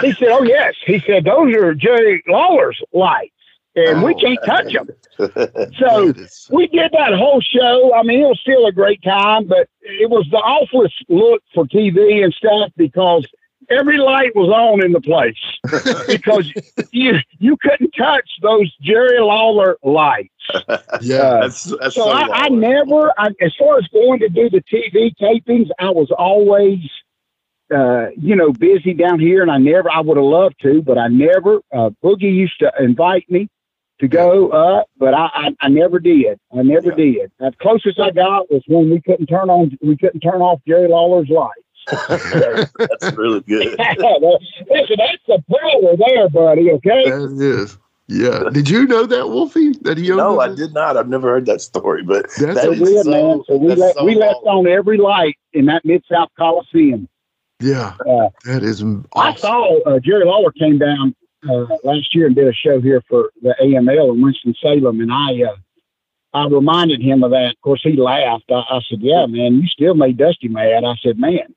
He 0.00 0.12
said, 0.12 0.28
oh, 0.28 0.44
yes. 0.44 0.74
He 0.84 1.00
said, 1.00 1.24
those 1.24 1.52
are 1.54 1.74
Jerry 1.74 2.22
Lawler's 2.28 2.80
lights 2.92 3.32
and 3.76 4.02
we 4.02 4.14
can't 4.14 4.38
touch 4.44 4.72
them. 4.72 4.88
So 5.78 6.12
we 6.50 6.66
did 6.66 6.92
that 6.92 7.14
whole 7.14 7.40
show. 7.40 7.94
I 7.94 8.02
mean, 8.02 8.20
it 8.20 8.26
was 8.26 8.38
still 8.40 8.66
a 8.66 8.72
great 8.72 9.02
time, 9.02 9.46
but 9.46 9.66
it 9.80 10.10
was 10.10 10.26
the 10.30 10.36
awfulest 10.36 10.94
look 11.08 11.42
for 11.54 11.64
TV 11.64 12.22
and 12.22 12.34
stuff 12.34 12.70
because 12.76 13.26
every 13.70 13.98
light 13.98 14.34
was 14.34 14.48
on 14.48 14.84
in 14.84 14.92
the 14.92 15.00
place 15.00 15.36
because 16.06 16.52
you 16.90 17.18
you 17.38 17.56
couldn't 17.60 17.90
touch 17.96 18.28
those 18.42 18.74
Jerry 18.80 19.20
Lawler 19.20 19.76
lights. 19.82 20.30
yeah. 21.00 21.40
that's 21.40 21.64
that's 21.64 21.94
So 21.94 22.06
so 22.06 22.10
I, 22.10 22.44
I 22.44 22.48
never, 22.48 23.12
I, 23.18 23.28
as 23.40 23.54
far 23.58 23.78
as 23.78 23.86
going 23.88 24.20
to 24.20 24.28
do 24.28 24.48
the 24.48 24.62
TV 24.62 25.12
tapings, 25.20 25.68
I 25.78 25.90
was 25.90 26.10
always, 26.16 26.78
uh, 27.74 28.08
you 28.16 28.36
know, 28.36 28.52
busy 28.52 28.94
down 28.94 29.18
here, 29.18 29.42
and 29.42 29.50
I 29.50 29.58
never, 29.58 29.90
I 29.90 30.00
would 30.00 30.16
have 30.16 30.24
loved 30.24 30.56
to, 30.62 30.82
but 30.82 30.98
I 30.98 31.08
never. 31.08 31.60
Uh, 31.72 31.90
Boogie 32.02 32.32
used 32.32 32.58
to 32.60 32.72
invite 32.78 33.28
me 33.28 33.48
to 34.00 34.08
go 34.08 34.50
up, 34.50 34.88
but 34.98 35.14
I, 35.14 35.30
I, 35.32 35.56
I 35.62 35.68
never 35.68 35.98
did. 35.98 36.38
I 36.56 36.62
never 36.62 36.90
did. 36.90 37.32
The 37.38 37.52
closest 37.60 37.98
I 37.98 38.10
got 38.10 38.50
was 38.50 38.62
when 38.66 38.90
we 38.90 39.00
couldn't 39.00 39.26
turn 39.26 39.50
on, 39.50 39.76
we 39.82 39.96
couldn't 39.96 40.20
turn 40.20 40.42
off 40.42 40.60
Jerry 40.66 40.88
Lawler's 40.88 41.28
lights. 41.28 41.65
That's 41.86 43.16
really 43.16 43.40
good. 43.42 43.76
Listen, 43.78 44.96
that's 44.98 45.22
the 45.26 45.42
power 45.50 45.96
there, 45.96 46.28
buddy. 46.28 46.70
Okay. 46.72 47.10
That 47.10 47.36
is. 47.40 47.78
Yeah. 48.08 48.50
Did 48.52 48.68
you 48.68 48.86
know 48.86 49.04
that, 49.06 49.28
Wolfie? 49.28 49.72
That 49.82 49.98
he 49.98 50.10
owned 50.10 50.18
No, 50.18 50.40
I 50.40 50.54
did 50.54 50.72
not. 50.72 50.96
I've 50.96 51.08
never 51.08 51.28
heard 51.28 51.46
that 51.46 51.60
story, 51.60 52.02
but 52.02 52.22
that's 52.38 52.54
that 52.54 52.62
so 52.62 52.70
weird, 52.70 53.04
so, 53.04 53.10
man. 53.10 53.42
So 53.46 53.56
we, 53.56 53.74
let, 53.74 53.96
so 53.96 54.04
we 54.04 54.14
left 54.14 54.40
on 54.44 54.66
every 54.68 54.98
light 54.98 55.36
in 55.52 55.66
that 55.66 55.84
Mid 55.84 56.04
South 56.10 56.28
Coliseum. 56.38 57.08
Yeah. 57.60 57.96
Uh, 58.08 58.28
that 58.44 58.62
is 58.62 58.82
awesome. 58.82 59.06
I 59.16 59.34
saw 59.34 59.80
uh, 59.82 59.98
Jerry 59.98 60.24
Lawler 60.24 60.52
came 60.52 60.78
down 60.78 61.16
uh, 61.48 61.66
last 61.82 62.14
year 62.14 62.26
and 62.26 62.36
did 62.36 62.46
a 62.46 62.52
show 62.52 62.80
here 62.80 63.02
for 63.08 63.30
the 63.42 63.56
AML 63.60 64.14
in 64.14 64.22
Winston 64.22 64.54
Salem, 64.60 65.00
and 65.00 65.12
I 65.12 65.42
uh, 65.42 65.56
I 66.36 66.46
reminded 66.48 67.00
him 67.00 67.24
of 67.24 67.30
that. 67.30 67.54
Of 67.56 67.60
course, 67.62 67.80
he 67.82 67.96
laughed. 67.96 68.44
I, 68.50 68.62
I, 68.68 68.80
said, 68.88 69.00
"Yeah, 69.00 69.24
man, 69.24 69.54
you 69.54 69.66
still 69.68 69.94
made 69.94 70.18
Dusty 70.18 70.48
mad." 70.48 70.84
I 70.84 70.94
said, 71.02 71.18
"Man, 71.18 71.54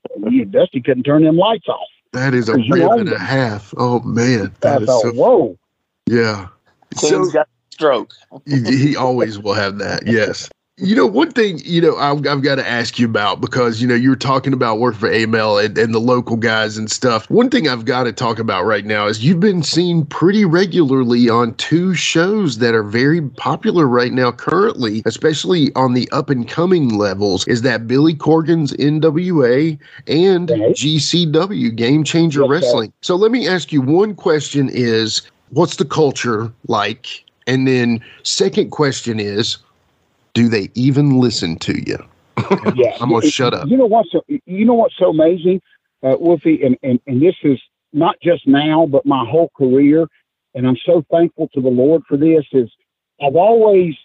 Dusty 0.51 0.81
couldn't 0.81 1.03
turn 1.03 1.25
them 1.25 1.35
lights 1.35 1.67
off." 1.67 1.89
That 2.13 2.33
is 2.33 2.47
a 2.47 2.55
rib 2.55 2.91
and 2.91 3.11
a 3.11 3.19
half. 3.19 3.73
Oh 3.77 3.99
man, 3.99 4.55
that 4.61 4.79
I 4.79 4.81
is 4.81 4.87
thought, 4.87 5.01
so. 5.01 5.11
Whoa. 5.11 5.59
Yeah. 6.07 6.47
So, 6.95 7.25
so 7.25 7.31
got 7.31 7.49
stroke. 7.71 8.13
he, 8.45 8.77
he 8.77 8.95
always 8.95 9.37
will 9.37 9.53
have 9.53 9.79
that. 9.79 10.07
Yes. 10.07 10.49
You 10.81 10.95
know, 10.95 11.05
one 11.05 11.31
thing, 11.31 11.59
you 11.65 11.81
know, 11.81 11.97
I've, 11.97 12.25
I've 12.25 12.41
got 12.41 12.55
to 12.55 12.67
ask 12.67 12.97
you 12.97 13.05
about 13.05 13.41
because, 13.41 13.81
you 13.81 13.87
know, 13.87 13.95
you 13.95 14.11
were 14.11 14.15
talking 14.15 14.53
about 14.53 14.79
work 14.79 14.95
for 14.95 15.09
AML 15.09 15.65
and, 15.65 15.77
and 15.77 15.93
the 15.93 15.99
local 15.99 16.37
guys 16.37 16.77
and 16.77 16.89
stuff. 16.89 17.29
One 17.29 17.49
thing 17.49 17.67
I've 17.67 17.83
got 17.83 18.03
to 18.05 18.13
talk 18.13 18.39
about 18.39 18.63
right 18.63 18.85
now 18.85 19.07
is 19.07 19.23
you've 19.23 19.41
been 19.41 19.61
seen 19.61 20.05
pretty 20.05 20.45
regularly 20.45 21.27
on 21.27 21.53
two 21.55 21.95
shows 21.95 22.59
that 22.59 22.73
are 22.73 22.83
very 22.83 23.21
popular 23.21 23.87
right 23.87 24.13
now, 24.13 24.31
currently, 24.31 25.01
especially 25.05 25.73
on 25.75 25.95
the 25.95 26.09
up 26.11 26.29
and 26.29 26.47
coming 26.47 26.97
levels. 26.97 27.45
Is 27.47 27.61
that 27.63 27.85
Billy 27.85 28.13
Corgan's 28.13 28.71
NWA 28.73 29.77
and 30.07 30.47
GCW, 30.47 31.75
Game 31.75 32.05
Changer 32.05 32.41
yes, 32.43 32.49
Wrestling? 32.49 32.93
So 33.01 33.17
let 33.17 33.31
me 33.31 33.49
ask 33.49 33.73
you 33.73 33.81
one 33.81 34.15
question 34.15 34.69
is 34.71 35.23
what's 35.49 35.75
the 35.75 35.85
culture 35.85 36.53
like? 36.67 37.25
And 37.47 37.67
then, 37.67 38.01
second 38.23 38.69
question 38.69 39.19
is, 39.19 39.57
do 40.33 40.47
they 40.49 40.69
even 40.75 41.19
listen 41.19 41.57
to 41.59 41.73
you? 41.87 41.97
yeah, 42.75 42.97
I'm 43.01 43.11
gonna 43.11 43.29
shut 43.29 43.53
up. 43.53 43.67
You 43.67 43.77
know 43.77 43.85
what's 43.85 44.11
so, 44.11 44.23
you 44.27 44.65
know 44.65 44.73
what's 44.73 44.97
so 44.97 45.09
amazing, 45.09 45.61
uh, 46.03 46.15
Wolfie, 46.19 46.61
and, 46.63 46.77
and 46.83 46.99
and 47.07 47.21
this 47.21 47.35
is 47.43 47.59
not 47.93 48.15
just 48.21 48.47
now, 48.47 48.85
but 48.85 49.05
my 49.05 49.25
whole 49.27 49.51
career, 49.57 50.07
and 50.53 50.67
I'm 50.67 50.77
so 50.85 51.03
thankful 51.11 51.49
to 51.53 51.61
the 51.61 51.69
Lord 51.69 52.03
for 52.07 52.17
this. 52.17 52.45
Is 52.51 52.69
I've 53.21 53.35
always 53.35 53.95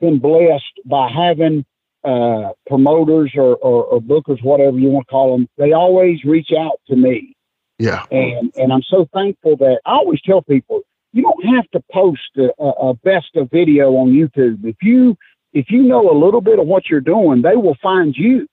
been 0.00 0.18
blessed 0.18 0.80
by 0.84 1.08
having 1.08 1.64
uh, 2.04 2.52
promoters 2.66 3.32
or, 3.36 3.56
or, 3.56 3.84
or 3.84 4.00
bookers, 4.00 4.42
whatever 4.42 4.78
you 4.78 4.88
want 4.88 5.06
to 5.06 5.10
call 5.10 5.36
them. 5.36 5.48
They 5.56 5.72
always 5.72 6.24
reach 6.24 6.50
out 6.52 6.80
to 6.88 6.96
me. 6.96 7.34
Yeah, 7.78 8.04
and 8.10 8.52
and 8.56 8.72
I'm 8.72 8.82
so 8.82 9.08
thankful 9.12 9.56
that 9.56 9.80
I 9.84 9.92
always 9.92 10.20
tell 10.20 10.42
people 10.42 10.82
you 11.14 11.22
don't 11.22 11.54
have 11.54 11.70
to 11.70 11.82
post 11.92 12.20
a, 12.36 12.50
a 12.64 12.94
best 12.94 13.36
of 13.36 13.48
video 13.50 13.92
on 13.92 14.10
YouTube. 14.10 14.64
If 14.64 14.76
you 14.82 15.16
if 15.52 15.70
you 15.70 15.84
know 15.84 16.10
a 16.10 16.18
little 16.18 16.40
bit 16.40 16.58
of 16.58 16.66
what 16.66 16.90
you're 16.90 17.00
doing, 17.00 17.40
they 17.42 17.54
will 17.54 17.76
find 17.80 18.14
you. 18.16 18.48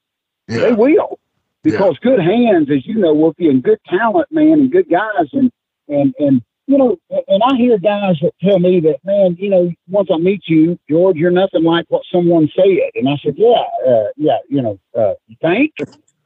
Yeah. 0.48 0.60
They 0.60 0.72
will. 0.74 1.20
Because 1.64 1.98
yeah. 2.04 2.12
good 2.12 2.20
hands, 2.20 2.70
as 2.70 2.86
you 2.86 2.96
know, 2.96 3.14
Wolfie, 3.14 3.50
and 3.50 3.64
good 3.64 3.80
talent, 3.88 4.28
man, 4.32 4.54
and 4.54 4.72
good 4.72 4.90
guys, 4.90 5.28
and 5.34 5.52
and 5.88 6.14
and 6.20 6.42
you 6.68 6.78
know, 6.78 6.98
and 7.10 7.42
I 7.44 7.56
hear 7.58 7.80
guys 7.80 8.18
that 8.22 8.34
tell 8.42 8.60
me 8.60 8.80
that, 8.82 9.00
man, 9.04 9.36
you 9.40 9.50
know, 9.50 9.72
once 9.90 10.10
I 10.14 10.18
meet 10.18 10.44
you, 10.46 10.80
George, 10.90 11.18
you're 11.18 11.32
nothing 11.32 11.64
like 11.64 11.86
what 11.90 12.04
someone 12.12 12.50
said, 12.56 12.92
and 12.96 13.10
I 13.10 13.18
said, 13.24 13.36
yeah, 13.38 13.64
uh, 13.88 14.08
yeah, 14.16 14.38
you 14.48 14.62
know, 14.62 14.80
uh, 14.98 15.14
you 15.28 15.36
think, 15.42 15.74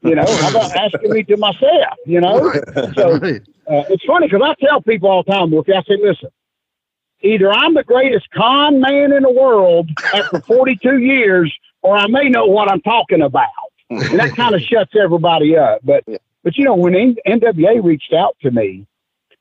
you 0.01 0.15
know, 0.15 0.25
how 0.25 0.49
about 0.51 0.75
asking 0.75 1.11
me 1.11 1.23
to 1.23 1.37
myself, 1.37 1.97
you 2.05 2.21
know? 2.21 2.39
Right. 2.75 2.95
So 2.95 3.17
right. 3.17 3.41
Uh, 3.67 3.83
it's 3.89 4.05
funny 4.05 4.27
because 4.27 4.41
I 4.43 4.53
tell 4.65 4.81
people 4.81 5.09
all 5.09 5.23
the 5.23 5.31
time, 5.31 5.51
Wolfie, 5.51 5.73
I 5.73 5.81
say, 5.83 5.97
listen, 6.01 6.29
either 7.21 7.51
I'm 7.51 7.73
the 7.73 7.83
greatest 7.83 8.29
con 8.31 8.79
man 8.79 9.11
in 9.11 9.23
the 9.23 9.31
world 9.31 9.89
after 10.13 10.39
42 10.47 10.99
years, 10.99 11.53
or 11.81 11.97
I 11.97 12.07
may 12.07 12.29
know 12.29 12.45
what 12.45 12.71
I'm 12.71 12.81
talking 12.81 13.21
about. 13.21 13.47
And 13.89 14.19
that 14.19 14.35
kind 14.35 14.55
of 14.55 14.61
shuts 14.69 14.93
everybody 14.99 15.57
up. 15.57 15.81
But, 15.83 16.03
but 16.43 16.57
you 16.57 16.63
know, 16.63 16.75
when 16.75 16.93
NWA 16.93 17.83
reached 17.83 18.13
out 18.13 18.35
to 18.41 18.51
me, 18.51 18.85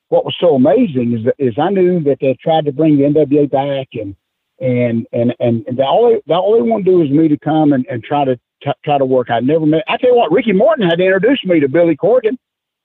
what 0.08 0.24
was 0.24 0.36
so 0.38 0.54
amazing 0.54 1.18
is 1.18 1.24
that, 1.24 1.34
is 1.38 1.54
I 1.58 1.70
knew 1.70 2.00
that 2.04 2.18
they 2.20 2.34
tried 2.34 2.66
to 2.66 2.72
bring 2.72 2.96
the 2.96 3.04
NWA 3.04 3.50
back 3.50 3.88
and, 3.94 4.14
and, 4.60 5.06
and, 5.12 5.34
and, 5.40 5.66
and 5.66 5.80
all 5.80 6.10
they, 6.10 6.32
all 6.32 6.54
they 6.54 6.62
want 6.62 6.84
to 6.84 6.90
do 6.90 7.02
is 7.02 7.10
me 7.10 7.28
to 7.28 7.38
come 7.38 7.72
and, 7.72 7.84
and 7.90 8.02
try 8.04 8.24
to, 8.24 8.36
t- 8.62 8.70
try 8.84 8.98
to 8.98 9.04
work. 9.04 9.30
I 9.30 9.40
never 9.40 9.66
met, 9.66 9.84
I 9.88 9.96
tell 9.96 10.10
you 10.10 10.16
what, 10.16 10.30
Ricky 10.30 10.52
Morton 10.52 10.88
had 10.88 10.98
to 10.98 11.04
introduce 11.04 11.44
me 11.44 11.60
to 11.60 11.68
Billy 11.68 11.96
Corgan. 11.96 12.38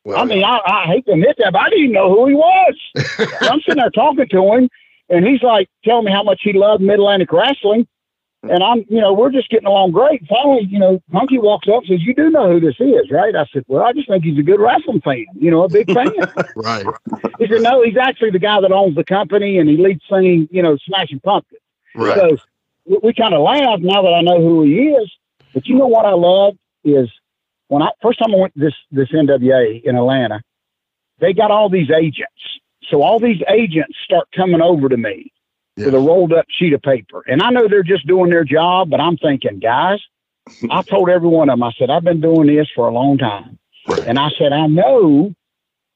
Well, 0.06 0.20
I 0.20 0.26
mean, 0.26 0.44
I, 0.44 0.60
I 0.66 0.86
hate 0.86 1.06
to 1.06 1.12
admit 1.12 1.36
that, 1.40 1.54
but 1.54 1.62
I 1.62 1.70
didn't 1.70 1.86
even 1.86 1.94
know 1.94 2.10
who 2.14 2.28
he 2.28 2.34
was. 2.34 2.76
I'm 3.42 3.60
sitting 3.62 3.82
there 3.82 3.90
talking 3.90 4.28
to 4.30 4.54
him, 4.54 4.70
and 5.10 5.26
he's 5.26 5.44
like 5.44 5.70
telling 5.84 6.06
me 6.06 6.12
how 6.12 6.24
much 6.24 6.42
he 6.44 6.54
loved 6.54 6.82
Mid 6.82 6.96
Atlantic 6.96 7.32
Wrestling. 7.32 7.88
Hmm. 8.44 8.52
And 8.52 8.64
I'm, 8.64 8.86
you 8.88 9.02
know, 9.02 9.14
we're 9.14 9.32
just 9.32 9.50
getting 9.50 9.68
along 9.68 9.92
great. 9.92 10.26
Finally, 10.28 10.68
you 10.70 10.80
know, 10.80 11.02
Hunky 11.12 11.38
walks 11.38 11.68
up 11.68 11.80
and 11.80 11.88
says, 11.88 12.00
You 12.02 12.14
do 12.14 12.30
know 12.30 12.50
who 12.50 12.60
this 12.62 12.76
is, 12.80 13.12
right? 13.12 13.36
I 13.36 13.46
said, 13.52 13.66
Well, 13.68 13.84
I 13.84 13.92
just 13.92 14.08
think 14.08 14.24
he's 14.24 14.40
a 14.40 14.44
good 14.44 14.62
wrestling 14.62 15.02
fan, 15.02 15.26
you 15.36 15.52
know, 15.52 15.64
a 15.64 15.70
big 15.70 15.92
fan. 15.92 16.14
right. 16.56 16.86
He 17.38 17.48
said, 17.48 17.62
No, 17.62 17.84
he's 17.84 17.98
actually 17.98 18.32
the 18.32 18.40
guy 18.40 18.62
that 18.62 18.72
owns 18.72 18.96
the 18.96 19.04
company 19.04 19.58
and 19.58 19.70
he 19.70 19.76
leads 19.76 20.02
singing, 20.10 20.48
you 20.52 20.64
know, 20.64 20.78
Smashing 20.86 21.20
Pumpkins. 21.20 21.62
Right. 21.96 22.18
So 22.18 22.38
we, 22.86 23.00
we 23.04 23.14
kind 23.14 23.34
of 23.34 23.42
laughed 23.42 23.82
now 23.82 24.02
that 24.04 24.14
I 24.14 24.22
know 24.22 24.40
who 24.42 24.64
he 24.64 24.90
is. 24.90 25.12
But 25.54 25.68
you 25.68 25.76
know 25.76 25.88
what 25.88 26.06
I 26.06 26.14
love 26.14 26.56
is 26.84 27.10
when 27.70 27.82
I 27.82 27.90
first 28.02 28.20
time 28.20 28.34
I 28.36 28.38
went 28.38 28.54
to 28.56 28.60
this 28.60 28.74
this 28.92 29.10
NWA 29.12 29.82
in 29.84 29.96
Atlanta, 29.96 30.42
they 31.20 31.34
got 31.34 31.52
all 31.52 31.70
these 31.70 31.90
agents. 31.90 32.60
So 32.90 33.02
all 33.02 33.20
these 33.20 33.42
agents 33.48 33.96
start 34.04 34.28
coming 34.36 34.62
over 34.62 34.90
to 34.90 34.98
me 34.98 35.32
yeah. 35.78 35.86
with 35.86 35.94
a 35.94 36.00
rolled 36.00 36.34
up 36.34 36.46
sheet 36.50 36.74
of 36.74 36.82
paper. 36.82 37.24
And 37.28 37.42
I 37.42 37.52
know 37.52 37.68
they're 37.68 37.84
just 37.84 38.08
doing 38.08 38.32
their 38.32 38.44
job, 38.44 38.90
but 38.90 39.00
I'm 39.00 39.18
thinking, 39.18 39.60
guys, 39.60 40.00
I 40.70 40.82
told 40.82 41.10
every 41.10 41.30
one 41.30 41.50
of 41.50 41.54
them, 41.54 41.64
I 41.64 41.72
said, 41.78 41.90
I've 41.90 42.04
been 42.04 42.22
doing 42.22 42.48
this 42.48 42.68
for 42.76 42.88
a 42.88 42.94
long 42.94 43.18
time. 43.18 43.60
And 44.06 44.20
I 44.20 44.30
said, 44.38 44.52
I 44.52 44.68
know 44.68 45.34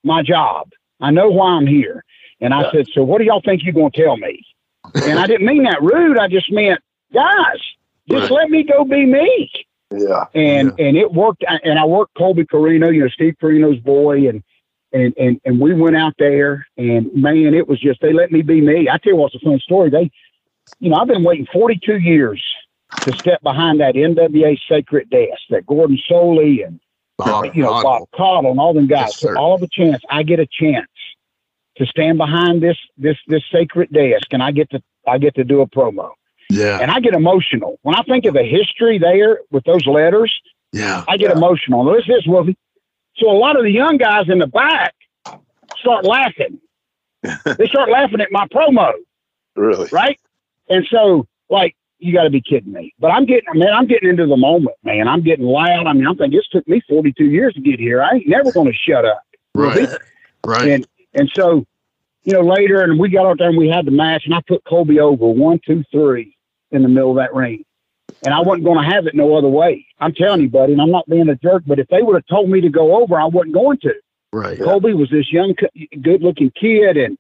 my 0.03 0.21
job. 0.23 0.69
I 0.99 1.11
know 1.11 1.29
why 1.29 1.49
I'm 1.51 1.67
here. 1.67 2.03
And 2.39 2.53
I 2.53 2.61
yeah. 2.61 2.71
said, 2.71 2.87
So 2.93 3.03
what 3.03 3.19
do 3.19 3.25
y'all 3.25 3.41
think 3.43 3.63
you're 3.63 3.73
going 3.73 3.91
to 3.91 4.03
tell 4.03 4.17
me? 4.17 4.45
and 4.95 5.17
I 5.17 5.27
didn't 5.27 5.47
mean 5.47 5.63
that 5.63 5.81
rude. 5.81 6.17
I 6.19 6.27
just 6.27 6.51
meant, 6.51 6.81
guys, 7.13 7.57
just 8.07 8.29
right. 8.29 8.31
let 8.31 8.49
me 8.49 8.63
go 8.63 8.83
be 8.83 9.05
me. 9.05 9.49
Yeah. 9.93 10.25
And 10.33 10.73
yeah. 10.77 10.85
and 10.85 10.97
it 10.97 11.11
worked. 11.11 11.43
And 11.63 11.79
I 11.79 11.85
worked 11.85 12.15
Colby 12.17 12.45
Corino, 12.45 12.93
you 12.93 13.01
know, 13.01 13.09
Steve 13.09 13.35
Corino's 13.41 13.79
boy, 13.79 14.27
and 14.27 14.43
and 14.91 15.13
and 15.17 15.41
and 15.45 15.59
we 15.59 15.73
went 15.73 15.95
out 15.95 16.13
there, 16.17 16.65
and 16.77 17.13
man, 17.13 17.53
it 17.53 17.67
was 17.67 17.79
just 17.79 18.01
they 18.01 18.13
let 18.13 18.31
me 18.31 18.41
be 18.41 18.61
me. 18.61 18.89
I 18.89 18.97
tell 18.97 19.13
you 19.13 19.15
what's 19.15 19.35
a 19.35 19.39
fun 19.39 19.59
story. 19.59 19.89
They, 19.89 20.11
you 20.79 20.89
know, 20.89 20.97
I've 20.97 21.07
been 21.07 21.23
waiting 21.23 21.47
42 21.51 21.97
years 21.97 22.43
to 23.01 23.13
step 23.13 23.41
behind 23.41 23.79
that 23.79 23.95
NWA 23.95 24.57
sacred 24.69 25.09
desk 25.09 25.41
that 25.49 25.65
Gordon 25.65 25.99
Solie 26.09 26.65
and 26.65 26.79
Bob, 27.17 27.45
you 27.55 27.63
know 27.63 27.81
Bob 27.81 28.07
Caudle 28.15 28.51
and 28.51 28.59
all 28.59 28.73
them 28.73 28.87
guys. 28.87 29.21
Yes, 29.21 29.35
all 29.35 29.55
of 29.55 29.61
a 29.61 29.67
chance, 29.67 30.03
I 30.09 30.23
get 30.23 30.39
a 30.39 30.47
chance 30.47 30.89
to 31.77 31.85
stand 31.85 32.17
behind 32.17 32.61
this 32.61 32.77
this 32.97 33.17
this 33.27 33.43
sacred 33.51 33.91
desk, 33.91 34.27
and 34.31 34.41
I 34.41 34.51
get 34.51 34.69
to 34.71 34.81
I 35.07 35.17
get 35.17 35.35
to 35.35 35.43
do 35.43 35.61
a 35.61 35.67
promo. 35.67 36.11
Yeah. 36.53 36.79
And 36.79 36.91
I 36.91 36.99
get 36.99 37.13
emotional. 37.13 37.79
When 37.81 37.95
I 37.95 38.03
think 38.03 38.25
of 38.25 38.33
the 38.33 38.43
history 38.43 38.99
there 38.99 39.39
with 39.51 39.63
those 39.63 39.85
letters, 39.87 40.31
yeah. 40.71 41.03
I 41.07 41.17
get 41.17 41.31
yeah. 41.31 41.37
emotional. 41.37 41.83
This 41.85 42.05
is 42.07 42.27
Wolfie. 42.27 42.57
So 43.17 43.29
a 43.29 43.37
lot 43.37 43.57
of 43.57 43.63
the 43.63 43.71
young 43.71 43.97
guys 43.97 44.25
in 44.29 44.39
the 44.39 44.47
back 44.47 44.93
start 45.79 46.05
laughing. 46.05 46.59
they 47.23 47.67
start 47.67 47.89
laughing 47.89 48.21
at 48.21 48.31
my 48.31 48.47
promo. 48.47 48.91
Really? 49.55 49.89
Right? 49.91 50.19
And 50.69 50.85
so, 50.89 51.27
like, 51.49 51.75
you 51.99 52.13
got 52.13 52.23
to 52.23 52.29
be 52.29 52.41
kidding 52.41 52.71
me. 52.71 52.93
But 52.99 53.11
I'm 53.11 53.25
getting, 53.25 53.47
man, 53.53 53.73
I'm 53.73 53.87
getting 53.87 54.09
into 54.09 54.25
the 54.25 54.37
moment, 54.37 54.75
man. 54.83 55.07
I'm 55.07 55.23
getting 55.23 55.45
loud. 55.45 55.87
I 55.87 55.93
mean, 55.93 56.05
I'm 56.05 56.17
thinking 56.17 56.37
this 56.37 56.47
took 56.49 56.67
me 56.67 56.81
42 56.87 57.23
years 57.25 57.53
to 57.53 57.61
get 57.61 57.79
here. 57.79 58.03
I 58.03 58.15
ain't 58.15 58.27
never 58.27 58.51
going 58.51 58.71
to 58.71 58.77
shut 58.77 59.05
up. 59.05 59.23
Right. 59.55 59.89
Right. 60.45 60.69
And, 60.69 60.87
and 61.13 61.31
so, 61.33 61.65
you 62.23 62.33
know, 62.33 62.41
later, 62.41 62.81
and 62.81 62.99
we 62.99 63.09
got 63.09 63.25
out 63.25 63.37
there 63.37 63.49
and 63.49 63.57
we 63.57 63.69
had 63.69 63.85
the 63.85 63.91
match, 63.91 64.23
and 64.25 64.35
I 64.35 64.41
put 64.45 64.63
Colby 64.65 64.99
over 64.99 65.27
one, 65.27 65.59
two, 65.65 65.83
three 65.91 66.32
in 66.73 66.81
the 66.81 66.89
middle 66.89 67.11
of 67.11 67.17
that 67.17 67.33
ring. 67.33 67.63
And 68.25 68.33
I 68.33 68.41
wasn't 68.41 68.65
going 68.65 68.83
to 68.83 68.95
have 68.95 69.07
it 69.07 69.15
no 69.15 69.35
other 69.35 69.47
way. 69.47 69.85
I'm 69.99 70.13
telling 70.13 70.41
you, 70.41 70.49
buddy, 70.49 70.73
and 70.73 70.81
I'm 70.81 70.91
not 70.91 71.07
being 71.07 71.29
a 71.29 71.35
jerk, 71.35 71.63
but 71.65 71.79
if 71.79 71.87
they 71.87 72.01
would 72.01 72.15
have 72.15 72.25
told 72.27 72.49
me 72.49 72.61
to 72.61 72.69
go 72.69 73.01
over, 73.01 73.19
I 73.19 73.25
wasn't 73.25 73.53
going 73.53 73.79
to. 73.79 73.93
Right. 74.31 74.59
Colby 74.59 74.93
was 74.93 75.09
this 75.09 75.31
young, 75.31 75.55
good 76.01 76.21
looking 76.21 76.51
kid, 76.59 76.97
and 76.97 77.17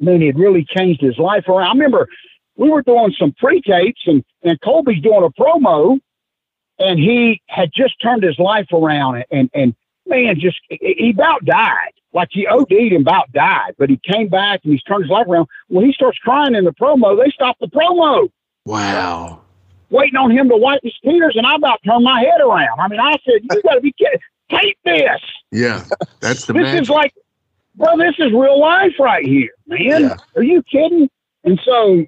I 0.00 0.04
mean, 0.04 0.20
he 0.20 0.26
had 0.26 0.38
really 0.38 0.64
changed 0.64 1.00
his 1.00 1.18
life 1.18 1.48
around. 1.48 1.68
I 1.68 1.72
remember 1.72 2.08
we 2.56 2.70
were 2.70 2.82
doing 2.82 3.14
some 3.18 3.32
pre 3.38 3.60
tapes, 3.60 4.02
and, 4.06 4.24
and 4.42 4.60
Colby's 4.60 5.02
doing 5.02 5.24
a 5.24 5.30
promo, 5.40 6.00
and 6.78 6.98
he 6.98 7.40
had 7.46 7.70
just 7.74 7.94
turned 8.02 8.22
his 8.22 8.38
life 8.38 8.66
around, 8.72 9.16
and, 9.16 9.26
and, 9.30 9.50
and 9.54 9.74
man, 10.06 10.40
just 10.40 10.58
he 10.68 11.12
about 11.14 11.44
died. 11.44 11.92
Like 12.14 12.28
he 12.30 12.46
OD'd 12.46 12.70
and 12.70 13.02
about 13.02 13.32
died, 13.32 13.74
but 13.78 13.88
he 13.88 13.98
came 14.04 14.28
back 14.28 14.60
and 14.64 14.72
he's 14.72 14.82
turned 14.82 15.04
his 15.04 15.10
life 15.10 15.26
around. 15.26 15.46
When 15.68 15.86
he 15.86 15.92
starts 15.92 16.18
crying 16.18 16.54
in 16.54 16.64
the 16.64 16.72
promo, 16.72 17.16
they 17.16 17.30
stop 17.30 17.56
the 17.58 17.68
promo. 17.68 18.28
Wow. 18.64 19.40
Waiting 19.90 20.16
on 20.16 20.30
him 20.30 20.48
to 20.48 20.56
wipe 20.56 20.80
his 20.82 20.94
tears, 21.04 21.34
and 21.36 21.46
I 21.46 21.56
about 21.56 21.80
turned 21.84 22.04
my 22.04 22.20
head 22.20 22.40
around. 22.40 22.80
I 22.80 22.88
mean, 22.88 23.00
I 23.00 23.12
said, 23.24 23.42
"You 23.42 23.62
got 23.62 23.74
to 23.74 23.80
be 23.80 23.92
kidding! 23.92 24.20
Tape 24.50 24.78
this." 24.84 25.20
Yeah, 25.50 25.84
that's 26.20 26.46
the. 26.46 26.54
this 26.54 26.62
magic. 26.62 26.82
is 26.82 26.88
like, 26.88 27.14
bro, 27.74 27.98
this 27.98 28.14
is 28.18 28.32
real 28.32 28.58
life 28.58 28.94
right 28.98 29.24
here, 29.24 29.50
man. 29.66 29.80
Yeah. 29.80 30.16
Are 30.34 30.42
you 30.42 30.62
kidding? 30.62 31.10
And 31.44 31.60
so 31.64 32.06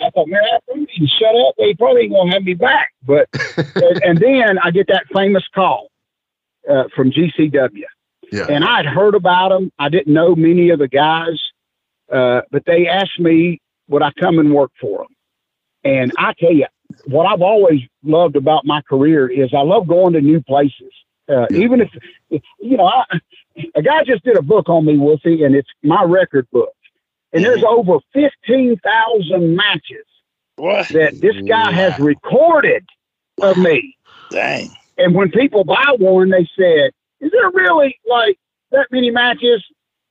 I 0.00 0.10
thought, 0.10 0.28
man, 0.28 0.40
I 0.42 0.58
probably 0.64 0.86
need 0.86 0.98
to 0.98 1.06
shut 1.06 1.34
up. 1.34 1.54
They 1.58 1.74
probably 1.74 2.02
ain't 2.02 2.12
gonna 2.12 2.32
have 2.32 2.42
me 2.42 2.54
back. 2.54 2.92
But 3.04 3.28
and, 3.56 4.02
and, 4.02 4.18
then 4.18 4.58
I 4.58 4.70
get 4.70 4.86
that 4.88 5.04
famous 5.14 5.46
call 5.54 5.88
uh, 6.70 6.84
from 6.94 7.10
GCW, 7.10 7.82
yeah. 8.32 8.46
and 8.48 8.64
I'd 8.64 8.86
heard 8.86 9.14
about 9.14 9.50
them. 9.50 9.70
I 9.78 9.90
didn't 9.90 10.12
know 10.12 10.34
many 10.34 10.70
of 10.70 10.78
the 10.78 10.88
guys, 10.88 11.38
uh, 12.10 12.42
but 12.50 12.64
they 12.64 12.86
asked 12.86 13.20
me 13.20 13.60
would 13.88 14.02
I 14.02 14.12
come 14.18 14.38
and 14.38 14.54
work 14.54 14.70
for 14.80 14.98
them. 14.98 15.08
And 15.84 16.12
I 16.18 16.34
tell 16.38 16.52
you, 16.52 16.66
what 17.06 17.26
I've 17.26 17.42
always 17.42 17.80
loved 18.02 18.36
about 18.36 18.64
my 18.64 18.82
career 18.82 19.28
is 19.28 19.54
I 19.54 19.62
love 19.62 19.86
going 19.86 20.12
to 20.14 20.20
new 20.20 20.42
places. 20.42 20.92
Uh. 21.28 21.46
Even 21.52 21.80
if, 21.80 22.42
you 22.58 22.76
know, 22.76 22.86
I, 22.86 23.04
a 23.74 23.82
guy 23.82 24.02
just 24.04 24.24
did 24.24 24.36
a 24.36 24.42
book 24.42 24.68
on 24.68 24.84
me, 24.84 24.98
Wolfie, 24.98 25.44
and 25.44 25.54
it's 25.54 25.68
my 25.82 26.02
record 26.02 26.48
book. 26.50 26.74
And 27.32 27.44
there's 27.44 27.62
over 27.62 27.98
15,000 28.12 29.56
matches 29.56 30.06
what? 30.56 30.88
that 30.88 31.20
this 31.20 31.36
guy 31.46 31.70
has 31.70 31.98
recorded 32.00 32.84
of 33.40 33.56
me. 33.56 33.96
Dang. 34.30 34.70
And 34.98 35.14
when 35.14 35.30
people 35.30 35.64
buy 35.64 35.94
one, 35.98 36.30
they 36.30 36.48
said, 36.56 36.90
Is 37.20 37.30
there 37.30 37.50
really 37.50 37.98
like 38.08 38.38
that 38.72 38.88
many 38.90 39.10
matches 39.10 39.64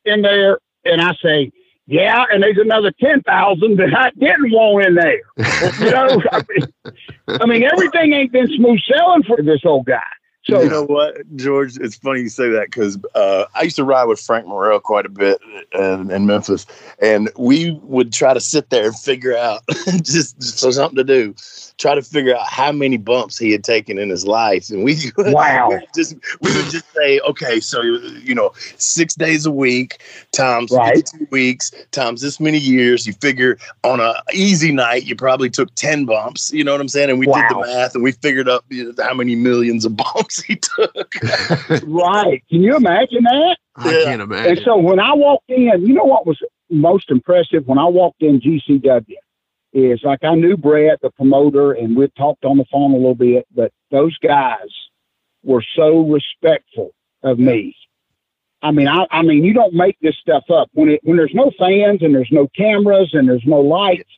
in 0.06 0.22
there? 0.22 0.60
And 0.86 1.02
I 1.02 1.14
say, 1.22 1.52
Yeah, 1.90 2.26
and 2.32 2.44
there's 2.44 2.60
another 2.60 2.92
10,000 2.92 3.78
that 3.78 3.98
I 3.98 4.12
didn't 4.12 4.52
want 4.52 4.86
in 4.86 4.94
there. 4.94 5.22
you 5.80 5.92
know, 5.92 6.22
I 6.32 6.44
mean, 6.48 7.02
I 7.28 7.46
mean, 7.48 7.64
everything 7.64 8.14
ain't 8.14 8.32
been 8.32 8.48
smooth 8.48 8.80
sailing 8.88 9.24
for 9.24 9.42
this 9.42 9.62
old 9.66 9.88
guy. 9.88 10.04
So 10.44 10.62
you 10.62 10.70
know 10.70 10.84
what, 10.84 11.18
George? 11.36 11.78
It's 11.78 11.96
funny 11.96 12.22
you 12.22 12.30
say 12.30 12.50
that 12.50 12.68
because 12.68 13.00
uh, 13.16 13.46
I 13.56 13.64
used 13.64 13.76
to 13.78 13.84
ride 13.84 14.06
with 14.06 14.20
Frank 14.20 14.46
Morrell 14.46 14.80
quite 14.80 15.08
a 15.08 15.10
bit 15.10 15.42
in, 15.74 16.12
in, 16.12 16.28
Memphis, 16.28 16.68
and 17.02 17.30
we 17.38 17.72
would 17.84 18.14
try 18.14 18.36
to 18.36 18.40
sit 18.40 18.70
there 18.70 18.86
and 18.88 18.96
figure 18.98 19.36
out 19.36 19.62
just, 20.02 20.40
just 20.40 20.60
so 20.60 20.70
something 20.70 20.96
to 20.96 21.04
do 21.04 21.34
try 21.80 21.96
to 21.96 22.02
figure 22.02 22.36
out 22.36 22.46
how 22.46 22.72
many 22.72 22.98
bumps 22.98 23.38
he 23.38 23.52
had 23.52 23.64
taken 23.64 23.98
in 23.98 24.10
his 24.10 24.28
life, 24.28 24.70
and 24.70 24.84
we 24.84 24.96
wow, 25.18 25.70
we 25.70 25.80
just 25.96 26.14
we 26.42 26.54
would 26.56 26.70
just 26.70 26.86
say, 26.94 27.20
okay, 27.22 27.60
so 27.60 27.82
you 27.82 28.36
know, 28.36 28.52
six 28.78 29.16
days 29.16 29.46
a 29.46 29.52
week 29.52 30.04
times 30.32 30.72
right. 30.72 31.06
two 31.06 31.28
weeks 31.32 31.72
times 31.92 32.22
this 32.22 32.40
many 32.40 32.60
years. 32.60 33.08
You 33.08 33.14
figure 33.14 33.58
on 33.84 34.00
a 34.00 34.14
easy 34.34 34.72
night, 34.72 35.06
you 35.06 35.16
probably 35.16 35.50
took 35.50 35.74
ten 35.76 36.06
bumps. 36.06 36.52
You 36.54 36.64
know 36.64 36.74
what 36.74 36.82
I'm 36.82 36.90
saying? 36.90 37.10
And 37.10 37.20
we 37.20 37.28
wow. 37.28 37.42
did 37.42 37.50
the 37.50 37.62
math, 37.62 37.96
and 37.96 38.04
we 38.04 38.12
figured 38.12 38.50
up 38.50 38.66
you 38.70 38.94
know, 38.94 39.04
how 39.04 39.14
many 39.14 39.36
millions 39.36 39.86
of 39.86 39.96
bumps 40.14 40.42
he 40.44 40.58
took. 40.58 41.16
right? 41.84 42.44
Can 42.50 42.62
you 42.62 42.76
imagine 42.76 43.24
that? 43.24 43.58
I 43.78 43.92
yeah. 43.92 44.04
can't 44.04 44.22
imagine. 44.22 44.58
And 44.58 44.62
so 44.66 44.78
when 44.78 45.00
I 45.00 45.14
walked 45.14 45.50
in, 45.50 45.72
you 45.86 45.94
know 45.94 46.04
what 46.04 46.28
was 46.28 46.38
most 46.70 47.10
impressive 47.10 47.66
when 47.66 47.80
I 47.80 47.86
walked 47.86 48.22
in 48.22 48.42
GCW 48.42 49.16
is 49.74 50.02
like 50.04 50.24
I 50.24 50.36
knew 50.36 50.58
Brett, 50.58 51.00
the 51.02 51.12
promoter, 51.12 51.74
and 51.74 51.96
we'd 51.96 52.16
talked 52.16 52.46
on 52.46 52.58
the 52.58 52.66
phone 52.72 52.92
a 52.92 52.98
little 52.98 53.16
bit, 53.16 53.46
but 53.54 53.72
those 53.92 54.18
guys 54.18 54.68
were 55.44 55.64
so 55.76 56.02
respectful 56.02 56.92
of 57.24 57.40
me. 57.40 57.76
I 58.62 58.72
mean, 58.72 58.88
I, 58.88 59.06
I 59.12 59.22
mean, 59.22 59.46
you 59.46 59.54
don't 59.54 59.74
make 59.74 59.98
this 60.02 60.18
stuff 60.18 60.44
up 60.50 60.70
when 60.74 60.90
it 60.90 61.00
when 61.04 61.18
there's 61.18 61.34
no 61.34 61.52
fans 61.58 62.02
and 62.02 62.14
there's 62.14 62.32
no 62.32 62.48
cameras 62.56 63.12
and 63.14 63.30
there's 63.30 63.46
no 63.46 63.62
lights. 63.62 64.10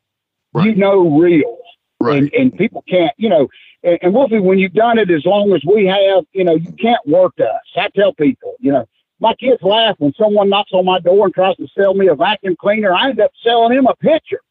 Right. 0.53 0.67
You 0.67 0.75
know, 0.75 1.19
real, 1.19 1.57
right. 2.01 2.17
and 2.17 2.33
and 2.33 2.57
people 2.57 2.83
can't, 2.87 3.13
you 3.17 3.29
know. 3.29 3.47
And, 3.83 3.99
and 4.01 4.13
Wolfie, 4.13 4.39
when 4.39 4.59
you've 4.59 4.73
done 4.73 4.97
it 4.97 5.09
as 5.09 5.25
long 5.25 5.53
as 5.53 5.63
we 5.63 5.85
have, 5.85 6.25
you 6.33 6.43
know, 6.43 6.55
you 6.55 6.71
can't 6.73 7.05
work 7.07 7.33
us. 7.39 7.61
I 7.75 7.89
tell 7.95 8.13
people, 8.13 8.55
you 8.59 8.71
know, 8.71 8.87
my 9.19 9.35
kids 9.35 9.61
laugh 9.61 9.95
when 9.99 10.13
someone 10.19 10.49
knocks 10.49 10.71
on 10.73 10.85
my 10.85 10.99
door 10.99 11.25
and 11.25 11.33
tries 11.33 11.55
to 11.57 11.67
sell 11.77 11.93
me 11.93 12.07
a 12.07 12.15
vacuum 12.15 12.55
cleaner. 12.59 12.93
I 12.93 13.09
end 13.09 13.19
up 13.19 13.31
selling 13.43 13.77
him 13.77 13.85
a 13.85 13.95
pitcher. 13.95 14.41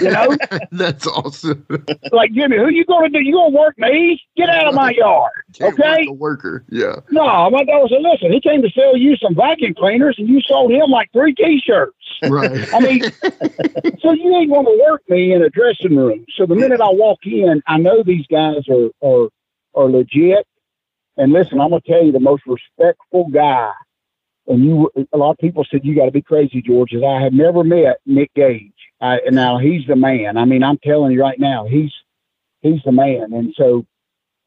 You 0.00 0.10
know, 0.10 0.36
that's 0.72 1.06
awesome. 1.06 1.66
like 2.12 2.32
Jimmy, 2.32 2.58
who 2.58 2.68
you 2.68 2.84
gonna 2.84 3.08
do? 3.08 3.20
You 3.20 3.32
gonna 3.32 3.56
work 3.56 3.78
me? 3.78 4.20
Get 4.36 4.48
out 4.50 4.66
of 4.66 4.74
my 4.74 4.90
yard, 4.90 5.32
Can't 5.54 5.78
okay? 5.78 6.06
worker, 6.08 6.64
yeah. 6.68 6.96
No, 7.10 7.48
my 7.50 7.64
dad 7.64 7.82
said, 7.88 8.02
listen, 8.02 8.32
he 8.32 8.40
came 8.40 8.60
to 8.62 8.70
sell 8.70 8.96
you 8.96 9.16
some 9.16 9.34
vacuum 9.34 9.74
cleaners, 9.74 10.16
and 10.18 10.28
you 10.28 10.40
sold 10.42 10.70
him 10.70 10.90
like 10.90 11.10
three 11.12 11.34
T-shirts. 11.34 11.96
Right. 12.24 12.72
I 12.74 12.80
mean, 12.80 13.02
so 14.00 14.12
you 14.12 14.36
ain't 14.36 14.52
gonna 14.52 14.76
work 14.86 15.02
me 15.08 15.32
in 15.32 15.42
a 15.42 15.48
dressing 15.48 15.96
room. 15.96 16.26
So 16.36 16.44
the 16.44 16.54
minute 16.54 16.80
I 16.80 16.90
walk 16.90 17.20
in, 17.24 17.62
I 17.66 17.78
know 17.78 18.02
these 18.02 18.26
guys 18.26 18.68
are 18.68 18.90
are 19.02 19.28
are 19.74 19.90
legit. 19.90 20.46
And 21.16 21.32
listen, 21.32 21.60
I'm 21.60 21.70
gonna 21.70 21.80
tell 21.86 22.04
you, 22.04 22.12
the 22.12 22.20
most 22.20 22.42
respectful 22.46 23.28
guy 23.28 23.72
and 24.46 24.64
you 24.64 24.90
a 25.12 25.16
lot 25.16 25.30
of 25.30 25.38
people 25.38 25.64
said 25.70 25.84
you 25.84 25.94
got 25.94 26.06
to 26.06 26.10
be 26.10 26.22
crazy, 26.22 26.62
George. 26.62 26.94
As 26.94 27.02
I 27.02 27.22
have 27.22 27.32
never 27.32 27.64
met 27.64 27.98
Nick 28.06 28.32
Gage. 28.34 28.72
I, 29.04 29.20
now 29.30 29.58
he's 29.58 29.86
the 29.86 29.96
man. 29.96 30.38
I 30.38 30.46
mean, 30.46 30.62
I'm 30.62 30.78
telling 30.78 31.12
you 31.12 31.20
right 31.20 31.38
now, 31.38 31.66
he's 31.66 31.92
he's 32.62 32.80
the 32.86 32.92
man. 32.92 33.34
And 33.34 33.54
so, 33.54 33.84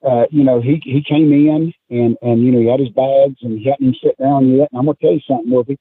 uh, 0.03 0.25
you 0.31 0.43
know, 0.43 0.59
he 0.59 0.81
he 0.83 1.03
came 1.03 1.31
in 1.31 1.71
and 1.91 2.17
and 2.23 2.43
you 2.43 2.51
know 2.51 2.59
he 2.59 2.65
had 2.65 2.79
his 2.79 2.89
bags 2.89 3.37
and 3.43 3.59
he 3.59 3.65
hadn't 3.65 3.87
even 3.87 3.99
sit 4.03 4.17
down 4.17 4.49
yet. 4.49 4.69
And 4.71 4.79
I'm 4.79 4.85
gonna 4.85 4.97
tell 4.99 5.13
you 5.13 5.21
something, 5.27 5.51
Wolfie. 5.51 5.77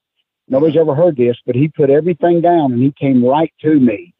Nobody's 0.46 0.76
ever 0.76 0.94
heard 0.94 1.16
this, 1.16 1.36
but 1.46 1.56
he 1.56 1.68
put 1.68 1.88
everything 1.88 2.42
down 2.42 2.72
and 2.72 2.82
he 2.82 2.92
came 2.92 3.24
right 3.24 3.52
to 3.62 3.80
me. 3.80 4.14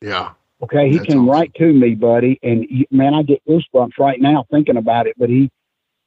Yeah. 0.00 0.30
Okay, 0.62 0.88
he 0.88 0.98
That's 0.98 1.08
came 1.08 1.28
awesome. 1.28 1.30
right 1.30 1.54
to 1.54 1.72
me, 1.72 1.94
buddy, 1.94 2.38
and 2.42 2.64
he, 2.64 2.86
man, 2.90 3.12
I 3.12 3.22
get 3.22 3.42
goosebumps 3.46 3.98
right 3.98 4.20
now 4.20 4.46
thinking 4.50 4.76
about 4.76 5.08
it. 5.08 5.16
But 5.18 5.30
he 5.30 5.50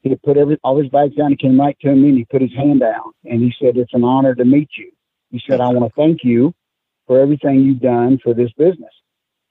he 0.04 0.16
put 0.16 0.38
every 0.38 0.58
all 0.64 0.82
his 0.82 0.90
bags 0.90 1.16
down. 1.16 1.32
He 1.32 1.36
came 1.36 1.60
right 1.60 1.78
to 1.82 1.94
me 1.94 2.10
and 2.10 2.18
he 2.18 2.26
put 2.26 2.42
his 2.42 2.54
hand 2.54 2.80
down 2.80 3.12
and 3.26 3.42
he 3.42 3.54
said, 3.60 3.76
"It's 3.76 3.94
an 3.94 4.06
honor 4.06 4.34
to 4.36 4.46
meet 4.46 4.70
you." 4.78 4.90
He 5.32 5.42
said, 5.46 5.60
"I 5.60 5.68
want 5.68 5.94
to 5.94 6.02
thank 6.02 6.24
you 6.24 6.54
for 7.08 7.20
everything 7.20 7.62
you've 7.62 7.82
done 7.82 8.20
for 8.24 8.34
this 8.34 8.52
business." 8.54 8.94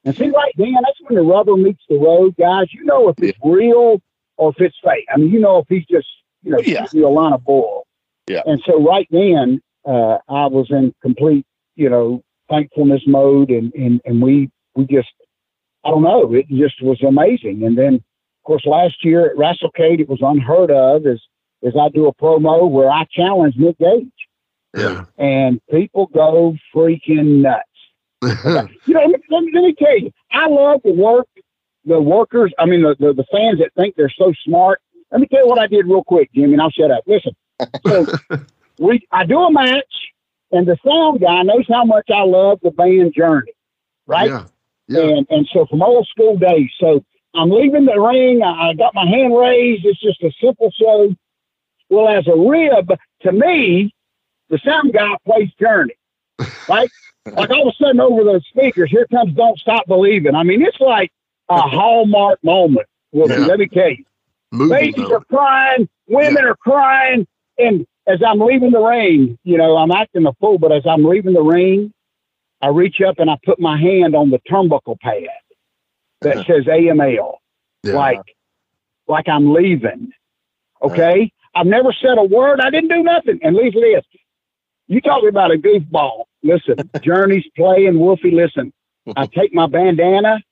And 0.05 0.17
see, 0.17 0.31
right 0.31 0.53
then, 0.57 0.75
that's 0.83 0.99
when 1.03 1.17
the 1.17 1.23
rubber 1.23 1.57
meets 1.57 1.83
the 1.89 1.97
road, 1.97 2.35
guys. 2.37 2.73
You 2.73 2.85
know 2.85 3.09
if 3.09 3.17
it's 3.19 3.39
real 3.45 4.01
or 4.37 4.51
if 4.51 4.61
it's 4.61 4.77
fake. 4.83 5.07
I 5.13 5.19
mean, 5.19 5.31
you 5.31 5.41
know 5.41 5.59
if 5.59 5.67
he's 5.69 5.87
just 5.87 6.09
you 6.43 6.53
know 6.53 6.59
yeah. 6.65 6.87
you 6.93 7.07
a 7.07 7.09
line 7.09 7.33
of 7.33 7.45
bull. 7.45 7.87
Yeah. 8.29 8.43
And 8.47 8.63
so 8.67 8.83
right 8.83 9.07
then, 9.11 9.61
uh, 9.85 10.19
I 10.29 10.47
was 10.47 10.69
in 10.71 10.95
complete 11.03 11.47
you 11.77 11.89
know 11.89 12.23
thankfulness 12.49 13.03
mode, 13.07 13.51
and 13.51 13.73
and 13.75 14.01
and 14.05 14.21
we 14.21 14.51
we 14.75 14.87
just 14.87 15.13
I 15.85 15.91
don't 15.91 16.03
know, 16.03 16.33
it 16.35 16.49
just 16.49 16.83
was 16.83 17.03
amazing. 17.03 17.65
And 17.65 17.77
then 17.77 17.95
of 17.95 18.45
course, 18.45 18.67
last 18.67 19.05
year 19.05 19.31
at 19.31 19.37
WrestleCade, 19.37 20.01
it 20.01 20.09
was 20.09 20.19
unheard 20.21 20.71
of 20.71 21.07
as, 21.07 21.21
as 21.65 21.75
I 21.81 21.89
do 21.91 22.07
a 22.07 22.15
promo 22.15 22.69
where 22.69 22.91
I 22.91 23.07
challenge 23.11 23.55
Nick 23.57 23.79
Gage. 23.79 24.09
Yeah. 24.75 25.05
And 25.19 25.61
people 25.71 26.07
go 26.07 26.57
freaking 26.75 27.43
nuts. 27.43 27.69
you 28.87 28.95
know, 28.95 29.01
let 29.01 29.09
me, 29.09 29.17
let 29.31 29.43
me, 29.43 29.53
let 29.53 29.63
me 29.63 29.75
tell 29.79 29.99
you, 29.99 30.13
I 30.31 30.47
love 30.47 30.81
the 30.85 30.93
work, 30.93 31.27
the 31.85 32.01
workers, 32.01 32.53
I 32.59 32.67
mean, 32.67 32.83
the, 32.83 32.95
the, 32.99 33.13
the 33.13 33.25
fans 33.33 33.59
that 33.59 33.73
think 33.77 33.97
they're 33.97 34.13
so 34.17 34.33
smart. 34.45 34.81
Let 35.11 35.21
me 35.21 35.27
tell 35.27 35.41
you 35.41 35.49
what 35.49 35.59
I 35.59 35.67
did 35.67 35.87
real 35.87 36.05
quick, 36.05 36.31
Jimmy, 36.33 36.53
and 36.53 36.63
I'll 36.63 36.71
shut 36.71 36.91
up. 36.91 37.05
Listen, 37.07 37.35
so 37.87 38.07
we, 38.79 39.07
I 39.11 39.27
do 39.27 39.41
a 39.41 39.53
match, 39.53 40.13
and 40.53 40.67
the 40.67 40.77
sound 40.87 41.21
guy 41.21 41.43
knows 41.43 41.67
how 41.69 41.85
much 41.85 42.09
I 42.11 42.23
love 42.23 42.61
the 42.63 42.71
band 42.71 43.13
Journey, 43.15 43.53
right? 44.07 44.31
Yeah. 44.31 44.45
yeah. 44.87 45.01
And 45.03 45.27
and 45.29 45.49
so 45.53 45.67
from 45.67 45.83
old 45.83 46.07
school 46.07 46.39
days, 46.39 46.71
so 46.79 47.05
I'm 47.35 47.51
leaving 47.51 47.87
the 47.87 47.99
ring. 48.01 48.43
I 48.43 48.75
got 48.75 48.95
my 48.95 49.07
hand 49.07 49.37
raised. 49.37 49.85
It's 49.85 50.01
just 50.01 50.23
a 50.23 50.33
simple 50.41 50.71
show. 50.71 51.15
Well, 51.91 52.09
as 52.09 52.27
a 52.27 52.37
rib, 52.37 52.91
to 53.23 53.33
me, 53.33 53.95
the 54.53 54.59
sound 54.59 54.93
guy 54.93 55.17
plays 55.25 55.51
Journey, 55.59 55.95
right? 56.69 56.91
like 57.27 57.51
all 57.51 57.69
of 57.69 57.75
a 57.75 57.83
sudden 57.83 58.01
over 58.01 58.23
those 58.23 58.45
speakers, 58.47 58.91
here 58.91 59.07
comes 59.11 59.35
Don't 59.35 59.59
Stop 59.59 59.87
Believing. 59.87 60.35
I 60.35 60.43
mean, 60.43 60.61
it's 60.63 60.79
like 60.79 61.11
a 61.49 61.63
hallmark 61.63 62.45
moment. 62.45 62.87
Well, 63.13 63.29
yeah. 63.29 63.47
let 63.47 63.59
me 63.59 63.67
tell 63.67 63.89
you. 63.89 64.05
Movie 64.53 64.93
Babies 64.93 65.11
are 65.11 65.25
crying, 65.25 65.89
women 66.07 66.43
yeah. 66.43 66.51
are 66.51 66.57
crying, 66.57 67.27
and 67.59 67.87
as 68.07 68.21
I'm 68.27 68.41
leaving 68.41 68.73
the 68.73 68.81
ring, 68.81 69.39
you 69.43 69.57
know, 69.57 69.79
I'm 69.79 69.91
acting 69.91 70.27
a 70.27 70.35
fool, 70.35 70.59
but 70.59 70.71
as 70.71 70.83
I'm 70.87 71.05
leaving 71.05 71.33
the 71.33 71.43
ring, 71.43 71.91
I 72.61 72.69
reach 72.69 73.01
up 73.01 73.19
and 73.19 73.31
I 73.31 73.39
put 73.45 73.59
my 73.59 73.81
hand 73.81 74.15
on 74.15 74.31
the 74.31 74.39
turnbuckle 74.51 75.01
pad 75.01 75.29
that 76.21 76.37
says 76.47 76.67
AML, 76.67 77.37
yeah. 77.85 77.95
like 77.95 78.21
like 79.09 79.29
I'm 79.29 79.55
leaving. 79.55 80.13
Okay, 80.83 81.33
I've 81.55 81.67
never 81.67 81.93
said 81.93 82.19
a 82.19 82.25
word. 82.25 82.61
I 82.61 82.69
didn't 82.69 82.91
do 82.91 83.03
nothing. 83.03 83.39
And 83.43 83.57
leave 83.57 83.73
this. 83.73 84.05
You 84.93 85.01
talking 85.01 85.31
about 85.31 85.51
a 85.51 85.57
goofball? 85.57 86.25
Listen, 86.43 86.77
Journey's 87.03 87.47
playing 87.57 87.99
Wolfie. 87.99 88.31
Listen, 88.31 88.75
I 89.17 89.25
take 89.35 89.55
my 89.55 89.67
bandana 89.67 90.43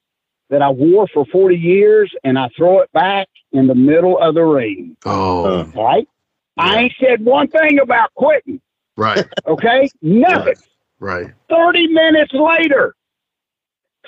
that 0.49 0.63
I 0.63 0.71
wore 0.71 1.07
for 1.09 1.27
40 1.27 1.57
years 1.57 2.11
and 2.25 2.39
I 2.39 2.49
throw 2.57 2.81
it 2.81 2.91
back 2.93 3.29
in 3.53 3.67
the 3.67 3.75
middle 3.75 4.19
of 4.19 4.35
the 4.35 4.43
ring. 4.43 4.97
Oh, 5.05 5.65
right. 5.77 6.09
Yeah. 6.57 6.65
I 6.65 6.79
ain't 6.79 6.95
said 6.99 7.23
one 7.23 7.49
thing 7.49 7.81
about 7.81 8.15
quitting. 8.15 8.63
Right. 8.97 9.29
Okay. 9.47 9.91
Nothing. 10.03 10.55
Right. 10.99 11.27
right. 11.27 11.35
30 11.51 11.89
minutes 11.89 12.33
later, 12.33 12.95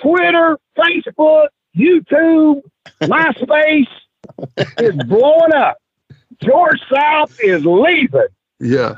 Twitter, 0.01 0.57
Facebook, 0.75 1.49
YouTube, 1.77 2.63
MySpace 3.03 3.87
is 4.79 4.95
blowing 5.05 5.53
up. 5.53 5.77
George 6.41 6.81
South 6.91 7.37
is 7.39 7.63
leaving. 7.63 8.27
Yeah. 8.59 8.97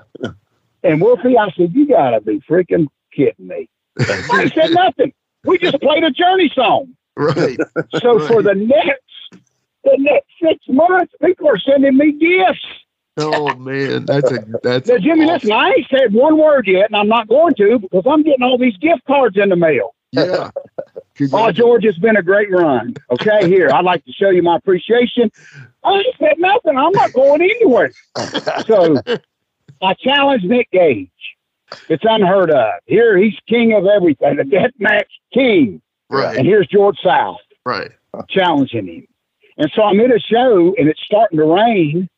And 0.85 1.01
Wolfie, 1.01 1.37
I 1.37 1.49
said, 1.51 1.73
you 1.73 1.87
gotta 1.87 2.21
be 2.21 2.39
freaking 2.41 2.87
kidding 3.11 3.47
me. 3.47 3.67
I 3.99 4.51
said 4.53 4.71
nothing. 4.71 5.13
We 5.43 5.57
just 5.57 5.81
played 5.81 6.03
a 6.03 6.11
journey 6.11 6.51
song. 6.53 6.95
Right. 7.17 7.57
So 8.01 8.19
right. 8.19 8.27
for 8.27 8.43
the 8.43 8.53
next 8.53 9.01
the 9.83 9.97
next 9.97 10.27
six 10.41 10.59
months, 10.67 11.13
people 11.23 11.47
are 11.47 11.57
sending 11.57 11.97
me 11.97 12.11
gifts. 12.13 12.65
Oh 13.17 13.55
man, 13.55 14.05
that's 14.05 14.29
a 14.29 14.45
that's 14.61 14.87
Now, 14.87 14.97
Jimmy, 14.97 15.25
awesome. 15.25 15.33
listen, 15.33 15.51
I 15.53 15.69
ain't 15.69 15.87
said 15.89 16.13
one 16.13 16.37
word 16.37 16.67
yet, 16.67 16.87
and 16.87 16.95
I'm 16.95 17.07
not 17.07 17.27
going 17.27 17.55
to 17.55 17.79
because 17.79 18.03
I'm 18.05 18.23
getting 18.23 18.43
all 18.43 18.57
these 18.57 18.77
gift 18.77 19.05
cards 19.05 19.37
in 19.37 19.49
the 19.49 19.55
mail. 19.55 19.95
Yeah. 20.11 20.51
Oh, 21.31 21.51
George, 21.51 21.85
it's 21.85 21.97
been 21.97 22.17
a 22.17 22.21
great 22.21 22.51
run. 22.51 22.93
Okay, 23.09 23.47
here, 23.47 23.71
I'd 23.71 23.85
like 23.85 24.03
to 24.05 24.11
show 24.11 24.29
you 24.29 24.43
my 24.43 24.57
appreciation. 24.57 25.31
I 25.83 25.93
ain't 25.93 26.15
said 26.19 26.35
nothing. 26.37 26.77
I'm 26.77 26.91
not 26.91 27.13
going 27.13 27.41
anywhere. 27.41 27.91
So 28.65 28.97
I 29.81 29.93
challenge 29.93 30.43
Nick 30.43 30.69
Gage. 30.71 31.09
It's 31.89 32.03
unheard 32.07 32.51
of. 32.51 32.73
Here, 32.85 33.17
he's 33.17 33.35
king 33.47 33.73
of 33.73 33.85
everything, 33.85 34.37
the 34.37 34.43
death 34.43 34.71
match 34.79 35.11
king. 35.33 35.81
Right. 36.09 36.37
And 36.37 36.45
here's 36.45 36.67
George 36.67 36.97
South 37.03 37.39
Right. 37.65 37.91
challenging 38.29 38.87
him. 38.87 39.07
And 39.57 39.71
so 39.75 39.83
I'm 39.83 39.99
in 39.99 40.11
a 40.11 40.19
show 40.19 40.75
and 40.77 40.87
it's 40.87 41.01
starting 41.03 41.39
to 41.39 41.45
rain. 41.45 42.09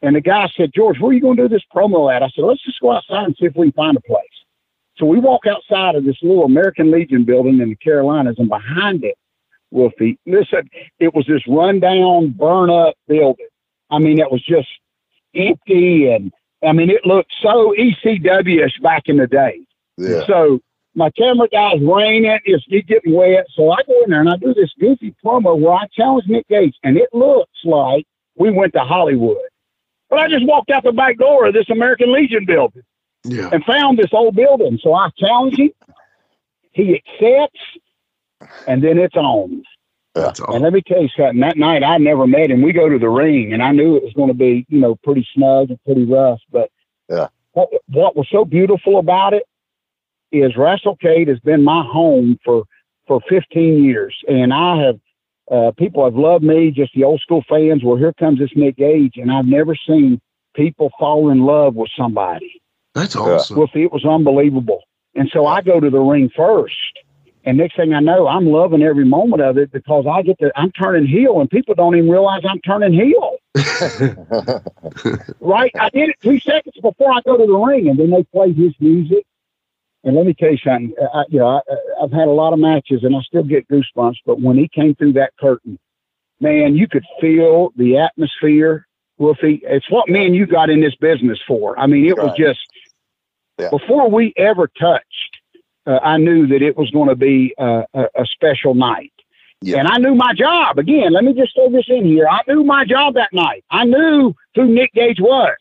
And 0.00 0.16
the 0.16 0.20
guy 0.20 0.48
said, 0.56 0.70
George, 0.74 0.98
where 1.00 1.10
are 1.10 1.12
you 1.12 1.20
going 1.20 1.36
to 1.36 1.44
do 1.44 1.48
this 1.48 1.64
promo 1.74 2.14
at? 2.14 2.22
I 2.22 2.28
said, 2.28 2.44
let's 2.44 2.64
just 2.64 2.80
go 2.80 2.92
outside 2.92 3.24
and 3.24 3.36
see 3.38 3.46
if 3.46 3.56
we 3.56 3.66
can 3.66 3.72
find 3.72 3.96
a 3.96 4.00
place. 4.00 4.24
So 4.96 5.06
we 5.06 5.18
walk 5.18 5.46
outside 5.46 5.94
of 5.94 6.04
this 6.04 6.16
little 6.22 6.44
American 6.44 6.90
Legion 6.90 7.24
building 7.24 7.60
in 7.60 7.68
the 7.68 7.76
Carolinas, 7.76 8.36
and 8.38 8.48
behind 8.48 9.04
it, 9.04 9.16
Wolfie, 9.70 10.18
listen, 10.26 10.68
it 10.98 11.14
was 11.14 11.26
this 11.26 11.42
rundown, 11.46 12.30
burn 12.30 12.70
up 12.70 12.94
building. 13.06 13.46
I 13.90 13.98
mean, 13.98 14.18
it 14.18 14.30
was 14.30 14.42
just 14.42 14.68
empty, 15.34 16.10
and 16.10 16.32
I 16.66 16.72
mean, 16.72 16.90
it 16.90 17.04
looked 17.06 17.32
so 17.40 17.74
ECW 17.78 18.64
ish 18.66 18.78
back 18.80 19.04
in 19.06 19.16
the 19.18 19.26
day. 19.26 19.60
Yeah. 19.96 20.26
So 20.26 20.60
my 20.94 21.10
camera 21.10 21.48
guy's 21.48 21.80
raining, 21.80 22.38
it's 22.44 22.64
it 22.68 22.86
getting 22.86 23.14
wet. 23.14 23.46
So 23.54 23.70
I 23.70 23.82
go 23.86 24.02
in 24.02 24.10
there 24.10 24.20
and 24.20 24.28
I 24.28 24.36
do 24.36 24.52
this 24.54 24.72
goofy 24.80 25.14
promo 25.24 25.58
where 25.58 25.74
I 25.74 25.86
challenge 25.92 26.24
Nick 26.26 26.48
Gage, 26.48 26.76
and 26.82 26.96
it 26.96 27.08
looks 27.12 27.58
like 27.64 28.04
we 28.36 28.50
went 28.50 28.72
to 28.74 28.80
Hollywood. 28.80 29.36
But 30.10 30.20
I 30.20 30.28
just 30.28 30.46
walked 30.46 30.70
out 30.70 30.84
the 30.84 30.92
back 30.92 31.18
door 31.18 31.46
of 31.46 31.54
this 31.54 31.68
American 31.70 32.12
Legion 32.12 32.44
building 32.46 32.82
Yeah. 33.24 33.50
and 33.52 33.64
found 33.64 33.98
this 33.98 34.12
old 34.12 34.34
building. 34.34 34.78
So 34.82 34.94
I 34.94 35.10
challenge 35.18 35.56
him. 35.58 35.70
He 36.72 36.94
accepts, 36.96 37.60
and 38.66 38.82
then 38.82 38.98
it's 38.98 39.16
on. 39.16 39.62
That's 40.14 40.40
all. 40.40 40.54
And 40.54 40.64
let 40.64 40.72
me 40.72 40.82
tell 40.82 41.02
you 41.02 41.08
something. 41.16 41.40
That 41.40 41.56
night 41.56 41.82
I 41.82 41.98
never 41.98 42.26
met 42.26 42.50
him. 42.50 42.62
We 42.62 42.72
go 42.72 42.88
to 42.88 42.98
the 42.98 43.08
ring, 43.08 43.52
and 43.52 43.62
I 43.62 43.72
knew 43.72 43.96
it 43.96 44.02
was 44.02 44.12
going 44.14 44.28
to 44.28 44.34
be, 44.34 44.66
you 44.68 44.80
know, 44.80 44.96
pretty 44.96 45.26
snug 45.34 45.70
and 45.70 45.84
pretty 45.84 46.04
rough. 46.04 46.40
But 46.50 46.70
Yeah. 47.08 47.28
what, 47.52 47.68
what 47.88 48.16
was 48.16 48.26
so 48.30 48.44
beautiful 48.44 48.98
about 48.98 49.34
it 49.34 49.44
is 50.32 50.52
WrestleCade 50.52 51.28
has 51.28 51.38
been 51.40 51.62
my 51.64 51.82
home 51.82 52.38
for 52.44 52.64
for 53.06 53.20
15 53.28 53.84
years, 53.84 54.14
and 54.28 54.52
I 54.52 54.82
have 54.82 55.00
uh, 55.50 55.70
people 55.78 56.04
have 56.04 56.14
loved 56.14 56.44
me. 56.44 56.70
Just 56.70 56.92
the 56.94 57.04
old 57.04 57.20
school 57.20 57.42
fans. 57.48 57.82
Well, 57.82 57.96
here 57.96 58.12
comes 58.12 58.38
this 58.38 58.50
Nick 58.54 58.76
Gage, 58.76 59.16
and 59.16 59.32
I've 59.32 59.46
never 59.46 59.74
seen 59.74 60.20
people 60.54 60.90
fall 60.98 61.30
in 61.30 61.40
love 61.40 61.74
with 61.74 61.90
somebody. 61.96 62.60
That's 62.94 63.16
awesome. 63.16 63.56
Well, 63.56 63.68
it 63.74 63.92
was 63.92 64.04
unbelievable. 64.04 64.82
And 65.14 65.30
so 65.32 65.46
I 65.46 65.62
go 65.62 65.80
to 65.80 65.88
the 65.88 66.00
ring 66.00 66.30
first. 66.36 66.74
And 67.44 67.56
next 67.56 67.76
thing 67.76 67.94
I 67.94 68.00
know, 68.00 68.26
I'm 68.26 68.46
loving 68.46 68.82
every 68.82 69.04
moment 69.04 69.42
of 69.42 69.56
it 69.58 69.70
because 69.72 70.06
I 70.06 70.22
get 70.22 70.38
to, 70.40 70.52
I'm 70.56 70.72
turning 70.72 71.06
heel 71.06 71.40
and 71.40 71.48
people 71.48 71.74
don't 71.74 71.96
even 71.96 72.10
realize 72.10 72.42
I'm 72.48 72.60
turning 72.60 72.92
heel. 72.92 73.36
right? 75.40 75.72
I 75.78 75.88
did 75.90 76.10
it 76.10 76.16
two 76.22 76.38
seconds 76.40 76.76
before 76.82 77.12
I 77.12 77.20
go 77.24 77.36
to 77.36 77.46
the 77.46 77.56
ring 77.56 77.88
and 77.88 77.98
then 77.98 78.10
they 78.10 78.24
play 78.24 78.52
his 78.52 78.74
music. 78.80 79.24
And 80.04 80.14
let 80.16 80.26
me 80.26 80.34
tell 80.34 80.50
you 80.50 80.58
something. 80.58 80.94
Uh, 81.00 81.18
I, 81.18 81.24
you 81.28 81.38
know, 81.38 81.48
I, 81.48 81.58
uh, 81.70 82.04
I've 82.04 82.12
had 82.12 82.28
a 82.28 82.32
lot 82.32 82.52
of 82.52 82.58
matches 82.58 83.02
and 83.02 83.16
I 83.16 83.20
still 83.22 83.42
get 83.42 83.68
goosebumps, 83.68 84.18
but 84.26 84.40
when 84.40 84.56
he 84.56 84.68
came 84.68 84.94
through 84.94 85.14
that 85.14 85.32
curtain, 85.38 85.78
man, 86.40 86.76
you 86.76 86.86
could 86.88 87.04
feel 87.20 87.72
the 87.76 87.98
atmosphere. 87.98 88.86
Wolfie, 89.18 89.60
it's 89.64 89.90
what 89.90 90.08
me 90.08 90.26
and 90.26 90.36
you 90.36 90.46
got 90.46 90.70
in 90.70 90.80
this 90.80 90.94
business 90.96 91.40
for. 91.46 91.78
I 91.78 91.86
mean, 91.86 92.06
it 92.06 92.16
was 92.16 92.32
just 92.36 92.60
Yeah. 93.58 93.70
before 93.70 94.08
we 94.08 94.32
ever 94.36 94.68
touched. 94.68 95.37
Uh, 95.88 95.98
I 96.02 96.18
knew 96.18 96.46
that 96.48 96.62
it 96.62 96.76
was 96.76 96.90
going 96.90 97.08
to 97.08 97.16
be 97.16 97.54
uh, 97.58 97.82
a, 97.94 98.02
a 98.16 98.26
special 98.26 98.74
night, 98.74 99.12
Yeah. 99.62 99.78
and 99.78 99.88
I 99.88 99.96
knew 99.98 100.14
my 100.14 100.34
job. 100.34 100.78
Again, 100.78 101.12
let 101.12 101.24
me 101.24 101.32
just 101.32 101.54
throw 101.54 101.70
this 101.70 101.86
in 101.88 102.04
here. 102.04 102.28
I 102.28 102.40
knew 102.46 102.62
my 102.62 102.84
job 102.84 103.14
that 103.14 103.32
night. 103.32 103.64
I 103.70 103.84
knew 103.84 104.34
who 104.54 104.66
Nick 104.66 104.92
Gage 104.92 105.20
was. 105.20 105.56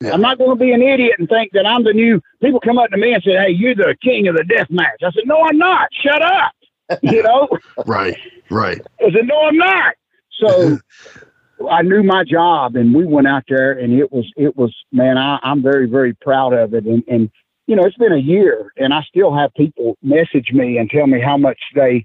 Yeah. 0.00 0.12
I'm 0.12 0.20
not 0.22 0.38
going 0.38 0.50
to 0.50 0.56
be 0.56 0.72
an 0.72 0.82
idiot 0.82 1.16
and 1.18 1.28
think 1.28 1.52
that 1.52 1.66
I'm 1.66 1.84
the 1.84 1.92
new. 1.92 2.20
People 2.42 2.58
come 2.60 2.78
up 2.78 2.90
to 2.90 2.96
me 2.96 3.12
and 3.12 3.22
say, 3.22 3.32
"Hey, 3.32 3.50
you're 3.50 3.74
the 3.74 3.94
king 4.02 4.28
of 4.28 4.34
the 4.36 4.44
death 4.44 4.70
match." 4.70 5.00
I 5.04 5.10
said, 5.12 5.24
"No, 5.26 5.42
I'm 5.42 5.58
not. 5.58 5.88
Shut 5.92 6.22
up." 6.22 6.52
you 7.02 7.22
know. 7.22 7.48
Right. 7.86 8.16
Right. 8.50 8.80
I 9.00 9.12
said, 9.12 9.26
no, 9.26 9.42
I'm 9.42 9.56
not. 9.56 9.94
So 10.32 10.78
I 11.70 11.82
knew 11.82 12.02
my 12.02 12.24
job 12.24 12.76
and 12.76 12.94
we 12.94 13.04
went 13.06 13.26
out 13.28 13.44
there 13.48 13.72
and 13.72 13.92
it 13.98 14.10
was, 14.12 14.30
it 14.36 14.56
was, 14.56 14.74
man, 14.92 15.18
I, 15.18 15.38
I'm 15.42 15.62
very, 15.62 15.86
very 15.88 16.14
proud 16.14 16.52
of 16.52 16.74
it. 16.74 16.84
And, 16.84 17.04
and, 17.06 17.30
you 17.70 17.76
know, 17.76 17.84
it's 17.84 17.96
been 17.96 18.12
a 18.12 18.18
year 18.18 18.72
and 18.76 18.92
I 18.92 19.02
still 19.02 19.34
have 19.34 19.54
people 19.54 19.96
message 20.02 20.52
me 20.52 20.76
and 20.76 20.90
tell 20.90 21.06
me 21.06 21.20
how 21.20 21.36
much 21.36 21.58
they, 21.74 22.04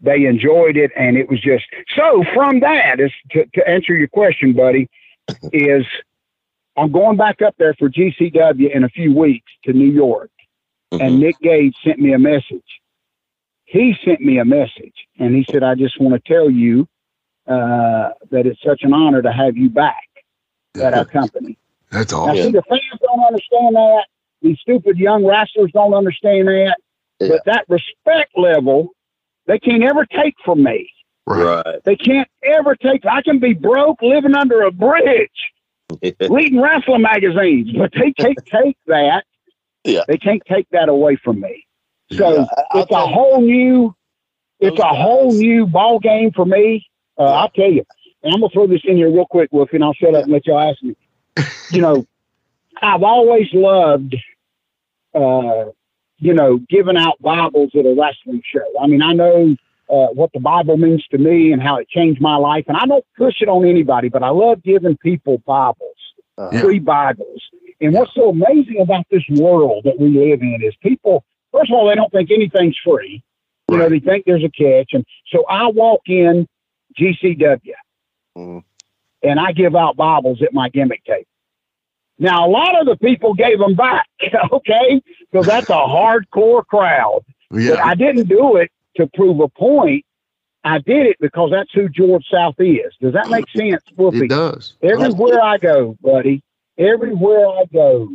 they 0.00 0.24
enjoyed 0.24 0.76
it. 0.76 0.90
And 0.96 1.16
it 1.16 1.28
was 1.28 1.40
just, 1.40 1.64
so 1.94 2.24
from 2.34 2.60
that 2.60 2.98
is 2.98 3.12
to, 3.32 3.44
to 3.54 3.68
answer 3.68 3.94
your 3.94 4.08
question, 4.08 4.54
buddy, 4.54 4.88
is 5.52 5.84
I'm 6.76 6.90
going 6.90 7.16
back 7.16 7.42
up 7.42 7.54
there 7.58 7.74
for 7.74 7.90
GCW 7.90 8.74
in 8.74 8.84
a 8.84 8.88
few 8.88 9.14
weeks 9.14 9.52
to 9.64 9.72
New 9.72 9.90
York. 9.90 10.30
And 10.92 11.20
Nick 11.20 11.38
Gage 11.40 11.74
sent 11.84 11.98
me 11.98 12.12
a 12.12 12.18
message 12.18 12.82
he 13.72 13.96
sent 14.04 14.20
me 14.20 14.38
a 14.38 14.44
message 14.44 14.94
and 15.18 15.34
he 15.34 15.46
said, 15.50 15.62
I 15.62 15.74
just 15.74 15.98
want 15.98 16.22
to 16.22 16.32
tell 16.32 16.50
you 16.50 16.86
uh, 17.46 18.10
that 18.30 18.46
it's 18.46 18.60
such 18.62 18.82
an 18.82 18.92
honor 18.92 19.22
to 19.22 19.32
have 19.32 19.56
you 19.56 19.70
back 19.70 20.08
at 20.76 20.92
our 20.92 21.06
company. 21.06 21.56
That's 21.90 22.12
Now, 22.12 22.18
awesome. 22.24 22.36
see, 22.36 22.50
the 22.50 22.62
fans 22.68 23.00
don't 23.00 23.24
understand 23.24 23.74
that. 23.74 24.04
These 24.42 24.58
stupid 24.60 24.98
young 24.98 25.24
wrestlers 25.24 25.70
don't 25.72 25.94
understand 25.94 26.48
that. 26.48 26.76
Yeah. 27.20 27.28
But 27.28 27.44
that 27.46 27.64
respect 27.68 28.36
level, 28.36 28.90
they 29.46 29.58
can't 29.58 29.82
ever 29.82 30.04
take 30.04 30.34
from 30.44 30.62
me. 30.62 30.90
Right. 31.26 31.62
Right. 31.64 31.84
They 31.84 31.96
can't 31.96 32.28
ever 32.42 32.74
take. 32.74 33.06
I 33.06 33.22
can 33.22 33.38
be 33.38 33.54
broke, 33.54 34.02
living 34.02 34.34
under 34.34 34.62
a 34.62 34.72
bridge, 34.72 35.30
reading 36.28 36.60
wrestling 36.60 37.02
magazines, 37.02 37.70
but 37.76 37.92
they 37.92 38.12
can't 38.12 38.38
take 38.46 38.76
that. 38.88 39.24
Yeah. 39.84 40.02
They 40.08 40.18
can't 40.18 40.42
take 40.48 40.68
that 40.70 40.88
away 40.88 41.16
from 41.16 41.40
me. 41.40 41.64
So 42.12 42.34
Yeah, 42.40 42.44
I- 42.72 42.80
it's 42.80 42.90
tell 42.90 43.04
a 43.04 43.06
whole 43.06 43.40
new, 43.40 43.94
it's 44.58 44.76
those 44.76 44.84
a 44.84 44.88
whole 44.94 45.32
new 45.32 45.66
ball 45.66 45.98
game 46.00 46.32
for 46.32 46.44
me. 46.44 46.86
Uh, 47.18 47.24
I'll 47.24 47.50
tell 47.50 47.70
you, 47.70 47.84
and 48.24 48.34
I'm 48.34 48.40
gonna 48.40 48.50
throw 48.50 48.66
this 48.66 48.80
in 48.84 48.96
here 48.96 49.10
real 49.10 49.26
quick, 49.26 49.52
Wolfie, 49.52 49.76
and 49.76 49.84
I'll 49.84 49.92
shut 49.92 50.14
up 50.14 50.24
and 50.24 50.32
let 50.32 50.46
y'all 50.46 50.58
ask 50.58 50.82
me. 50.82 50.96
you 51.70 51.80
know, 51.80 52.04
I've 52.80 53.02
always 53.02 53.46
loved, 53.52 54.16
uh, 55.14 55.70
you 56.18 56.34
know, 56.34 56.58
giving 56.68 56.96
out 56.96 57.20
Bibles 57.20 57.70
at 57.74 57.84
a 57.86 57.94
wrestling 57.98 58.42
show. 58.44 58.64
I 58.80 58.86
mean, 58.86 59.02
I 59.02 59.12
know 59.12 59.56
uh, 59.90 60.06
what 60.14 60.30
the 60.32 60.40
Bible 60.40 60.76
means 60.76 61.04
to 61.10 61.18
me 61.18 61.52
and 61.52 61.60
how 61.60 61.76
it 61.76 61.88
changed 61.88 62.20
my 62.20 62.36
life, 62.36 62.64
and 62.68 62.76
I 62.76 62.86
don't 62.86 63.04
push 63.16 63.40
it 63.40 63.48
on 63.48 63.66
anybody, 63.66 64.08
but 64.08 64.22
I 64.22 64.28
love 64.30 64.62
giving 64.62 64.96
people 64.96 65.38
Bibles, 65.46 65.96
Uh-huh. 66.38 66.60
free 66.60 66.78
Bibles. 66.78 67.42
And 67.80 67.92
what's 67.94 68.14
so 68.14 68.30
amazing 68.30 68.80
about 68.80 69.04
this 69.10 69.24
world 69.30 69.82
that 69.84 69.98
we 69.98 70.08
live 70.10 70.40
in 70.42 70.60
is 70.62 70.74
people, 70.82 71.24
first 71.50 71.70
of 71.70 71.74
all, 71.76 71.88
they 71.88 71.96
don't 71.96 72.12
think 72.12 72.30
anything's 72.30 72.78
free. 72.78 73.22
You 73.70 73.78
know, 73.78 73.88
they 73.88 73.98
think 74.00 74.24
there's 74.24 74.44
a 74.44 74.48
catch. 74.50 74.90
And 74.92 75.04
so 75.32 75.44
I 75.48 75.66
walk 75.68 76.02
in 76.06 76.46
GCW 76.96 77.58
Mhm. 78.38 78.62
and 79.22 79.40
I 79.40 79.50
give 79.52 79.74
out 79.74 79.96
Bibles 79.96 80.42
at 80.42 80.52
my 80.52 80.68
gimmick 80.68 81.02
table. 81.04 81.26
Now, 82.22 82.46
a 82.46 82.50
lot 82.50 82.80
of 82.80 82.86
the 82.86 82.96
people 82.96 83.34
gave 83.34 83.58
them 83.58 83.74
back, 83.74 84.06
okay, 84.52 85.02
because 85.30 85.44
that's 85.44 85.68
a 85.68 85.72
hardcore 85.72 86.64
crowd. 86.64 87.22
But 87.50 87.60
Yeah. 87.60 87.84
I 87.84 87.94
didn't 87.96 88.28
do 88.28 88.56
it 88.56 88.70
to 88.96 89.08
prove 89.14 89.40
a 89.40 89.48
point. 89.48 90.04
I 90.64 90.78
did 90.78 91.06
it 91.06 91.16
because 91.20 91.50
that's 91.50 91.72
who 91.74 91.88
George 91.88 92.24
South 92.30 92.54
is. 92.60 92.94
Does 93.00 93.12
that 93.14 93.28
make 93.28 93.46
sense, 93.50 93.82
Wolfie? 93.96 94.26
It 94.26 94.28
does. 94.28 94.74
Everywhere 94.82 95.42
I 95.42 95.58
go, 95.58 95.96
buddy, 96.00 96.44
everywhere 96.78 97.48
I 97.48 97.64
go, 97.72 98.10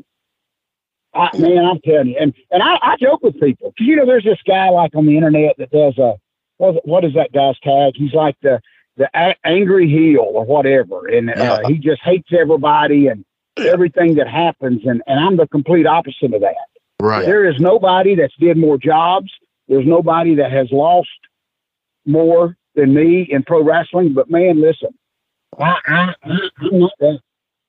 I, 1.14 1.38
man, 1.38 1.66
I'm 1.66 1.80
telling 1.82 2.08
you, 2.10 2.18
and 2.20 2.34
and 2.52 2.64
I, 2.64 2.76
I 2.82 2.96
joke 3.02 3.24
with 3.24 3.40
people 3.42 3.72
'Cause, 3.78 3.86
you 3.88 3.96
know 3.98 4.06
there's 4.06 4.24
this 4.24 4.40
guy 4.48 4.70
like 4.70 4.96
on 4.96 5.06
the 5.06 5.16
internet 5.18 5.56
that 5.58 5.72
does 5.72 5.98
a 5.98 6.16
what, 6.58 6.86
what 6.88 7.04
is 7.04 7.14
that 7.16 7.32
guy's 7.34 7.60
tag? 7.60 7.94
He's 7.96 8.14
like 8.14 8.36
the 8.42 8.62
the 8.98 9.10
a- 9.16 9.36
angry 9.44 9.90
heel 9.90 10.22
or 10.22 10.46
whatever, 10.46 11.08
and 11.08 11.30
uh, 11.30 11.34
he 11.68 11.78
just 11.80 12.02
hates 12.04 12.30
everybody 12.32 13.08
and 13.08 13.26
everything 13.66 14.16
that 14.16 14.28
happens, 14.28 14.82
and 14.86 15.02
and 15.08 15.20
I'm 15.20 15.38
the 15.38 15.48
complete 15.48 15.86
opposite 15.86 16.34
of 16.34 16.42
that. 16.42 16.56
Right. 17.00 17.26
There 17.26 17.50
is 17.50 17.60
nobody 17.60 18.16
that's 18.16 18.36
did 18.40 18.58
more 18.58 18.78
jobs. 18.78 19.32
There's 19.68 19.86
nobody 19.86 20.36
that 20.36 20.52
has 20.52 20.72
lost 20.72 21.10
more 22.06 22.58
than 22.76 22.94
me 22.94 23.28
in 23.30 23.44
pro 23.44 23.64
wrestling. 23.64 24.14
But 24.14 24.30
man, 24.30 24.62
listen, 24.62 24.90
I, 25.60 25.76
I, 25.86 26.14
I'm 26.24 26.80
not 26.80 26.92
that, 27.00 27.20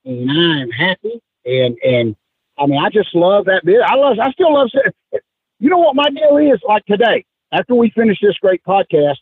and 0.05 0.31
I 0.31 0.63
am 0.63 0.71
happy, 0.71 1.21
and 1.45 1.77
and 1.83 2.17
I 2.59 2.67
mean, 2.67 2.83
I 2.83 2.91
just 2.91 3.15
love 3.15 3.47
that 3.47 3.65
bit. 3.65 3.81
I 3.85 3.95
love. 3.97 4.19
I 4.19 4.31
still 4.33 4.53
love. 4.53 4.71
You 5.61 5.71
know 5.71 5.79
what 5.79 5.97
my 5.97 6.09
deal 6.11 6.37
is? 6.37 6.61
Like 6.67 6.87
today, 6.87 7.25
after 7.53 7.75
we 7.75 7.91
finish 7.91 8.19
this 8.21 8.37
great 8.39 8.63
podcast, 8.65 9.19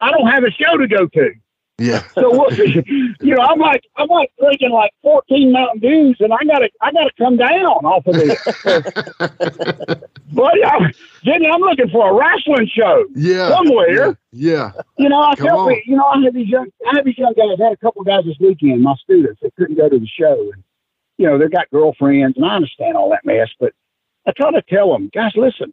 I 0.00 0.10
don't 0.10 0.28
have 0.28 0.44
a 0.44 0.50
show 0.50 0.76
to 0.76 0.86
go 0.86 1.06
to. 1.06 1.30
Yeah. 1.78 2.02
So 2.14 2.30
what? 2.30 2.56
You 2.56 3.34
know, 3.34 3.42
I'm 3.42 3.58
like 3.58 3.82
I'm 3.96 4.08
like 4.08 4.32
drinking 4.40 4.70
like 4.70 4.92
14 5.02 5.52
Mountain 5.52 5.80
Dews, 5.80 6.16
and 6.20 6.32
I 6.32 6.38
gotta 6.44 6.70
I 6.80 6.90
gotta 6.92 7.10
come 7.18 7.36
down 7.36 7.66
off 7.66 8.06
of 8.06 8.14
this. 8.14 8.42
but 10.32 10.54
I'm, 10.66 10.92
Jenny, 11.22 11.48
I'm 11.50 11.60
looking 11.60 11.90
for 11.90 12.10
a 12.10 12.14
wrestling 12.14 12.68
show. 12.72 13.04
Yeah. 13.14 13.50
Somewhere. 13.50 14.16
Yeah. 14.32 14.72
You 14.98 15.08
know, 15.10 15.20
I 15.20 15.34
Come 15.36 15.46
tell 15.46 15.58
on. 15.60 15.68
me, 15.68 15.82
you 15.86 15.96
know, 15.96 16.06
I 16.06 16.20
had 16.22 16.32
these 16.34 16.48
young, 16.48 16.68
I 16.90 16.96
had 16.96 17.04
these 17.04 17.18
young 17.18 17.34
guys. 17.34 17.58
I 17.60 17.64
had 17.64 17.72
a 17.74 17.76
couple 17.76 18.00
of 18.00 18.06
guys 18.06 18.24
this 18.24 18.36
weekend, 18.40 18.82
my 18.82 18.94
students 19.02 19.40
that 19.42 19.54
couldn't 19.56 19.76
go 19.76 19.88
to 19.88 19.98
the 19.98 20.06
show, 20.06 20.50
and 20.52 20.62
you 21.18 21.26
know, 21.26 21.38
they've 21.38 21.50
got 21.50 21.70
girlfriends, 21.70 22.36
and 22.36 22.46
I 22.46 22.56
understand 22.56 22.96
all 22.96 23.10
that 23.10 23.24
mess, 23.24 23.48
but 23.60 23.72
I 24.26 24.32
try 24.32 24.50
to 24.50 24.62
tell 24.62 24.92
them, 24.92 25.10
guys, 25.14 25.32
listen, 25.36 25.72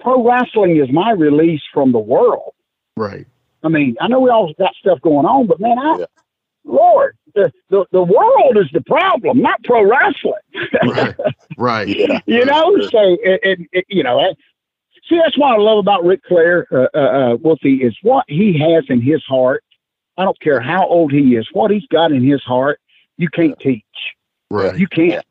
pro 0.00 0.26
wrestling 0.26 0.76
is 0.78 0.90
my 0.92 1.10
release 1.10 1.62
from 1.72 1.92
the 1.92 1.98
world. 1.98 2.54
Right. 2.96 3.26
I 3.62 3.68
mean, 3.68 3.96
I 4.00 4.08
know 4.08 4.20
we 4.20 4.30
all 4.30 4.52
got 4.58 4.74
stuff 4.74 5.00
going 5.02 5.26
on, 5.26 5.46
but 5.46 5.60
man, 5.60 5.78
I, 5.78 5.98
Yeah. 6.00 6.06
Lord, 6.64 7.16
the, 7.34 7.50
the 7.70 7.86
the 7.90 8.02
world 8.02 8.58
is 8.58 8.66
the 8.72 8.82
problem, 8.82 9.40
not 9.40 9.62
pro 9.64 9.82
wrestling. 9.82 10.32
Right. 10.84 11.16
Right. 11.56 11.88
Yeah. 11.98 12.20
you 12.26 12.44
know, 12.44 12.78
so 12.88 13.16
it, 13.22 13.40
it, 13.42 13.58
it, 13.72 13.84
you 13.88 14.02
know, 14.02 14.34
see, 15.08 15.18
that's 15.22 15.38
what 15.38 15.52
I 15.52 15.56
love 15.56 15.78
about 15.78 16.04
Ric 16.04 16.20
Flair, 16.28 16.66
uh, 16.70 16.88
uh, 16.94 16.98
uh, 16.98 17.36
Wolfie, 17.36 17.76
is 17.76 17.96
what 18.02 18.24
he 18.28 18.58
has 18.58 18.84
in 18.88 19.00
his 19.00 19.22
heart. 19.24 19.64
I 20.18 20.24
don't 20.24 20.38
care 20.40 20.60
how 20.60 20.86
old 20.86 21.12
he 21.12 21.34
is, 21.36 21.48
what 21.52 21.70
he's 21.70 21.86
got 21.86 22.12
in 22.12 22.22
his 22.22 22.42
heart, 22.42 22.78
you 23.16 23.28
can't 23.30 23.58
teach. 23.58 23.84
Right. 24.50 24.78
You 24.78 24.86
can't. 24.86 25.24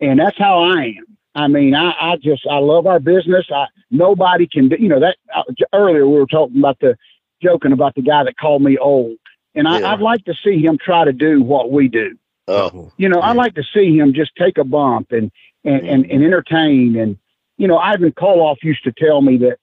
And 0.00 0.20
that's 0.20 0.38
how 0.38 0.62
I 0.62 0.94
am. 0.98 1.16
I 1.34 1.48
mean, 1.48 1.74
I, 1.74 1.90
I 2.00 2.16
just, 2.16 2.46
I 2.48 2.58
love 2.58 2.86
our 2.86 3.00
business. 3.00 3.46
I, 3.52 3.66
nobody 3.90 4.46
can 4.46 4.68
do, 4.68 4.76
you 4.78 4.88
know, 4.88 5.00
that 5.00 5.16
uh, 5.34 5.42
earlier 5.72 6.06
we 6.06 6.18
were 6.18 6.26
talking 6.26 6.58
about 6.58 6.78
the, 6.80 6.96
joking 7.44 7.72
about 7.72 7.94
the 7.94 8.02
guy 8.02 8.24
that 8.24 8.36
called 8.38 8.62
me 8.62 8.76
old. 8.78 9.16
And 9.54 9.68
I, 9.68 9.80
Yeah. 9.80 9.92
I'd 9.92 10.00
like 10.00 10.24
to 10.24 10.34
see 10.44 10.60
him 10.64 10.78
try 10.82 11.04
to 11.04 11.12
do 11.12 11.42
what 11.42 11.70
we 11.70 11.88
do. 11.88 12.16
Oh, 12.48 12.90
You 12.96 13.08
know, 13.08 13.20
I'd 13.20 13.36
like 13.36 13.54
to 13.54 13.62
see 13.74 13.96
him 13.96 14.12
just 14.12 14.32
take 14.36 14.58
a 14.58 14.64
bump 14.64 15.12
and, 15.12 15.30
and, 15.64 15.86
and, 15.86 16.04
and 16.10 16.22
entertain. 16.24 16.96
And, 16.96 17.16
you 17.56 17.66
know, 17.68 17.78
Ivan 17.78 18.12
Koloff 18.12 18.56
used 18.62 18.84
to 18.84 18.92
tell 18.92 19.22
me 19.22 19.36
that, 19.38 19.56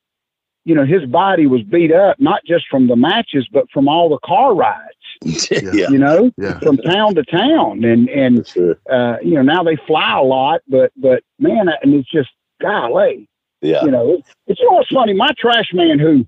you 0.65 0.73
know, 0.75 0.85
his 0.85 1.05
body 1.05 1.45
was 1.47 1.61
beat 1.63 1.91
up, 1.91 2.19
not 2.19 2.41
just 2.45 2.65
from 2.69 2.87
the 2.87 2.95
matches, 2.95 3.47
but 3.51 3.69
from 3.71 3.87
all 3.87 4.09
the 4.09 4.19
car 4.25 4.53
rides, 4.55 5.05
yeah. 5.51 5.89
you 5.89 5.97
know, 5.97 6.31
Yeah. 6.37 6.59
from 6.59 6.77
town 6.77 7.15
to 7.15 7.23
town. 7.23 7.83
And, 7.83 8.07
and, 8.09 8.47
sure. 8.47 8.77
uh, 8.89 9.17
you 9.23 9.33
know, 9.35 9.41
now 9.41 9.63
they 9.63 9.75
fly 9.87 10.17
a 10.17 10.23
lot, 10.23 10.61
but, 10.67 10.91
but 10.95 11.23
man, 11.39 11.67
and 11.81 11.93
it's 11.93 12.09
just, 12.09 12.29
golly, 12.61 13.27
Yeah. 13.61 13.83
you 13.83 13.89
know, 13.91 14.13
it's, 14.19 14.29
it's, 14.47 14.59
you 14.59 14.65
know 14.69 14.77
what's 14.77 14.89
funny? 14.89 15.13
My 15.13 15.31
trash 15.37 15.71
man 15.73 15.97
who, 15.99 16.25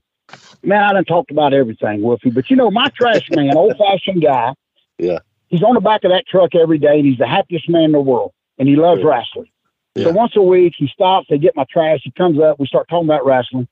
man, 0.63 0.83
I 0.83 0.93
done 0.93 1.05
talked 1.05 1.31
about 1.31 1.53
everything, 1.53 2.01
Wolfie, 2.01 2.29
but 2.31 2.49
you 2.49 2.55
know, 2.55 2.71
my 2.71 2.89
trash 2.95 3.29
man, 3.31 3.55
old 3.55 3.77
fashioned 3.77 4.21
guy. 4.21 4.53
Yeah. 4.97 5.19
He's 5.47 5.63
on 5.63 5.75
the 5.75 5.81
back 5.81 6.03
of 6.03 6.11
that 6.11 6.25
truck 6.27 6.55
every 6.55 6.77
day 6.79 6.97
and 6.97 7.05
he's 7.05 7.17
the 7.17 7.27
happiest 7.27 7.69
man 7.69 7.83
in 7.85 7.91
the 7.91 7.99
world 7.99 8.31
and 8.57 8.67
he 8.67 8.75
loves 8.75 9.01
Yeah. 9.01 9.07
wrestling. 9.09 9.49
Yeah. 9.95 10.05
So 10.05 10.11
once 10.11 10.35
a 10.35 10.41
week 10.41 10.73
he 10.77 10.87
stops, 10.87 11.27
they 11.29 11.37
get 11.37 11.55
my 11.55 11.65
trash, 11.71 11.99
he 12.03 12.11
comes 12.11 12.39
up, 12.39 12.59
we 12.59 12.65
start 12.65 12.87
talking 12.89 13.07
about 13.07 13.25
wrestling. 13.25 13.67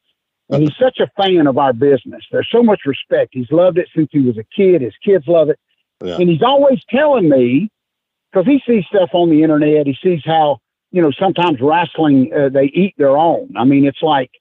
And 0.49 0.61
he's 0.64 0.76
such 0.78 0.99
a 0.99 1.07
fan 1.15 1.48
of 1.48 1.57
our 1.57 1.72
business. 1.72 2.26
There's 2.30 2.49
so 2.52 2.61
much 2.61 2.82
respect. 2.86 3.30
He's 3.32 3.49
loved 3.52 3.78
it 3.78 3.88
since 3.95 4.10
he 4.11 4.19
was 4.19 4.38
a 4.38 4.44
kid. 4.53 4.82
His 4.82 4.94
kids 5.03 5.26
love 5.26 5.49
it. 5.49 5.57
Yeah. 6.03 6.18
And 6.18 6.30
he's 6.30 6.41
always 6.44 6.82
telling 6.90 7.30
me, 7.30 7.69
because 8.32 8.45
he 8.45 8.61
sees 8.68 8.86
stuff 8.88 9.11
on 9.14 9.30
the 9.30 9.44
internet, 9.44 9.88
he 9.88 9.98
sees 10.03 10.22
how, 10.26 10.57
you 10.91 11.02
know, 11.02 11.11
sometimes 11.11 11.61
wrestling, 11.61 12.34
uh, 12.34 12.49
they 12.49 12.65
eat 12.65 12.95
their 12.98 13.18
own. 13.18 13.53
I 13.56 13.64
mean, 13.64 13.86
it's 13.86 14.02
like, 14.02 14.32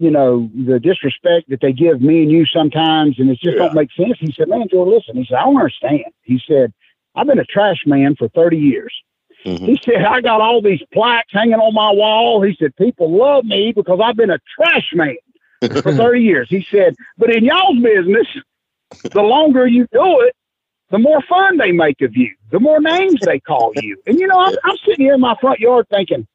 you 0.00 0.10
know, 0.10 0.50
the 0.66 0.80
disrespect 0.80 1.50
that 1.50 1.60
they 1.60 1.72
give 1.74 2.00
me 2.00 2.22
and 2.22 2.32
you 2.32 2.46
sometimes, 2.46 3.18
and 3.18 3.28
it 3.28 3.38
just 3.38 3.54
Yeah. 3.56 3.64
don't 3.64 3.74
make 3.74 3.92
sense. 3.92 4.16
He 4.18 4.32
said, 4.32 4.48
man, 4.48 4.66
Joe, 4.70 4.84
listen. 4.84 5.14
He 5.14 5.26
said, 5.26 5.36
I 5.36 5.44
don't 5.44 5.56
understand. 5.58 6.04
He 6.22 6.40
said, 6.48 6.72
I've 7.14 7.26
been 7.26 7.38
a 7.38 7.44
trash 7.44 7.82
man 7.86 8.16
for 8.16 8.28
30 8.28 8.56
years. 8.56 8.94
Mhm. 9.44 9.66
He 9.66 9.78
said, 9.84 10.02
I 10.04 10.22
got 10.22 10.40
all 10.40 10.62
these 10.62 10.80
plaques 10.92 11.32
hanging 11.32 11.54
on 11.60 11.74
my 11.74 11.90
wall. 11.90 12.40
He 12.42 12.56
said, 12.58 12.74
people 12.76 13.10
love 13.14 13.44
me 13.44 13.72
because 13.76 14.00
I've 14.02 14.16
been 14.16 14.30
a 14.30 14.38
trash 14.56 14.88
man 14.94 15.16
for 15.82 15.92
30 15.96 16.20
years. 16.22 16.48
He 16.48 16.66
said, 16.70 16.94
but 17.18 17.30
in 17.34 17.44
y'all's 17.44 17.82
business, 17.82 18.26
the 19.12 19.20
longer 19.22 19.66
you 19.66 19.86
do 19.92 20.20
it, 20.22 20.34
the 20.90 20.98
more 20.98 21.20
fun 21.28 21.58
they 21.58 21.72
make 21.72 22.00
of 22.00 22.16
you, 22.16 22.34
the 22.50 22.58
more 22.58 22.80
names 22.80 23.20
they 23.24 23.38
call 23.38 23.72
you. 23.74 23.98
And, 24.06 24.18
you 24.18 24.26
know, 24.26 24.38
I'm, 24.40 24.54
I'm 24.64 24.76
sitting 24.86 25.04
here 25.04 25.14
in 25.14 25.20
my 25.20 25.36
front 25.40 25.60
yard 25.60 25.86
thinking, 25.90 26.26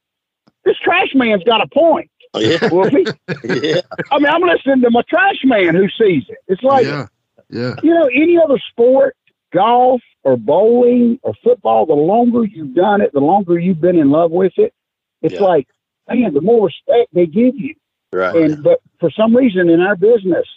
this 0.63 0.77
trash 0.77 1.09
man's 1.15 1.43
got 1.43 1.61
a 1.61 1.67
point. 1.67 2.09
Oh, 2.35 2.39
yeah. 2.39 2.69
Wolfie. 2.71 3.05
Yeah. 3.43 3.81
I 4.11 4.17
mean, 4.19 4.27
I'm 4.27 4.41
listening 4.41 4.81
to 4.81 4.89
my 4.91 5.01
trash 5.09 5.37
man 5.43 5.75
who 5.75 5.87
sees 5.89 6.23
it. 6.29 6.37
It's 6.47 6.63
like, 6.63 6.85
yeah. 6.85 7.07
Yeah. 7.49 7.75
you 7.83 7.93
know, 7.93 8.05
any 8.13 8.37
other 8.37 8.59
sport, 8.71 9.15
golf 9.53 10.01
or 10.23 10.35
bowling 10.37 11.19
or 11.23 11.33
football, 11.43 11.85
the 11.85 11.93
longer 11.93 12.43
you've 12.43 12.73
done 12.73 13.01
it, 13.01 13.13
the 13.13 13.19
longer 13.19 13.59
you've 13.59 13.79
been 13.81 13.97
in 13.97 14.09
love 14.09 14.31
with 14.31 14.53
it, 14.57 14.73
it's 15.21 15.35
Yeah. 15.35 15.43
like, 15.43 15.67
man, 16.09 16.33
the 16.33 16.41
more 16.41 16.65
respect 16.67 17.13
they 17.13 17.25
give 17.27 17.55
you. 17.55 17.75
Right. 18.11 18.35
And 18.35 18.63
but 18.63 18.79
for 18.99 19.09
some 19.11 19.35
reason 19.35 19.69
in 19.69 19.81
our 19.81 19.95
business, 19.95 20.47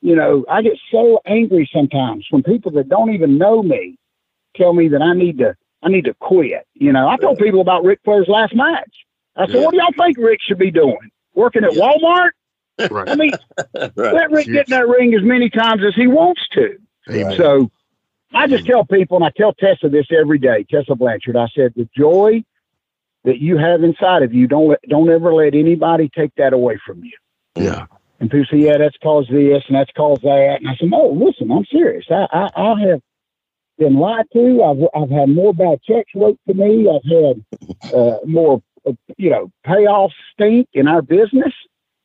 you 0.00 0.14
know, 0.16 0.44
I 0.48 0.62
get 0.62 0.78
so 0.90 1.20
angry 1.26 1.68
sometimes 1.72 2.26
when 2.30 2.42
people 2.42 2.72
that 2.72 2.88
don't 2.88 3.12
even 3.14 3.38
know 3.38 3.62
me 3.62 3.98
tell 4.56 4.72
me 4.72 4.88
that 4.88 5.02
I 5.02 5.14
need 5.14 5.38
to 5.38 5.56
I 5.82 5.88
need 5.88 6.04
to 6.06 6.14
quit. 6.14 6.66
You 6.74 6.92
know, 6.92 7.08
I 7.08 7.16
told 7.16 7.38
people 7.38 7.60
about 7.60 7.84
Ric 7.84 8.00
Flair's 8.04 8.28
last 8.28 8.54
match. 8.54 8.90
I 9.38 9.46
said, 9.46 9.54
Yeah. 9.56 9.64
what 9.64 9.70
do 9.72 9.78
y'all 9.78 9.92
think 10.06 10.18
Ric 10.18 10.40
should 10.46 10.58
be 10.58 10.70
doing? 10.70 10.98
Working 11.34 11.64
at 11.64 11.74
Yeah. 11.74 11.92
Walmart? 11.92 12.30
Right. 12.90 13.08
I 13.08 13.14
mean, 13.16 13.32
right. 13.74 13.96
let 13.96 14.30
Ric 14.30 14.46
get 14.46 14.68
in 14.68 14.70
that 14.70 14.86
ring 14.88 15.14
as 15.14 15.22
many 15.22 15.48
times 15.50 15.82
as 15.86 15.94
he 15.94 16.06
wants 16.06 16.42
to. 16.52 16.76
Amen. 17.10 17.36
So 17.36 17.70
I 18.34 18.46
just 18.46 18.66
tell 18.66 18.84
people, 18.84 19.16
and 19.16 19.24
I 19.24 19.30
tell 19.36 19.52
Tessa 19.54 19.88
this 19.88 20.06
every 20.16 20.38
day, 20.38 20.64
Tessa 20.70 20.94
Blanchard. 20.94 21.36
I 21.36 21.48
said, 21.54 21.72
the 21.76 21.88
joy 21.96 22.44
that 23.24 23.38
you 23.38 23.56
have 23.56 23.82
inside 23.82 24.22
of 24.22 24.32
you, 24.34 24.46
don't 24.46 24.68
let, 24.68 24.80
don't 24.88 25.08
ever 25.10 25.32
let 25.34 25.54
anybody 25.54 26.10
take 26.16 26.34
that 26.36 26.52
away 26.52 26.78
from 26.86 27.02
you. 27.04 27.16
Yeah. 27.56 27.86
And 28.20 28.30
people 28.30 28.46
say, 28.50 28.58
yeah, 28.58 28.78
that's 28.78 28.96
caused 29.02 29.30
this 29.32 29.62
and 29.68 29.76
that's 29.76 29.90
caused 29.96 30.22
that. 30.22 30.56
And 30.60 30.68
I 30.68 30.76
said, 30.76 30.90
no, 30.90 31.08
listen, 31.08 31.50
I'm 31.50 31.64
serious. 31.66 32.04
I, 32.10 32.26
I, 32.32 32.48
I 32.56 32.80
have 32.88 33.00
been 33.78 33.94
lied 33.96 34.26
to. 34.32 34.62
I've, 34.62 35.02
I've 35.02 35.10
had 35.10 35.28
more 35.28 35.54
bad 35.54 35.80
checks 35.82 36.10
wrote 36.14 36.38
to 36.48 36.54
me. 36.54 36.88
I've 36.88 37.10
had 37.10 37.92
uh, 37.94 38.18
more, 38.26 38.62
you 39.16 39.30
know, 39.30 39.50
payoff 39.64 40.12
stink 40.32 40.68
in 40.72 40.88
our 40.88 41.02
business. 41.02 41.52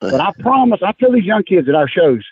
But 0.10 0.22
I 0.22 0.32
promise, 0.40 0.82
I 0.86 0.94
tell 1.00 1.12
these 1.12 1.26
young 1.26 1.44
kids 1.44 1.70
at 1.70 1.76
our 1.76 1.88
shows 1.88 2.24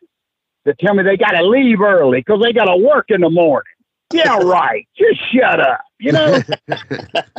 that 0.65 0.79
tell 0.79 0.93
me 0.93 1.03
they 1.03 1.17
got 1.17 1.31
to 1.31 1.45
leave 1.47 1.81
early 1.81 2.19
because 2.19 2.41
they 2.43 2.53
got 2.53 2.65
to 2.65 2.77
work 2.77 3.05
in 3.09 3.21
the 3.21 3.29
morning. 3.29 3.73
Yeah, 4.11 4.37
right. 4.41 4.87
Just 4.97 5.19
shut 5.33 5.59
up. 5.59 5.81
You 5.99 6.11
know, 6.13 6.41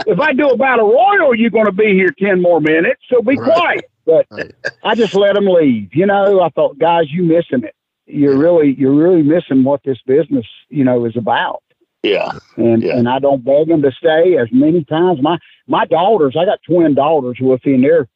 if 0.07 0.21
I 0.21 0.33
do 0.33 0.51
a 0.51 0.57
battle 0.57 0.93
royal, 0.93 1.35
you're 1.35 1.51
going 1.51 1.67
to 1.67 1.73
be 1.73 1.95
here 1.95 2.15
10 2.19 2.41
more 2.41 2.61
minutes. 2.61 3.03
So 3.11 3.23
be 3.23 3.37
Right. 3.37 3.53
quiet. 3.53 3.85
But 4.07 4.27
Right. 4.31 4.55
I 4.83 4.95
just 4.95 5.15
let 5.15 5.35
them 5.35 5.47
leave. 5.47 5.95
You 5.95 6.07
know, 6.07 6.41
I 6.41 6.49
thought, 6.51 6.79
guys, 6.79 7.05
you're 7.11 7.25
missing 7.25 7.65
it. 7.65 7.75
You're 8.07 8.37
really, 8.37 8.75
you're 8.75 8.95
really 8.95 9.23
missing 9.23 9.63
what 9.65 9.81
this 9.85 9.99
business, 10.07 10.47
you 10.69 10.85
know, 10.85 11.05
is 11.05 11.17
about. 11.17 11.63
Yeah. 12.03 12.33
And 12.57 12.83
Yeah. 12.83 12.97
and 12.97 13.09
I 13.09 13.19
don't 13.19 13.45
beg 13.45 13.69
them 13.69 13.83
to 13.83 13.93
stay 13.93 14.37
as 14.37 14.49
many 14.53 14.85
times. 14.85 15.23
My 15.23 15.39
my 15.67 15.85
daughters, 15.87 16.37
I 16.39 16.45
got 16.45 16.63
twin 16.63 16.95
daughters 16.95 17.39
with 17.41 17.61
and 17.65 17.85
they're, 17.85 18.09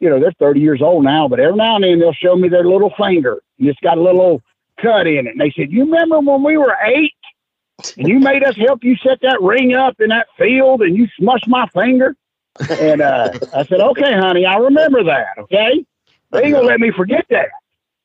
you 0.00 0.08
know, 0.08 0.20
they're 0.20 0.32
30 0.38 0.60
years 0.60 0.80
old 0.80 1.04
now. 1.04 1.28
But 1.28 1.40
every 1.40 1.56
now 1.56 1.76
and 1.76 1.84
then 1.84 1.98
they'll 1.98 2.12
show 2.12 2.36
me 2.36 2.48
their 2.48 2.64
little 2.64 2.92
finger, 2.96 3.42
and 3.58 3.68
it's 3.68 3.80
got 3.80 3.98
a 3.98 4.02
little 4.02 4.20
old 4.20 4.42
cut 4.80 5.06
in 5.06 5.26
it. 5.26 5.30
And 5.30 5.40
they 5.40 5.52
said, 5.56 5.72
"You 5.72 5.84
remember 5.84 6.20
when 6.20 6.42
we 6.42 6.56
were 6.56 6.76
eight, 6.84 7.14
and 7.96 8.08
you 8.08 8.20
made 8.20 8.44
us 8.44 8.56
help 8.56 8.84
you 8.84 8.96
set 8.96 9.20
that 9.22 9.40
ring 9.42 9.74
up 9.74 10.00
in 10.00 10.10
that 10.10 10.28
field, 10.38 10.82
and 10.82 10.96
you 10.96 11.08
smushed 11.20 11.48
my 11.48 11.66
finger?" 11.68 12.16
And 12.68 13.02
uh, 13.02 13.32
I 13.54 13.64
said, 13.64 13.80
"Okay, 13.80 14.12
honey, 14.12 14.46
I 14.46 14.56
remember 14.56 15.02
that. 15.04 15.38
Okay, 15.38 15.84
they 16.30 16.42
ain't 16.42 16.52
gonna 16.54 16.66
let 16.66 16.80
me 16.80 16.92
forget 16.92 17.26
that." 17.30 17.48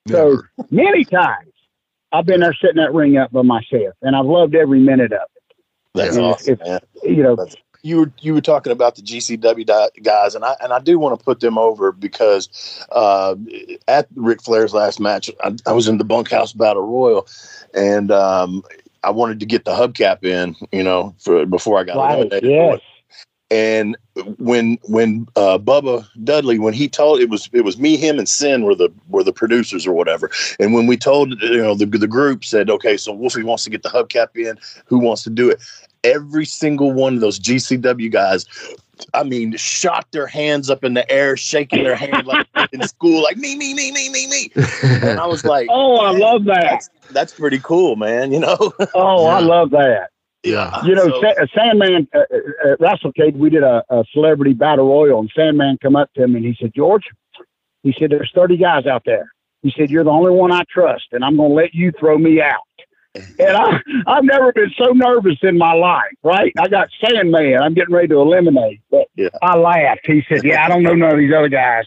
So 0.09 0.41
many 0.71 1.05
times 1.05 1.51
I've 2.11 2.25
been 2.25 2.39
there 2.39 2.53
setting 2.53 2.77
that 2.77 2.93
ring 2.93 3.17
up 3.17 3.31
by 3.31 3.41
myself, 3.41 3.93
and 4.01 4.15
I've 4.15 4.25
loved 4.25 4.55
every 4.55 4.79
minute 4.79 5.11
of 5.13 5.27
it. 5.35 5.55
That's 5.93 6.17
Yeah. 6.17 6.23
awesome, 6.23 6.53
If- 6.53 6.59
man. 6.59 6.79
You 7.03 7.23
know, 7.23 7.47
you 7.83 7.97
were 7.97 8.11
you 8.19 8.33
were 8.33 8.41
talking 8.41 8.71
about 8.71 8.95
the 8.95 9.01
GCW 9.01 9.65
guys, 10.01 10.35
and 10.35 10.43
I 10.43 10.55
and 10.61 10.73
I 10.73 10.79
do 10.79 10.99
want 10.99 11.17
to 11.17 11.23
put 11.23 11.39
them 11.39 11.57
over 11.57 11.91
because 11.91 12.85
uh, 12.91 13.35
at 13.87 14.07
Ric 14.15 14.41
Flair's 14.41 14.73
last 14.73 14.99
match, 14.99 15.29
I, 15.43 15.55
I 15.65 15.73
was 15.73 15.87
in 15.87 15.97
the 15.97 16.03
bunkhouse 16.03 16.53
battle 16.53 16.81
royal, 16.83 17.27
and 17.73 18.11
um, 18.11 18.63
I 19.03 19.11
wanted 19.11 19.39
to 19.39 19.45
get 19.45 19.65
the 19.65 19.71
hubcap 19.71 20.23
in, 20.23 20.55
you 20.71 20.83
know, 20.83 21.15
for 21.19 21.45
before 21.45 21.79
I 21.79 21.83
got 21.83 21.97
right? 21.97 22.13
eliminated. 22.13 22.49
Yes. 22.49 22.79
And 23.49 23.95
when 24.39 24.77
when 24.83 25.27
uh, 25.35 25.57
Bubba 25.57 26.05
Dudley, 26.23 26.59
when 26.59 26.73
he 26.73 26.89
told 26.89 27.21
it 27.21 27.29
was 27.29 27.49
it 27.53 27.61
was 27.61 27.77
me, 27.77 27.95
him, 27.95 28.19
and 28.19 28.27
Sin 28.27 28.63
were 28.63 28.75
the 28.75 28.91
were 29.07 29.23
the 29.23 29.31
producers 29.31 29.87
or 29.87 29.93
whatever. 29.93 30.29
And 30.59 30.73
when 30.73 30.85
we 30.85 30.97
told 30.97 31.41
you 31.41 31.57
know 31.57 31.73
the 31.73 31.85
the 31.85 32.07
group 32.07 32.43
said, 32.43 32.69
okay, 32.69 32.97
so 32.97 33.13
Wolfie 33.13 33.43
wants 33.43 33.63
to 33.63 33.69
get 33.69 33.83
the 33.83 33.89
hubcap 33.89 34.35
in, 34.35 34.57
who 34.85 34.99
wants 34.99 35.23
to 35.23 35.29
do 35.29 35.49
it? 35.49 35.61
Every 36.03 36.45
single 36.45 36.91
one 36.91 37.15
of 37.15 37.21
those 37.21 37.39
GCW 37.39 38.11
guys 38.11 38.45
I 39.13 39.23
mean, 39.23 39.55
shot 39.57 40.07
their 40.11 40.27
hands 40.27 40.69
up 40.69 40.83
in 40.83 40.93
the 40.93 41.09
air, 41.11 41.37
shaking 41.37 41.83
their 41.83 41.95
hand 41.95 42.25
like 42.25 42.47
in 42.71 42.87
school, 42.87 43.23
like 43.23 43.37
me, 43.37 43.55
me, 43.55 43.73
me, 43.73 43.91
me, 43.91 44.09
me, 44.09 44.27
me. 44.27 44.51
And 44.83 45.19
I 45.19 45.25
was 45.25 45.45
like, 45.45 45.67
Oh, 45.71 45.97
I 45.97 46.11
love 46.11 46.45
that. 46.45 46.63
that's, 46.63 46.89
that's 47.11 47.33
pretty 47.33 47.59
cool, 47.59 47.95
man. 47.95 48.31
You 48.31 48.39
know? 48.39 48.73
Oh, 48.93 49.25
I 49.25 49.39
love 49.39 49.69
that. 49.71 50.09
Yeah. 50.51 50.83
You 50.85 50.95
know, 50.95 51.07
So- 51.07 51.21
Sa- 51.21 51.45
Sandman 51.55 52.07
uh, 52.13 52.19
uh, 52.19 52.71
at 52.73 52.79
WrestleCade, 52.79 53.35
we 53.35 53.49
did 53.49 53.63
a, 53.63 53.83
a 53.89 54.03
celebrity 54.13 54.53
battle 54.53 54.87
royal, 54.87 55.19
and 55.19 55.31
Sandman 55.35 55.77
come 55.81 55.95
up 55.95 56.11
to 56.13 56.23
him 56.23 56.35
and 56.35 56.45
he 56.45 56.55
said, 56.59 56.73
George, 56.75 57.03
he 57.83 57.93
said, 57.97 58.09
there's 58.11 58.31
30 58.35 58.57
guys 58.57 58.85
out 58.85 59.03
there. 59.05 59.31
He 59.63 59.73
said, 59.75 59.89
you're 59.89 60.03
the 60.03 60.09
only 60.11 60.31
one 60.31 60.51
I 60.51 60.63
trust, 60.71 61.05
and 61.11 61.23
I'm 61.25 61.37
going 61.37 61.49
to 61.49 61.55
let 61.55 61.73
you 61.73 61.91
throw 61.99 62.17
me 62.17 62.41
out. 62.41 62.61
And 63.39 63.57
I, 63.57 63.79
I've 64.05 64.23
never 64.23 64.53
been 64.53 64.71
so 64.77 64.91
nervous 64.91 65.37
in 65.41 65.57
my 65.57 65.73
life, 65.73 66.11
right? 66.23 66.53
I 66.59 66.67
got 66.67 66.89
Sandman. 67.03 67.57
I'm 67.61 67.73
getting 67.73 67.93
ready 67.95 68.09
to 68.09 68.15
eliminate. 68.19 68.81
But 68.91 69.07
Yeah. 69.15 69.29
I 69.41 69.57
laughed. 69.57 70.01
He 70.05 70.23
said, 70.29 70.43
Yeah, 70.43 70.63
I 70.63 70.67
don't 70.69 70.83
know 70.83 70.93
none 70.93 71.13
of 71.13 71.17
these 71.17 71.33
other 71.33 71.49
guys. 71.49 71.85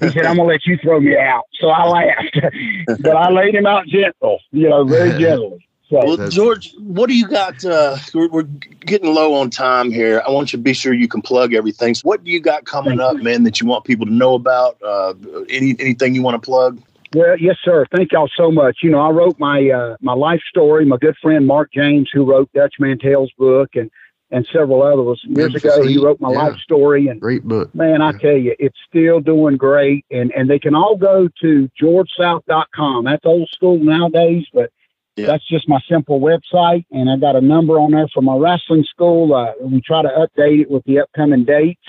He 0.00 0.08
said, 0.10 0.24
I'm 0.24 0.36
going 0.36 0.48
to 0.48 0.52
let 0.54 0.64
you 0.64 0.78
throw 0.82 0.98
me 1.00 1.14
out. 1.18 1.42
So 1.60 1.68
I 1.68 1.84
laughed. 1.86 2.38
but 3.02 3.16
I 3.16 3.30
laid 3.30 3.54
him 3.54 3.66
out 3.66 3.86
gentle, 3.86 4.38
you 4.50 4.68
know, 4.70 4.84
very 4.84 5.10
gently. 5.20 5.66
So, 5.92 6.16
Well, 6.16 6.28
George, 6.30 6.74
what 6.78 7.08
do 7.08 7.14
you 7.14 7.28
got? 7.28 7.62
Uh, 7.62 7.98
we're, 8.14 8.28
we're 8.28 8.48
getting 8.86 9.12
low 9.12 9.34
on 9.34 9.50
time 9.50 9.90
here. 9.90 10.22
I 10.26 10.30
want 10.30 10.50
you 10.50 10.56
to 10.56 10.62
be 10.62 10.72
sure 10.72 10.94
you 10.94 11.06
can 11.06 11.20
plug 11.20 11.52
everything. 11.52 11.94
So 11.94 12.02
what 12.04 12.24
do 12.24 12.30
you 12.30 12.40
got 12.40 12.64
coming 12.64 12.98
up, 12.98 13.16
man, 13.16 13.42
that 13.42 13.60
you 13.60 13.66
want 13.66 13.84
people 13.84 14.06
to 14.06 14.12
know 14.12 14.32
about? 14.32 14.80
Uh, 14.82 15.12
any 15.50 15.76
anything 15.78 16.14
you 16.14 16.22
want 16.22 16.42
to 16.42 16.44
plug? 16.44 16.80
Well, 17.14 17.36
yes, 17.38 17.56
sir. 17.62 17.84
Thank 17.94 18.12
y'all 18.12 18.30
so 18.34 18.50
much. 18.50 18.78
You 18.82 18.88
know, 18.88 19.00
I 19.00 19.10
wrote 19.10 19.38
my 19.38 19.68
uh, 19.68 19.96
my 20.00 20.14
life 20.14 20.40
story. 20.48 20.86
My 20.86 20.96
good 20.96 21.16
friend 21.20 21.46
Mark 21.46 21.70
James, 21.74 22.08
who 22.10 22.24
wrote 22.24 22.50
Dutch 22.54 22.76
Mantell's 22.80 23.32
book, 23.36 23.76
and 23.76 23.90
and 24.30 24.48
several 24.50 24.82
others 24.82 25.20
years 25.24 25.54
ago, 25.54 25.86
he 25.86 25.98
wrote 25.98 26.22
my 26.22 26.32
yeah. 26.32 26.44
life 26.44 26.58
story. 26.60 27.08
And 27.08 27.20
Great 27.20 27.44
book. 27.44 27.74
man, 27.74 28.00
I 28.00 28.12
tell 28.12 28.38
you, 28.38 28.56
it's 28.58 28.78
still 28.88 29.20
doing 29.20 29.58
great. 29.58 30.06
And 30.10 30.32
and 30.32 30.48
they 30.48 30.58
can 30.58 30.74
all 30.74 30.96
go 30.96 31.28
to 31.42 31.70
georgesouth.com. 31.78 33.04
That's 33.04 33.26
old 33.26 33.50
school 33.50 33.76
nowadays, 33.76 34.46
but 34.54 34.70
Yeah. 35.16 35.26
that's 35.26 35.46
just 35.46 35.68
my 35.68 35.80
simple 35.90 36.20
website. 36.20 36.86
And 36.90 37.10
I 37.10 37.16
got 37.16 37.36
a 37.36 37.40
number 37.40 37.78
on 37.78 37.90
there 37.90 38.08
for 38.08 38.22
my 38.22 38.36
wrestling 38.36 38.84
school. 38.84 39.34
Uh, 39.34 39.52
we 39.60 39.80
try 39.80 40.02
to 40.02 40.08
update 40.08 40.62
it 40.62 40.70
with 40.70 40.84
the 40.84 41.00
upcoming 41.00 41.44
dates. 41.44 41.80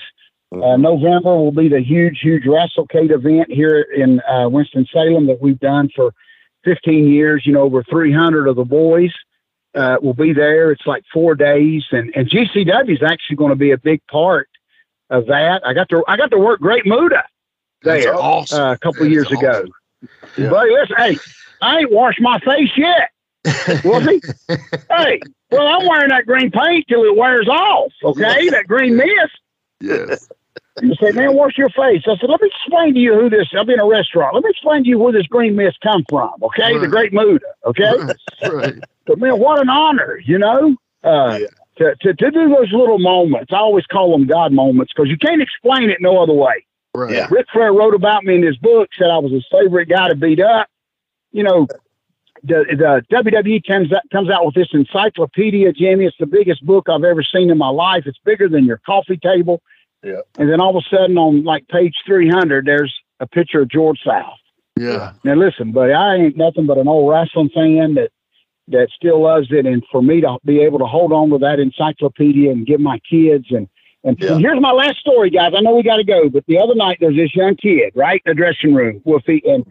Uh, 0.52 0.76
November 0.76 1.36
will 1.36 1.50
be 1.50 1.68
the 1.68 1.80
huge, 1.80 2.20
huge 2.20 2.44
WrestleCade 2.44 3.10
event 3.10 3.50
here 3.50 3.80
in 3.80 4.20
uh, 4.20 4.48
Winston 4.48 4.86
Salem 4.92 5.26
that 5.26 5.40
we've 5.40 5.58
done 5.58 5.88
for 5.96 6.12
15 6.64 7.08
years. 7.10 7.42
You 7.44 7.54
know, 7.54 7.62
over 7.62 7.82
300 7.82 8.46
of 8.46 8.56
the 8.56 8.64
boys 8.64 9.10
uh, 9.74 9.96
will 10.00 10.14
be 10.14 10.32
there. 10.32 10.70
It's 10.70 10.86
like 10.86 11.02
four 11.12 11.34
days, 11.34 11.84
and 11.90 12.12
and 12.14 12.28
GCW 12.28 12.92
is 12.92 13.02
actually 13.02 13.36
going 13.36 13.50
to 13.50 13.56
be 13.56 13.72
a 13.72 13.78
big 13.78 14.00
part 14.06 14.48
of 15.10 15.26
that. 15.26 15.66
I 15.66 15.74
got 15.74 15.88
to 15.88 16.04
I 16.06 16.16
got 16.16 16.30
to 16.30 16.38
work 16.38 16.60
Great 16.60 16.86
Muta 16.86 17.24
there 17.82 18.14
awesome. 18.14 18.60
uh, 18.60 18.72
a 18.72 18.78
couple 18.78 19.00
That 19.00 19.06
is 19.06 19.12
years 19.12 19.32
ago. 19.32 19.64
Yeah. 20.36 20.50
But 20.50 20.68
listen, 20.68 20.96
hey, 20.96 21.18
I 21.60 21.78
ain't 21.80 21.92
washed 21.92 22.20
my 22.20 22.38
face 22.40 22.70
yet. 22.76 23.10
Wolfie. 23.84 24.20
hey, 24.90 25.20
well, 25.50 25.66
I'm 25.66 25.86
wearing 25.86 26.08
that 26.08 26.26
green 26.26 26.50
paint 26.50 26.86
till 26.88 27.04
it 27.04 27.16
wears 27.16 27.48
off. 27.48 27.92
Okay, 28.02 28.48
that 28.50 28.66
green 28.66 28.96
mist. 28.96 29.38
Yes. 29.80 30.28
You 30.82 30.94
say, 31.00 31.12
man, 31.12 31.34
wash 31.36 31.56
your 31.56 31.68
face. 31.70 32.02
I 32.06 32.16
said, 32.16 32.28
let 32.28 32.40
me 32.40 32.48
explain 32.48 32.94
to 32.94 33.00
you 33.00 33.14
who 33.14 33.30
this. 33.30 33.46
I'm 33.56 33.68
in 33.70 33.78
a 33.78 33.86
restaurant. 33.86 34.34
Let 34.34 34.42
me 34.44 34.50
explain 34.50 34.82
to 34.82 34.88
you 34.88 34.98
where 34.98 35.12
this 35.12 35.26
green 35.26 35.54
mist 35.54 35.78
come 35.82 36.04
from. 36.08 36.32
Okay, 36.42 36.76
the 36.78 36.88
Great 36.88 37.12
Muta. 37.12 37.46
Okay, 37.64 37.92
right. 38.50 38.74
but 39.06 39.18
man, 39.18 39.38
what 39.38 39.60
an 39.60 39.68
honor, 39.68 40.18
you 40.24 40.38
know, 40.38 40.76
uh, 41.04 41.38
Yeah. 41.40 41.46
to, 41.76 41.94
to 42.00 42.14
to 42.14 42.30
do 42.30 42.48
those 42.48 42.72
little 42.72 42.98
moments. 42.98 43.52
I 43.52 43.58
always 43.58 43.86
call 43.86 44.10
them 44.10 44.26
God 44.26 44.52
moments 44.52 44.92
because 44.92 45.08
you 45.08 45.16
can't 45.16 45.40
explain 45.42 45.90
it 45.90 45.98
no 46.00 46.20
other 46.20 46.32
way. 46.32 46.64
Right. 46.92 47.12
Yeah. 47.14 47.28
Ric 47.30 47.46
Flair 47.52 47.72
wrote 47.72 47.94
about 47.94 48.24
me 48.24 48.34
in 48.36 48.42
his 48.42 48.56
book, 48.56 48.88
said 48.98 49.10
I 49.10 49.18
was 49.18 49.30
his 49.32 49.46
favorite 49.52 49.88
guy 49.88 50.08
to 50.08 50.16
beat 50.16 50.40
up. 50.40 50.68
You 51.30 51.44
know, 51.44 51.68
the, 52.46 52.64
the 53.10 53.16
WWE 53.16 53.66
comes 53.66 53.92
out, 53.92 54.02
comes 54.12 54.30
out 54.30 54.44
with 54.44 54.54
this 54.54 54.68
encyclopedia, 54.72 55.72
Jimmy. 55.72 56.04
It's 56.04 56.16
the 56.18 56.26
biggest 56.26 56.64
book 56.64 56.88
I've 56.88 57.04
ever 57.04 57.22
seen 57.22 57.50
in 57.50 57.58
my 57.58 57.68
life. 57.70 58.04
It's 58.06 58.18
bigger 58.24 58.48
than 58.48 58.64
your 58.66 58.78
coffee 58.84 59.16
table. 59.16 59.62
Yeah. 60.02 60.20
And 60.38 60.50
then 60.50 60.60
all 60.60 60.76
of 60.76 60.84
a 60.84 60.94
sudden, 60.94 61.16
on 61.16 61.44
like 61.44 61.66
page 61.68 61.94
300, 62.06 62.66
there's 62.66 62.94
a 63.20 63.26
picture 63.26 63.62
of 63.62 63.70
George 63.70 63.98
South. 64.04 64.38
Yeah. 64.78 65.12
Now, 65.24 65.34
listen, 65.34 65.72
buddy, 65.72 65.92
I 65.92 66.16
ain't 66.16 66.36
nothing 66.36 66.66
but 66.66 66.78
an 66.78 66.88
old 66.88 67.10
wrestling 67.10 67.50
fan 67.54 67.94
that 67.94 68.10
that 68.68 68.88
still 68.94 69.22
loves 69.22 69.48
it, 69.50 69.66
and 69.66 69.82
for 69.92 70.02
me 70.02 70.22
to 70.22 70.38
be 70.44 70.60
able 70.60 70.78
to 70.78 70.86
hold 70.86 71.12
on 71.12 71.28
to 71.30 71.38
that 71.38 71.60
encyclopedia 71.60 72.50
and 72.50 72.66
give 72.66 72.80
my 72.80 72.98
kids 73.10 73.46
and 73.50 73.68
and, 74.04 74.18
Yeah. 74.20 74.32
and 74.34 74.40
here's 74.40 74.60
my 74.60 74.72
last 74.72 74.98
story, 74.98 75.30
guys. 75.30 75.52
I 75.56 75.60
know 75.60 75.74
we 75.74 75.82
got 75.82 75.96
to 75.96 76.04
go, 76.04 76.28
but 76.28 76.44
the 76.46 76.58
other 76.58 76.74
night 76.74 76.98
there's 77.00 77.16
this 77.16 77.34
young 77.34 77.56
kid, 77.56 77.92
right, 77.94 78.20
in 78.26 78.30
the 78.30 78.34
dressing 78.34 78.74
room, 78.74 79.00
Wolfie, 79.04 79.42
and 79.46 79.64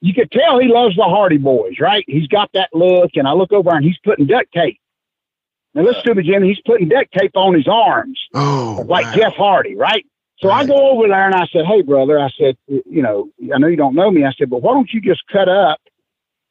you 0.00 0.14
could 0.14 0.30
tell 0.32 0.58
he 0.58 0.68
loves 0.68 0.96
the 0.96 1.02
Hardy 1.04 1.36
Boys, 1.38 1.74
right? 1.80 2.04
He's 2.06 2.26
got 2.28 2.50
that 2.54 2.70
look, 2.72 3.10
and 3.14 3.28
I 3.28 3.32
look 3.32 3.52
over 3.52 3.70
and 3.74 3.84
he's 3.84 3.98
putting 4.04 4.26
duct 4.26 4.52
tape. 4.52 4.78
Now 5.74 5.82
listen 5.82 6.02
to 6.04 6.14
me, 6.14 6.22
Jimmy. 6.24 6.48
He's 6.48 6.60
putting 6.64 6.88
duct 6.88 7.12
tape 7.12 7.32
on 7.36 7.54
his 7.54 7.68
arms 7.68 8.18
Oh, 8.34 8.84
like 8.88 9.06
wow. 9.06 9.12
Jeff 9.12 9.34
Hardy, 9.36 9.76
right? 9.76 10.04
So 10.40 10.50
I 10.50 10.64
go 10.64 10.90
over 10.90 11.06
there 11.06 11.26
and 11.26 11.34
I 11.34 11.46
said, 11.52 11.66
Hey, 11.66 11.82
brother, 11.82 12.18
I 12.18 12.30
said, 12.30 12.56
you 12.66 13.02
know, 13.02 13.28
I 13.54 13.58
know 13.58 13.66
you 13.68 13.76
don't 13.76 13.94
know 13.94 14.10
me. 14.10 14.24
I 14.24 14.32
said, 14.32 14.48
but 14.50 14.62
why 14.62 14.72
don't 14.72 14.90
you 14.92 15.00
just 15.00 15.22
cut 15.30 15.48
up 15.48 15.78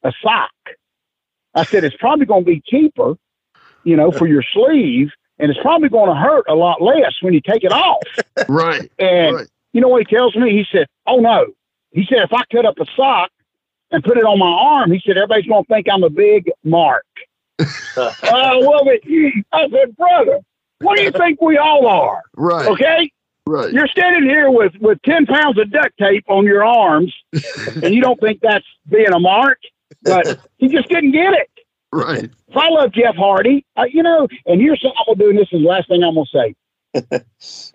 a 0.04 0.12
sock? 0.22 0.50
I 1.54 1.64
said, 1.66 1.82
it's 1.84 1.96
probably 1.98 2.26
going 2.26 2.44
to 2.44 2.50
be 2.50 2.62
cheaper, 2.64 3.14
you 3.82 3.96
know, 3.96 4.12
for 4.12 4.28
your 4.28 4.44
sleeve, 4.54 5.10
and 5.40 5.50
it's 5.50 5.60
probably 5.60 5.88
going 5.88 6.08
to 6.08 6.14
hurt 6.14 6.44
a 6.48 6.54
lot 6.54 6.80
less 6.80 7.14
when 7.20 7.34
you 7.34 7.40
take 7.40 7.64
it 7.64 7.72
off. 7.72 8.06
Right. 8.48 8.90
And 8.98 9.36
Right. 9.36 9.48
you 9.72 9.80
know 9.80 9.88
what 9.88 10.06
he 10.08 10.14
tells 10.16 10.36
me? 10.36 10.50
He 10.52 10.64
said, 10.72 10.86
Oh, 11.06 11.16
no. 11.16 11.46
He 11.90 12.06
said, 12.08 12.18
if 12.22 12.32
I 12.32 12.42
cut 12.52 12.64
up 12.64 12.78
a 12.78 12.86
sock 12.96 13.30
and 13.90 14.04
put 14.04 14.16
it 14.16 14.24
on 14.24 14.38
my 14.38 14.46
arm, 14.46 14.92
he 14.92 15.00
said, 15.04 15.16
everybody's 15.16 15.46
going 15.46 15.64
to 15.64 15.68
think 15.68 15.86
I'm 15.92 16.02
a 16.02 16.10
big 16.10 16.50
mark. 16.64 17.04
uh, 17.58 18.12
well, 18.22 18.84
but 18.84 19.00
I 19.52 19.68
said, 19.70 19.96
brother, 19.96 20.40
what 20.80 20.96
do 20.96 21.02
you 21.02 21.10
think 21.10 21.40
we 21.40 21.58
all 21.58 21.86
are? 21.86 22.22
Right. 22.36 22.66
Okay. 22.68 23.12
Right. 23.46 23.72
You're 23.72 23.88
standing 23.88 24.24
here 24.24 24.50
with, 24.50 24.72
with 24.80 25.00
10 25.02 25.26
pounds 25.26 25.58
of 25.58 25.70
duct 25.70 25.96
tape 25.98 26.24
on 26.28 26.44
your 26.44 26.64
arms, 26.64 27.14
and 27.82 27.94
you 27.94 28.00
don't 28.00 28.20
think 28.20 28.40
that's 28.42 28.64
being 28.88 29.12
a 29.12 29.18
mark, 29.18 29.58
but 30.02 30.38
he 30.58 30.68
just 30.68 30.88
didn't 30.88 31.12
get 31.12 31.34
it. 31.34 31.50
Right. 31.92 32.24
If 32.24 32.56
I 32.56 32.68
love 32.68 32.92
Jeff 32.92 33.16
Hardy, 33.16 33.66
uh, 33.76 33.84
you 33.90 34.02
know, 34.02 34.28
and 34.46 34.60
here's 34.60 34.80
what 34.82 34.94
I'm 34.98 35.16
going 35.16 35.18
to 35.18 35.24
do, 35.24 35.30
and 35.30 35.38
this 35.38 35.48
is 35.52 35.62
the 35.62 35.68
last 35.68 35.88
thing 35.88 36.04
I'm 36.04 36.14
going 36.14 36.26
to 36.26 36.38
say. 36.38 36.54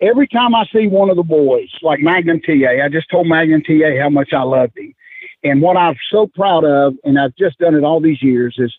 Every 0.00 0.26
time 0.28 0.54
I 0.54 0.64
see 0.72 0.86
one 0.86 1.10
of 1.10 1.16
the 1.16 1.22
boys, 1.22 1.70
like 1.82 2.00
Magnum 2.00 2.40
TA, 2.40 2.82
I 2.82 2.88
just 2.88 3.10
told 3.10 3.26
Magnum 3.26 3.62
TA 3.62 4.00
how 4.00 4.08
much 4.08 4.32
I 4.32 4.42
loved 4.42 4.78
him. 4.78 4.94
And 5.46 5.62
what 5.62 5.76
I'm 5.76 5.96
so 6.10 6.26
proud 6.26 6.64
of, 6.64 6.94
and 7.04 7.18
I've 7.18 7.34
just 7.36 7.58
done 7.58 7.74
it 7.74 7.84
all 7.84 8.00
these 8.00 8.22
years, 8.22 8.56
is 8.58 8.74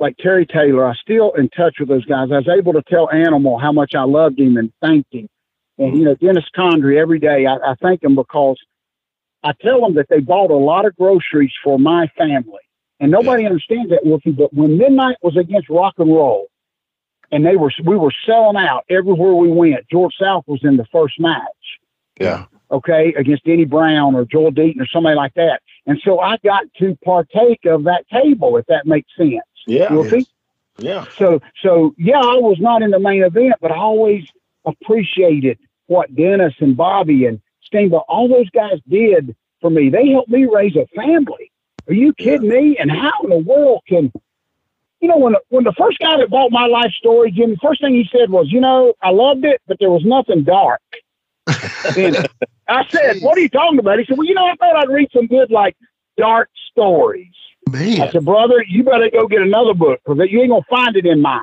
like 0.00 0.16
Terry 0.16 0.46
Taylor, 0.46 0.86
I'm 0.86 0.94
still 0.94 1.32
in 1.32 1.48
touch 1.50 1.76
with 1.78 1.88
those 1.88 2.04
guys. 2.06 2.28
I 2.32 2.38
was 2.38 2.48
able 2.48 2.72
to 2.72 2.82
tell 2.88 3.10
Animal 3.10 3.58
how 3.58 3.72
much 3.72 3.94
I 3.94 4.02
loved 4.04 4.40
him 4.40 4.56
and 4.56 4.72
thanked 4.80 5.12
him. 5.12 5.28
And, 5.78 5.98
you 5.98 6.04
know, 6.04 6.14
Dennis 6.14 6.44
Condrey, 6.56 6.98
every 6.98 7.18
day 7.18 7.46
I, 7.46 7.56
I 7.56 7.74
thank 7.82 8.02
him 8.02 8.14
because 8.14 8.56
I 9.42 9.52
tell 9.60 9.80
them 9.80 9.94
that 9.94 10.06
they 10.08 10.20
bought 10.20 10.50
a 10.50 10.56
lot 10.56 10.86
of 10.86 10.96
groceries 10.96 11.52
for 11.62 11.78
my 11.78 12.08
family. 12.16 12.60
And 13.00 13.10
nobody 13.10 13.44
understands 13.44 13.90
that, 13.90 14.06
Wolfie. 14.06 14.30
But 14.30 14.54
when 14.54 14.78
midnight 14.78 15.16
was 15.20 15.36
against 15.36 15.68
rock 15.68 15.94
and 15.98 16.08
roll, 16.08 16.46
and 17.30 17.44
they 17.44 17.56
were 17.56 17.72
we 17.84 17.96
were 17.96 18.12
selling 18.26 18.56
out 18.56 18.84
everywhere 18.88 19.34
we 19.34 19.50
went. 19.50 19.88
George 19.90 20.14
South 20.20 20.44
was 20.46 20.60
in 20.62 20.76
the 20.76 20.86
first 20.92 21.18
match. 21.18 21.42
Yeah. 22.20 22.46
Okay, 22.70 23.12
against 23.18 23.44
Denny 23.44 23.64
Brown 23.64 24.14
or 24.14 24.24
Joel 24.24 24.52
Deaton 24.52 24.80
or 24.80 24.86
somebody 24.86 25.16
like 25.16 25.34
that. 25.34 25.60
And 25.86 26.00
so 26.04 26.20
I 26.20 26.38
got 26.42 26.64
to 26.78 26.96
partake 27.04 27.66
of 27.66 27.84
that 27.84 28.08
table, 28.08 28.56
if 28.56 28.66
that 28.66 28.86
makes 28.86 29.08
sense. 29.16 29.42
Yeah. 29.66 29.88
Yeah. 30.78 31.04
So 31.18 31.40
so 31.62 31.94
yeah, 31.98 32.18
I 32.18 32.36
was 32.36 32.56
not 32.58 32.82
in 32.82 32.90
the 32.90 32.98
main 32.98 33.22
event, 33.22 33.54
but 33.60 33.70
I 33.70 33.76
always 33.76 34.26
appreciated 34.64 35.58
what 35.86 36.14
Dennis 36.14 36.54
and 36.60 36.76
Bobby 36.76 37.26
and 37.26 37.40
Steamboat, 37.62 38.04
all 38.08 38.28
those 38.28 38.50
guys 38.50 38.80
did 38.88 39.36
for 39.60 39.70
me. 39.70 39.88
They 39.90 40.08
helped 40.08 40.30
me 40.30 40.46
raise 40.46 40.74
a 40.76 40.86
family. 40.96 41.52
Are 41.86 41.94
you 41.94 42.12
kidding 42.14 42.48
me? 42.48 42.76
And 42.78 42.90
how 42.90 43.12
in 43.22 43.30
the 43.30 43.38
world 43.38 43.82
can 43.86 44.10
you 45.04 45.08
know, 45.08 45.18
when 45.18 45.34
when 45.50 45.64
the 45.64 45.74
first 45.76 45.98
guy 45.98 46.16
that 46.16 46.30
bought 46.30 46.50
my 46.50 46.64
life 46.64 46.90
story, 46.92 47.30
Jim, 47.30 47.50
the 47.50 47.56
first 47.62 47.82
thing 47.82 47.92
he 47.92 48.08
said 48.10 48.30
was, 48.30 48.50
you 48.50 48.58
know, 48.58 48.94
I 49.02 49.10
loved 49.10 49.44
it, 49.44 49.60
but 49.66 49.76
there 49.78 49.90
was 49.90 50.02
nothing 50.02 50.44
dark. 50.44 50.80
and 51.94 52.26
I 52.68 52.86
said, 52.88 53.20
what 53.20 53.36
are 53.36 53.40
you 53.40 53.48
talking 53.48 53.78
about? 53.78 53.98
He 53.98 54.04
said, 54.06 54.16
well, 54.16 54.26
you 54.26 54.34
know, 54.34 54.46
I 54.46 54.54
thought 54.56 54.76
I'd 54.76 54.88
read 54.88 55.08
some 55.12 55.26
good, 55.26 55.50
like, 55.50 55.76
dark 56.16 56.48
stories. 56.70 57.32
Man. 57.70 58.00
I 58.02 58.10
said, 58.10 58.24
brother, 58.24 58.62
you 58.68 58.82
better 58.84 59.10
go 59.10 59.26
get 59.26 59.42
another 59.42 59.74
book 59.74 60.00
because 60.06 60.30
you 60.30 60.40
ain't 60.40 60.50
gonna 60.50 60.62
find 60.68 60.96
it 60.96 61.06
in 61.06 61.20
mine 61.22 61.40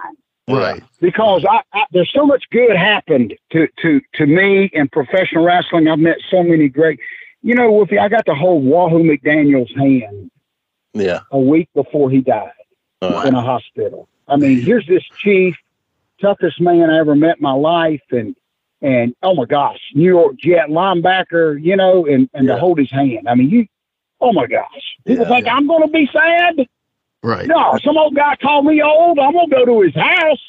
Right. 0.48 0.84
because 1.00 1.44
I, 1.50 1.62
I 1.74 1.86
there's 1.92 2.12
so 2.14 2.26
much 2.26 2.44
good 2.52 2.76
happened 2.76 3.34
to 3.52 3.68
to 3.82 4.02
to 4.16 4.26
me 4.28 4.70
in 4.74 4.88
professional 4.90 5.44
wrestling. 5.44 5.88
I've 5.88 5.98
met 6.00 6.18
so 6.30 6.44
many 6.44 6.68
great. 6.70 7.00
You 7.42 7.56
know, 7.56 7.72
Wolfie, 7.72 7.98
I 7.98 8.08
got 8.08 8.26
to 8.28 8.36
hold 8.36 8.64
Wahoo 8.64 9.04
McDaniel's 9.04 9.76
hand 9.76 10.30
Yeah. 10.94 11.22
a 11.32 11.40
week 11.40 11.70
before 11.74 12.12
he 12.12 12.22
died 12.22 12.52
Uh, 13.02 13.24
in 13.26 13.34
a 13.34 13.42
hospital. 13.42 14.08
I 14.28 14.36
mean, 14.38 14.62
here's 14.62 14.86
this 14.86 15.04
chief, 15.18 15.56
toughest 16.22 16.62
man 16.62 16.90
I 16.92 17.00
ever 17.00 17.16
met 17.16 17.38
in 17.38 17.42
my 17.44 17.54
life, 17.54 18.04
and 18.12 18.36
and 18.82 19.16
oh 19.24 19.36
my 19.36 19.46
gosh, 19.46 19.80
New 19.94 20.08
York 20.08 20.36
Jet 20.38 20.68
linebacker, 20.70 21.62
you 21.62 21.76
know, 21.76 22.06
and 22.06 22.30
and 22.34 22.48
yeah. 22.48 22.56
to 22.56 22.60
hold 22.60 22.80
his 22.80 22.92
hand. 22.92 23.28
I 23.28 23.36
mean, 23.36 23.50
you, 23.50 23.68
oh 24.20 24.34
my 24.34 24.48
gosh, 24.48 24.98
people 25.06 25.26
yeah, 25.26 25.30
think 25.30 25.46
yeah. 25.46 25.56
I'm 25.56 25.68
going 25.68 25.84
to 25.84 25.88
be 25.88 26.10
sad. 26.12 26.68
Right. 27.24 27.48
No, 27.48 27.78
some 27.84 27.98
old 27.98 28.16
guy 28.16 28.36
called 28.42 28.66
me 28.66 28.82
old. 28.82 29.20
I'm 29.20 29.34
gonna 29.34 29.48
go 29.48 29.66
to 29.66 29.82
his 29.82 29.94
house. 29.94 30.40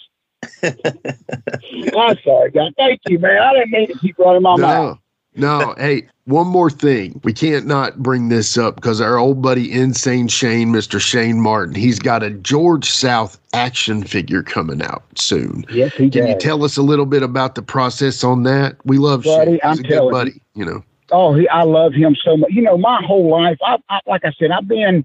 I'm 0.63 2.19
sorry, 2.25 2.51
God. 2.51 2.73
Thank 2.77 3.03
you, 3.07 3.19
man. 3.19 3.43
I 3.43 3.53
didn't 3.53 3.71
mean 3.71 3.89
to 3.89 3.99
keep 3.99 4.19
running 4.19 4.43
my 4.43 4.57
no. 4.57 4.63
mouth. 4.63 4.99
No, 5.35 5.75
hey, 5.79 6.07
one 6.25 6.47
more 6.47 6.69
thing. 6.71 7.21
We 7.25 7.33
can't 7.33 7.67
not 7.67 8.03
bring 8.03 8.29
this 8.29 8.59
up 8.59 8.77
because 8.77 9.01
our 9.01 9.17
old 9.17 9.41
buddy 9.41 9.73
Insane 9.73 10.29
Shane, 10.29 10.69
Mr. 10.69 11.01
Shane 11.01 11.41
Martin, 11.41 11.75
he's 11.75 11.99
got 11.99 12.23
a 12.23 12.31
George 12.31 12.91
South 12.91 13.39
action 13.55 14.03
figure 14.03 14.43
coming 14.43 14.83
out 14.83 15.05
soon. 15.15 15.65
Yes, 15.71 15.95
he 15.95 16.11
does. 16.11 16.21
Can 16.21 16.27
does. 16.27 16.35
you 16.35 16.39
tell 16.39 16.65
us 16.65 16.77
a 16.77 16.83
little 16.83 17.07
bit 17.07 17.23
about 17.23 17.55
the 17.55 17.63
process 17.63 18.25
on 18.25 18.43
that? 18.43 18.77
We 18.85 18.99
love 18.99 19.25
buddy, 19.25 19.53
Shane. 19.53 19.53
He's 19.55 19.61
I'm 19.65 19.79
a 19.79 19.89
good 19.89 20.11
buddy, 20.11 20.43
you 20.55 20.65
know. 20.65 20.85
Oh, 21.11 21.35
he, 21.35 21.49
I 21.49 21.63
love 21.63 21.93
him 21.93 22.17
so 22.23 22.37
much. 22.37 22.51
You 22.51 22.63
know, 22.63 22.77
my 22.77 23.03
whole 23.05 23.31
life, 23.31 23.59
I, 23.65 23.77
I, 23.89 24.01
like 24.07 24.25
I 24.25 24.33
said, 24.39 24.51
I've 24.51 24.69
been, 24.69 25.05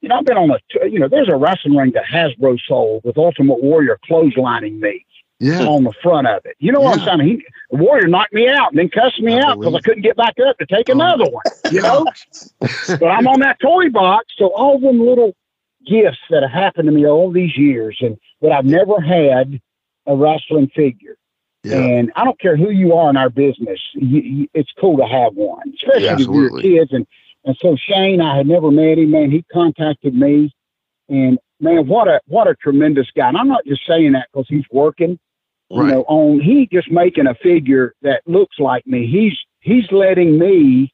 you 0.00 0.08
know, 0.08 0.16
I've 0.16 0.24
been 0.24 0.36
on 0.36 0.50
a, 0.50 0.88
you 0.88 0.98
know, 0.98 1.08
there's 1.08 1.28
a 1.28 1.36
wrestling 1.36 1.76
ring 1.76 1.92
that 1.92 2.04
Hasbro 2.04 2.58
sold 2.66 3.02
with 3.04 3.16
Ultimate 3.16 3.62
Warrior 3.62 3.98
clotheslining 4.08 4.80
me 4.80 5.05
yeah. 5.38 5.66
on 5.66 5.84
the 5.84 5.92
front 6.02 6.26
of 6.26 6.44
it. 6.44 6.56
You 6.58 6.72
know 6.72 6.80
what 6.80 6.98
I'm 6.98 7.04
saying? 7.04 7.28
He, 7.28 7.44
the 7.70 7.76
Warrior 7.76 8.08
knocked 8.08 8.32
me 8.32 8.48
out 8.48 8.70
and 8.70 8.78
then 8.78 8.88
cussed 8.88 9.20
me 9.20 9.34
I 9.34 9.42
out 9.42 9.58
because 9.58 9.74
I 9.74 9.80
couldn't 9.80 10.02
get 10.02 10.16
back 10.16 10.34
up 10.46 10.58
to 10.58 10.66
take 10.66 10.88
oh. 10.88 10.92
another 10.92 11.24
one. 11.24 11.44
You 11.70 11.82
know, 11.82 12.06
but 12.60 13.06
I'm 13.06 13.26
on 13.26 13.40
that 13.40 13.58
toy 13.60 13.90
box, 13.90 14.26
so 14.38 14.46
all 14.54 14.78
them 14.78 15.00
little 15.00 15.34
gifts 15.86 16.18
that 16.30 16.42
have 16.42 16.50
happened 16.50 16.86
to 16.86 16.92
me 16.92 17.06
all 17.06 17.30
these 17.30 17.56
years, 17.56 17.98
and 18.00 18.18
that 18.40 18.52
I've 18.52 18.64
never 18.64 19.00
had 19.00 19.60
a 20.06 20.16
wrestling 20.16 20.68
figure. 20.74 21.16
Yeah. 21.62 21.78
And 21.78 22.12
I 22.14 22.24
don't 22.24 22.38
care 22.38 22.56
who 22.56 22.70
you 22.70 22.94
are 22.94 23.10
in 23.10 23.16
our 23.16 23.30
business, 23.30 23.80
you, 23.94 24.20
you, 24.20 24.48
it's 24.54 24.70
cool 24.80 24.98
to 24.98 25.04
have 25.04 25.34
one, 25.34 25.72
especially 25.74 26.04
yeah, 26.04 26.14
if 26.14 26.20
you're 26.20 26.60
kids. 26.60 26.92
And 26.92 27.06
and 27.44 27.56
so 27.60 27.76
Shane, 27.76 28.20
I 28.20 28.36
had 28.36 28.46
never 28.46 28.70
met 28.70 28.98
him. 28.98 29.10
Man, 29.10 29.30
he 29.30 29.44
contacted 29.52 30.14
me, 30.14 30.54
and 31.08 31.38
man, 31.60 31.88
what 31.88 32.06
a 32.08 32.20
what 32.26 32.46
a 32.46 32.54
tremendous 32.54 33.08
guy. 33.16 33.28
And 33.28 33.36
I'm 33.36 33.48
not 33.48 33.64
just 33.66 33.82
saying 33.86 34.12
that 34.12 34.28
because 34.32 34.46
he's 34.48 34.64
working 34.70 35.18
you 35.70 35.80
right. 35.80 35.90
know, 35.90 36.02
on 36.02 36.40
he 36.40 36.68
just 36.72 36.90
making 36.90 37.26
a 37.26 37.34
figure 37.34 37.94
that 38.02 38.22
looks 38.26 38.56
like 38.58 38.86
me. 38.86 39.06
He's 39.06 39.36
he's 39.60 39.90
letting 39.90 40.38
me 40.38 40.92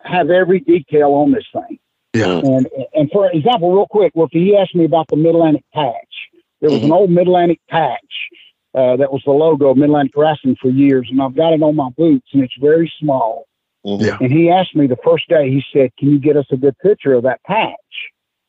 have 0.00 0.30
every 0.30 0.60
detail 0.60 1.12
on 1.12 1.32
this 1.32 1.46
thing. 1.52 1.78
Yeah. 2.12 2.38
And 2.38 2.68
and 2.94 3.10
for 3.10 3.30
example, 3.30 3.74
real 3.74 3.86
quick, 3.88 4.12
well, 4.14 4.28
he 4.30 4.56
asked 4.56 4.74
me 4.74 4.84
about 4.84 5.08
the 5.08 5.16
Mid 5.16 5.34
Atlantic 5.34 5.64
patch. 5.72 5.94
There 6.60 6.70
was 6.70 6.80
mm-hmm. 6.80 6.86
an 6.86 6.92
old 6.92 7.10
Mid 7.10 7.26
Atlantic 7.26 7.60
patch 7.68 8.00
uh, 8.74 8.96
that 8.96 9.12
was 9.12 9.22
the 9.24 9.32
logo 9.32 9.70
of 9.70 9.76
Mid 9.76 9.90
Atlantic 9.90 10.16
Wrestling 10.16 10.56
for 10.60 10.70
years, 10.70 11.08
and 11.10 11.20
I've 11.22 11.36
got 11.36 11.52
it 11.52 11.62
on 11.62 11.76
my 11.76 11.90
boots, 11.96 12.28
and 12.32 12.42
it's 12.42 12.56
very 12.60 12.92
small. 13.00 13.46
Mm-hmm. 13.86 14.04
Yeah. 14.04 14.18
And 14.20 14.32
he 14.32 14.50
asked 14.50 14.74
me 14.74 14.86
the 14.86 14.96
first 15.04 15.28
day. 15.28 15.50
He 15.50 15.62
said, 15.72 15.90
"Can 15.98 16.10
you 16.10 16.18
get 16.18 16.36
us 16.36 16.46
a 16.50 16.56
good 16.56 16.76
picture 16.78 17.14
of 17.14 17.22
that 17.24 17.42
patch?" 17.44 17.74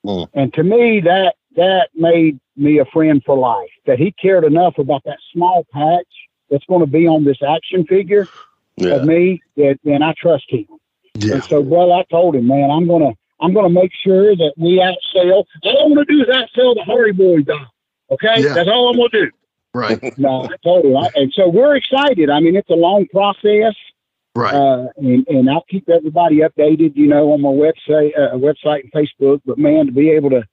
Mm. 0.05 0.27
And 0.33 0.53
to 0.53 0.63
me, 0.63 1.01
that 1.01 1.35
that 1.55 1.89
made 1.95 2.39
me 2.55 2.79
a 2.79 2.85
friend 2.85 3.21
for 3.25 3.37
life. 3.37 3.69
That 3.85 3.99
he 3.99 4.11
cared 4.11 4.43
enough 4.43 4.77
about 4.77 5.03
that 5.05 5.17
small 5.33 5.65
patch 5.71 6.07
that's 6.49 6.65
going 6.65 6.81
to 6.81 6.87
be 6.87 7.07
on 7.07 7.23
this 7.23 7.37
action 7.45 7.85
figure 7.85 8.27
yeah. 8.77 8.95
of 8.95 9.05
me 9.05 9.41
that 9.57 9.79
then 9.83 10.03
I 10.03 10.13
trust 10.17 10.45
him. 10.49 10.67
Yeah. 11.15 11.35
And 11.35 11.43
so, 11.43 11.61
well, 11.61 11.93
I 11.93 12.03
told 12.11 12.35
him, 12.35 12.47
man, 12.47 12.69
I'm 12.69 12.87
gonna 12.87 13.13
I'm 13.39 13.53
gonna 13.53 13.69
make 13.69 13.91
sure 14.03 14.35
that 14.35 14.53
we 14.57 14.79
outsell. 14.79 15.45
All 15.63 15.85
I'm 15.85 15.93
gonna 15.93 16.05
do 16.05 16.21
is 16.21 16.27
outsell 16.27 16.75
the 16.75 16.83
Hardy 16.85 17.13
Boy 17.13 17.41
doll. 17.41 17.65
Okay, 18.11 18.43
yeah. 18.43 18.53
that's 18.53 18.69
all 18.69 18.89
I'm 18.89 18.97
gonna 18.97 19.09
do. 19.09 19.31
Right. 19.73 20.17
no, 20.17 20.43
I 20.43 20.55
told 20.63 20.85
him, 20.85 20.97
I, 20.97 21.09
and 21.15 21.33
so 21.33 21.47
we're 21.47 21.75
excited. 21.75 22.29
I 22.29 22.39
mean, 22.39 22.55
it's 22.55 22.69
a 22.69 22.75
long 22.75 23.07
process. 23.07 23.75
Right. 24.35 24.53
Uh, 24.53 24.87
and, 24.97 25.25
and 25.29 25.49
I'll 25.49 25.63
keep 25.69 25.87
everybody 25.87 26.39
updated, 26.39 26.97
you 26.97 27.07
know, 27.07 27.31
on 27.31 27.41
my 27.41 27.49
website, 27.49 28.11
uh, 28.19 28.35
website 28.35 28.83
and 28.83 28.91
Facebook. 28.91 29.39
But 29.45 29.57
man, 29.57 29.85
to 29.85 29.91
be 29.93 30.09
able 30.09 30.29
to 30.31 30.45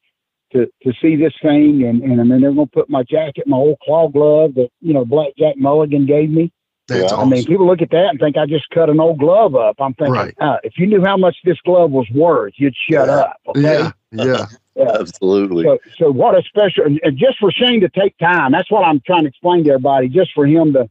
to 0.52 0.66
to 0.82 0.92
see 1.00 1.16
this 1.16 1.34
thing, 1.42 1.84
and 1.84 2.02
and, 2.02 2.20
and 2.20 2.30
then 2.30 2.40
they're 2.40 2.52
going 2.52 2.68
to 2.68 2.72
put 2.72 2.90
my 2.90 3.02
jacket, 3.02 3.46
my 3.46 3.56
old 3.56 3.78
claw 3.82 4.08
glove 4.08 4.54
that 4.54 4.68
you 4.80 4.92
know 4.92 5.04
Black 5.04 5.32
Jack 5.38 5.56
Mulligan 5.56 6.06
gave 6.06 6.30
me. 6.30 6.52
That's 6.88 7.12
I 7.12 7.16
awesome. 7.16 7.30
mean, 7.30 7.44
people 7.44 7.66
look 7.66 7.80
at 7.80 7.90
that 7.90 8.08
and 8.08 8.18
think 8.18 8.36
I 8.36 8.46
just 8.46 8.68
cut 8.70 8.90
an 8.90 9.00
old 9.00 9.18
glove 9.18 9.54
up. 9.54 9.76
I'm 9.78 9.94
thinking, 9.94 10.14
right. 10.14 10.34
uh, 10.40 10.58
if 10.64 10.74
you 10.78 10.86
knew 10.86 11.02
how 11.02 11.16
much 11.16 11.36
this 11.44 11.58
glove 11.64 11.90
was 11.90 12.08
worth, 12.10 12.54
you'd 12.56 12.74
shut 12.90 13.06
yeah. 13.06 13.14
up. 13.14 13.36
Okay? 13.48 13.60
Yeah, 13.60 13.92
yeah, 14.10 14.46
yeah. 14.74 14.96
absolutely. 14.98 15.64
So, 15.64 15.78
so 15.96 16.10
what 16.10 16.36
a 16.36 16.42
special, 16.42 16.84
and 16.84 17.00
just 17.16 17.38
for 17.38 17.50
Shane 17.52 17.80
to 17.80 17.88
take 17.88 18.18
time. 18.18 18.52
That's 18.52 18.70
what 18.70 18.82
I'm 18.84 19.00
trying 19.06 19.22
to 19.22 19.28
explain 19.28 19.64
to 19.64 19.70
everybody. 19.70 20.08
Just 20.08 20.32
for 20.34 20.46
him 20.46 20.72
to 20.72 20.88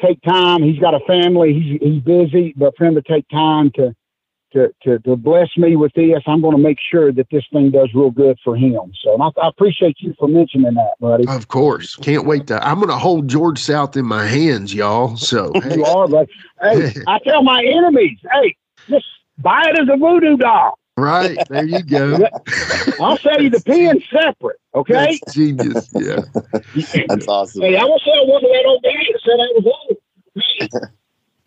take 0.00 0.20
time. 0.22 0.62
He's 0.62 0.78
got 0.78 0.94
a 0.94 1.00
family. 1.00 1.52
He's 1.52 1.80
he's 1.80 2.02
busy, 2.02 2.54
but 2.56 2.76
for 2.76 2.84
him 2.86 2.94
to 2.94 3.02
take 3.02 3.28
time 3.28 3.70
to 3.72 3.94
to, 4.56 4.74
to, 4.82 4.98
to 5.00 5.16
bless 5.16 5.48
me 5.56 5.76
with 5.76 5.92
this. 5.92 6.22
I'm 6.26 6.40
going 6.40 6.56
to 6.56 6.62
make 6.62 6.78
sure 6.90 7.12
that 7.12 7.26
this 7.30 7.44
thing 7.52 7.70
does 7.70 7.90
real 7.94 8.10
good 8.10 8.38
for 8.42 8.56
him. 8.56 8.92
So 9.02 9.20
I, 9.20 9.28
I, 9.40 9.48
appreciate 9.48 9.96
you 10.00 10.14
for 10.18 10.28
mentioning 10.28 10.74
that, 10.74 10.94
buddy. 10.98 11.28
Of 11.28 11.48
course. 11.48 11.94
Can't 11.96 12.26
wait 12.26 12.46
to. 12.46 12.66
I'm 12.66 12.76
going 12.76 12.88
to 12.88 12.96
hold 12.96 13.28
George 13.28 13.58
South 13.58 13.96
in 13.96 14.06
my 14.06 14.26
hands, 14.26 14.72
y'all. 14.72 15.16
So 15.16 15.52
you 15.70 15.84
are, 15.84 16.08
but 16.08 16.28
hey, 16.62 16.94
I 17.06 17.18
tell 17.18 17.42
my 17.42 17.62
enemies, 17.64 18.18
hey, 18.32 18.56
just 18.88 19.04
buy 19.38 19.62
it 19.66 19.78
as 19.78 19.88
a 19.92 19.96
voodoo 19.96 20.38
doll. 20.38 20.78
Right 20.98 21.36
there, 21.50 21.66
you 21.66 21.82
go. 21.82 22.16
I'll 23.00 23.18
sell 23.18 23.42
you 23.42 23.50
the 23.50 23.62
pen 23.66 24.02
separate. 24.10 24.58
Okay, 24.74 24.94
That's 24.94 25.34
genius. 25.34 25.90
Yeah, 25.92 26.20
that's 27.06 27.28
awesome. 27.28 27.60
Hey, 27.60 27.76
I 27.76 27.84
will 27.84 28.00
sell 28.02 28.26
one 28.26 28.40
to 28.40 28.48
that 28.48 28.64
old 28.66 28.82
guy 28.82 28.92
that 28.92 29.20
said 29.22 29.32
I 29.32 29.52
was 29.54 29.66
old. 29.66 30.90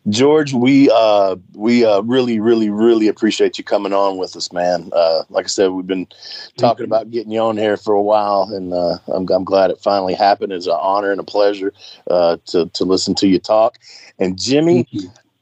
George, 0.10 0.54
we 0.54 0.90
uh, 0.90 1.36
we 1.54 1.86
uh, 1.86 2.02
really, 2.02 2.40
really, 2.40 2.70
really 2.70 3.08
appreciate 3.08 3.58
you 3.58 3.64
coming 3.64 3.94
on 3.94 4.18
with 4.18 4.36
us, 4.36 4.52
man. 4.52 4.90
Uh, 4.94 5.24
like 5.30 5.46
I 5.46 5.48
said, 5.50 5.72
we've 5.72 5.86
been 5.86 6.08
talking 6.58 6.86
about 6.86 7.12
getting 7.12 7.32
you 7.32 7.42
on 7.42 7.58
here 7.58 7.78
for 7.78 7.94
a 7.94 8.02
while, 8.02 8.50
and 8.52 8.74
uh, 8.74 8.98
I'm, 9.08 9.28
I'm 9.30 9.44
glad 9.44 9.72
it 9.72 9.80
finally 9.80 10.14
happened. 10.14 10.54
It's 10.54 10.68
an 10.68 10.78
honor 10.80 11.12
and 11.12 11.20
a 11.20 11.24
pleasure 11.24 11.74
uh, 12.10 12.38
to 12.48 12.68
to 12.68 12.86
listen 12.86 13.14
to 13.16 13.28
you 13.28 13.40
talk. 13.40 13.78
And 14.20 14.40
Jimmy, 14.40 14.88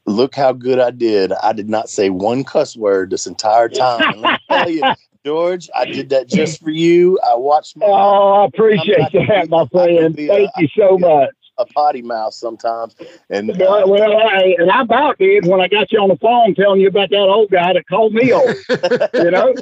look 0.06 0.34
how 0.34 0.52
good 0.52 0.80
I 0.80 0.90
did. 0.90 1.32
I 1.32 1.52
did 1.52 1.68
not 1.68 1.88
say 1.88 2.10
one 2.10 2.44
cuss 2.44 2.76
word 2.76 3.10
this 3.10 3.26
entire 3.26 3.68
time. 3.68 4.20
Let 4.20 4.32
me 4.32 4.38
tell 4.50 4.70
you, 4.70 4.82
George, 5.24 5.70
I 5.74 5.84
did 5.84 6.08
that 6.10 6.28
just 6.28 6.60
for 6.60 6.70
you. 6.70 7.18
I 7.20 7.36
watched. 7.36 7.76
My, 7.76 7.86
oh, 7.88 8.42
I 8.42 8.44
appreciate 8.46 9.12
that, 9.12 9.48
my 9.48 9.66
friend. 9.68 10.16
Thank 10.16 10.50
you 10.56 10.68
so 10.76 10.98
much 10.98 11.30
a 11.58 11.66
potty 11.66 12.02
mouth 12.02 12.32
sometimes. 12.32 12.94
And 13.30 13.50
uh, 13.50 13.84
well, 13.86 14.16
I, 14.16 14.54
and 14.58 14.70
I 14.70 14.82
about 14.82 15.18
did 15.18 15.46
when 15.46 15.60
I 15.60 15.68
got 15.68 15.92
you 15.92 16.00
on 16.00 16.08
the 16.08 16.16
phone 16.16 16.54
telling 16.54 16.80
you 16.80 16.88
about 16.88 17.10
that 17.10 17.16
old 17.16 17.50
guy 17.50 17.72
that 17.72 17.86
called 17.88 18.14
me 18.14 18.32
old. 18.32 18.54
you 19.14 19.30
know, 19.30 19.54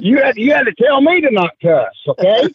you 0.00 0.22
had 0.22 0.36
you 0.36 0.52
had 0.52 0.64
to 0.64 0.74
tell 0.74 1.00
me 1.00 1.20
to 1.20 1.30
not 1.30 1.52
cuss. 1.62 1.94
Okay. 2.08 2.48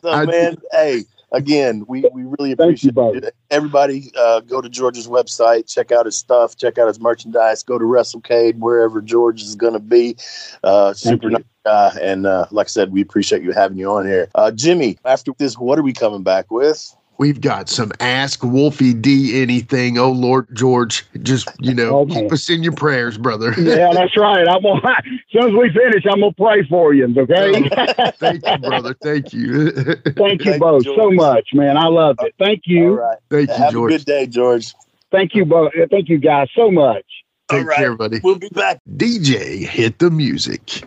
so 0.00 0.10
I, 0.10 0.24
man, 0.24 0.56
hey. 0.72 1.04
Again, 1.32 1.84
we, 1.88 2.04
we 2.14 2.22
really 2.22 2.52
appreciate 2.52 2.94
you, 2.96 3.14
it. 3.14 3.34
Everybody, 3.50 4.12
uh, 4.16 4.40
go 4.40 4.60
to 4.60 4.68
George's 4.68 5.08
website, 5.08 5.68
check 5.68 5.90
out 5.90 6.06
his 6.06 6.16
stuff, 6.16 6.56
check 6.56 6.78
out 6.78 6.86
his 6.86 7.00
merchandise, 7.00 7.64
go 7.64 7.78
to 7.78 7.84
WrestleCade, 7.84 8.58
wherever 8.58 9.02
George 9.02 9.42
is 9.42 9.56
going 9.56 9.72
to 9.72 9.80
be. 9.80 10.16
Uh, 10.62 10.94
super 10.94 11.28
nice 11.28 11.42
guy. 11.64 11.98
And 12.00 12.26
uh, 12.26 12.46
like 12.52 12.66
I 12.66 12.68
said, 12.68 12.92
we 12.92 13.02
appreciate 13.02 13.42
you 13.42 13.50
having 13.50 13.76
you 13.76 13.90
on 13.90 14.06
here. 14.06 14.28
Uh, 14.36 14.52
Jimmy, 14.52 14.98
after 15.04 15.32
this, 15.36 15.58
what 15.58 15.80
are 15.80 15.82
we 15.82 15.92
coming 15.92 16.22
back 16.22 16.50
with? 16.50 16.94
We've 17.18 17.40
got 17.40 17.68
some 17.68 17.92
Ask 18.00 18.42
Wolfie 18.42 18.92
D 18.92 19.40
anything. 19.40 19.98
Oh 19.98 20.10
Lord 20.10 20.46
George, 20.54 21.04
just 21.22 21.48
you 21.60 21.74
know, 21.74 22.00
okay. 22.00 22.22
keep 22.22 22.32
us 22.32 22.50
in 22.50 22.62
your 22.62 22.72
prayers, 22.72 23.16
brother. 23.16 23.54
yeah, 23.58 23.92
that's 23.92 24.16
right. 24.16 24.46
I'm 24.48 24.62
gonna, 24.62 24.80
as 24.86 25.04
soon 25.32 25.48
as 25.48 25.52
we 25.52 25.70
finish, 25.72 26.04
I'm 26.10 26.20
gonna 26.20 26.32
pray 26.32 26.66
for 26.68 26.92
you. 26.92 27.06
Okay. 27.16 27.70
Oh, 27.98 28.10
thank 28.12 28.46
you, 28.46 28.58
brother. 28.58 28.94
Thank 29.02 29.32
you. 29.32 29.70
Thank 29.70 30.44
you 30.44 30.58
both 30.58 30.84
so 30.84 31.10
much, 31.10 31.50
man. 31.54 31.76
I 31.76 31.86
loved 31.86 32.20
it. 32.22 32.34
Thank 32.38 32.62
you. 32.66 32.90
All 32.90 32.96
right. 32.96 33.18
Thank 33.30 33.48
you, 33.48 33.54
Have 33.54 33.72
George. 33.72 33.92
a 33.92 33.96
good 33.98 34.04
day, 34.04 34.26
George. 34.26 34.74
Thank 35.10 35.34
you 35.34 35.44
both. 35.44 35.72
Thank 35.90 36.08
you 36.08 36.18
guys 36.18 36.48
so 36.54 36.70
much. 36.70 37.04
Take 37.48 37.60
All 37.60 37.64
right. 37.66 37.76
care, 37.76 37.96
buddy. 37.96 38.20
We'll 38.22 38.38
be 38.38 38.48
back. 38.48 38.80
DJ, 38.96 39.64
hit 39.64 39.98
the 40.00 40.10
music. 40.10 40.82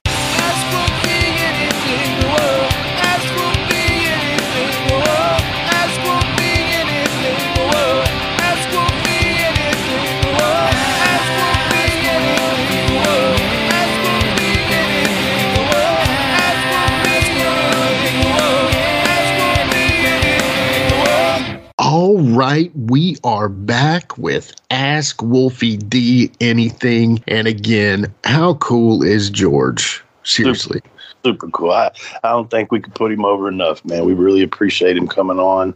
All 22.01 22.21
right, 22.21 22.71
we 22.73 23.17
are 23.25 23.49
back 23.49 24.17
with 24.17 24.55
Ask 24.71 25.21
Wolfie 25.21 25.75
D 25.75 26.31
Anything. 26.39 27.21
And 27.27 27.45
again, 27.45 28.05
how 28.23 28.53
cool 28.53 29.03
is 29.03 29.29
George? 29.29 30.01
Seriously. 30.23 30.79
super 31.25 31.49
cool. 31.49 31.71
I, 31.71 31.91
I 32.23 32.29
don't 32.29 32.49
think 32.49 32.71
we 32.71 32.79
could 32.79 32.95
put 32.95 33.11
him 33.11 33.25
over 33.25 33.49
enough, 33.49 33.83
man. 33.83 34.05
We 34.05 34.13
really 34.13 34.41
appreciate 34.41 34.95
him 34.95 35.09
coming 35.09 35.39
on. 35.39 35.75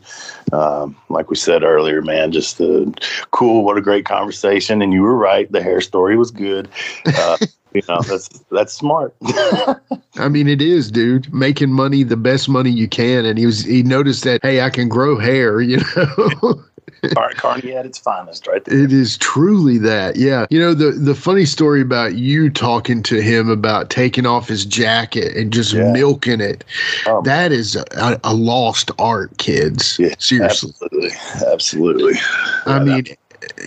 Um, 0.53 0.95
like 1.09 1.29
we 1.29 1.35
said 1.35 1.61
earlier, 1.61 2.01
man, 2.01 2.31
just 2.31 2.61
uh, 2.61 2.85
cool. 3.31 3.65
What 3.65 3.77
a 3.77 3.81
great 3.81 4.05
conversation. 4.05 4.81
And 4.81 4.93
you 4.93 5.01
were 5.01 5.17
right. 5.17 5.51
The 5.51 5.61
hair 5.61 5.81
story 5.81 6.15
was 6.15 6.31
good. 6.31 6.69
Uh, 7.05 7.35
you 7.73 7.81
know, 7.87 8.01
that's 8.01 8.29
that's 8.51 8.73
smart. 8.73 9.15
I 10.15 10.29
mean, 10.29 10.47
it 10.47 10.61
is, 10.61 10.91
dude. 10.91 11.33
Making 11.33 11.71
money 11.71 12.03
the 12.03 12.17
best 12.17 12.49
money 12.49 12.69
you 12.69 12.87
can, 12.87 13.25
and 13.25 13.37
he 13.37 13.45
was 13.45 13.63
he 13.63 13.83
noticed 13.83 14.23
that 14.23 14.41
hey, 14.43 14.61
I 14.61 14.69
can 14.69 14.89
grow 14.89 15.17
hair. 15.17 15.61
You 15.73 15.77
know. 15.95 16.63
Carney 17.35 17.75
at 17.75 17.85
its 17.85 17.97
finest, 17.97 18.47
right 18.47 18.63
there. 18.63 18.81
It 18.81 18.93
is 18.93 19.17
truly 19.17 19.77
that. 19.79 20.15
Yeah. 20.15 20.45
You 20.49 20.59
know, 20.59 20.73
the 20.73 20.91
the 20.91 21.15
funny 21.15 21.45
story 21.45 21.81
about 21.81 22.15
you 22.15 22.49
talking 22.49 23.03
to 23.03 23.21
him 23.21 23.49
about 23.49 23.89
taking 23.89 24.25
off 24.25 24.47
his 24.47 24.65
jacket 24.65 25.35
and 25.35 25.51
just 25.51 25.73
yeah. 25.73 25.91
milking 25.91 26.41
it. 26.41 26.63
Um, 27.05 27.23
that 27.23 27.51
is 27.51 27.75
a, 27.75 28.19
a, 28.23 28.33
lost 28.33 28.91
art, 28.99 29.37
kids. 29.37 29.97
Yeah, 29.99 30.15
Seriously. 30.19 30.71
Absolutely. 30.81 31.11
Absolutely. 31.47 32.13
I 32.65 32.77
yeah, 32.77 32.83
mean, 32.83 33.05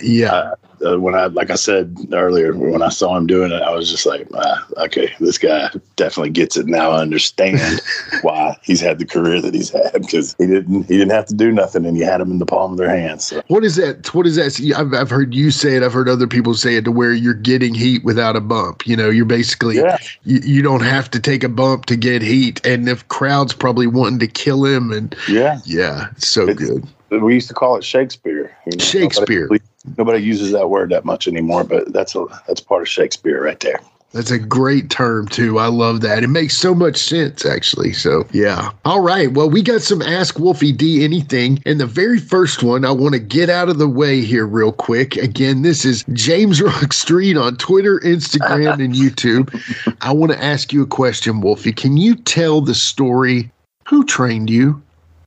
yeah. 0.01 0.53
Uh, 0.85 0.99
when 0.99 1.15
I, 1.15 1.25
like 1.27 1.49
I 1.49 1.55
said 1.55 1.95
earlier, 2.11 2.53
when 2.53 2.81
I 2.81 2.89
saw 2.89 3.15
him 3.15 3.27
doing 3.27 3.51
it, 3.51 3.61
I 3.61 3.71
was 3.71 3.89
just 3.89 4.05
like, 4.05 4.27
ah, 4.33 4.67
okay, 4.77 5.13
this 5.19 5.37
guy 5.37 5.69
definitely 5.95 6.31
gets 6.31 6.57
it. 6.57 6.67
Now 6.67 6.91
I 6.91 7.01
understand 7.01 7.81
why 8.21 8.57
he's 8.63 8.81
had 8.81 8.99
the 8.99 9.05
career 9.05 9.41
that 9.41 9.53
he's 9.53 9.69
had 9.69 9.93
because 9.93 10.35
he 10.37 10.47
didn't, 10.47 10.83
he 10.83 10.97
didn't 10.97 11.11
have 11.11 11.25
to 11.27 11.33
do 11.33 11.51
nothing, 11.51 11.85
and 11.85 11.97
you 11.97 12.05
had 12.05 12.21
him 12.21 12.31
in 12.31 12.39
the 12.39 12.45
palm 12.45 12.71
of 12.71 12.77
their 12.77 12.89
hands. 12.89 13.25
So. 13.25 13.41
What 13.47 13.63
is 13.63 13.75
that? 13.77 14.13
What 14.13 14.27
is 14.27 14.35
that? 14.35 14.59
I've, 14.77 14.93
I've 14.93 15.09
heard 15.09 15.33
you 15.33 15.51
say 15.51 15.75
it. 15.75 15.83
I've 15.83 15.93
heard 15.93 16.09
other 16.09 16.27
people 16.27 16.53
say 16.53 16.75
it 16.75 16.85
to 16.85 16.91
where 16.91 17.13
you're 17.13 17.33
getting 17.33 17.73
heat 17.73 18.03
without 18.03 18.35
a 18.35 18.41
bump. 18.41 18.85
You 18.87 18.95
know, 18.95 19.09
you're 19.09 19.25
basically 19.25 19.77
yeah. 19.77 19.97
you, 20.23 20.39
you 20.43 20.61
don't 20.61 20.83
have 20.83 21.09
to 21.11 21.19
take 21.19 21.43
a 21.43 21.49
bump 21.49 21.85
to 21.87 21.95
get 21.95 22.21
heat, 22.21 22.65
and 22.65 22.87
if 22.87 23.07
crowds 23.07 23.53
probably 23.53 23.87
wanting 23.87 24.19
to 24.19 24.27
kill 24.27 24.65
him, 24.65 24.91
and 24.91 25.15
yeah, 25.27 25.59
yeah, 25.65 26.09
so 26.17 26.47
it's, 26.47 26.59
good. 26.59 26.87
We 27.09 27.35
used 27.35 27.47
to 27.47 27.53
call 27.53 27.77
it 27.77 27.83
Shakespeare. 27.83 28.55
You 28.65 28.77
know, 28.77 28.83
Shakespeare. 28.83 29.43
Nobody, 29.43 29.63
nobody 29.97 30.19
uses 30.23 30.51
that 30.51 30.69
word 30.69 30.89
that 30.91 31.05
much 31.05 31.27
anymore, 31.27 31.63
but 31.63 31.91
that's 31.93 32.15
a 32.15 32.25
that's 32.47 32.61
part 32.61 32.81
of 32.81 32.89
Shakespeare 32.89 33.43
right 33.43 33.59
there. 33.59 33.79
That's 34.13 34.31
a 34.31 34.39
great 34.39 34.89
term 34.89 35.27
too. 35.27 35.59
I 35.59 35.67
love 35.67 36.01
that. 36.01 36.23
It 36.23 36.29
makes 36.29 36.57
so 36.57 36.73
much 36.73 36.97
sense 36.97 37.45
actually. 37.45 37.91
So 37.93 38.25
yeah. 38.31 38.71
All 38.85 39.01
right. 39.01 39.31
Well, 39.31 39.49
we 39.49 39.61
got 39.61 39.81
some 39.81 40.01
Ask 40.01 40.39
Wolfie 40.39 40.71
D 40.71 41.03
anything. 41.03 41.61
And 41.65 41.79
the 41.79 41.85
very 41.85 42.19
first 42.19 42.63
one 42.63 42.85
I 42.85 42.91
want 42.91 43.13
to 43.13 43.19
get 43.19 43.49
out 43.49 43.69
of 43.69 43.79
the 43.79 43.89
way 43.89 44.21
here 44.21 44.47
real 44.47 44.71
quick. 44.71 45.17
Again, 45.17 45.61
this 45.61 45.83
is 45.83 46.05
James 46.13 46.61
Rock 46.63 46.93
Street 46.93 47.35
on 47.35 47.57
Twitter, 47.57 47.99
Instagram, 47.99 48.83
and 48.83 48.93
YouTube. 48.95 49.53
I 50.01 50.13
want 50.13 50.31
to 50.31 50.43
ask 50.43 50.71
you 50.71 50.81
a 50.83 50.87
question, 50.87 51.41
Wolfie. 51.41 51.73
Can 51.73 51.97
you 51.97 52.15
tell 52.15 52.61
the 52.61 52.75
story? 52.75 53.51
Who 53.87 54.05
trained 54.05 54.49
you? 54.49 54.81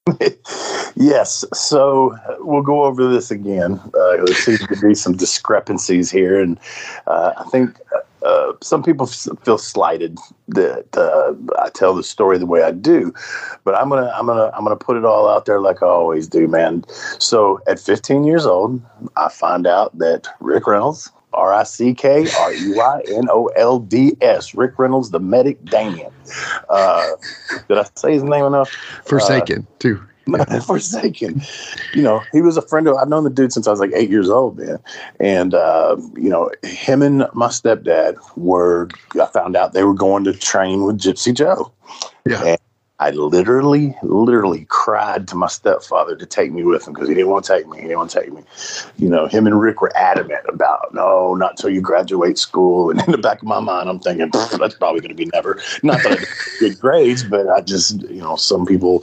yes. 0.97 1.45
So 1.53 2.17
we'll 2.41 2.63
go 2.63 2.85
over 2.85 3.09
this 3.09 3.31
again. 3.31 3.81
Uh, 3.95 4.17
there 4.17 4.35
seems 4.35 4.67
to 4.67 4.77
be 4.87 4.95
some 4.95 5.17
discrepancies 5.17 6.11
here, 6.11 6.41
and 6.41 6.59
uh, 7.07 7.33
I 7.37 7.45
think 7.51 7.79
uh, 8.25 8.53
some 8.63 8.83
people 8.83 9.07
feel 9.07 9.59
slighted 9.59 10.19
that 10.49 10.97
uh, 10.97 11.35
I 11.63 11.71
tell 11.71 11.95
the 11.95 12.03
story 12.03 12.39
the 12.39 12.47
way 12.47 12.63
I 12.63 12.71
do, 12.71 13.15
but 13.65 13.75
I'm 13.75 13.89
gonna 13.89 14.13
I'm 14.15 14.27
gonna 14.27 14.51
I'm 14.55 14.65
gonna 14.65 14.77
put 14.77 14.97
it 14.97 15.05
all 15.05 15.29
out 15.29 15.47
there 15.47 15.61
like 15.61 15.83
I 15.83 15.87
always 15.87 16.29
do, 16.29 16.49
man. 16.49 16.85
So 17.19 17.61
at 17.67 17.79
15 17.79 18.25
years 18.25 18.47
old, 18.47 18.83
I 19.17 19.29
find 19.29 19.67
out 19.67 19.97
that 19.99 20.29
Rick 20.41 20.67
Reynolds 20.67 21.11
R 21.33 21.53
I 21.53 21.63
C 21.63 21.95
K 21.95 22.27
R 22.39 22.53
E 22.53 22.73
Y 22.75 23.03
N 23.09 23.29
O 23.31 23.47
L 23.57 23.79
D 23.79 24.17
S. 24.21 24.55
Rick 24.55 24.79
Reynolds, 24.79 25.11
the 25.11 25.21
medic 25.21 25.65
Damien. 25.65 26.13
Uh, 26.69 27.07
did 27.69 27.79
I 27.79 27.87
say 27.95 28.13
his 28.13 28.23
name 28.23 28.45
enough? 28.45 28.71
Forsaken, 29.05 29.67
uh, 29.69 29.75
too. 29.79 30.03
Forsaken. 30.67 31.43
You 31.95 32.03
know, 32.03 32.23
he 32.33 32.41
was 32.43 32.57
a 32.57 32.63
friend 32.63 32.87
of, 32.87 32.97
I've 32.97 33.09
known 33.09 33.25
the 33.25 33.31
dude 33.31 33.53
since 33.53 33.67
I 33.67 33.71
was 33.71 33.81
like 33.81 33.93
eight 33.95 34.11
years 34.11 34.31
old, 34.31 34.59
man. 34.59 34.79
And, 35.19 35.55
uh, 35.55 35.97
you 36.15 36.29
know, 36.29 36.51
him 36.63 37.03
and 37.03 37.27
my 37.33 37.49
stepdad 37.49 38.17
were, 38.37 38.89
I 39.21 39.27
found 39.27 39.57
out 39.57 39.73
they 39.73 39.85
were 39.85 39.95
going 39.95 40.25
to 40.25 40.33
train 40.33 40.85
with 40.85 40.99
Gypsy 40.99 41.35
Joe. 41.35 41.73
Yeah. 42.27 42.45
And 42.45 42.59
I 43.01 43.11
literally, 43.13 43.97
literally 44.03 44.67
cried 44.69 45.27
to 45.29 45.35
my 45.35 45.47
stepfather 45.47 46.17
to 46.17 46.27
take 46.27 46.53
me 46.53 46.65
with 46.65 46.87
him 46.87 46.93
because 46.93 47.09
he 47.09 47.15
didn't 47.15 47.31
want 47.31 47.47
to 47.47 47.57
take 47.57 47.67
me. 47.67 47.79
He 47.79 47.85
didn't 47.85 47.97
want 47.97 48.11
to 48.11 48.21
take 48.21 48.31
me. 48.31 48.43
You 48.99 49.09
know, 49.09 49.27
him 49.27 49.47
and 49.47 49.59
Rick 49.59 49.81
were 49.81 49.97
adamant 49.97 50.45
about 50.47 50.93
no, 50.93 51.35
not 51.35 51.57
till 51.57 51.71
you 51.71 51.81
graduate 51.81 52.37
school. 52.37 52.91
And 52.91 53.03
in 53.03 53.13
the 53.13 53.19
back 53.19 53.41
of 53.41 53.49
my 53.49 53.59
mind, 53.59 53.89
I'm 53.89 54.01
thinking 54.01 54.31
that's 54.31 54.75
probably 54.75 55.01
going 55.01 55.09
to 55.09 55.15
be 55.15 55.31
never. 55.33 55.59
Not 55.83 56.03
that 56.03 56.21
I 56.21 56.25
good 56.61 56.79
grades, 56.79 57.25
but 57.25 57.49
I 57.49 57.63
just, 57.63 58.03
you 58.03 58.21
know, 58.21 58.37
some 58.37 58.67
people, 58.67 59.03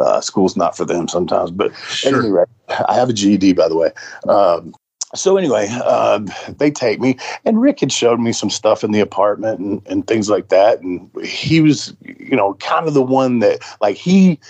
uh, 0.00 0.20
school's 0.20 0.56
not 0.56 0.76
for 0.76 0.84
them 0.84 1.06
sometimes. 1.06 1.52
But 1.52 1.72
sure. 1.76 2.20
anyway, 2.20 2.44
I 2.88 2.94
have 2.94 3.10
a 3.10 3.12
GED, 3.12 3.52
by 3.52 3.68
the 3.68 3.76
way. 3.76 3.92
Um, 4.28 4.74
so 5.14 5.36
anyway, 5.36 5.68
uh, 5.70 6.20
they 6.58 6.70
take 6.70 7.00
me, 7.00 7.16
and 7.44 7.60
Rick 7.60 7.80
had 7.80 7.92
showed 7.92 8.20
me 8.20 8.32
some 8.32 8.50
stuff 8.50 8.82
in 8.82 8.90
the 8.90 9.00
apartment 9.00 9.60
and, 9.60 9.82
and 9.86 10.06
things 10.06 10.28
like 10.28 10.48
that. 10.48 10.80
And 10.80 11.10
he 11.24 11.60
was, 11.60 11.94
you 12.02 12.36
know, 12.36 12.54
kind 12.54 12.88
of 12.88 12.94
the 12.94 13.02
one 13.02 13.38
that, 13.38 13.60
like, 13.80 13.96
he 13.96 14.40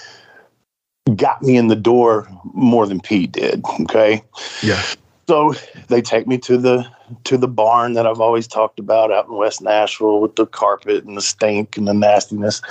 got 1.14 1.42
me 1.42 1.56
in 1.56 1.68
the 1.68 1.76
door 1.76 2.28
more 2.54 2.86
than 2.86 3.00
Pete 3.00 3.32
did. 3.32 3.62
Okay. 3.82 4.22
Yeah. 4.62 4.82
So 5.28 5.54
they 5.88 6.00
take 6.00 6.26
me 6.26 6.38
to 6.38 6.56
the 6.56 6.86
to 7.24 7.36
the 7.36 7.48
barn 7.48 7.94
that 7.94 8.06
I've 8.06 8.20
always 8.20 8.46
talked 8.46 8.78
about 8.78 9.12
out 9.12 9.26
in 9.26 9.34
West 9.34 9.60
Nashville 9.60 10.20
with 10.20 10.36
the 10.36 10.46
carpet 10.46 11.04
and 11.04 11.16
the 11.16 11.22
stink 11.22 11.76
and 11.76 11.88
the 11.88 11.94
nastiness. 11.94 12.62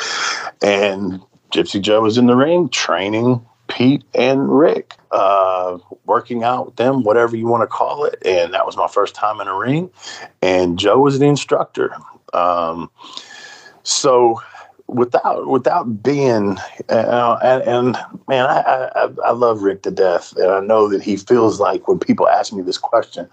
And 0.62 1.22
Gypsy 1.54 1.82
Joe 1.82 2.02
was 2.02 2.18
in 2.18 2.28
the 2.28 2.36
ring 2.36 2.70
training 2.70 3.46
Pete 3.68 4.04
and 4.14 4.58
Rick, 4.58 4.96
uh, 5.12 5.78
working 6.06 6.44
out 6.44 6.68
with 6.68 6.76
them, 6.76 7.04
whatever 7.04 7.36
you 7.36 7.48
want 7.48 7.62
to 7.62 7.68
call 7.68 8.06
it. 8.06 8.22
And 8.26 8.54
that 8.54 8.66
was 8.66 8.78
my 8.78 8.88
first 8.88 9.16
time 9.16 9.42
in 9.42 9.48
a 9.48 9.56
ring. 9.56 9.90
And 10.42 10.78
Joe 10.78 11.00
was 11.00 11.20
the 11.20 11.26
instructor. 11.26 11.96
Um, 12.34 12.90
so 13.84 14.42
without 14.88 15.48
without 15.48 16.04
being 16.04 16.58
uh, 16.90 17.40
and, 17.44 17.64
and, 17.64 17.98
man 18.28 18.46
I, 18.46 18.90
I, 18.96 19.10
I 19.26 19.32
love 19.32 19.64
rick 19.64 19.82
to 19.82 19.92
death 19.92 20.36
and 20.38 20.52
i 20.52 20.60
know 20.60 20.88
that 20.90 21.02
he 21.02 21.18
feels 21.18 21.60
like 21.60 21.88
when 21.88 21.98
people 21.98 22.28
ask 22.28 22.54
me 22.54 22.62
this 22.62 22.78
question 22.78 23.28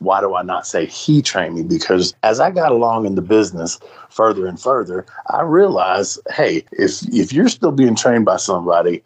why 0.00 0.20
do 0.20 0.34
i 0.34 0.42
not 0.42 0.66
say 0.66 0.86
he 0.86 1.22
trained 1.22 1.54
me 1.54 1.62
because 1.62 2.14
as 2.24 2.40
i 2.40 2.50
got 2.50 2.72
along 2.72 3.06
in 3.06 3.14
the 3.14 3.22
business 3.22 3.78
further 4.10 4.46
and 4.46 4.60
further 4.60 5.06
i 5.28 5.42
realized 5.42 6.18
hey 6.34 6.64
if 6.72 7.02
if 7.14 7.32
you're 7.32 7.48
still 7.48 7.72
being 7.72 7.94
trained 7.94 8.24
by 8.24 8.36
somebody 8.36 9.00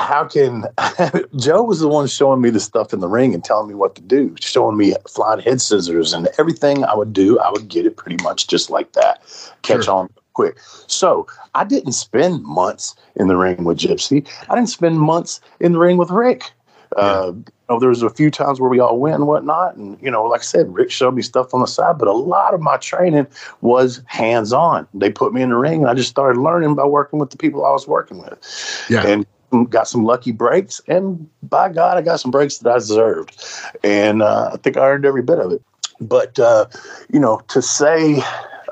how 0.00 0.24
can 0.24 0.64
Joe 1.36 1.62
was 1.62 1.80
the 1.80 1.88
one 1.88 2.06
showing 2.06 2.40
me 2.40 2.50
the 2.50 2.60
stuff 2.60 2.92
in 2.92 3.00
the 3.00 3.08
ring 3.08 3.34
and 3.34 3.44
telling 3.44 3.68
me 3.68 3.74
what 3.74 3.94
to 3.96 4.02
do, 4.02 4.34
showing 4.40 4.76
me 4.76 4.94
flying 5.08 5.40
head 5.40 5.60
scissors 5.60 6.12
and 6.12 6.28
everything 6.38 6.84
I 6.84 6.94
would 6.94 7.12
do, 7.12 7.38
I 7.38 7.50
would 7.50 7.68
get 7.68 7.86
it 7.86 7.96
pretty 7.96 8.22
much 8.22 8.46
just 8.46 8.70
like 8.70 8.92
that. 8.92 9.22
Catch 9.62 9.84
sure. 9.84 9.94
on 9.94 10.10
quick. 10.32 10.58
So 10.86 11.26
I 11.54 11.64
didn't 11.64 11.92
spend 11.92 12.42
months 12.44 12.94
in 13.16 13.28
the 13.28 13.36
ring 13.36 13.64
with 13.64 13.78
Gypsy. 13.78 14.26
I 14.48 14.54
didn't 14.54 14.70
spend 14.70 14.98
months 14.98 15.40
in 15.60 15.72
the 15.72 15.78
ring 15.78 15.96
with 15.96 16.10
Rick. 16.10 16.50
Yeah. 16.96 17.02
Uh, 17.02 17.32
you 17.32 17.44
know, 17.68 17.78
there 17.78 17.88
was 17.88 18.02
a 18.02 18.10
few 18.10 18.30
times 18.32 18.60
where 18.60 18.68
we 18.68 18.80
all 18.80 18.98
went 18.98 19.14
and 19.14 19.28
whatnot, 19.28 19.76
and 19.76 19.96
you 20.02 20.10
know, 20.10 20.24
like 20.24 20.40
I 20.40 20.44
said, 20.44 20.74
Rick 20.74 20.90
showed 20.90 21.14
me 21.14 21.22
stuff 21.22 21.54
on 21.54 21.60
the 21.60 21.66
side, 21.66 21.98
but 21.98 22.08
a 22.08 22.12
lot 22.12 22.52
of 22.52 22.60
my 22.60 22.76
training 22.78 23.28
was 23.60 24.02
hands 24.06 24.52
on. 24.52 24.88
They 24.92 25.08
put 25.08 25.32
me 25.32 25.40
in 25.40 25.50
the 25.50 25.56
ring, 25.56 25.82
and 25.82 25.88
I 25.88 25.94
just 25.94 26.10
started 26.10 26.40
learning 26.40 26.74
by 26.74 26.84
working 26.84 27.20
with 27.20 27.30
the 27.30 27.36
people 27.36 27.64
I 27.64 27.70
was 27.70 27.86
working 27.86 28.18
with. 28.18 28.86
Yeah, 28.90 29.06
and 29.06 29.24
got 29.68 29.88
some 29.88 30.04
lucky 30.04 30.32
breaks, 30.32 30.80
and 30.86 31.28
by 31.42 31.68
God, 31.68 31.98
I 31.98 32.02
got 32.02 32.20
some 32.20 32.30
breaks 32.30 32.58
that 32.58 32.70
I 32.70 32.78
deserved, 32.78 33.44
and 33.82 34.22
uh, 34.22 34.50
I 34.52 34.56
think 34.58 34.76
I 34.76 34.88
earned 34.88 35.04
every 35.04 35.22
bit 35.22 35.38
of 35.38 35.52
it. 35.52 35.62
But 36.00 36.38
uh, 36.38 36.66
you 37.12 37.20
know, 37.20 37.40
to 37.48 37.60
say, 37.60 38.22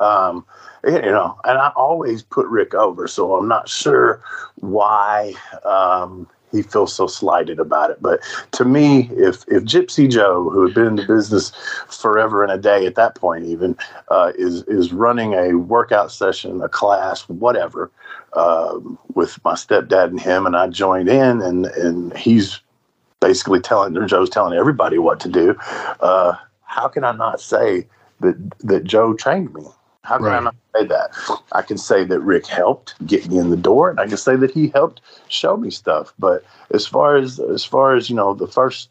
um, 0.00 0.44
you 0.84 1.00
know, 1.00 1.38
and 1.44 1.58
I 1.58 1.68
always 1.76 2.22
put 2.22 2.46
Rick 2.46 2.74
over, 2.74 3.08
so 3.08 3.36
I'm 3.36 3.48
not 3.48 3.68
sure 3.68 4.22
why 4.56 5.34
um, 5.64 6.28
he 6.52 6.62
feels 6.62 6.94
so 6.94 7.06
slighted 7.06 7.58
about 7.58 7.90
it. 7.90 8.00
But 8.00 8.20
to 8.52 8.64
me, 8.64 9.10
if 9.12 9.44
if 9.48 9.64
Gypsy 9.64 10.10
Joe, 10.10 10.48
who 10.50 10.64
had 10.64 10.74
been 10.74 10.86
in 10.86 10.96
the 10.96 11.06
business 11.06 11.52
forever 11.88 12.42
and 12.42 12.52
a 12.52 12.58
day 12.58 12.86
at 12.86 12.94
that 12.94 13.14
point, 13.14 13.44
even 13.46 13.76
uh, 14.08 14.32
is 14.36 14.62
is 14.64 14.92
running 14.92 15.34
a 15.34 15.54
workout 15.54 16.10
session, 16.12 16.62
a 16.62 16.68
class, 16.68 17.28
whatever, 17.28 17.90
uh, 18.32 18.78
with 19.14 19.42
my 19.44 19.54
stepdad 19.54 20.06
and 20.06 20.20
him, 20.20 20.46
and 20.46 20.56
I 20.56 20.68
joined 20.68 21.08
in, 21.08 21.42
and 21.42 21.66
and 21.66 22.16
he's 22.16 22.60
basically 23.20 23.60
telling 23.60 24.06
Joe's 24.06 24.30
telling 24.30 24.58
everybody 24.58 24.98
what 24.98 25.20
to 25.20 25.28
do. 25.28 25.56
Uh, 26.00 26.34
how 26.62 26.88
can 26.88 27.04
I 27.04 27.12
not 27.12 27.40
say 27.40 27.86
that 28.20 28.36
that 28.60 28.84
Joe 28.84 29.14
trained 29.14 29.54
me? 29.54 29.64
How 30.02 30.16
can 30.16 30.26
right. 30.26 30.36
I 30.36 30.40
not 30.40 30.56
say 30.74 30.86
that? 30.86 31.10
I 31.52 31.62
can 31.62 31.76
say 31.76 32.04
that 32.04 32.20
Rick 32.20 32.46
helped 32.46 32.94
get 33.06 33.28
me 33.28 33.38
in 33.38 33.50
the 33.50 33.56
door, 33.56 33.90
and 33.90 34.00
I 34.00 34.06
can 34.06 34.16
say 34.16 34.36
that 34.36 34.50
he 34.50 34.68
helped 34.68 35.00
show 35.28 35.56
me 35.56 35.70
stuff. 35.70 36.14
But 36.18 36.44
as 36.72 36.86
far 36.86 37.16
as 37.16 37.38
as 37.38 37.64
far 37.64 37.94
as 37.94 38.08
you 38.08 38.16
know, 38.16 38.34
the 38.34 38.46
first 38.46 38.88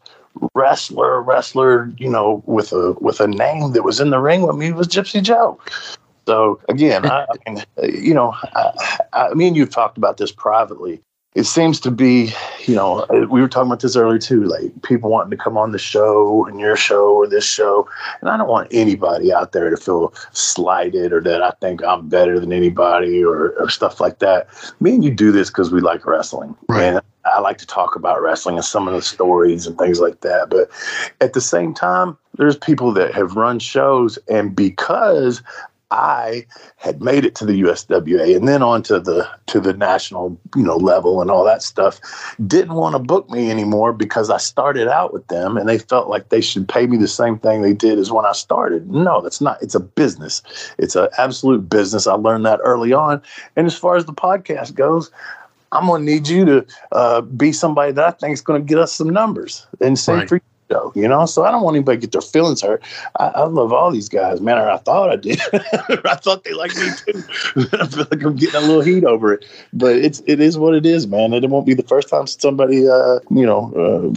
wrestler, 0.54 1.22
wrestler, 1.22 1.92
you 1.98 2.08
know, 2.08 2.42
with 2.46 2.72
a 2.72 2.92
with 3.00 3.20
a 3.20 3.26
name 3.26 3.72
that 3.72 3.82
was 3.82 4.00
in 4.00 4.10
the 4.10 4.20
ring 4.20 4.42
with 4.42 4.56
me 4.56 4.72
was 4.72 4.88
Gypsy 4.88 5.22
Joe. 5.22 5.58
So 6.28 6.60
again, 6.68 7.06
I, 7.06 7.24
I 7.24 7.50
mean, 7.50 7.64
uh, 7.82 7.86
you 7.86 8.12
know, 8.12 8.34
I, 8.54 8.98
I, 9.14 9.32
me 9.32 9.48
and 9.48 9.56
you've 9.56 9.70
talked 9.70 9.96
about 9.96 10.18
this 10.18 10.30
privately. 10.30 11.00
It 11.34 11.44
seems 11.44 11.80
to 11.80 11.90
be, 11.90 12.34
you 12.66 12.74
know, 12.74 13.06
uh, 13.08 13.26
we 13.30 13.40
were 13.40 13.48
talking 13.48 13.68
about 13.68 13.80
this 13.80 13.96
earlier 13.96 14.18
too, 14.18 14.44
like 14.44 14.82
people 14.82 15.08
wanting 15.08 15.30
to 15.30 15.42
come 15.42 15.56
on 15.56 15.72
the 15.72 15.78
show 15.78 16.44
and 16.44 16.60
your 16.60 16.76
show 16.76 17.14
or 17.14 17.26
this 17.26 17.46
show. 17.46 17.88
And 18.20 18.28
I 18.28 18.36
don't 18.36 18.46
want 18.48 18.68
anybody 18.72 19.32
out 19.32 19.52
there 19.52 19.70
to 19.70 19.76
feel 19.78 20.12
slighted 20.32 21.14
or 21.14 21.22
that 21.22 21.42
I 21.42 21.52
think 21.62 21.82
I'm 21.82 22.10
better 22.10 22.38
than 22.38 22.52
anybody 22.52 23.24
or, 23.24 23.52
or 23.58 23.70
stuff 23.70 23.98
like 23.98 24.18
that. 24.18 24.48
Me 24.80 24.96
and 24.96 25.02
you 25.02 25.10
do 25.10 25.32
this 25.32 25.48
because 25.48 25.72
we 25.72 25.80
like 25.80 26.04
wrestling. 26.04 26.54
Right. 26.68 26.82
And 26.82 27.00
I 27.24 27.40
like 27.40 27.58
to 27.58 27.66
talk 27.66 27.96
about 27.96 28.20
wrestling 28.20 28.56
and 28.56 28.64
some 28.64 28.86
of 28.86 28.94
the 28.94 29.02
stories 29.02 29.66
and 29.66 29.78
things 29.78 30.00
like 30.00 30.20
that. 30.20 30.50
But 30.50 30.70
at 31.20 31.32
the 31.32 31.40
same 31.40 31.72
time, 31.72 32.18
there's 32.36 32.56
people 32.56 32.92
that 32.92 33.14
have 33.14 33.36
run 33.36 33.58
shows, 33.58 34.16
and 34.28 34.54
because 34.54 35.42
I 35.90 36.46
had 36.76 37.02
made 37.02 37.24
it 37.24 37.34
to 37.36 37.46
the 37.46 37.62
USWA 37.62 38.36
and 38.36 38.46
then 38.46 38.62
on 38.62 38.82
to 38.84 39.00
the 39.00 39.28
to 39.46 39.60
the 39.60 39.72
national, 39.72 40.38
you 40.54 40.62
know, 40.62 40.76
level 40.76 41.22
and 41.22 41.30
all 41.30 41.44
that 41.44 41.62
stuff, 41.62 41.98
didn't 42.46 42.74
want 42.74 42.94
to 42.94 42.98
book 42.98 43.30
me 43.30 43.50
anymore 43.50 43.92
because 43.94 44.28
I 44.28 44.36
started 44.36 44.88
out 44.88 45.12
with 45.14 45.26
them 45.28 45.56
and 45.56 45.68
they 45.68 45.78
felt 45.78 46.08
like 46.08 46.28
they 46.28 46.42
should 46.42 46.68
pay 46.68 46.86
me 46.86 46.98
the 46.98 47.08
same 47.08 47.38
thing 47.38 47.62
they 47.62 47.72
did 47.72 47.98
as 47.98 48.12
when 48.12 48.26
I 48.26 48.32
started. 48.32 48.90
No, 48.90 49.22
that's 49.22 49.40
not. 49.40 49.62
It's 49.62 49.74
a 49.74 49.80
business. 49.80 50.42
It's 50.78 50.94
an 50.94 51.08
absolute 51.16 51.70
business. 51.70 52.06
I 52.06 52.14
learned 52.14 52.44
that 52.44 52.60
early 52.62 52.92
on. 52.92 53.22
And 53.56 53.66
as 53.66 53.76
far 53.76 53.96
as 53.96 54.04
the 54.04 54.12
podcast 54.12 54.74
goes, 54.74 55.10
I'm 55.72 55.86
going 55.86 56.04
to 56.04 56.12
need 56.12 56.28
you 56.28 56.44
to 56.44 56.66
uh, 56.92 57.20
be 57.22 57.52
somebody 57.52 57.92
that 57.92 58.04
I 58.04 58.10
think 58.10 58.34
is 58.34 58.40
going 58.40 58.60
to 58.60 58.66
get 58.66 58.78
us 58.78 58.92
some 58.92 59.08
numbers. 59.08 59.66
And 59.80 59.98
same 59.98 60.16
Right. 60.16 60.28
for 60.28 60.40
you, 60.68 60.74
Joe, 60.76 60.92
you 60.94 61.08
know? 61.08 61.26
So 61.26 61.44
I 61.44 61.50
don't 61.50 61.62
want 61.62 61.76
anybody 61.76 61.98
to 61.98 62.00
get 62.00 62.12
their 62.12 62.20
feelings 62.20 62.62
hurt. 62.62 62.82
I, 63.18 63.26
I 63.28 63.44
love 63.44 63.72
all 63.72 63.90
these 63.90 64.08
guys, 64.08 64.40
man, 64.40 64.58
or 64.58 64.70
I 64.70 64.78
thought 64.78 65.10
I 65.10 65.16
did. 65.16 65.40
I 66.04 66.14
thought 66.16 66.44
they 66.44 66.52
liked 66.52 66.76
me 66.76 66.90
too. 66.90 67.24
I 67.80 67.86
feel 67.86 68.06
like 68.10 68.22
I'm 68.22 68.36
getting 68.36 68.56
a 68.56 68.60
little 68.60 68.82
heat 68.82 69.04
over 69.04 69.32
it. 69.32 69.44
But 69.72 69.96
it's 69.96 70.22
it 70.26 70.40
is 70.40 70.58
what 70.58 70.74
it 70.74 70.86
is, 70.86 71.06
man. 71.06 71.32
And 71.32 71.44
it 71.44 71.50
won't 71.50 71.66
be 71.66 71.74
the 71.74 71.82
first 71.82 72.08
time 72.08 72.26
somebody, 72.26 72.88
uh, 72.88 73.20
you 73.30 73.46
know, 73.46 73.72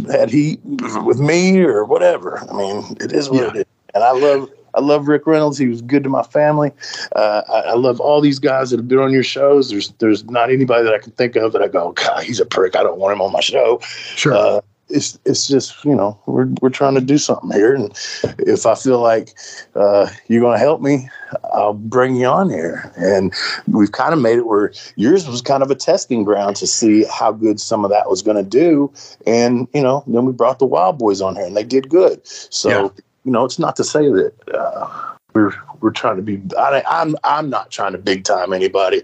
uh, 0.08 0.12
had 0.12 0.30
heat 0.30 0.60
with 1.04 1.20
me 1.20 1.60
or 1.62 1.86
whatever. 1.86 2.40
I 2.50 2.54
mean, 2.56 2.98
it 3.00 3.12
is 3.12 3.30
what 3.30 3.42
Yeah. 3.44 3.50
it 3.50 3.56
is. 3.58 3.66
And 3.94 4.04
I 4.04 4.12
love 4.12 4.50
I 4.74 4.80
love 4.80 5.10
Rick 5.10 5.28
Reynolds. 5.28 5.58
He 5.58 5.68
was 5.68 5.82
good 5.82 6.02
to 6.04 6.10
my 6.10 6.24
family. 6.24 6.72
Uh, 7.14 7.42
I, 7.50 7.60
I 7.72 7.74
love 7.74 8.00
all 8.00 8.22
these 8.22 8.40
guys 8.40 8.70
that 8.70 8.78
have 8.78 8.88
been 8.88 9.00
on 9.00 9.12
your 9.12 9.24
shows. 9.24 9.70
There's 9.70 9.90
there's 10.00 10.24
not 10.26 10.50
anybody 10.50 10.84
that 10.86 10.94
I 10.94 11.00
can 11.00 11.12
think 11.12 11.36
of 11.36 11.52
that 11.52 11.62
I 11.62 11.68
go, 11.68 11.92
God, 11.92 12.24
he's 12.24 12.40
a 12.40 12.46
prick. 12.46 12.76
I 12.78 12.84
don't 12.84 12.98
want 12.98 13.12
him 13.14 13.22
on 13.22 13.34
my 13.34 13.42
show. 13.42 13.80
Sure. 14.16 14.34
Uh, 14.34 14.62
it's 14.92 15.20
it's 15.26 15.48
just 15.48 15.84
you 15.86 15.96
know 15.96 16.20
we're 16.26 16.48
we're 16.62 16.70
trying 16.70 16.96
to 16.96 17.02
do 17.02 17.18
something 17.18 17.52
here, 17.52 17.74
and 17.74 17.92
if 18.40 18.66
I 18.66 18.76
feel 18.76 19.00
like 19.00 19.34
uh, 19.76 20.10
you're 20.28 20.42
going 20.42 20.56
to 20.58 20.64
help 20.64 20.82
me, 20.82 21.10
I'll 21.54 21.74
bring 21.74 22.16
you 22.16 22.28
on 22.28 22.50
here. 22.50 22.92
And 22.98 23.34
we've 23.68 23.92
kind 23.92 24.14
of 24.14 24.20
made 24.20 24.38
it 24.38 24.46
where 24.46 24.72
yours 24.96 25.28
was 25.28 25.42
kind 25.42 25.64
of 25.64 25.72
a 25.72 25.76
testing 25.76 26.24
ground 26.24 26.56
to 26.58 26.68
see 26.68 27.06
how 27.06 27.32
good 27.32 27.60
some 27.60 27.84
of 27.86 27.92
that 27.92 28.10
was 28.10 28.22
going 28.22 28.38
to 28.38 28.50
do, 28.50 28.92
and 29.26 29.68
you 29.74 29.82
know 29.82 30.04
then 30.08 30.26
we 30.26 30.34
brought 30.34 30.60
the 30.60 30.66
Wild 30.66 30.98
Boys 30.98 31.22
on 31.22 31.36
here, 31.36 31.46
and 31.46 31.58
they 31.58 31.64
did 31.64 31.90
good. 31.90 32.26
So 32.26 32.70
Yeah. 32.70 32.90
you 33.26 33.32
know 33.32 33.46
it's 33.46 33.60
not 33.60 33.76
to 33.78 33.84
say 33.84 34.08
that. 34.10 34.34
Uh, 34.54 35.11
we're, 35.34 35.54
we're 35.80 35.92
trying 35.92 36.18
to 36.18 36.22
be. 36.22 36.42
I, 36.58 36.84
I'm 36.90 37.16
I'm 37.24 37.50
not 37.50 37.72
trying 37.72 37.94
to 37.94 37.98
big 37.98 38.24
time 38.24 38.54
anybody, 38.54 39.02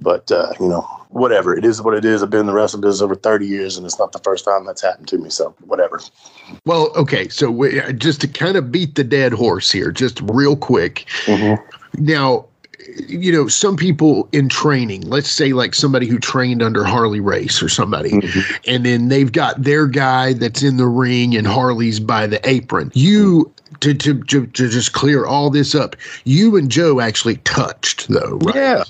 but 0.00 0.30
uh, 0.30 0.52
you 0.60 0.68
know 0.68 0.86
whatever 1.10 1.56
it 1.56 1.64
is 1.64 1.82
what 1.82 1.94
it 1.94 2.04
is. 2.04 2.22
I've 2.22 2.30
been 2.30 2.40
in 2.40 2.46
the 2.46 2.52
wrestling 2.52 2.80
business 2.80 3.02
over 3.02 3.14
30 3.14 3.46
years, 3.46 3.76
and 3.76 3.84
it's 3.84 3.98
not 3.98 4.12
the 4.12 4.18
first 4.20 4.44
time 4.44 4.64
that's 4.64 4.82
happened 4.82 5.08
to 5.08 5.18
me. 5.18 5.30
So 5.30 5.54
whatever. 5.66 6.00
Well, 6.64 6.92
okay. 6.96 7.28
So 7.28 7.50
we, 7.50 7.80
uh, 7.80 7.92
just 7.92 8.20
to 8.22 8.28
kind 8.28 8.56
of 8.56 8.70
beat 8.72 8.94
the 8.94 9.04
dead 9.04 9.32
horse 9.32 9.70
here, 9.70 9.90
just 9.90 10.20
real 10.22 10.56
quick. 10.56 11.06
Mm-hmm. 11.24 12.04
Now, 12.04 12.46
you 13.08 13.32
know, 13.32 13.48
some 13.48 13.76
people 13.76 14.28
in 14.32 14.48
training, 14.48 15.02
let's 15.02 15.30
say 15.30 15.52
like 15.52 15.74
somebody 15.74 16.06
who 16.06 16.18
trained 16.18 16.62
under 16.62 16.84
Harley 16.84 17.20
Race 17.20 17.62
or 17.62 17.68
somebody, 17.68 18.12
mm-hmm. 18.12 18.54
and 18.66 18.86
then 18.86 19.08
they've 19.08 19.32
got 19.32 19.62
their 19.62 19.86
guy 19.86 20.32
that's 20.32 20.62
in 20.62 20.76
the 20.76 20.86
ring 20.86 21.36
and 21.36 21.46
Harley's 21.46 22.00
by 22.00 22.26
the 22.26 22.40
apron. 22.48 22.90
You 22.94 23.52
to 23.80 23.94
to 23.94 24.22
to, 24.24 24.46
to 24.46 24.68
just 24.68 24.92
clear 24.92 25.26
all 25.26 25.50
this 25.50 25.74
up, 25.74 25.96
you 26.24 26.56
and 26.56 26.70
Joe 26.70 27.00
actually 27.00 27.36
touched 27.38 28.08
though, 28.08 28.38
right? 28.42 28.54
Yeah. 28.54 28.84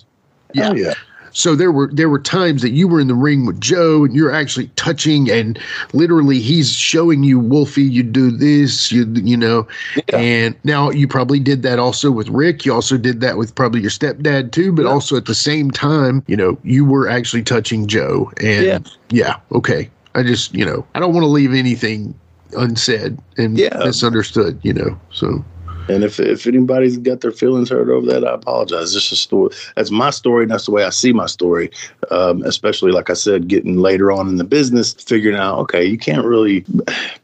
Yeah. 0.52 0.70
Oh, 0.70 0.74
yeah. 0.74 0.94
So 1.32 1.54
there 1.54 1.70
were 1.70 1.88
there 1.92 2.08
were 2.08 2.18
times 2.18 2.60
that 2.62 2.70
you 2.70 2.88
were 2.88 3.00
in 3.00 3.06
the 3.06 3.14
ring 3.14 3.46
with 3.46 3.60
Joe 3.60 4.04
and 4.04 4.14
you're 4.14 4.32
actually 4.32 4.66
touching 4.76 5.30
and 5.30 5.58
literally 5.92 6.40
he's 6.40 6.72
showing 6.72 7.22
you 7.22 7.38
Wolfie, 7.38 7.82
you 7.82 8.02
do 8.02 8.32
this, 8.32 8.90
you 8.90 9.06
you 9.14 9.36
know. 9.36 9.66
And 10.12 10.56
now 10.64 10.90
you 10.90 11.06
probably 11.06 11.38
did 11.38 11.62
that 11.62 11.78
also 11.78 12.10
with 12.10 12.28
Rick. 12.28 12.64
You 12.64 12.74
also 12.74 12.98
did 12.98 13.20
that 13.20 13.36
with 13.36 13.54
probably 13.54 13.80
your 13.80 13.90
stepdad 13.90 14.50
too, 14.50 14.72
but 14.72 14.86
also 14.86 15.16
at 15.16 15.26
the 15.26 15.34
same 15.34 15.70
time, 15.70 16.24
you 16.26 16.36
know, 16.36 16.58
you 16.64 16.84
were 16.84 17.08
actually 17.08 17.42
touching 17.42 17.86
Joe. 17.86 18.32
And 18.40 18.66
Yeah. 18.66 18.78
yeah, 19.10 19.36
okay. 19.52 19.88
I 20.16 20.24
just, 20.24 20.52
you 20.52 20.64
know, 20.64 20.84
I 20.96 21.00
don't 21.00 21.14
want 21.14 21.22
to 21.22 21.28
leave 21.28 21.54
anything 21.54 22.12
unsaid 22.56 23.18
and 23.36 23.58
Yeah. 23.58 23.78
misunderstood, 23.84 24.60
you 24.62 24.72
know. 24.72 24.98
So 25.12 25.44
And 25.88 26.04
if 26.04 26.20
if 26.20 26.46
anybody's 26.46 26.98
got 26.98 27.20
their 27.20 27.32
feelings 27.32 27.68
hurt 27.68 27.88
over 27.88 28.06
that, 28.06 28.24
I 28.24 28.34
apologize. 28.34 28.94
It's 28.94 29.08
just 29.08 29.12
a 29.12 29.16
story. 29.16 29.50
That's 29.76 29.90
my 29.90 30.10
story, 30.10 30.44
and 30.44 30.50
that's 30.52 30.66
the 30.66 30.70
way 30.70 30.84
I 30.84 30.90
see 30.90 31.12
my 31.12 31.26
story. 31.26 31.70
Um, 32.12 32.42
especially, 32.44 32.92
like 32.92 33.10
I 33.10 33.14
said, 33.14 33.48
getting 33.48 33.78
later 33.78 34.12
on 34.12 34.28
in 34.28 34.36
the 34.36 34.44
business, 34.44 34.92
figuring 34.94 35.36
out, 35.36 35.58
okay, 35.60 35.84
you 35.84 35.98
can't 35.98 36.24
really 36.24 36.64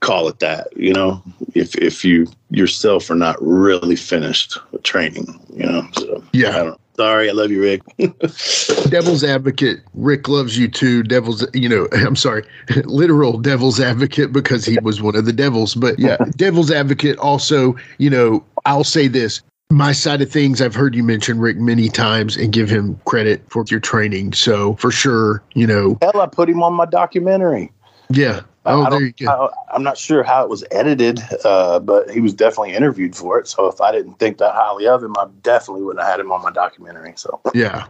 call 0.00 0.26
it 0.28 0.40
that, 0.40 0.68
you 0.76 0.92
know, 0.92 1.22
if 1.54 1.76
if 1.76 2.04
you 2.04 2.26
yourself 2.50 3.08
are 3.10 3.14
not 3.16 3.36
really 3.40 3.96
finished 3.96 4.58
with 4.72 4.82
training, 4.82 5.38
you 5.54 5.66
know. 5.66 5.86
So 5.98 6.24
Yeah. 6.32 6.74
I. 6.98 7.02
Sorry, 7.02 7.28
I 7.28 7.32
love 7.32 7.50
you, 7.50 7.62
Rick. 7.62 7.82
devil's 8.90 9.24
advocate. 9.24 9.80
Rick 9.94 10.28
loves 10.28 10.58
you 10.58 10.68
too. 10.68 11.02
Devil's 11.02 11.46
you 11.54 11.68
know 11.68 11.88
i'm 11.92 12.16
sorry. 12.16 12.42
Literal 12.84 13.38
devil's 13.38 13.80
advocate 13.80 14.32
because 14.32 14.64
he 14.64 14.78
was 14.82 15.00
one 15.02 15.16
of 15.16 15.24
the 15.24 15.32
devils. 15.32 15.74
But 15.74 15.98
yeah 15.98 16.16
devil's 16.36 16.70
advocate 16.70 17.18
also 17.18 17.76
you 17.98 18.10
know 18.10 18.44
i'll 18.64 18.84
say 18.84 19.08
this. 19.08 19.42
My 19.70 19.92
side 19.92 20.22
of 20.22 20.30
things 20.30 20.60
i've 20.60 20.74
heard 20.74 20.94
you 20.94 21.02
mention 21.02 21.38
rick 21.38 21.56
many 21.56 21.88
times 21.88 22.36
and 22.36 22.52
give 22.52 22.68
him 22.70 23.00
credit 23.04 23.42
for 23.50 23.64
your 23.68 23.80
training. 23.80 24.32
So 24.32 24.74
for 24.76 24.90
sure 24.90 25.42
you 25.54 25.66
know. 25.66 25.98
Hell, 26.02 26.20
I 26.20 26.26
put 26.26 26.48
him 26.48 26.62
on 26.62 26.74
my 26.74 26.86
documentary. 26.86 27.72
yeah. 28.10 28.40
I 28.40 28.42
oh 28.66 28.90
there 28.90 29.02
you 29.02 29.12
go 29.12 29.26
I, 29.28 29.74
I'm 29.74 29.82
not 29.82 29.98
sure 29.98 30.22
how 30.22 30.42
it 30.42 30.48
was 30.48 30.64
edited, 30.70 31.20
uh, 31.44 31.80
but 31.80 32.10
he 32.10 32.20
was 32.20 32.34
definitely 32.34 32.74
interviewed 32.74 33.14
for 33.14 33.38
it. 33.38 33.48
So 33.48 33.66
if 33.66 33.80
I 33.80 33.92
didn't 33.92 34.14
think 34.14 34.38
that 34.38 34.54
highly 34.54 34.86
of 34.86 35.02
him, 35.02 35.14
I 35.18 35.26
definitely 35.42 35.82
wouldn't 35.82 36.04
have 36.04 36.12
had 36.12 36.20
him 36.20 36.32
on 36.32 36.42
my 36.42 36.50
documentary. 36.50 37.14
So 37.16 37.40
yeah 37.54 37.86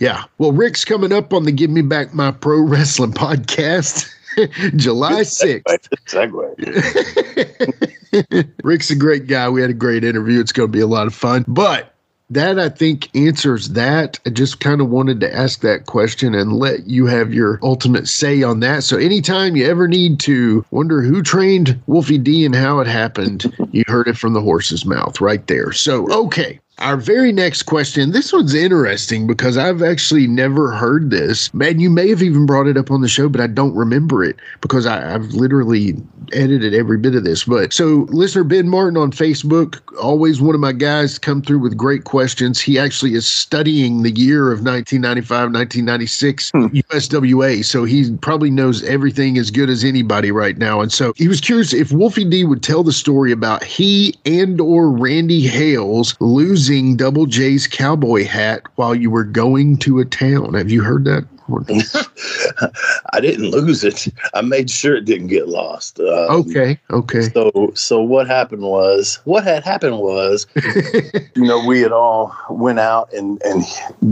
yeah 0.00 0.24
well 0.38 0.50
rick's 0.50 0.84
coming 0.84 1.12
up 1.12 1.32
on 1.32 1.44
the 1.44 1.52
give 1.52 1.70
me 1.70 1.82
back 1.82 2.12
my 2.12 2.32
pro 2.32 2.60
wrestling 2.60 3.12
podcast 3.12 4.08
july 4.76 5.20
6th 5.20 5.88
segue. 6.06 7.92
Rick's 8.62 8.90
a 8.90 8.94
great 8.94 9.26
guy. 9.26 9.48
We 9.48 9.60
had 9.60 9.70
a 9.70 9.74
great 9.74 10.04
interview. 10.04 10.40
It's 10.40 10.52
going 10.52 10.68
to 10.68 10.72
be 10.72 10.80
a 10.80 10.86
lot 10.86 11.06
of 11.06 11.14
fun. 11.14 11.44
But 11.48 11.94
that 12.34 12.58
I 12.58 12.68
think 12.68 13.14
answers 13.14 13.70
that. 13.70 14.18
I 14.26 14.30
just 14.30 14.60
kind 14.60 14.80
of 14.80 14.88
wanted 14.88 15.20
to 15.20 15.34
ask 15.34 15.60
that 15.60 15.86
question 15.86 16.34
and 16.34 16.52
let 16.52 16.86
you 16.86 17.06
have 17.06 17.34
your 17.34 17.58
ultimate 17.62 18.08
say 18.08 18.42
on 18.42 18.60
that. 18.60 18.84
So 18.84 18.96
anytime 18.96 19.56
you 19.56 19.66
ever 19.66 19.86
need 19.86 20.20
to 20.20 20.64
wonder 20.70 21.02
who 21.02 21.22
trained 21.22 21.80
Wolfie 21.86 22.18
D 22.18 22.44
and 22.44 22.54
how 22.54 22.80
it 22.80 22.86
happened, 22.86 23.54
you 23.70 23.84
heard 23.86 24.08
it 24.08 24.16
from 24.16 24.32
the 24.32 24.40
horse's 24.40 24.86
mouth 24.86 25.20
right 25.20 25.46
there. 25.46 25.72
So 25.72 26.10
okay. 26.26 26.58
Our 26.78 26.96
very 26.96 27.32
next 27.32 27.64
question. 27.64 28.12
This 28.12 28.32
one's 28.32 28.54
interesting 28.54 29.26
because 29.26 29.58
I've 29.58 29.82
actually 29.82 30.26
never 30.26 30.72
heard 30.72 31.10
this. 31.10 31.52
Man, 31.52 31.78
you 31.78 31.90
may 31.90 32.08
have 32.08 32.22
even 32.22 32.46
brought 32.46 32.66
it 32.66 32.78
up 32.78 32.90
on 32.90 33.02
the 33.02 33.08
show, 33.08 33.28
but 33.28 33.42
I 33.42 33.46
don't 33.46 33.74
remember 33.74 34.24
it 34.24 34.36
because 34.62 34.86
I, 34.86 35.14
I've 35.14 35.32
literally 35.34 35.94
edited 36.32 36.72
every 36.72 36.96
bit 36.96 37.14
of 37.14 37.24
this. 37.24 37.44
But 37.44 37.74
so, 37.74 38.06
listener 38.08 38.42
Ben 38.42 38.70
Martin 38.70 38.96
on 38.96 39.12
Facebook, 39.12 39.80
always 40.00 40.40
one 40.40 40.54
of 40.54 40.62
my 40.62 40.72
guys, 40.72 41.18
come 41.18 41.42
through 41.42 41.58
with 41.58 41.76
great 41.76 42.04
questions. 42.04 42.58
He 42.58 42.78
actually 42.78 43.14
is 43.14 43.26
studying 43.26 44.02
the 44.02 44.10
year 44.10 44.50
of 44.50 44.64
1995, 44.64 45.52
1996 45.52 46.50
hmm. 46.50 46.66
USWA. 46.66 47.64
So 47.64 47.84
he 47.84 48.16
probably 48.16 48.50
knows 48.50 48.82
everything 48.84 49.36
as 49.36 49.50
good 49.50 49.68
as 49.68 49.84
anybody 49.84 50.32
right 50.32 50.56
now. 50.56 50.80
And 50.80 50.90
so 50.90 51.12
he 51.16 51.28
was 51.28 51.40
curious 51.40 51.74
if 51.74 51.92
Wolfie 51.92 52.24
D 52.24 52.44
would 52.44 52.62
tell 52.62 52.82
the 52.82 52.92
story 52.92 53.30
about 53.30 53.62
he 53.62 54.14
and 54.24 54.58
or 54.58 54.90
Randy 54.90 55.42
Hales 55.42 56.16
losing 56.18 56.61
Double 56.96 57.26
J's 57.26 57.66
cowboy 57.66 58.24
hat 58.24 58.62
while 58.76 58.94
you 58.94 59.10
were 59.10 59.24
going 59.24 59.76
to 59.78 59.98
a 60.00 60.04
town. 60.04 60.54
Have 60.54 60.70
you 60.70 60.82
heard 60.82 61.04
that? 61.04 61.24
I 63.12 63.20
didn't 63.20 63.50
lose 63.50 63.84
it. 63.84 64.08
I 64.32 64.40
made 64.42 64.70
sure 64.70 64.94
it 64.96 65.04
didn't 65.04 65.26
get 65.26 65.48
lost. 65.48 65.98
Um, 66.00 66.06
Okay, 66.30 66.78
okay. 66.90 67.22
So, 67.22 67.72
so 67.74 68.00
what 68.00 68.26
happened 68.26 68.62
was, 68.62 69.18
what 69.24 69.44
had 69.44 69.62
happened 69.64 69.98
was, 69.98 70.46
you 71.34 71.42
know, 71.44 71.64
we 71.66 71.80
had 71.80 71.92
all 71.92 72.34
went 72.48 72.78
out 72.78 73.12
and 73.12 73.42
and 73.42 73.64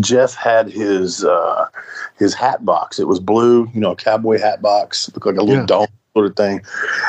Jeff 0.05 0.35
had 0.35 0.71
his 0.71 1.25
uh, 1.25 1.67
his 2.19 2.35
hat 2.35 2.65
box. 2.65 2.99
It 2.99 3.07
was 3.07 3.21
blue, 3.21 3.71
you 3.73 3.81
know, 3.81 3.93
a 3.93 3.97
cowboy 3.97 4.39
hat 4.39 4.61
box, 4.61 5.09
looked 5.15 5.27
like 5.27 5.37
a 5.37 5.43
little 5.43 5.61
Yeah. 5.63 5.67
dome 5.67 5.87
sort 6.15 6.27
of 6.27 6.37
thing. 6.37 6.61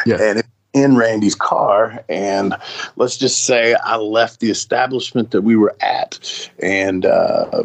Yeah. 0.06 0.22
And 0.22 0.40
it, 0.40 0.46
in 0.74 0.96
Randy's 0.96 1.36
car, 1.36 2.04
and 2.08 2.56
let's 2.96 3.18
just 3.18 3.46
say 3.46 3.76
I 3.84 3.98
left 3.98 4.40
the 4.40 4.50
establishment 4.50 5.32
that 5.32 5.42
we 5.42 5.56
were 5.56 5.76
at 5.82 6.50
and 6.60 7.06
uh, 7.06 7.64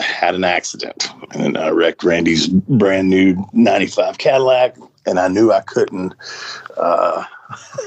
had 0.00 0.34
an 0.34 0.44
accident 0.44 1.08
and 1.32 1.56
I 1.56 1.70
wrecked 1.70 2.04
Randy's 2.04 2.48
brand 2.48 3.10
new 3.10 3.36
'95 3.52 4.18
Cadillac, 4.18 4.76
and 5.06 5.18
I 5.18 5.28
knew 5.28 5.52
I 5.52 5.60
couldn't. 5.60 6.14
Uh, 6.76 7.24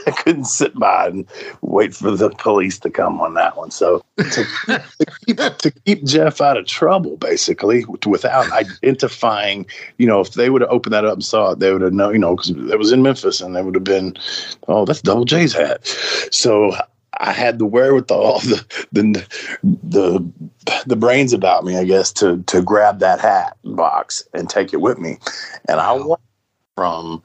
I 0.08 0.12
couldn't 0.12 0.46
sit 0.46 0.76
by 0.76 1.08
and 1.08 1.26
wait 1.62 1.96
for 1.96 2.12
the 2.12 2.30
police 2.30 2.80
to 2.80 2.90
come 2.90 3.20
on 3.22 3.34
that 3.36 3.58
one. 3.58 3.72
So 3.72 4.04
to, 4.18 4.46
to, 4.66 4.84
keep, 5.26 5.38
to 5.38 5.72
keep 5.86 6.04
Jeff 6.04 6.42
out 6.42 6.58
of 6.58 6.66
trouble, 6.66 7.18
basically, 7.18 7.86
without 8.06 8.52
identifying, 8.52 9.66
you 9.98 10.08
know, 10.08 10.22
if 10.22 10.34
they 10.34 10.50
would 10.50 10.62
have 10.62 10.72
opened 10.72 10.94
that 10.94 11.06
up 11.06 11.14
and 11.14 11.26
saw 11.26 11.52
it, 11.52 11.60
they 11.60 11.72
would 11.72 11.82
have 11.82 11.94
known, 11.94 12.14
you 12.14 12.20
know, 12.20 12.36
because 12.36 12.52
it 12.52 12.80
was 12.80 12.92
in 12.92 13.02
Memphis 13.02 13.42
and 13.42 13.56
they 13.56 13.62
would 13.62 13.76
have 13.76 13.84
been, 13.84 14.16
oh, 14.68 14.86
that's 14.86 15.02
Double 15.02 15.26
J's 15.26 15.54
hat. 15.54 15.86
So 16.32 16.76
I 17.20 17.32
had 17.32 17.60
the 17.60 17.66
wherewithal, 17.66 18.40
the 18.40 18.66
the 18.92 19.28
the 19.84 20.52
the 20.86 20.96
brains 20.96 21.34
about 21.34 21.64
me, 21.64 21.78
I 21.78 21.84
guess, 21.84 22.12
to 22.14 22.44
to 22.44 22.62
grab 22.62 23.00
that 23.00 23.20
hat 23.20 23.58
box 23.64 24.24
and 24.34 24.50
take 24.50 24.74
it 24.74 24.82
with 24.82 24.98
me, 24.98 25.18
and 25.68 25.80
I 25.80 25.94
from 26.78 27.24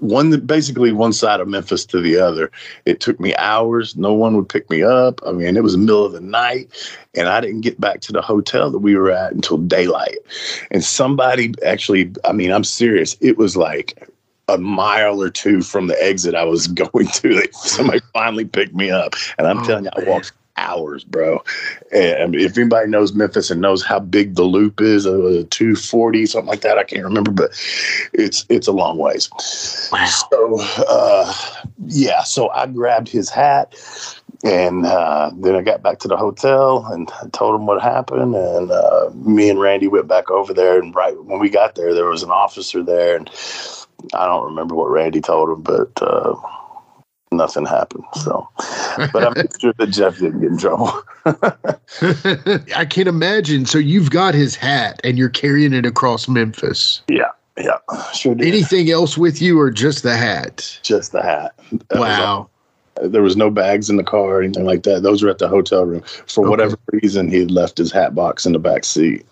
one 0.00 0.40
basically 0.46 0.92
one 0.92 1.12
side 1.12 1.40
of 1.40 1.48
Memphis 1.48 1.84
to 1.84 2.00
the 2.00 2.16
other. 2.16 2.50
It 2.86 3.00
took 3.00 3.20
me 3.20 3.36
hours. 3.36 3.96
No 3.96 4.14
one 4.14 4.34
would 4.36 4.48
pick 4.48 4.70
me 4.70 4.82
up. 4.82 5.20
I 5.26 5.32
mean, 5.32 5.58
it 5.58 5.62
was 5.62 5.72
the 5.72 5.78
middle 5.78 6.06
of 6.06 6.12
the 6.12 6.22
night, 6.22 6.70
and 7.14 7.28
I 7.28 7.42
didn't 7.42 7.60
get 7.60 7.78
back 7.78 8.00
to 8.02 8.12
the 8.12 8.22
hotel 8.22 8.70
that 8.70 8.78
we 8.78 8.96
were 8.96 9.10
at 9.10 9.32
until 9.32 9.58
daylight. 9.58 10.16
And 10.70 10.82
somebody 10.82 11.52
actually, 11.66 12.10
I 12.24 12.32
mean, 12.32 12.50
I'm 12.50 12.64
serious. 12.64 13.14
It 13.20 13.36
was 13.36 13.58
like 13.58 14.08
a 14.48 14.56
mile 14.56 15.20
or 15.20 15.28
two 15.28 15.60
from 15.60 15.88
the 15.88 16.02
exit 16.02 16.34
I 16.34 16.44
was 16.44 16.66
going 16.68 17.08
to. 17.08 17.46
Somebody 17.52 18.00
finally 18.14 18.46
picked 18.46 18.74
me 18.74 18.90
up, 18.90 19.16
and 19.36 19.46
I'm 19.46 19.58
oh, 19.58 19.64
telling 19.64 19.84
you, 19.84 19.90
I 19.98 20.04
walked 20.04 20.32
hours, 20.58 21.04
bro. 21.04 21.42
And 21.92 22.34
if 22.34 22.58
anybody 22.58 22.88
knows 22.88 23.14
Memphis 23.14 23.50
and 23.50 23.60
knows 23.60 23.84
how 23.84 24.00
big 24.00 24.34
the 24.34 24.44
loop 24.44 24.80
is, 24.80 25.06
uh, 25.06 25.44
240, 25.50 26.26
something 26.26 26.48
like 26.48 26.60
that, 26.62 26.78
I 26.78 26.84
can't 26.84 27.04
remember, 27.04 27.30
but 27.30 27.50
it's 28.12 28.44
it's 28.48 28.66
a 28.66 28.72
long 28.72 28.98
ways. 28.98 29.30
Wow. 29.92 30.06
So, 30.30 30.58
uh, 30.88 31.34
yeah, 31.86 32.22
so 32.22 32.50
I 32.50 32.66
grabbed 32.66 33.08
his 33.08 33.30
hat. 33.30 33.74
And 34.44 34.86
uh, 34.86 35.32
then 35.34 35.56
I 35.56 35.62
got 35.62 35.82
back 35.82 35.98
to 36.00 36.08
the 36.08 36.16
hotel 36.16 36.86
and 36.92 37.10
I 37.20 37.28
told 37.30 37.56
him 37.56 37.66
what 37.66 37.82
happened. 37.82 38.36
And 38.36 38.70
uh, 38.70 39.10
me 39.14 39.50
and 39.50 39.58
Randy 39.58 39.88
went 39.88 40.06
back 40.06 40.30
over 40.30 40.54
there. 40.54 40.80
And 40.80 40.94
right 40.94 41.20
when 41.24 41.40
we 41.40 41.50
got 41.50 41.74
there, 41.74 41.92
there 41.92 42.06
was 42.06 42.22
an 42.22 42.30
officer 42.30 42.84
there. 42.84 43.16
And 43.16 43.28
I 44.14 44.26
don't 44.26 44.44
remember 44.44 44.76
what 44.76 44.90
Randy 44.90 45.20
told 45.20 45.50
him, 45.50 45.62
but 45.62 45.90
uh, 46.00 46.36
nothing 47.32 47.66
happened. 47.66 48.04
So, 48.14 48.48
but 49.12 49.24
I'm 49.24 49.46
sure 49.60 49.72
that 49.78 49.88
Jeff 49.90 50.18
didn't 50.18 50.40
get 50.40 50.50
in 50.50 50.58
trouble. 50.58 50.90
I 52.76 52.84
can't 52.84 53.08
imagine. 53.08 53.66
So 53.66 53.78
you've 53.78 54.10
got 54.10 54.34
his 54.34 54.54
hat 54.54 55.00
and 55.04 55.18
you're 55.18 55.28
carrying 55.28 55.72
it 55.72 55.86
across 55.86 56.28
Memphis. 56.28 57.02
Yeah. 57.08 57.30
Yeah, 57.56 57.78
sure. 58.12 58.36
Did. 58.36 58.46
Anything 58.46 58.88
else 58.88 59.18
with 59.18 59.42
you, 59.42 59.58
or 59.58 59.72
just 59.72 60.04
the 60.04 60.16
hat? 60.16 60.78
Just 60.84 61.10
the 61.10 61.20
hat. 61.20 61.58
That 61.88 61.98
wow. 61.98 62.38
Was 62.38 62.48
there 63.02 63.22
was 63.22 63.36
no 63.36 63.50
bags 63.50 63.90
in 63.90 63.96
the 63.96 64.04
car 64.04 64.36
or 64.36 64.42
anything 64.42 64.64
like 64.64 64.82
that. 64.84 65.02
Those 65.02 65.22
were 65.22 65.30
at 65.30 65.38
the 65.38 65.48
hotel 65.48 65.84
room. 65.84 66.02
For 66.26 66.42
okay. 66.42 66.50
whatever 66.50 66.76
reason, 66.92 67.28
he 67.28 67.38
had 67.38 67.50
left 67.50 67.78
his 67.78 67.92
hat 67.92 68.14
box 68.14 68.46
in 68.46 68.52
the 68.52 68.58
back 68.58 68.84
seat. 68.84 69.26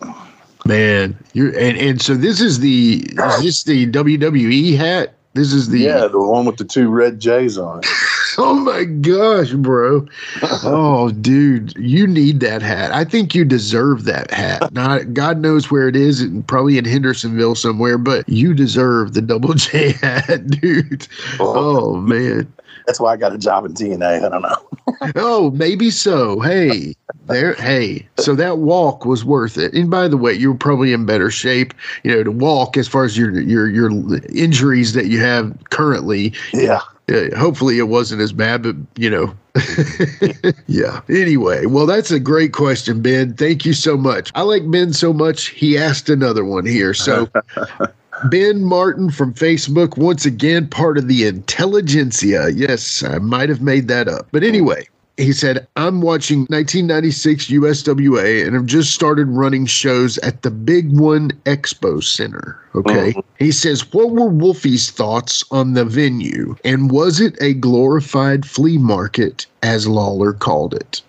Man, 0.65 1.17
you're 1.33 1.57
and, 1.59 1.77
and 1.79 2.03
so 2.03 2.15
this 2.15 2.41
is 2.41 2.61
the 2.61 3.07
is 3.17 3.43
this 3.43 3.63
the 3.65 3.87
WWE 3.87 4.77
hat? 4.77 5.15
This 5.37 5.53
is 5.53 5.69
the 5.69 5.81
yeah, 5.81 6.09
the 6.09 6.19
one 6.19 6.47
with 6.47 6.57
the 6.57 6.65
two 6.65 6.89
red 6.89 7.21
J's 7.21 7.59
on 7.59 7.81
it. 7.81 7.87
oh 8.39 8.55
my 8.55 8.85
gosh, 8.85 9.53
bro! 9.53 10.07
oh, 10.65 11.11
dude, 11.11 11.77
you 11.77 12.07
need 12.07 12.41
that 12.41 12.63
hat. 12.63 12.91
I 12.91 13.05
think 13.05 13.35
you 13.35 13.45
deserve 13.45 14.05
that 14.05 14.31
hat. 14.31 14.73
Not 14.73 15.13
God 15.13 15.39
knows 15.39 15.71
where 15.71 15.89
it 15.89 15.95
is, 15.95 16.27
probably 16.47 16.79
in 16.79 16.87
Hendersonville 16.87 17.55
somewhere, 17.55 17.99
but 17.99 18.27
you 18.27 18.55
deserve 18.55 19.13
the 19.13 19.21
double 19.21 19.53
J 19.53 19.93
hat, 19.93 20.47
dude. 20.47 21.07
Oh, 21.39 21.93
oh 21.93 21.97
man. 21.97 22.51
That's 22.87 23.01
why 23.01 23.13
I 23.13 23.17
got 23.17 23.33
a 23.33 23.39
job 23.39 23.65
in 23.65 23.75
TNA. 23.75 24.25
I 24.25 24.29
don't 24.29 24.43
know. 24.43 25.13
oh, 25.17 25.51
maybe 25.51 25.91
so. 25.91 26.41
Hey, 26.41 26.95
there. 27.27 27.55
Hey, 27.55 28.07
so 28.19 28.35
that 28.37 28.59
walk 28.59 29.05
was 29.05 29.25
worth 29.25 29.59
it. 29.59 29.75
And 29.75 29.91
by 29.91 30.09
the 30.09 30.17
way, 30.17 30.33
you 30.33 30.53
were 30.53 30.59
probably 30.59 30.93
in 30.93 31.05
better 31.05 31.31
shape, 31.31 31.75
you 32.05 32.13
know, 32.13 32.23
to 32.23 32.31
walk 32.31 32.77
as 32.77 32.87
far 32.87 33.05
as 33.05 33.19
your 33.19 33.41
your 33.41 33.69
your 33.69 33.91
injuries 34.35 34.93
that 34.93 35.07
you 35.07 35.21
have 35.21 35.57
currently. 35.71 36.33
Yeah. 36.53 36.81
Uh, 37.09 37.37
hopefully 37.37 37.79
it 37.79 37.85
wasn't 37.85 38.21
as 38.21 38.33
bad, 38.33 38.63
but 38.65 38.75
you 38.97 39.09
know, 39.09 39.33
yeah. 40.67 41.01
Anyway, 41.09 41.67
well, 41.67 41.87
that's 41.87 42.11
a 42.11 42.19
great 42.19 42.53
question, 42.53 43.01
Ben. 43.01 43.35
Thank 43.35 43.65
you 43.65 43.75
so 43.75 43.97
much. 43.97 44.33
I 44.35 44.43
like 44.43 44.69
Ben 44.71 44.93
so 44.93 45.13
much. 45.13 45.49
He 45.49 45.79
asked 45.79 46.09
another 46.09 46.45
one 46.45 46.67
here. 46.67 46.95
So 46.95 47.29
Ben 48.25 48.65
Martin 48.65 49.11
from 49.11 49.35
Facebook, 49.35 49.97
once 49.97 50.25
again, 50.25 50.69
part 50.69 50.99
of 50.99 51.09
the 51.09 51.27
intelligentsia. 51.27 52.51
Yes, 52.51 53.03
I 53.03 53.19
might 53.19 53.49
have 53.49 53.61
made 53.61 53.89
that 53.89 54.09
up. 54.09 54.27
But 54.33 54.43
anyway, 54.43 54.89
he 55.17 55.33
said, 55.33 55.67
I'm 55.77 56.01
watching 56.03 56.41
1996 56.41 57.49
USWA 57.49 58.47
and 58.47 58.55
have 58.55 58.67
just 58.67 58.93
started 58.93 59.29
running 59.29 59.67
shows 59.67 60.19
at 60.19 60.43
the 60.43 60.51
Big 60.51 60.99
One 60.99 61.31
Expo 61.45 62.03
Center. 62.03 62.59
Okay. 62.75 63.11
Uh-huh. 63.11 63.23
He 63.39 63.53
says, 63.53 63.93
What 63.93 64.11
were 64.11 64.29
Wolfie's 64.29 64.91
thoughts 64.91 65.45
on 65.51 65.75
the 65.75 65.85
venue? 65.85 66.57
And 66.65 66.91
was 66.91 67.21
it 67.21 67.37
a 67.41 67.55
glorified 67.55 68.47
flea 68.47 68.79
market, 68.79 69.47
as 69.63 69.87
Lawler 69.87 70.33
called 70.33 70.75
it? 70.75 71.01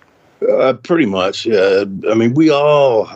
Uh, 0.48 0.74
pretty 0.74 1.06
much. 1.06 1.48
Uh, 1.48 1.86
I 2.10 2.14
mean, 2.14 2.34
we 2.34 2.50
all, 2.50 3.10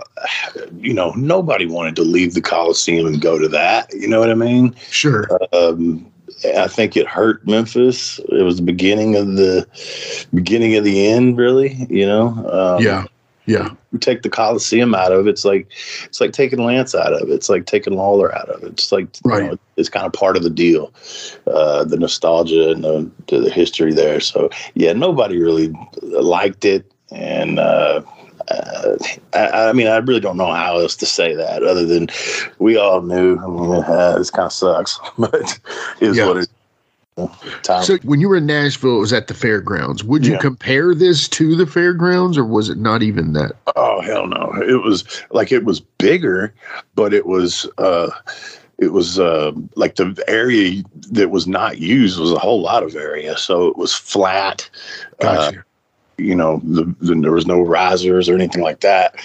you 0.77 0.93
know, 0.93 1.11
nobody 1.11 1.65
wanted 1.65 1.95
to 1.98 2.03
leave 2.03 2.34
the 2.34 2.41
Coliseum 2.41 3.06
and 3.06 3.22
go 3.22 3.38
to 3.38 3.48
that. 3.49 3.93
You 3.93 4.07
know 4.07 4.19
what 4.19 4.31
I 4.31 4.35
mean? 4.35 4.76
Sure. 4.89 5.27
Um, 5.53 6.11
I 6.57 6.68
think 6.68 6.98
it 6.98 7.07
hurt 7.07 7.45
Memphis. 7.48 8.19
It 8.30 8.43
was 8.43 8.56
the 8.56 8.64
beginning 8.64 9.15
of 9.15 9.35
the 9.35 9.68
beginning 10.34 10.76
of 10.76 10.84
the 10.84 11.07
end, 11.07 11.38
really. 11.38 11.85
You 11.89 12.07
know. 12.07 12.27
Um, 12.52 12.84
yeah. 12.84 13.06
Yeah. 13.45 13.69
You 13.91 13.99
take 13.99 14.22
the 14.22 14.30
Coliseum 14.30 14.95
out 14.95 15.11
of 15.11 15.27
it, 15.27 15.30
it's 15.30 15.43
like 15.43 15.68
it's 16.06 16.22
like 16.22 16.31
taking 16.31 16.64
Lance 16.64 16.95
out 16.95 17.14
of 17.14 17.30
it. 17.30 17.34
It's 17.34 17.49
like 17.49 17.65
taking 17.65 17.95
Lawler 17.95 18.34
out 18.34 18.49
of 18.49 18.64
it. 18.64 18.73
It's 18.73 18.91
like 18.91 19.07
right. 19.26 19.52
Know, 19.52 19.57
it's 19.77 19.89
kind 19.89 20.06
of 20.06 20.14
part 20.14 20.38
of 20.38 20.43
the 20.43 20.49
deal, 20.49 20.93
uh, 21.48 21.84
the 21.84 21.98
nostalgia 21.98 22.72
and 22.72 22.84
the, 22.84 23.11
the 23.27 23.49
history 23.49 23.93
there. 23.93 24.19
So 24.19 24.49
yeah, 24.76 24.93
nobody 24.93 25.41
really 25.41 25.73
liked 26.02 26.65
it 26.65 26.89
and 27.12 27.60
uh, 27.60 28.02
uh, 28.50 28.98
I, 29.34 29.70
I, 29.70 29.74
mean, 29.74 29.88
I 29.88 29.98
really 29.98 30.20
don't 30.20 30.38
know 30.38 30.52
how 30.52 30.80
else 30.80 30.96
to 30.98 31.06
say 31.06 31.36
that 31.36 31.64
other 31.64 31.86
than 31.86 32.10
we 32.60 32.78
all 32.78 33.02
knew. 33.02 33.38
I 33.38 33.48
mean, 33.48 33.84
uh, 33.84 34.18
this 34.18 34.32
kind 34.32 34.46
of 34.48 34.54
sucks, 34.54 35.00
but 35.18 35.60
is 36.00 36.18
yeah. 36.18 36.28
what 36.28 36.38
it. 36.38 36.50
Time. 37.64 37.84
So 37.84 37.98
when 38.04 38.22
you 38.22 38.30
were 38.30 38.38
in 38.38 38.46
Nashville, 38.46 38.98
it 38.98 39.02
was 39.02 39.14
at 39.14 39.28
the 39.28 39.34
fairgrounds. 39.34 40.04
Would 40.04 40.26
you 40.26 40.34
yeah. 40.34 40.40
compare 40.40 40.96
this 40.96 41.28
to 41.28 41.56
the 41.56 41.68
fairgrounds, 41.68 42.38
or 42.38 42.46
was 42.46 42.70
it 42.70 42.78
not 42.78 43.04
even 43.04 43.34
that? 43.34 43.52
Oh 43.76 44.02
hell 44.02 44.28
no! 44.28 44.56
It 44.66 44.82
was 44.82 45.22
like 45.30 45.52
it 45.52 45.66
was 45.66 45.82
bigger, 45.82 46.54
but 46.96 47.14
it 47.14 47.26
was 47.28 47.70
uh, 47.78 48.10
it 48.78 48.94
was 48.94 49.20
uh, 49.20 49.52
like 49.76 49.96
the 49.96 50.24
area 50.28 50.82
that 51.12 51.30
was 51.30 51.48
not 51.48 51.78
used 51.80 52.18
was 52.18 52.32
a 52.32 52.40
whole 52.40 52.62
lot 52.62 52.82
of 52.82 52.96
area, 52.96 53.38
so 53.38 53.68
it 53.68 53.78
was 53.78 53.94
flat. 53.94 54.68
Gotcha. 55.20 55.60
Uh, 55.60 55.62
you 56.18 56.36
know, 56.36 56.62
the, 56.64 56.94
the, 57.00 57.16
there 57.16 57.32
was 57.32 57.48
no 57.48 57.62
risers 57.62 58.30
or 58.30 58.36
anything 58.36 58.62
like 58.62 58.82
that. 58.82 59.16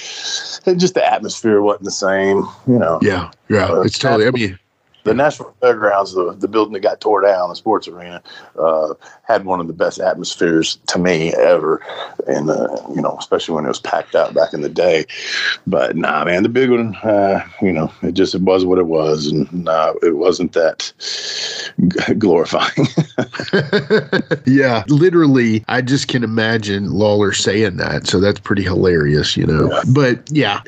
And 0.67 0.81
just 0.81 0.95
the 0.95 1.05
atmosphere 1.05 1.63
wasn't 1.63 1.85
the 1.85 1.91
same, 1.91 2.39
you 2.67 2.79
know. 2.79 2.99
Yeah, 3.03 3.31
yeah, 3.49 3.67
uh, 3.67 3.81
it's 3.83 3.99
totally. 3.99 4.27
I 4.27 4.31
mean, 4.31 4.59
the 5.07 5.15
National 5.15 5.55
Fairgrounds, 5.61 6.15
the, 6.15 6.33
the 6.33 6.49
building 6.49 6.73
that 6.75 6.81
got 6.81 7.01
tore 7.01 7.21
down, 7.21 7.49
the 7.49 7.55
sports 7.55 7.87
arena, 7.87 8.23
uh, 8.59 8.95
had 9.23 9.45
one 9.45 9.61
of 9.61 9.69
the 9.69 9.73
best 9.73 10.01
atmospheres 10.01 10.79
to 10.89 10.99
me 10.99 11.33
ever. 11.35 11.81
And, 12.27 12.51
uh, 12.51 12.77
you 12.95 13.01
know, 13.01 13.17
especially 13.19 13.55
when 13.55 13.65
it 13.65 13.69
was 13.69 13.81
packed 13.81 14.15
out 14.15 14.35
back 14.35 14.53
in 14.53 14.63
the 14.63 14.69
day. 14.69 15.07
But 15.67 15.97
nah, 15.97 16.25
man, 16.25 16.43
the 16.43 16.49
big 16.49 16.71
one, 16.71 16.97
uh, 16.97 17.47
you 17.63 17.73
know, 17.73 17.93
it 18.03 18.13
just 18.13 18.35
it 18.35 18.43
was 18.43 18.65
what 18.65 18.79
it 18.79 18.87
was. 18.87 19.29
And 19.29 19.53
nah, 19.65 19.95
it 20.03 20.17
wasn't 20.17 20.53
that 20.55 20.93
glorifying. 22.19 22.89
yeah, 24.47 24.85
literally, 24.89 25.65
I 25.69 25.83
just 25.83 26.09
can 26.09 26.25
imagine 26.25 26.91
Lawler 26.91 27.33
saying 27.33 27.77
that. 27.77 28.07
So 28.07 28.21
that's 28.21 28.41
pretty 28.41 28.63
hilarious, 28.63 29.37
you 29.37 29.47
know. 29.47 29.71
Yeah. 29.71 29.83
But 29.93 30.31
yeah, 30.31 30.61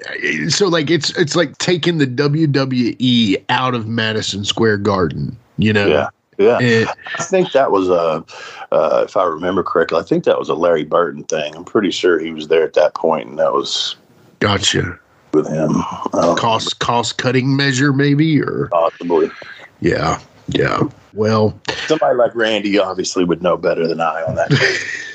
so 0.48 0.68
like 0.68 0.90
it's 0.90 1.16
it's 1.18 1.34
like 1.34 1.58
taking 1.58 1.98
the 1.98 2.06
WWE 2.06 3.44
out 3.48 3.74
of 3.74 3.86
Madison 3.86 4.27
Madison 4.28 4.44
Square 4.44 4.78
Garden. 4.78 5.36
You 5.56 5.72
know. 5.72 5.86
Yeah. 5.86 6.08
Yeah, 6.40 6.58
it, 6.60 6.88
I 7.18 7.22
think 7.24 7.50
that 7.50 7.72
was 7.72 7.88
a, 7.88 8.24
uh, 8.70 9.02
if 9.04 9.16
I 9.16 9.24
remember 9.24 9.64
correctly, 9.64 9.98
I 9.98 10.04
think 10.04 10.22
that 10.22 10.38
was 10.38 10.48
a 10.48 10.54
Larry 10.54 10.84
Burton 10.84 11.24
thing. 11.24 11.56
I'm 11.56 11.64
pretty 11.64 11.90
sure 11.90 12.20
he 12.20 12.30
was 12.30 12.46
there 12.46 12.62
at 12.62 12.74
that 12.74 12.94
point, 12.94 13.28
and 13.28 13.40
that 13.40 13.52
was 13.52 13.96
gotcha 14.38 14.96
with 15.34 15.48
him. 15.48 15.72
Cost 16.12 16.78
cost 16.78 17.18
cutting 17.18 17.56
measure, 17.56 17.92
maybe, 17.92 18.40
or 18.40 18.68
possibly. 18.68 19.32
Yeah, 19.80 20.20
Yeah. 20.46 20.82
Well, 21.12 21.58
somebody 21.88 22.14
like 22.14 22.36
Randy 22.36 22.78
obviously 22.78 23.24
would 23.24 23.42
know 23.42 23.56
better 23.56 23.88
than 23.88 24.00
I 24.00 24.22
on 24.22 24.36
that. 24.36 24.52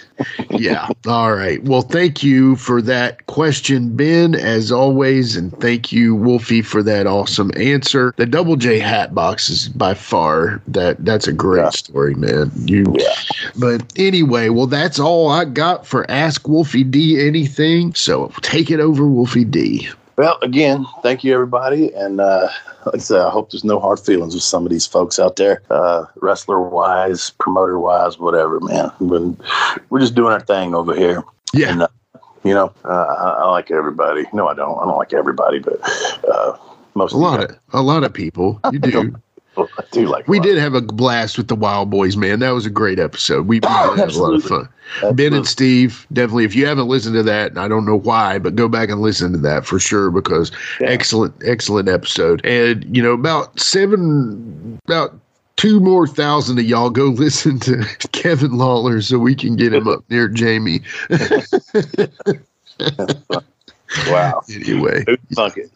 yeah. 0.50 0.90
All 1.08 1.36
right. 1.36 1.64
Well, 1.64 1.82
thank 1.82 2.24
you 2.24 2.56
for 2.56 2.82
that 2.82 3.26
question, 3.28 3.96
Ben, 3.96 4.36
as 4.36 4.72
always. 4.72 5.36
And 5.36 5.58
thank 5.60 5.92
you, 5.92 6.16
Wolfie, 6.16 6.62
for 6.62 6.84
that 6.84 7.08
awesome 7.08 7.52
answer. 7.56 8.14
The 8.18 8.26
Double 8.26 8.56
J 8.56 8.80
hat 8.80 9.14
box 9.16 9.50
is 9.50 9.70
by 9.70 9.94
far 9.94 10.62
that 10.68 11.04
that's 11.04 11.28
a 11.28 11.34
great 11.34 11.64
yeah. 11.64 11.70
story, 11.70 12.16
man. 12.16 12.52
You 12.56 12.86
yeah. 12.98 13.14
but 13.60 13.82
anyway, 13.96 14.50
well, 14.50 14.68
that's 14.68 15.00
all 15.00 15.30
I 15.30 15.46
got 15.46 15.86
for 15.86 16.10
Ask 16.10 16.48
Wolfie 16.48 16.84
D 16.84 17.26
anything. 17.26 17.94
So 17.94 18.32
take 18.42 18.72
it 18.72 18.80
over, 18.80 19.08
Wolfie 19.08 19.46
D. 19.46 19.90
Well, 20.16 20.38
again, 20.42 20.86
thank 21.02 21.24
you 21.24 21.34
everybody. 21.34 21.94
And 21.94 22.20
uh 22.20 22.50
like 22.86 22.96
I 22.96 22.98
said, 23.00 23.22
I 23.22 23.30
hope 23.30 23.52
there's 23.52 23.64
no 23.64 23.80
hard 23.80 24.00
feelings 24.00 24.34
with 24.34 24.44
some 24.44 24.66
of 24.66 24.72
these 24.72 24.86
folks 24.86 25.20
out 25.20 25.38
there, 25.38 25.62
uh, 25.70 26.06
wrestler 26.22 26.62
wise, 26.62 27.32
promoter 27.40 27.80
wise, 27.80 28.20
whatever, 28.20 28.60
man. 28.60 28.92
When 29.00 29.38
we're 29.90 30.02
just 30.02 30.16
doing 30.16 30.34
our 30.34 30.42
thing 30.42 30.76
over 30.76 30.94
here. 30.94 31.24
Yeah. 31.54 31.72
And, 31.72 31.82
uh, 31.84 31.88
you 32.44 32.54
know, 32.54 32.74
uh, 32.84 32.90
I, 32.90 33.30
I, 33.44 33.52
like 33.52 33.72
everybody. 33.72 34.26
No, 34.34 34.48
I 34.48 34.54
don't. 34.54 34.78
I 34.78 34.86
don't 34.86 34.98
like 34.98 35.14
everybody, 35.14 35.60
but 35.60 35.80
uh, 36.30 36.58
most 36.94 37.14
a 37.14 37.18
lot 37.18 37.42
of 37.42 37.58
a 37.72 37.82
lot 37.82 38.04
of 38.04 38.14
people. 38.14 38.60
You 38.72 38.80
do. 38.80 39.16
I 39.58 39.84
do 39.92 40.08
like. 40.08 40.28
We 40.28 40.40
did 40.40 40.58
have 40.58 40.74
a 40.74 40.82
blast 40.82 41.38
with 41.38 41.48
the 41.48 41.56
Wild 41.56 41.90
Boys, 41.90 42.18
man. 42.18 42.40
That 42.40 42.52
was 42.52 42.66
a 42.66 42.70
great 42.70 43.00
episode. 43.00 43.48
We, 43.48 43.60
we 43.60 43.68
had 43.68 44.10
a 44.10 44.20
lot 44.22 44.34
of 44.34 44.44
fun. 44.44 44.70
Absolutely. 44.96 45.16
Ben 45.16 45.34
and 45.34 45.48
Steve, 45.48 46.06
definitely. 46.14 46.46
If 46.46 46.56
you 46.56 46.66
haven't 46.66 46.88
listened 46.88 47.16
to 47.16 47.24
that, 47.24 47.58
I 47.58 47.68
don't 47.68 47.86
know 47.86 47.98
why, 47.98 48.40
but 48.40 48.56
go 48.56 48.68
back 48.68 48.90
and 48.90 49.02
listen 49.02 49.32
to 49.34 49.40
that 49.40 49.66
for 49.66 49.80
sure 49.80 50.12
because 50.12 50.52
yeah. 50.80 50.88
excellent, 50.88 51.34
excellent 51.46 51.90
episode. 51.90 52.46
And 52.46 52.96
you 52.96 53.02
know, 53.02 53.14
about 53.14 53.60
seven, 53.60 54.80
about 54.86 55.18
two 55.56 55.80
more 55.80 56.08
thousand 56.08 56.60
of 56.60 56.66
y'all 56.66 56.90
go 56.90 57.06
listen 57.08 57.60
to 57.60 57.84
Kevin 58.12 58.58
Lawler 58.58 59.02
so 59.02 59.18
we 59.20 59.36
can 59.36 59.56
get 59.56 59.74
him 59.74 59.88
up 59.88 60.04
near 60.10 60.28
Jamie. 60.28 60.82
wow. 64.08 64.42
Anyway, 64.50 65.04
fuck 65.36 65.58
it. 65.58 65.72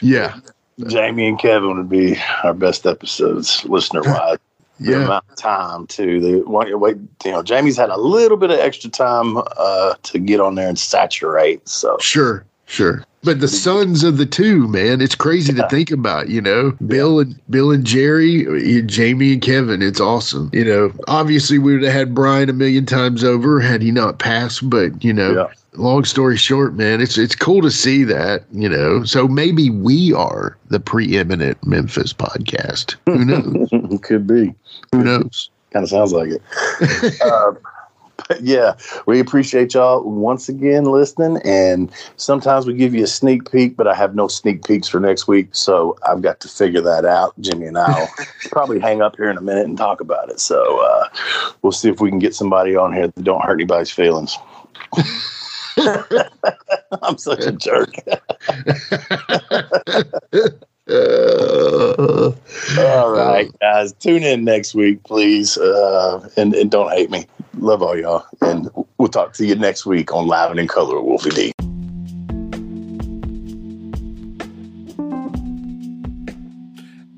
Yeah. 0.00 0.38
Jamie 0.86 1.28
and 1.28 1.38
Kevin 1.38 1.76
would 1.76 1.88
be 1.88 2.16
our 2.44 2.54
best 2.54 2.86
episodes, 2.86 3.64
listener 3.64 4.02
wise. 4.02 4.38
yeah. 4.78 4.98
The 4.98 5.04
amount 5.04 5.24
of 5.30 5.36
time 5.36 5.86
too. 5.86 6.20
The 6.20 6.76
wait, 6.76 6.96
you 7.24 7.30
know, 7.30 7.42
Jamie's 7.42 7.76
had 7.76 7.90
a 7.90 7.98
little 7.98 8.36
bit 8.36 8.50
of 8.50 8.58
extra 8.58 8.90
time 8.90 9.36
uh, 9.36 9.94
to 10.02 10.18
get 10.18 10.40
on 10.40 10.54
there 10.54 10.68
and 10.68 10.78
saturate. 10.78 11.68
So 11.68 11.96
sure, 12.00 12.44
sure. 12.72 13.04
But 13.24 13.38
the 13.38 13.46
sons 13.46 14.02
of 14.02 14.16
the 14.16 14.26
two, 14.26 14.66
man, 14.66 15.00
it's 15.00 15.14
crazy 15.14 15.52
yeah. 15.52 15.62
to 15.62 15.68
think 15.68 15.92
about. 15.92 16.28
You 16.28 16.40
know, 16.40 16.72
Bill 16.86 17.20
and 17.20 17.40
Bill 17.48 17.70
and 17.70 17.84
Jerry, 17.84 18.82
Jamie 18.82 19.34
and 19.34 19.42
Kevin. 19.42 19.80
It's 19.80 20.00
awesome. 20.00 20.50
You 20.52 20.64
know, 20.64 20.92
obviously 21.06 21.58
we 21.58 21.74
would 21.74 21.84
have 21.84 21.92
had 21.92 22.14
Brian 22.14 22.48
a 22.48 22.52
million 22.52 22.84
times 22.84 23.22
over 23.22 23.60
had 23.60 23.82
he 23.82 23.92
not 23.92 24.18
passed. 24.18 24.68
But 24.68 25.04
you 25.04 25.12
know, 25.12 25.32
yeah 25.32 25.54
long 25.74 26.04
story 26.04 26.36
short, 26.36 26.74
man, 26.74 27.00
it's 27.00 27.18
it's 27.18 27.34
cool 27.34 27.62
to 27.62 27.70
see 27.70 28.04
that, 28.04 28.44
you 28.52 28.68
know. 28.68 29.04
So 29.04 29.28
maybe 29.28 29.70
we 29.70 30.12
are 30.12 30.56
the 30.68 30.80
preeminent 30.80 31.64
Memphis 31.66 32.12
podcast. 32.12 32.96
Who 33.06 33.24
knows? 33.24 34.00
Could 34.02 34.26
be. 34.26 34.54
Who 34.92 35.04
knows? 35.04 35.50
Kind 35.70 35.84
of 35.84 35.90
sounds 35.90 36.12
like 36.12 36.30
it. 36.30 37.20
uh, 37.22 37.52
yeah, 38.40 38.74
we 39.06 39.20
appreciate 39.20 39.74
y'all 39.74 40.02
once 40.02 40.48
again 40.48 40.84
listening. 40.84 41.40
And 41.44 41.90
sometimes 42.16 42.66
we 42.66 42.74
give 42.74 42.94
you 42.94 43.04
a 43.04 43.08
sneak 43.08 43.50
peek, 43.50 43.76
but 43.76 43.86
I 43.86 43.94
have 43.94 44.14
no 44.14 44.28
sneak 44.28 44.64
peeks 44.66 44.88
for 44.88 45.00
next 45.00 45.28
week. 45.28 45.48
So 45.52 45.96
I've 46.08 46.22
got 46.22 46.40
to 46.40 46.48
figure 46.48 46.80
that 46.82 47.04
out. 47.04 47.34
Jimmy 47.40 47.66
and 47.66 47.78
I'll 47.78 48.08
probably 48.50 48.80
hang 48.80 49.02
up 49.02 49.16
here 49.16 49.30
in 49.30 49.36
a 49.36 49.42
minute 49.42 49.66
and 49.66 49.76
talk 49.76 50.00
about 50.00 50.30
it. 50.30 50.40
So 50.40 50.84
uh, 50.84 51.08
we'll 51.62 51.72
see 51.72 51.88
if 51.88 52.00
we 52.00 52.10
can 52.10 52.18
get 52.18 52.34
somebody 52.34 52.76
on 52.76 52.92
here 52.92 53.08
that 53.08 53.22
don't 53.22 53.42
hurt 53.42 53.54
anybody's 53.54 53.90
feelings. 53.90 54.36
I'm 57.02 57.16
such 57.18 57.44
a 57.44 57.52
jerk. 57.52 57.94
all 62.78 63.10
right, 63.10 63.50
guys. 63.60 63.92
Tune 63.94 64.22
in 64.22 64.44
next 64.44 64.74
week, 64.74 65.02
please. 65.04 65.56
Uh, 65.56 66.28
and, 66.36 66.54
and 66.54 66.70
don't 66.70 66.90
hate 66.92 67.10
me. 67.10 67.26
Love 67.58 67.82
all 67.82 67.98
y'all. 67.98 68.24
And 68.40 68.68
we'll 68.98 69.08
talk 69.08 69.32
to 69.34 69.46
you 69.46 69.54
next 69.54 69.86
week 69.86 70.12
on 70.12 70.26
Live 70.26 70.50
and 70.50 70.60
in 70.60 70.68
Color 70.68 70.96
with 71.00 71.04
Wolfie 71.04 71.30
D. 71.30 71.52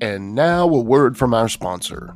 And 0.01 0.35
now 0.35 0.67
a 0.67 0.81
word 0.81 1.17
from 1.17 1.33
our 1.33 1.49
sponsor. 1.49 2.15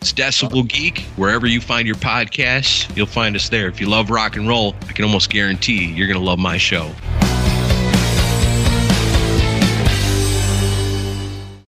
It's 0.00 0.14
Decibel 0.14 0.66
Geek. 0.66 1.00
Wherever 1.16 1.46
you 1.46 1.60
find 1.60 1.86
your 1.86 1.96
podcasts, 1.96 2.96
you'll 2.96 3.04
find 3.04 3.36
us 3.36 3.50
there. 3.50 3.68
If 3.68 3.82
you 3.82 3.86
love 3.86 4.08
rock 4.08 4.36
and 4.36 4.48
roll, 4.48 4.74
I 4.88 4.92
can 4.92 5.04
almost 5.04 5.28
guarantee 5.28 5.84
you're 5.84 6.06
going 6.06 6.18
to 6.18 6.24
love 6.24 6.38
my 6.38 6.56
show. 6.56 6.90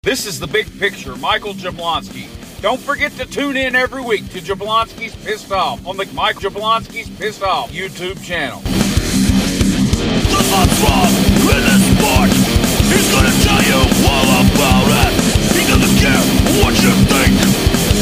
This 0.03 0.25
is 0.25 0.41
the 0.41 0.47
big 0.47 0.67
picture, 0.79 1.15
Michael 1.17 1.53
Jablonski. 1.53 2.27
Don't 2.63 2.81
forget 2.81 3.13
to 3.13 3.27
tune 3.27 3.59
in 3.59 3.77
every 3.77 4.03
week 4.03 4.27
to 4.31 4.39
Jablonski's 4.39 5.15
Pissed 5.17 5.53
Off 5.53 5.87
on 5.87 5.99
the 5.99 6.11
Mike 6.15 6.37
Jablonski's 6.37 7.11
Pissed 7.11 7.43
Off 7.43 7.71
YouTube 7.71 8.25
channel. 8.25 8.63
what's 10.49 10.81
wrong 10.81 11.13
with 11.45 11.63
this 11.69 11.85
sport. 11.99 12.31
He's 12.89 13.13
gonna 13.13 13.37
tell 13.45 13.63
you 13.63 13.77
all 14.09 14.29
about 14.41 14.89
it. 15.05 15.13
He 15.53 15.69
doesn't 15.69 15.99
care 16.01 16.63
what 16.65 16.73
you 16.83 16.91
think. 16.93 17.02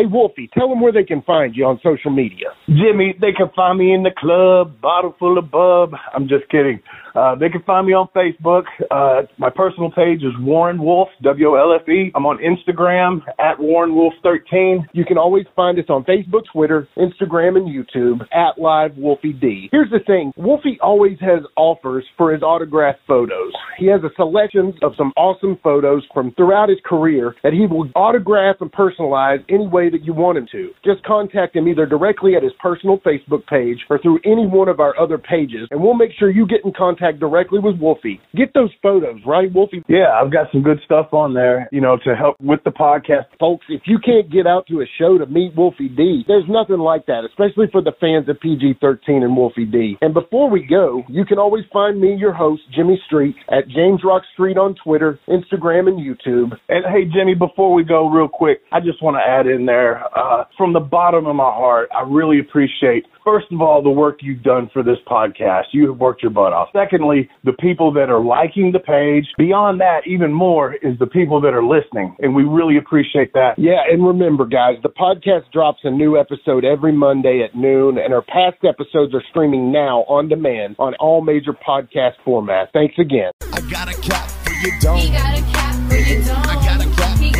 Hey, 0.00 0.06
Wolfie, 0.06 0.48
tell 0.54 0.70
them 0.70 0.80
where 0.80 0.92
they 0.92 1.04
can 1.04 1.20
find 1.20 1.54
you 1.54 1.66
on 1.66 1.78
social 1.82 2.10
media. 2.10 2.46
Jimmy, 2.68 3.14
they 3.20 3.32
can 3.36 3.50
find 3.54 3.78
me 3.78 3.92
in 3.92 4.02
the 4.02 4.12
club, 4.16 4.80
bottle 4.80 5.14
full 5.18 5.36
of 5.36 5.50
bub. 5.50 5.92
I'm 6.14 6.26
just 6.26 6.48
kidding. 6.48 6.80
Uh, 7.14 7.34
they 7.34 7.48
can 7.48 7.62
find 7.64 7.86
me 7.86 7.92
on 7.92 8.08
Facebook. 8.14 8.64
Uh, 8.90 9.26
my 9.38 9.50
personal 9.50 9.90
page 9.90 10.22
is 10.22 10.32
Warren 10.40 10.82
Wolfe, 10.82 11.08
W-O-L-F-E. 11.22 12.12
I'm 12.14 12.24
on 12.24 12.38
Instagram 12.38 13.20
at 13.38 13.58
Warren 13.58 13.94
Wolfe 13.94 14.14
13. 14.22 14.86
You 14.92 15.04
can 15.04 15.18
always 15.18 15.44
find 15.56 15.78
us 15.78 15.86
on 15.88 16.04
Facebook, 16.04 16.42
Twitter, 16.52 16.88
Instagram, 16.96 17.56
and 17.56 17.68
YouTube 17.68 18.22
at 18.32 18.60
Live 18.60 18.96
Wolfie 18.96 19.32
D. 19.32 19.68
Here's 19.72 19.90
the 19.90 20.00
thing. 20.06 20.32
Wolfie 20.36 20.78
always 20.80 21.18
has 21.20 21.42
offers 21.56 22.04
for 22.16 22.32
his 22.32 22.42
autographed 22.42 23.00
photos. 23.06 23.52
He 23.78 23.86
has 23.86 24.00
a 24.02 24.14
selection 24.16 24.72
of 24.82 24.92
some 24.96 25.12
awesome 25.16 25.58
photos 25.62 26.06
from 26.14 26.32
throughout 26.36 26.68
his 26.68 26.78
career 26.84 27.34
that 27.42 27.52
he 27.52 27.66
will 27.66 27.90
autograph 27.94 28.56
and 28.60 28.70
personalize 28.72 29.44
any 29.48 29.66
way 29.66 29.89
that 29.90 30.04
you 30.04 30.12
want 30.12 30.38
him 30.38 30.46
to. 30.52 30.70
Just 30.84 31.04
contact 31.04 31.56
him 31.56 31.68
either 31.68 31.86
directly 31.86 32.34
at 32.36 32.42
his 32.42 32.52
personal 32.60 32.98
Facebook 32.98 33.46
page 33.46 33.78
or 33.90 33.98
through 33.98 34.20
any 34.24 34.46
one 34.46 34.68
of 34.68 34.80
our 34.80 34.98
other 34.98 35.18
pages, 35.18 35.68
and 35.70 35.82
we'll 35.82 35.94
make 35.94 36.10
sure 36.18 36.30
you 36.30 36.46
get 36.46 36.64
in 36.64 36.72
contact 36.76 37.20
directly 37.20 37.58
with 37.58 37.78
Wolfie. 37.78 38.20
Get 38.34 38.54
those 38.54 38.70
photos, 38.82 39.20
right, 39.26 39.52
Wolfie? 39.52 39.82
Yeah, 39.88 40.12
I've 40.20 40.32
got 40.32 40.46
some 40.52 40.62
good 40.62 40.78
stuff 40.84 41.12
on 41.12 41.34
there, 41.34 41.68
you 41.72 41.80
know, 41.80 41.98
to 42.04 42.14
help 42.14 42.36
with 42.40 42.60
the 42.64 42.70
podcast. 42.70 43.26
Folks, 43.38 43.66
if 43.68 43.82
you 43.86 43.98
can't 43.98 44.30
get 44.30 44.46
out 44.46 44.66
to 44.68 44.80
a 44.80 44.86
show 44.98 45.18
to 45.18 45.26
meet 45.26 45.54
Wolfie 45.56 45.88
D, 45.88 46.24
there's 46.26 46.48
nothing 46.48 46.78
like 46.78 47.06
that, 47.06 47.22
especially 47.28 47.66
for 47.70 47.82
the 47.82 47.92
fans 48.00 48.28
of 48.28 48.40
PG 48.40 48.78
13 48.80 49.22
and 49.22 49.36
Wolfie 49.36 49.64
D. 49.64 49.96
And 50.00 50.14
before 50.14 50.50
we 50.50 50.66
go, 50.66 51.02
you 51.08 51.24
can 51.24 51.38
always 51.38 51.64
find 51.72 52.00
me, 52.00 52.14
your 52.14 52.32
host, 52.32 52.62
Jimmy 52.74 53.00
Street, 53.06 53.34
at 53.50 53.68
James 53.68 54.00
Rock 54.04 54.22
Street 54.32 54.56
on 54.56 54.74
Twitter, 54.82 55.18
Instagram, 55.28 55.88
and 55.88 55.98
YouTube. 55.98 56.52
And 56.68 56.84
hey, 56.86 57.04
Jimmy, 57.04 57.34
before 57.34 57.72
we 57.74 57.84
go, 57.84 58.08
real 58.08 58.28
quick, 58.28 58.60
I 58.72 58.80
just 58.80 59.02
want 59.02 59.16
to 59.16 59.20
add 59.20 59.46
in 59.46 59.66
there, 59.70 60.02
uh, 60.18 60.44
from 60.56 60.72
the 60.72 60.80
bottom 60.80 61.26
of 61.26 61.36
my 61.36 61.44
heart, 61.44 61.88
I 61.94 62.02
really 62.02 62.40
appreciate 62.40 63.04
First 63.24 63.46
of 63.52 63.60
all, 63.60 63.82
the 63.82 63.90
work 63.90 64.20
you've 64.22 64.42
done 64.42 64.70
for 64.72 64.82
this 64.82 64.96
podcast. 65.06 65.64
You 65.72 65.88
have 65.88 65.98
worked 65.98 66.22
your 66.22 66.30
butt 66.30 66.52
off. 66.52 66.68
Secondly, 66.72 67.28
the 67.44 67.52
people 67.52 67.92
that 67.92 68.08
are 68.08 68.22
liking 68.22 68.72
the 68.72 68.78
page. 68.78 69.26
Beyond 69.36 69.80
that, 69.80 70.00
even 70.06 70.32
more 70.32 70.74
is 70.74 70.98
the 70.98 71.06
people 71.06 71.40
that 71.42 71.52
are 71.52 71.62
listening. 71.62 72.16
And 72.20 72.34
we 72.34 72.44
really 72.44 72.78
appreciate 72.78 73.32
that. 73.34 73.54
Yeah. 73.58 73.82
And 73.90 74.06
remember, 74.06 74.46
guys, 74.46 74.76
the 74.82 74.88
podcast 74.88 75.52
drops 75.52 75.80
a 75.84 75.90
new 75.90 76.18
episode 76.18 76.64
every 76.64 76.92
Monday 76.92 77.42
at 77.44 77.54
noon, 77.54 77.98
and 77.98 78.14
our 78.14 78.22
past 78.22 78.64
episodes 78.64 79.14
are 79.14 79.22
streaming 79.30 79.70
now 79.70 80.00
on 80.08 80.28
demand 80.28 80.76
on 80.78 80.94
all 80.94 81.20
major 81.20 81.52
podcast 81.52 82.14
formats. 82.26 82.68
Thanks 82.72 82.94
again. 82.98 83.32
I 83.52 83.60
got 83.70 83.88
a 83.88 84.00
cat 84.00 84.30
for 84.44 84.52
your 84.52 84.78
dome. 84.80 84.98
He 84.98 85.10
got 85.10 85.38
a 85.38 85.42
cat 85.52 85.90
for 85.90 85.96
your 85.96 86.24
dome. 86.24 86.89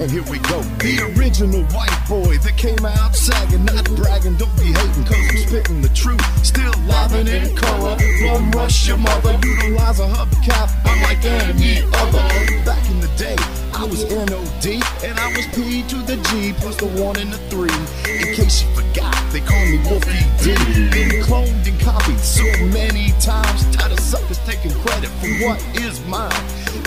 And 0.00 0.10
here 0.10 0.22
we 0.24 0.38
go. 0.38 0.60
The 0.84 1.14
original 1.16 1.62
white 1.72 1.98
boy 2.08 2.36
that 2.38 2.56
came 2.56 2.84
out 2.84 3.14
sagging, 3.14 3.64
not 3.64 3.84
bragging, 3.96 4.36
don't 4.36 4.54
be 4.56 4.72
hating, 4.72 5.04
cause 5.04 5.16
I'm 5.16 5.36
spitting 5.36 5.80
the 5.80 5.88
truth. 5.90 6.20
Still 6.44 6.72
livin' 6.84 7.28
in 7.28 7.56
color. 7.56 7.96
From 8.20 8.50
rush 8.50 8.86
your 8.86 8.98
mother, 8.98 9.38
utilize 9.42 10.00
a 10.00 10.06
hubcap, 10.06 10.68
unlike 10.84 11.24
any 11.24 11.82
other. 11.94 12.22
Back 12.64 12.84
in 12.90 13.00
the 13.00 13.08
day, 13.16 13.36
I 13.72 13.84
was 13.84 14.04
NOD, 14.04 14.82
and 15.04 15.18
I 15.18 15.28
was 15.36 15.46
P 15.54 15.82
to 15.88 15.96
the 16.02 16.16
G, 16.28 16.52
plus 16.58 16.76
the 16.76 16.86
one 17.00 17.16
and 17.16 17.32
the 17.32 17.38
three. 17.48 17.72
In 18.12 18.34
case 18.34 18.62
you 18.62 18.68
forgot, 18.74 19.23
they 19.34 19.40
call 19.40 19.66
me 19.66 19.78
Wolfie 19.90 20.22
D. 20.46 20.54
Been 20.94 21.10
cloned 21.26 21.66
and 21.66 21.80
copied 21.80 22.20
so 22.20 22.44
many 22.70 23.10
times, 23.18 23.66
tired 23.74 23.90
of 23.90 23.98
suckers 23.98 24.38
taking 24.46 24.70
credit 24.86 25.10
for 25.18 25.26
what 25.42 25.58
is 25.74 25.98
mine. 26.06 26.30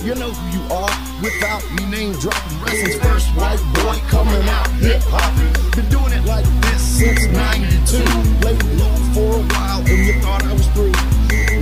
You 0.01 0.15
know 0.15 0.31
who 0.31 0.45
you 0.55 0.63
are 0.71 0.95
without 1.21 1.61
me 1.75 1.83
name 1.91 2.13
dropping. 2.13 2.57
Wrestling's 2.63 2.95
first 3.03 3.27
white 3.35 3.59
boy 3.75 3.99
coming 4.07 4.47
out 4.47 4.67
hip 4.79 5.01
hop. 5.11 5.27
Been 5.75 5.89
doing 5.89 6.13
it 6.13 6.23
like 6.23 6.45
this 6.71 6.81
since 6.81 7.25
92. 7.27 7.99
Laid 8.45 8.63
low 8.79 8.95
for 9.11 9.35
a 9.35 9.43
while 9.51 9.79
and 9.79 10.07
you 10.07 10.13
thought 10.21 10.43
I 10.45 10.53
was 10.53 10.67
through. 10.67 11.16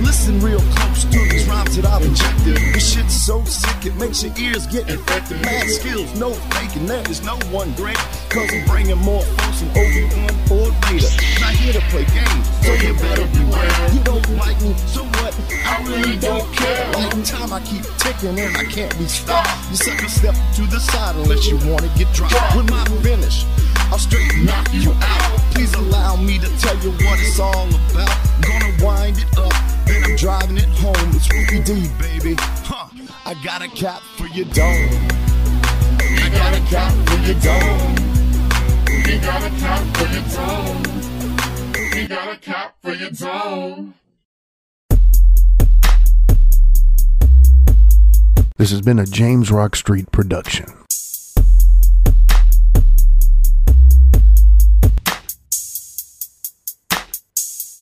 Listen 0.06 0.38
real 0.38 0.60
close 0.70 1.02
to 1.02 1.18
these 1.18 1.48
rhymes 1.48 1.74
that 1.74 1.84
I've 1.84 2.00
injected. 2.00 2.54
This 2.72 2.94
shit's 2.94 3.12
so 3.12 3.42
sick 3.42 3.86
it 3.86 3.96
makes 3.96 4.22
your 4.22 4.32
ears 4.38 4.64
get 4.68 4.88
infected. 4.88 5.42
Mad 5.42 5.68
skills, 5.68 6.06
no 6.14 6.30
faking, 6.54 6.86
there 6.86 7.02
is 7.10 7.24
no 7.24 7.34
one 7.50 7.74
great. 7.74 7.98
Cause 8.30 8.46
I'm 8.54 8.64
bringing 8.66 8.98
more 8.98 9.22
folks 9.22 9.66
than 9.66 9.70
Obi-Wan 9.74 10.30
or 10.46 10.70
Vader. 10.86 11.10
Not 11.42 11.54
here 11.58 11.72
to 11.74 11.82
play 11.90 12.06
games, 12.14 12.46
so 12.62 12.72
you 12.86 12.94
better 13.02 13.26
beware. 13.34 13.90
You 13.90 14.00
don't 14.06 14.30
like 14.38 14.54
me, 14.62 14.78
so 14.86 15.02
what? 15.18 15.34
I 15.66 15.82
really 15.82 16.16
don't 16.18 16.46
care. 16.54 16.86
Like 16.92 17.24
time 17.26 17.52
I 17.52 17.58
keep 17.66 17.82
ticking 17.98 18.38
and 18.38 18.56
I 18.56 18.62
can't 18.62 18.96
be 18.98 19.06
stopped. 19.10 19.50
You 19.70 19.76
sucker 19.76 20.08
step 20.08 20.36
to 20.54 20.62
the 20.70 20.78
side 20.78 21.16
unless 21.16 21.48
you 21.48 21.58
wanna 21.66 21.90
get 21.98 22.06
dropped. 22.14 22.54
With 22.54 22.70
my 22.70 22.84
finish, 23.02 23.44
I'll 23.90 23.98
straight 23.98 24.30
knock 24.38 24.70
you 24.72 24.92
out. 25.02 25.35
Please 25.56 25.72
allow 25.72 26.16
me 26.16 26.38
to 26.38 26.48
tell 26.58 26.76
you 26.80 26.90
what 26.90 27.18
it's 27.18 27.40
all 27.40 27.66
about. 27.66 28.14
Gonna 28.42 28.84
wind 28.84 29.16
it 29.16 29.38
up, 29.38 29.54
then 29.86 30.04
I'm 30.04 30.14
driving 30.14 30.58
it 30.58 30.68
home. 30.68 30.94
It's 31.14 31.32
Ruby 31.32 31.64
D, 31.64 31.88
baby. 31.98 32.34
Huh. 32.38 32.88
I 33.24 33.32
got 33.42 33.62
a 33.62 33.68
cap 33.68 34.02
for 34.18 34.26
your 34.26 34.44
dome. 34.52 34.90
I 35.98 36.28
got 36.30 36.52
a 36.52 36.60
cap 36.68 36.92
for 37.08 37.16
your 37.24 37.40
dome. 37.40 37.94
We 39.06 39.18
got 39.18 39.44
a 39.44 39.50
cap 39.56 39.96
for 39.96 40.08
your 40.12 40.24
dome. 40.28 40.82
We 41.94 42.06
got 42.06 42.34
a 42.34 42.36
cap 42.36 42.76
for 42.82 42.92
your 42.92 43.10
dome. 43.12 43.94
This 48.58 48.70
has 48.72 48.82
been 48.82 48.98
a 48.98 49.06
James 49.06 49.50
Rock 49.50 49.74
Street 49.74 50.12
production. 50.12 50.66